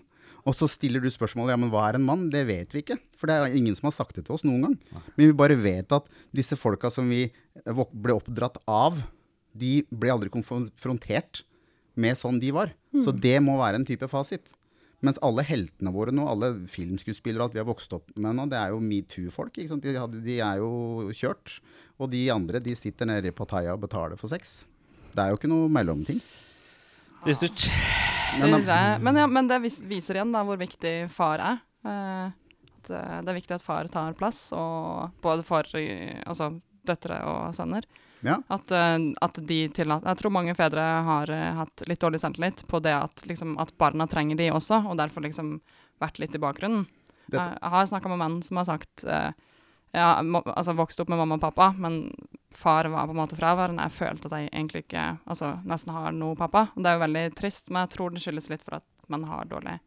Og 0.48 0.56
så 0.56 0.66
stiller 0.68 1.00
du 1.00 1.08
spørsmålet 1.12 1.54
ja, 1.54 1.60
men 1.60 1.70
hva 1.72 1.86
er 1.88 1.96
en 1.96 2.04
mann? 2.04 2.26
Det 2.32 2.42
vet 2.48 2.72
vi 2.74 2.82
ikke. 2.82 2.98
For 3.16 3.28
det 3.28 3.36
er 3.36 3.56
ingen 3.56 3.76
som 3.76 3.88
har 3.88 3.96
sagt 3.96 4.16
det 4.16 4.26
til 4.26 4.36
oss 4.36 4.44
noen 4.44 4.66
gang. 4.66 4.76
Men 5.16 5.30
vi 5.30 5.36
bare 5.36 5.56
vet 5.60 5.92
at 5.96 6.08
disse 6.36 6.56
folka 6.60 6.90
som 6.92 7.08
vi 7.12 7.26
ble 7.64 8.16
oppdratt 8.16 8.56
av, 8.68 9.02
de 9.52 9.80
ble 9.90 10.12
aldri 10.12 10.32
konfrontert 10.32 11.42
med 12.00 12.16
sånn 12.16 12.40
de 12.40 12.52
var. 12.56 12.72
Så 13.04 13.12
det 13.12 13.36
må 13.44 13.58
være 13.60 13.80
en 13.80 13.88
type 13.88 14.08
fasit. 14.08 14.48
Mens 15.06 15.20
alle 15.24 15.44
heltene 15.48 15.92
våre 15.94 16.12
nå, 16.12 16.26
alle 16.28 16.52
filmskuespillere 16.68 17.40
og 17.40 17.48
alt 17.48 17.56
vi 17.56 17.62
har 17.62 17.68
vokst 17.68 17.94
opp 17.96 18.10
med 18.20 18.36
nå, 18.36 18.44
det 18.52 18.58
er 18.60 18.74
jo 18.74 18.82
metoo-folk. 18.84 19.54
ikke 19.56 19.72
sant? 19.72 19.86
De, 19.86 20.20
de 20.26 20.36
er 20.44 20.60
jo 20.60 21.08
kjørt. 21.16 21.56
Og 22.00 22.12
de 22.12 22.26
andre 22.32 22.60
de 22.64 22.74
sitter 22.76 23.08
nede 23.08 23.32
i 23.32 23.36
Pattaya 23.36 23.72
og 23.76 23.82
betaler 23.86 24.20
for 24.20 24.32
sex. 24.32 24.64
Det 25.10 25.22
er 25.22 25.32
jo 25.32 25.40
ikke 25.40 25.50
noe 25.50 25.70
mellomting. 25.72 26.20
Det 27.24 27.32
er 27.32 27.40
stort. 27.40 27.66
Men, 28.40 29.16
ja, 29.18 29.26
men 29.26 29.48
det 29.50 29.58
viser 29.64 30.20
igjen 30.20 30.32
da 30.32 30.44
hvor 30.46 30.60
viktig 30.60 30.94
far 31.12 31.42
er. 31.42 31.64
Eh, 31.84 32.28
at 32.80 32.92
eh, 32.92 33.16
det 33.24 33.32
er 33.32 33.38
viktig 33.38 33.56
at 33.56 33.64
far 33.64 33.88
tar 33.92 34.16
plass, 34.18 34.50
og 34.56 35.16
både 35.24 35.44
for 35.46 35.66
eh, 35.80 36.20
altså, 36.26 36.52
døtre 36.86 37.20
og 37.28 37.56
sønner. 37.56 37.88
Ja. 38.26 38.38
At, 38.52 38.70
eh, 38.70 38.98
at 39.24 39.38
de 39.48 39.58
tillater 39.72 40.10
Jeg 40.10 40.20
tror 40.20 40.32
mange 40.34 40.54
fedre 40.58 40.82
har 41.06 41.30
eh, 41.32 41.52
hatt 41.56 41.84
litt 41.88 42.02
dårlig 42.02 42.20
selvtillit 42.20 42.66
på 42.68 42.80
det 42.84 42.92
at, 42.92 43.22
liksom, 43.28 43.54
at 43.62 43.72
barna 43.80 44.06
trenger 44.10 44.36
de 44.36 44.50
også, 44.52 44.82
og 44.90 44.98
derfor 45.00 45.24
liksom 45.24 45.58
vært 46.00 46.20
litt 46.20 46.34
i 46.36 46.40
bakgrunnen. 46.42 46.86
Dette- 47.30 47.56
Jeg, 47.56 47.70
har 47.72 47.86
snakka 47.86 48.10
med 48.12 48.20
menn 48.20 48.42
som 48.42 48.58
har 48.60 48.66
sagt 48.68 49.04
uh, 49.06 49.30
ja, 49.92 50.22
må, 50.22 50.40
altså 50.48 50.72
vokste 50.78 51.04
opp 51.04 51.10
med 51.12 51.20
mamma 51.20 51.36
og 51.36 51.44
pappa, 51.44 51.70
men 51.76 52.10
far 52.50 52.88
var 52.90 53.06
på 53.06 53.14
en 53.14 53.20
måte 53.20 53.38
fraværende. 53.38 53.84
Jeg 53.86 53.96
følte 53.98 54.30
at 54.30 54.36
jeg 54.38 54.50
egentlig 54.50 54.84
ikke 54.86 55.04
altså, 55.24 55.52
nesten 55.68 55.92
har 55.94 56.12
noe 56.16 56.38
pappa. 56.38 56.66
Og 56.74 56.82
det 56.82 56.90
er 56.90 56.98
jo 56.98 57.04
veldig 57.04 57.24
trist, 57.38 57.70
men 57.70 57.84
jeg 57.84 57.94
tror 57.96 58.14
det 58.14 58.22
skyldes 58.24 58.50
litt 58.50 58.64
for 58.66 58.80
at 58.80 58.86
man 59.12 59.24
har 59.30 59.48
dårlig 59.50 59.78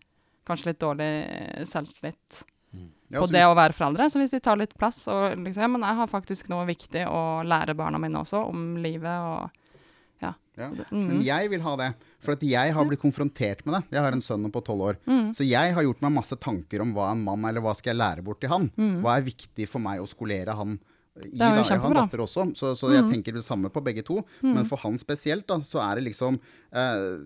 Kanskje 0.43 0.73
litt 0.73 0.79
dårlig 0.83 1.11
selvtillit 1.71 2.41
Ja, 3.13 3.19
på 3.21 3.27
det 3.29 3.43
å 3.45 3.53
være 3.55 3.75
foreldre. 3.77 4.07
Så 4.09 4.17
hvis 4.21 4.31
de 4.33 4.39
tar 4.41 4.57
litt 4.57 4.71
plass 4.79 5.03
og 5.11 5.35
liksom 5.37 5.61
Ja, 5.61 5.67
men 5.69 5.81
jeg 5.85 5.95
har 5.99 6.07
faktisk 6.09 6.47
noe 6.49 6.65
viktig 6.65 7.03
å 7.05 7.43
lære 7.45 7.75
barna 7.77 7.99
mine 8.01 8.17
også, 8.23 8.41
om 8.49 8.75
livet 8.81 9.19
og 9.21 9.51
Ja. 10.23 10.33
Ja. 10.57 10.69
Mm. 10.91 11.07
Men 11.09 11.21
jeg 11.25 11.49
vil 11.51 11.61
ha 11.65 11.75
det. 11.75 11.91
For 12.23 12.33
at 12.37 12.41
jeg 12.45 12.73
har 12.73 12.85
blitt 12.85 13.01
konfrontert 13.01 13.65
med 13.65 13.73
det. 13.75 13.83
Jeg 13.97 14.01
har 14.05 14.11
en 14.15 14.21
sønn 14.21 14.49
på 14.53 14.61
tolv 14.63 14.81
år. 14.87 14.97
Mm. 15.05 15.33
Så 15.35 15.43
jeg 15.45 15.73
har 15.75 15.83
gjort 15.83 16.01
meg 16.01 16.13
masse 16.15 16.37
tanker 16.39 16.81
om 16.81 16.93
hva 16.95 17.11
en 17.11 17.23
mann 17.25 17.43
eller 17.45 17.61
hva 17.61 17.73
skal 17.75 17.91
jeg 17.93 17.99
lære 18.01 18.23
bort 18.23 18.39
til 18.39 18.49
han. 18.49 18.69
Mm. 18.77 19.01
Hva 19.03 19.17
er 19.19 19.25
viktig 19.27 19.67
for 19.67 19.79
meg 19.83 19.99
å 20.01 20.07
skolere 20.07 20.55
han 20.55 20.77
i. 21.21 21.29
Det 21.37 21.41
er 21.45 21.57
jo 21.57 21.61
da. 21.61 21.63
Kjempebra. 21.69 22.05
datter 22.07 22.21
også, 22.23 22.47
så, 22.57 22.71
så 22.77 22.89
jeg 22.93 23.03
Mm. 23.03 23.11
tenker 23.11 23.33
det 23.35 23.43
samme 23.45 23.69
på 23.69 23.83
begge 23.85 24.01
to. 24.05 24.23
Men 24.41 24.65
for 24.65 24.77
han 24.81 24.97
spesielt, 24.97 25.45
da, 25.45 25.59
så 25.61 25.77
er 25.83 25.95
det 25.99 26.05
liksom 26.07 26.39
uh, 26.73 27.19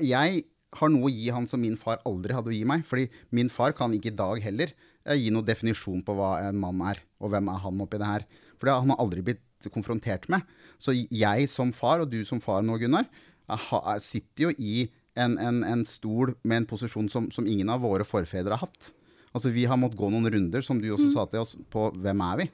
Jeg 0.00 0.44
har 0.80 0.90
noe 0.92 1.08
å 1.08 1.12
gi 1.12 1.28
han 1.34 1.46
som 1.50 1.60
min 1.62 1.76
far 1.80 2.00
aldri 2.08 2.34
hadde 2.36 2.52
å 2.52 2.56
gi 2.56 2.64
meg. 2.68 2.84
Fordi 2.88 3.08
min 3.36 3.48
far 3.52 3.72
kan 3.76 3.94
ikke 3.96 4.12
i 4.12 4.16
dag 4.18 4.42
heller 4.44 4.72
eh, 5.06 5.16
gi 5.18 5.30
noen 5.34 5.46
definisjon 5.48 6.02
på 6.06 6.14
hva 6.18 6.34
en 6.48 6.58
mann 6.62 6.82
er, 6.90 7.00
og 7.20 7.32
hvem 7.32 7.48
er 7.52 7.62
han 7.64 7.80
oppi 7.84 8.00
det 8.02 8.10
her. 8.10 8.26
For 8.56 8.68
det 8.68 8.74
har 8.76 8.84
han 8.86 8.96
aldri 9.00 9.24
blitt 9.26 9.42
konfrontert 9.72 10.28
med. 10.32 10.44
Så 10.78 10.92
jeg 10.94 11.48
som 11.50 11.72
far, 11.74 12.04
og 12.04 12.10
du 12.12 12.20
som 12.28 12.40
far 12.44 12.62
nå, 12.62 12.76
Gunnar, 12.80 13.08
ha- 13.48 13.96
sitter 14.02 14.48
jo 14.48 14.52
i 14.58 14.86
en, 15.16 15.38
en, 15.40 15.62
en 15.64 15.82
stol 15.88 16.34
med 16.44 16.62
en 16.62 16.68
posisjon 16.68 17.08
som, 17.08 17.30
som 17.32 17.46
ingen 17.48 17.70
av 17.72 17.80
våre 17.84 18.04
forfedre 18.04 18.52
har 18.52 18.66
hatt. 18.66 18.92
Altså 19.36 19.50
Vi 19.52 19.64
har 19.68 19.76
måttet 19.80 19.98
gå 20.00 20.08
noen 20.12 20.28
runder, 20.32 20.62
som 20.64 20.78
du 20.80 20.90
også 20.92 21.08
sa 21.14 21.24
til 21.32 21.40
oss, 21.42 21.54
på 21.72 21.88
hvem 21.96 22.20
er 22.28 22.42
vi? 22.42 22.46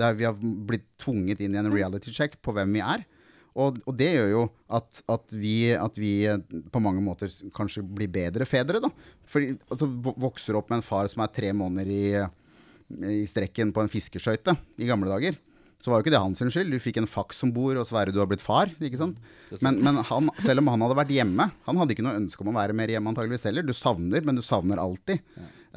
Der 0.00 0.16
vi 0.16 0.26
har 0.28 0.34
blitt 0.40 0.84
tvunget 1.00 1.40
inn 1.44 1.54
i 1.56 1.60
en 1.60 1.70
reality 1.72 2.12
check 2.12 2.34
på 2.44 2.52
hvem 2.56 2.74
vi 2.76 2.82
er. 2.84 3.04
Og, 3.56 3.78
og 3.88 3.96
det 3.98 4.10
gjør 4.14 4.28
jo 4.30 4.42
at, 4.76 5.00
at, 5.10 5.32
vi, 5.34 5.54
at 5.74 5.96
vi 5.98 6.12
eh, 6.30 6.38
på 6.70 6.82
mange 6.84 7.00
måter 7.02 7.32
kanskje 7.56 7.82
blir 7.82 8.10
bedre 8.12 8.46
fedre, 8.46 8.78
da. 8.84 8.90
Fordi 9.26 9.54
altså, 9.70 9.88
vo- 10.04 10.14
vokser 10.28 10.58
opp 10.60 10.68
med 10.70 10.78
en 10.82 10.86
far 10.86 11.08
som 11.10 11.24
er 11.24 11.32
tre 11.34 11.50
måneder 11.56 11.90
i, 11.90 12.02
i 13.18 13.26
strekken 13.28 13.72
på 13.74 13.82
en 13.84 13.90
fiskeskøyte 13.92 14.54
i 14.78 14.86
gamle 14.88 15.10
dager. 15.10 15.36
Så 15.82 15.92
var 15.92 16.00
jo 16.00 16.06
ikke 16.08 16.10
det 16.14 16.18
hans 16.20 16.40
skyld. 16.42 16.72
Du 16.74 16.80
fikk 16.82 16.96
en 16.98 17.06
faks 17.06 17.38
som 17.38 17.52
bor, 17.54 17.76
og 17.78 17.86
Sverre, 17.86 18.10
du 18.14 18.18
har 18.18 18.26
blitt 18.30 18.42
far. 18.42 18.70
ikke 18.82 18.98
sant? 18.98 19.18
Men, 19.62 19.76
men 19.84 20.00
han, 20.08 20.30
selv 20.42 20.58
om 20.62 20.70
han 20.72 20.82
hadde 20.82 20.96
vært 20.98 21.12
hjemme 21.14 21.46
Han 21.68 21.78
hadde 21.78 21.94
ikke 21.94 22.02
noe 22.04 22.18
ønske 22.18 22.42
om 22.42 22.50
å 22.50 22.56
være 22.56 22.74
mer 22.76 22.90
hjemme 22.90 23.12
antageligvis 23.12 23.46
heller. 23.46 23.62
Du 23.66 23.70
savner, 23.78 24.24
men 24.26 24.38
du 24.38 24.42
savner 24.42 24.80
alltid. 24.82 25.22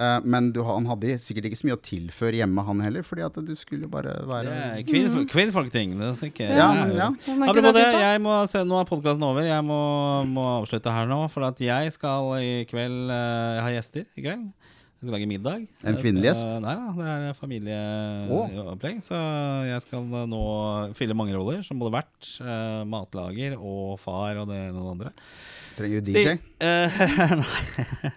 Eh, 0.01 0.19
men 0.25 0.49
du, 0.55 0.61
han 0.65 0.87
hadde 0.89 1.17
sikkert 1.21 1.49
ikke 1.49 1.59
så 1.59 1.67
mye 1.67 1.77
å 1.77 1.83
tilføre 1.85 2.39
hjemme, 2.39 2.63
han 2.65 2.81
heller, 2.81 3.05
fordi 3.05 3.25
at 3.27 3.37
du 3.45 3.51
skulle 3.59 3.89
bare 3.91 4.15
være 4.27 4.55
er 4.55 4.85
kvinn, 4.87 5.27
kvinnfolkting. 5.29 5.93
Det 5.99 6.13
skal 6.17 6.31
ikke 6.31 6.47
Ja, 6.49 6.69
ja. 6.89 7.09
Apropos 7.45 7.75
det, 7.77 7.85
jeg 8.01 8.23
må 8.23 8.39
se, 8.49 8.63
nå 8.65 8.79
er 8.79 8.89
podkasten 8.89 9.27
over. 9.27 9.45
Jeg 9.45 9.65
må, 9.67 9.81
må 10.31 10.47
avslutte 10.57 10.93
her 10.95 11.09
nå. 11.11 11.21
For 11.33 11.45
at 11.45 11.61
jeg 11.61 11.93
skal 11.93 12.33
i 12.41 12.51
kveld 12.69 13.13
uh, 13.13 13.61
ha 13.61 13.69
gjester 13.75 14.07
i 14.17 14.25
kveld. 14.25 14.49
Jeg 15.01 15.07
skal 15.07 15.15
lage 15.15 15.25
middag. 15.25 15.61
En 15.81 15.95
kvinnelig 15.97 16.27
gjest? 16.27 16.49
Nei 16.61 16.73
da, 16.77 16.89
det 16.93 17.13
er 17.31 17.37
familieopplegg. 17.39 18.99
Så 19.01 19.17
jeg 19.65 19.81
skal 19.81 20.03
nå 20.29 20.41
fylle 20.93 21.15
mange 21.17 21.33
roller, 21.33 21.63
som 21.65 21.79
både 21.81 21.95
vert, 21.95 22.27
uh, 22.45 22.83
matlager 22.85 23.55
og 23.57 23.95
far 23.97 24.37
og 24.43 24.51
det 24.51 24.59
ene 24.67 24.77
og 24.77 24.83
det 24.85 24.91
andre. 24.93 25.13
Trenger 25.79 26.03
du 26.05 26.11
DJ? 26.11 26.35
Uh, 26.61 27.01
nei. 27.41 28.11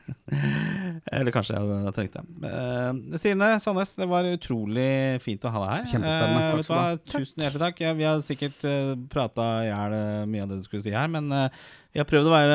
Eller 1.09 1.33
kanskje 1.33 1.57
jeg 1.57 1.95
trengte 1.97 2.21
det. 2.21 2.51
Uh, 2.53 3.17
Stine 3.17 3.49
Sandnes, 3.65 3.95
det 3.97 4.11
var 4.11 4.29
utrolig 4.29 4.91
fint 5.25 5.49
å 5.49 5.55
ha 5.55 5.63
deg 5.65 5.73
her. 5.73 5.87
Kjempespennende. 5.95 6.51
Eh, 6.51 6.69
Takk? 6.69 7.07
Tusen 7.15 7.47
hjertelig 7.47 7.65
takk. 7.65 7.81
Ja, 7.87 7.95
vi 7.97 8.09
har 8.11 8.21
sikkert 8.29 8.69
uh, 8.69 8.93
prata 9.09 9.49
i 9.65 9.71
hjel 9.73 9.97
mye 10.37 10.45
av 10.45 10.53
det 10.53 10.61
du 10.61 10.69
skulle 10.69 10.85
si 10.85 10.93
her, 10.93 11.09
men 11.17 11.33
vi 11.95 12.01
har 12.03 12.07
prøvd 12.11 12.27
å 12.27 12.33
være 12.35 12.55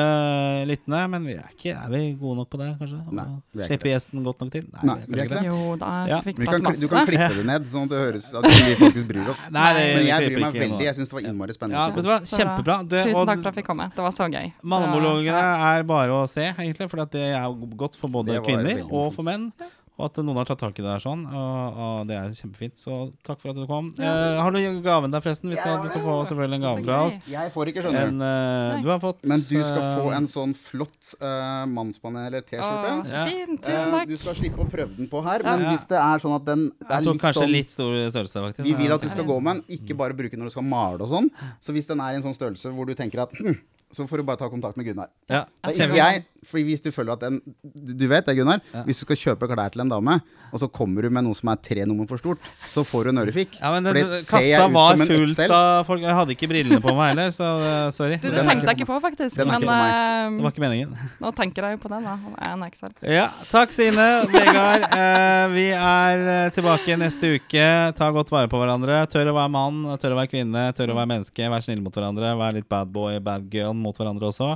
lyttende. 0.68 0.98
Men 1.14 1.24
vi 1.24 1.32
er, 1.40 1.46
ikke, 1.54 1.72
er 1.72 1.88
vi 1.94 2.00
gode 2.20 2.36
nok 2.42 2.48
på 2.52 2.58
det, 2.60 2.66
kanskje? 2.76 2.98
Nei, 3.16 3.24
vi 3.24 3.62
er 3.62 3.64
ikke 3.64 3.68
Slippe 3.70 3.86
det. 3.88 3.92
gjesten 3.94 4.26
godt 4.26 4.42
nok 4.44 4.50
til? 4.52 4.66
Nei, 4.76 4.96
vi 5.06 5.16
er 5.16 5.24
ikke 5.24 5.38
det. 5.40 5.44
Jo, 5.48 5.60
da 5.80 5.92
Ja, 6.10 6.18
fikk 6.26 6.42
Vi 6.42 6.48
kan, 6.50 6.62
masse. 6.66 6.80
du 6.84 6.88
kan 6.92 7.08
klippe 7.08 7.30
det 7.38 7.46
ned, 7.48 7.64
sånn 7.72 7.88
at 7.88 7.94
det 7.94 8.00
høres 8.04 8.28
at 8.36 8.44
vi 8.50 8.74
faktisk 8.82 9.08
bryr 9.08 9.30
oss. 9.32 9.42
Nei, 9.50 9.64
det- 9.78 9.86
Men 9.96 10.06
jeg 10.10 10.28
bryr 10.28 10.40
meg 10.44 10.52
veldig. 10.60 10.84
Jeg 10.84 10.94
syns 11.00 11.08
det 11.08 11.16
var 11.16 11.24
innmari 11.30 11.48
Ja, 11.48 11.56
spennende. 11.56 11.94
vet 11.96 12.04
du 12.04 12.10
hva? 12.12 12.20
Kjempebra. 12.36 12.76
Det, 12.88 13.00
Tusen 13.08 13.26
takk 13.26 13.40
for 13.40 13.48
at 13.48 13.54
jeg 13.54 13.64
fikk 13.64 13.68
komme. 13.72 13.88
Det 13.96 14.02
var 14.04 14.14
så 14.20 14.28
gøy. 14.30 14.52
Mannemonologene 14.62 15.44
er 15.78 15.82
bare 15.88 16.10
å 16.20 16.28
se, 16.28 16.44
egentlig, 16.52 16.90
for 16.90 16.96
det 17.06 17.14
er 17.32 17.48
godt 17.80 17.96
for 17.96 18.08
både 18.12 18.40
kvinner 18.44 18.84
og 18.92 19.12
for 19.14 19.22
menn. 19.24 19.52
Og 20.00 20.06
at 20.08 20.20
noen 20.24 20.38
har 20.40 20.48
tatt 20.48 20.62
tak 20.62 20.78
i 20.80 20.84
det 20.84 20.88
her 20.88 21.02
sånn. 21.04 21.26
Og, 21.28 21.80
og 21.84 22.08
det 22.08 22.16
er 22.16 22.32
kjempefint. 22.38 22.78
Så 22.80 22.96
takk 23.26 23.40
for 23.42 23.52
at 23.52 23.58
du 23.60 23.66
kom. 23.68 23.90
Ja. 24.00 24.08
Eh, 24.08 24.38
har 24.40 24.54
du 24.54 24.58
gaven 24.84 25.12
der, 25.12 25.20
forresten? 25.20 25.50
Vi 25.52 25.58
skal, 25.58 25.76
Ja, 25.76 25.82
du 25.84 25.90
skal 25.92 26.04
få 26.06 26.14
selvfølgelig 26.30 26.58
en 26.60 26.64
gave 26.64 26.84
fra 26.86 27.00
oss. 27.10 27.18
Jeg 27.28 27.52
får 27.52 27.70
ikke, 27.72 27.84
skjønner 27.84 28.08
En, 28.08 28.20
du. 28.22 28.26
eh, 28.26 28.82
du 28.86 28.88
har 28.94 29.02
fått 29.02 29.20
Men 29.28 29.44
du 29.44 29.56
skal 29.60 29.82
få 29.84 30.06
eh, 30.08 30.16
en 30.16 30.28
sånn 30.30 30.54
flott 30.56 31.10
uh, 31.20 31.66
mannspanel, 31.70 32.30
eller 32.30 32.46
t-skjorte. 32.48 32.94
Ja. 33.12 33.26
Eh, 33.28 34.06
du 34.08 34.16
skal 34.20 34.38
slippe 34.40 34.64
å 34.64 34.68
prøve 34.72 34.96
den 34.96 35.10
på 35.12 35.20
her, 35.26 35.44
Ja. 35.44 35.56
men 35.56 35.68
hvis 35.74 35.84
det 35.90 36.00
er 36.00 36.24
sånn 36.24 36.36
at 36.38 36.46
den 36.48 36.66
det 36.80 36.88
er 36.96 37.04
litt 37.06 37.20
kanskje 37.22 37.44
sånn 37.44 37.52
litt 37.52 37.74
stor 37.74 37.92
størrelse, 38.10 38.44
faktisk. 38.48 38.64
Vi 38.64 38.74
vil 38.80 38.96
at 38.96 39.04
du 39.04 39.10
skal 39.12 39.28
gå 39.28 39.36
med 39.42 39.60
den, 39.60 39.80
ikke 39.80 39.98
bare 40.00 40.16
bruke 40.16 40.32
den 40.32 40.40
når 40.46 40.54
du 40.54 40.56
skal 40.56 40.66
male 40.70 41.04
og 41.04 41.12
sånn. 41.12 41.28
Så 41.60 41.76
hvis 41.76 41.88
den 41.90 42.00
er 42.00 42.14
i 42.16 42.20
en 42.20 42.24
sånn 42.24 42.36
størrelse 42.38 42.72
hvor 42.72 42.88
du 42.88 42.94
tenker 42.98 43.22
at 43.26 43.36
hm, 43.36 43.58
så 43.90 44.06
får 44.06 44.20
du 44.20 44.26
bare 44.28 44.38
ta 44.38 44.48
kontakt 44.50 44.76
med 44.78 44.86
Gunnar. 44.86 45.08
Ja. 45.30 45.44
Jeg 45.66 45.88
ikke 45.90 45.96
jeg, 45.98 46.22
fordi 46.46 46.62
hvis 46.68 46.82
du 46.84 46.90
føler 46.94 47.16
at 47.16 47.24
en, 47.26 47.40
Du 47.62 47.92
du 48.00 48.06
vet 48.08 48.26
det, 48.26 48.36
Gunnar. 48.38 48.60
Ja. 48.72 48.84
Hvis 48.86 49.00
du 49.02 49.04
skal 49.04 49.18
kjøpe 49.18 49.48
klær 49.50 49.72
til 49.74 49.82
en 49.82 49.90
dame, 49.90 50.20
og 50.50 50.58
så 50.62 50.68
kommer 50.70 51.02
du 51.02 51.10
med 51.10 51.26
noe 51.26 51.34
som 51.34 51.50
er 51.52 51.58
tre 51.62 51.84
nummer 51.86 52.06
for 52.10 52.18
stort, 52.22 52.38
så 52.70 52.84
får 52.86 53.04
du 53.04 53.10
en 53.12 53.20
ørefik. 53.24 53.58
Ja, 53.60 53.72
men 53.74 53.86
den, 53.86 53.98
jeg 53.98 54.26
kassa 54.28 54.68
var 54.70 55.02
fullt 55.02 55.42
av 55.46 55.84
folk. 55.88 56.04
Jeg 56.06 56.16
hadde 56.20 56.36
ikke 56.36 56.48
brillene 56.50 56.80
på 56.82 56.94
meg 56.94 57.12
heller, 57.12 57.32
så 57.34 57.48
sorry. 57.94 58.20
Du, 58.22 58.28
det 58.30 58.38
er 58.40 58.46
tenkte 58.46 58.62
ikke 58.62 58.70
jeg 58.70 58.80
ikke 58.80 58.88
på, 58.92 59.00
faktisk. 59.04 59.36
Den 59.36 59.50
Men 59.50 59.64
ikke 59.64 59.70
på 59.70 59.78
eh, 59.80 60.30
Det 60.38 60.46
var 60.46 60.54
ikke 60.54 60.64
meningen. 60.64 60.94
nå 61.24 61.34
tenker 61.40 61.66
jeg 61.68 61.78
jo 61.78 61.82
på 61.82 61.92
den, 61.94 62.06
da. 62.06 62.16
Det 62.30 62.46
er 62.46 62.54
En 62.54 62.64
Excel. 62.66 62.94
Ja, 63.16 63.26
takk 63.50 63.74
Sine. 63.74 64.06
Vegard. 64.30 64.86
Eh, 64.86 65.44
vi 65.56 65.66
er 65.74 66.24
eh, 66.36 66.52
tilbake 66.54 66.98
neste 67.00 67.34
uke. 67.40 67.66
Ta 67.98 68.10
godt 68.14 68.30
vare 68.30 68.50
på 68.50 68.62
hverandre. 68.62 69.02
Tør 69.10 69.32
å 69.34 69.36
være 69.38 69.54
mann, 69.54 69.82
tør 69.98 70.14
å 70.14 70.20
være 70.22 70.30
kvinne, 70.34 70.64
tør 70.78 70.94
å 70.94 70.98
være 71.02 71.12
menneske. 71.16 71.50
Vær 71.50 71.66
snill 71.66 71.82
mot 71.84 71.94
hverandre. 71.94 72.32
Vær 72.38 72.56
litt 72.58 72.68
bad 72.70 72.90
boy, 72.94 73.18
bad 73.24 73.50
girl 73.52 73.74
mot 73.82 73.96
hverandre 73.96 74.28
også. 74.30 74.50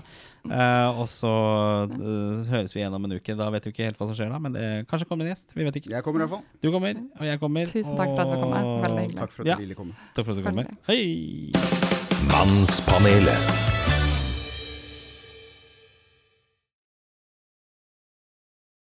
Eh, 0.45 1.01
og 1.01 1.09
så 1.09 1.33
uh, 1.91 2.45
høres 2.51 2.75
vi 2.75 2.83
igjen 2.83 2.95
om 2.97 3.05
en 3.09 3.17
uke. 3.17 3.37
Da 3.39 3.49
vet 3.55 3.67
vi 3.69 3.73
ikke 3.75 3.89
helt 3.89 4.01
hva 4.01 4.09
som 4.11 4.19
skjer 4.19 4.33
da, 4.33 4.41
men 4.45 4.57
det 4.57 4.65
kanskje 4.91 5.09
kommer 5.11 5.27
en 5.27 5.33
gjest. 5.33 5.55
Vi 5.57 5.67
vet 5.67 5.81
ikke. 5.81 5.93
Jeg 5.97 6.07
kommer 6.07 6.23
i 6.23 6.27
hvert 6.27 6.37
fall. 6.37 6.45
Du 6.63 6.71
kommer, 6.75 7.01
og 7.19 7.29
jeg 7.29 7.43
kommer. 7.43 7.71
Tusen 7.73 7.97
takk 8.01 8.15
for 8.15 8.25
at 8.25 8.35
du 8.35 8.43
kom. 8.45 8.57
Veldig 8.85 9.07
hyggelig. 9.07 9.21
Takk 9.23 9.33
for 9.37 9.43
at 9.45 9.53
Ja. 9.53 9.57
du 9.57 9.67
ville 9.67 9.79
komme. 9.81 9.97
Takk 10.15 10.29
for 10.29 10.33
at 10.33 10.39
du 10.39 10.45
kommer. 10.49 10.65
Hei! 10.89 11.05
Mannspanelet. 12.31 14.14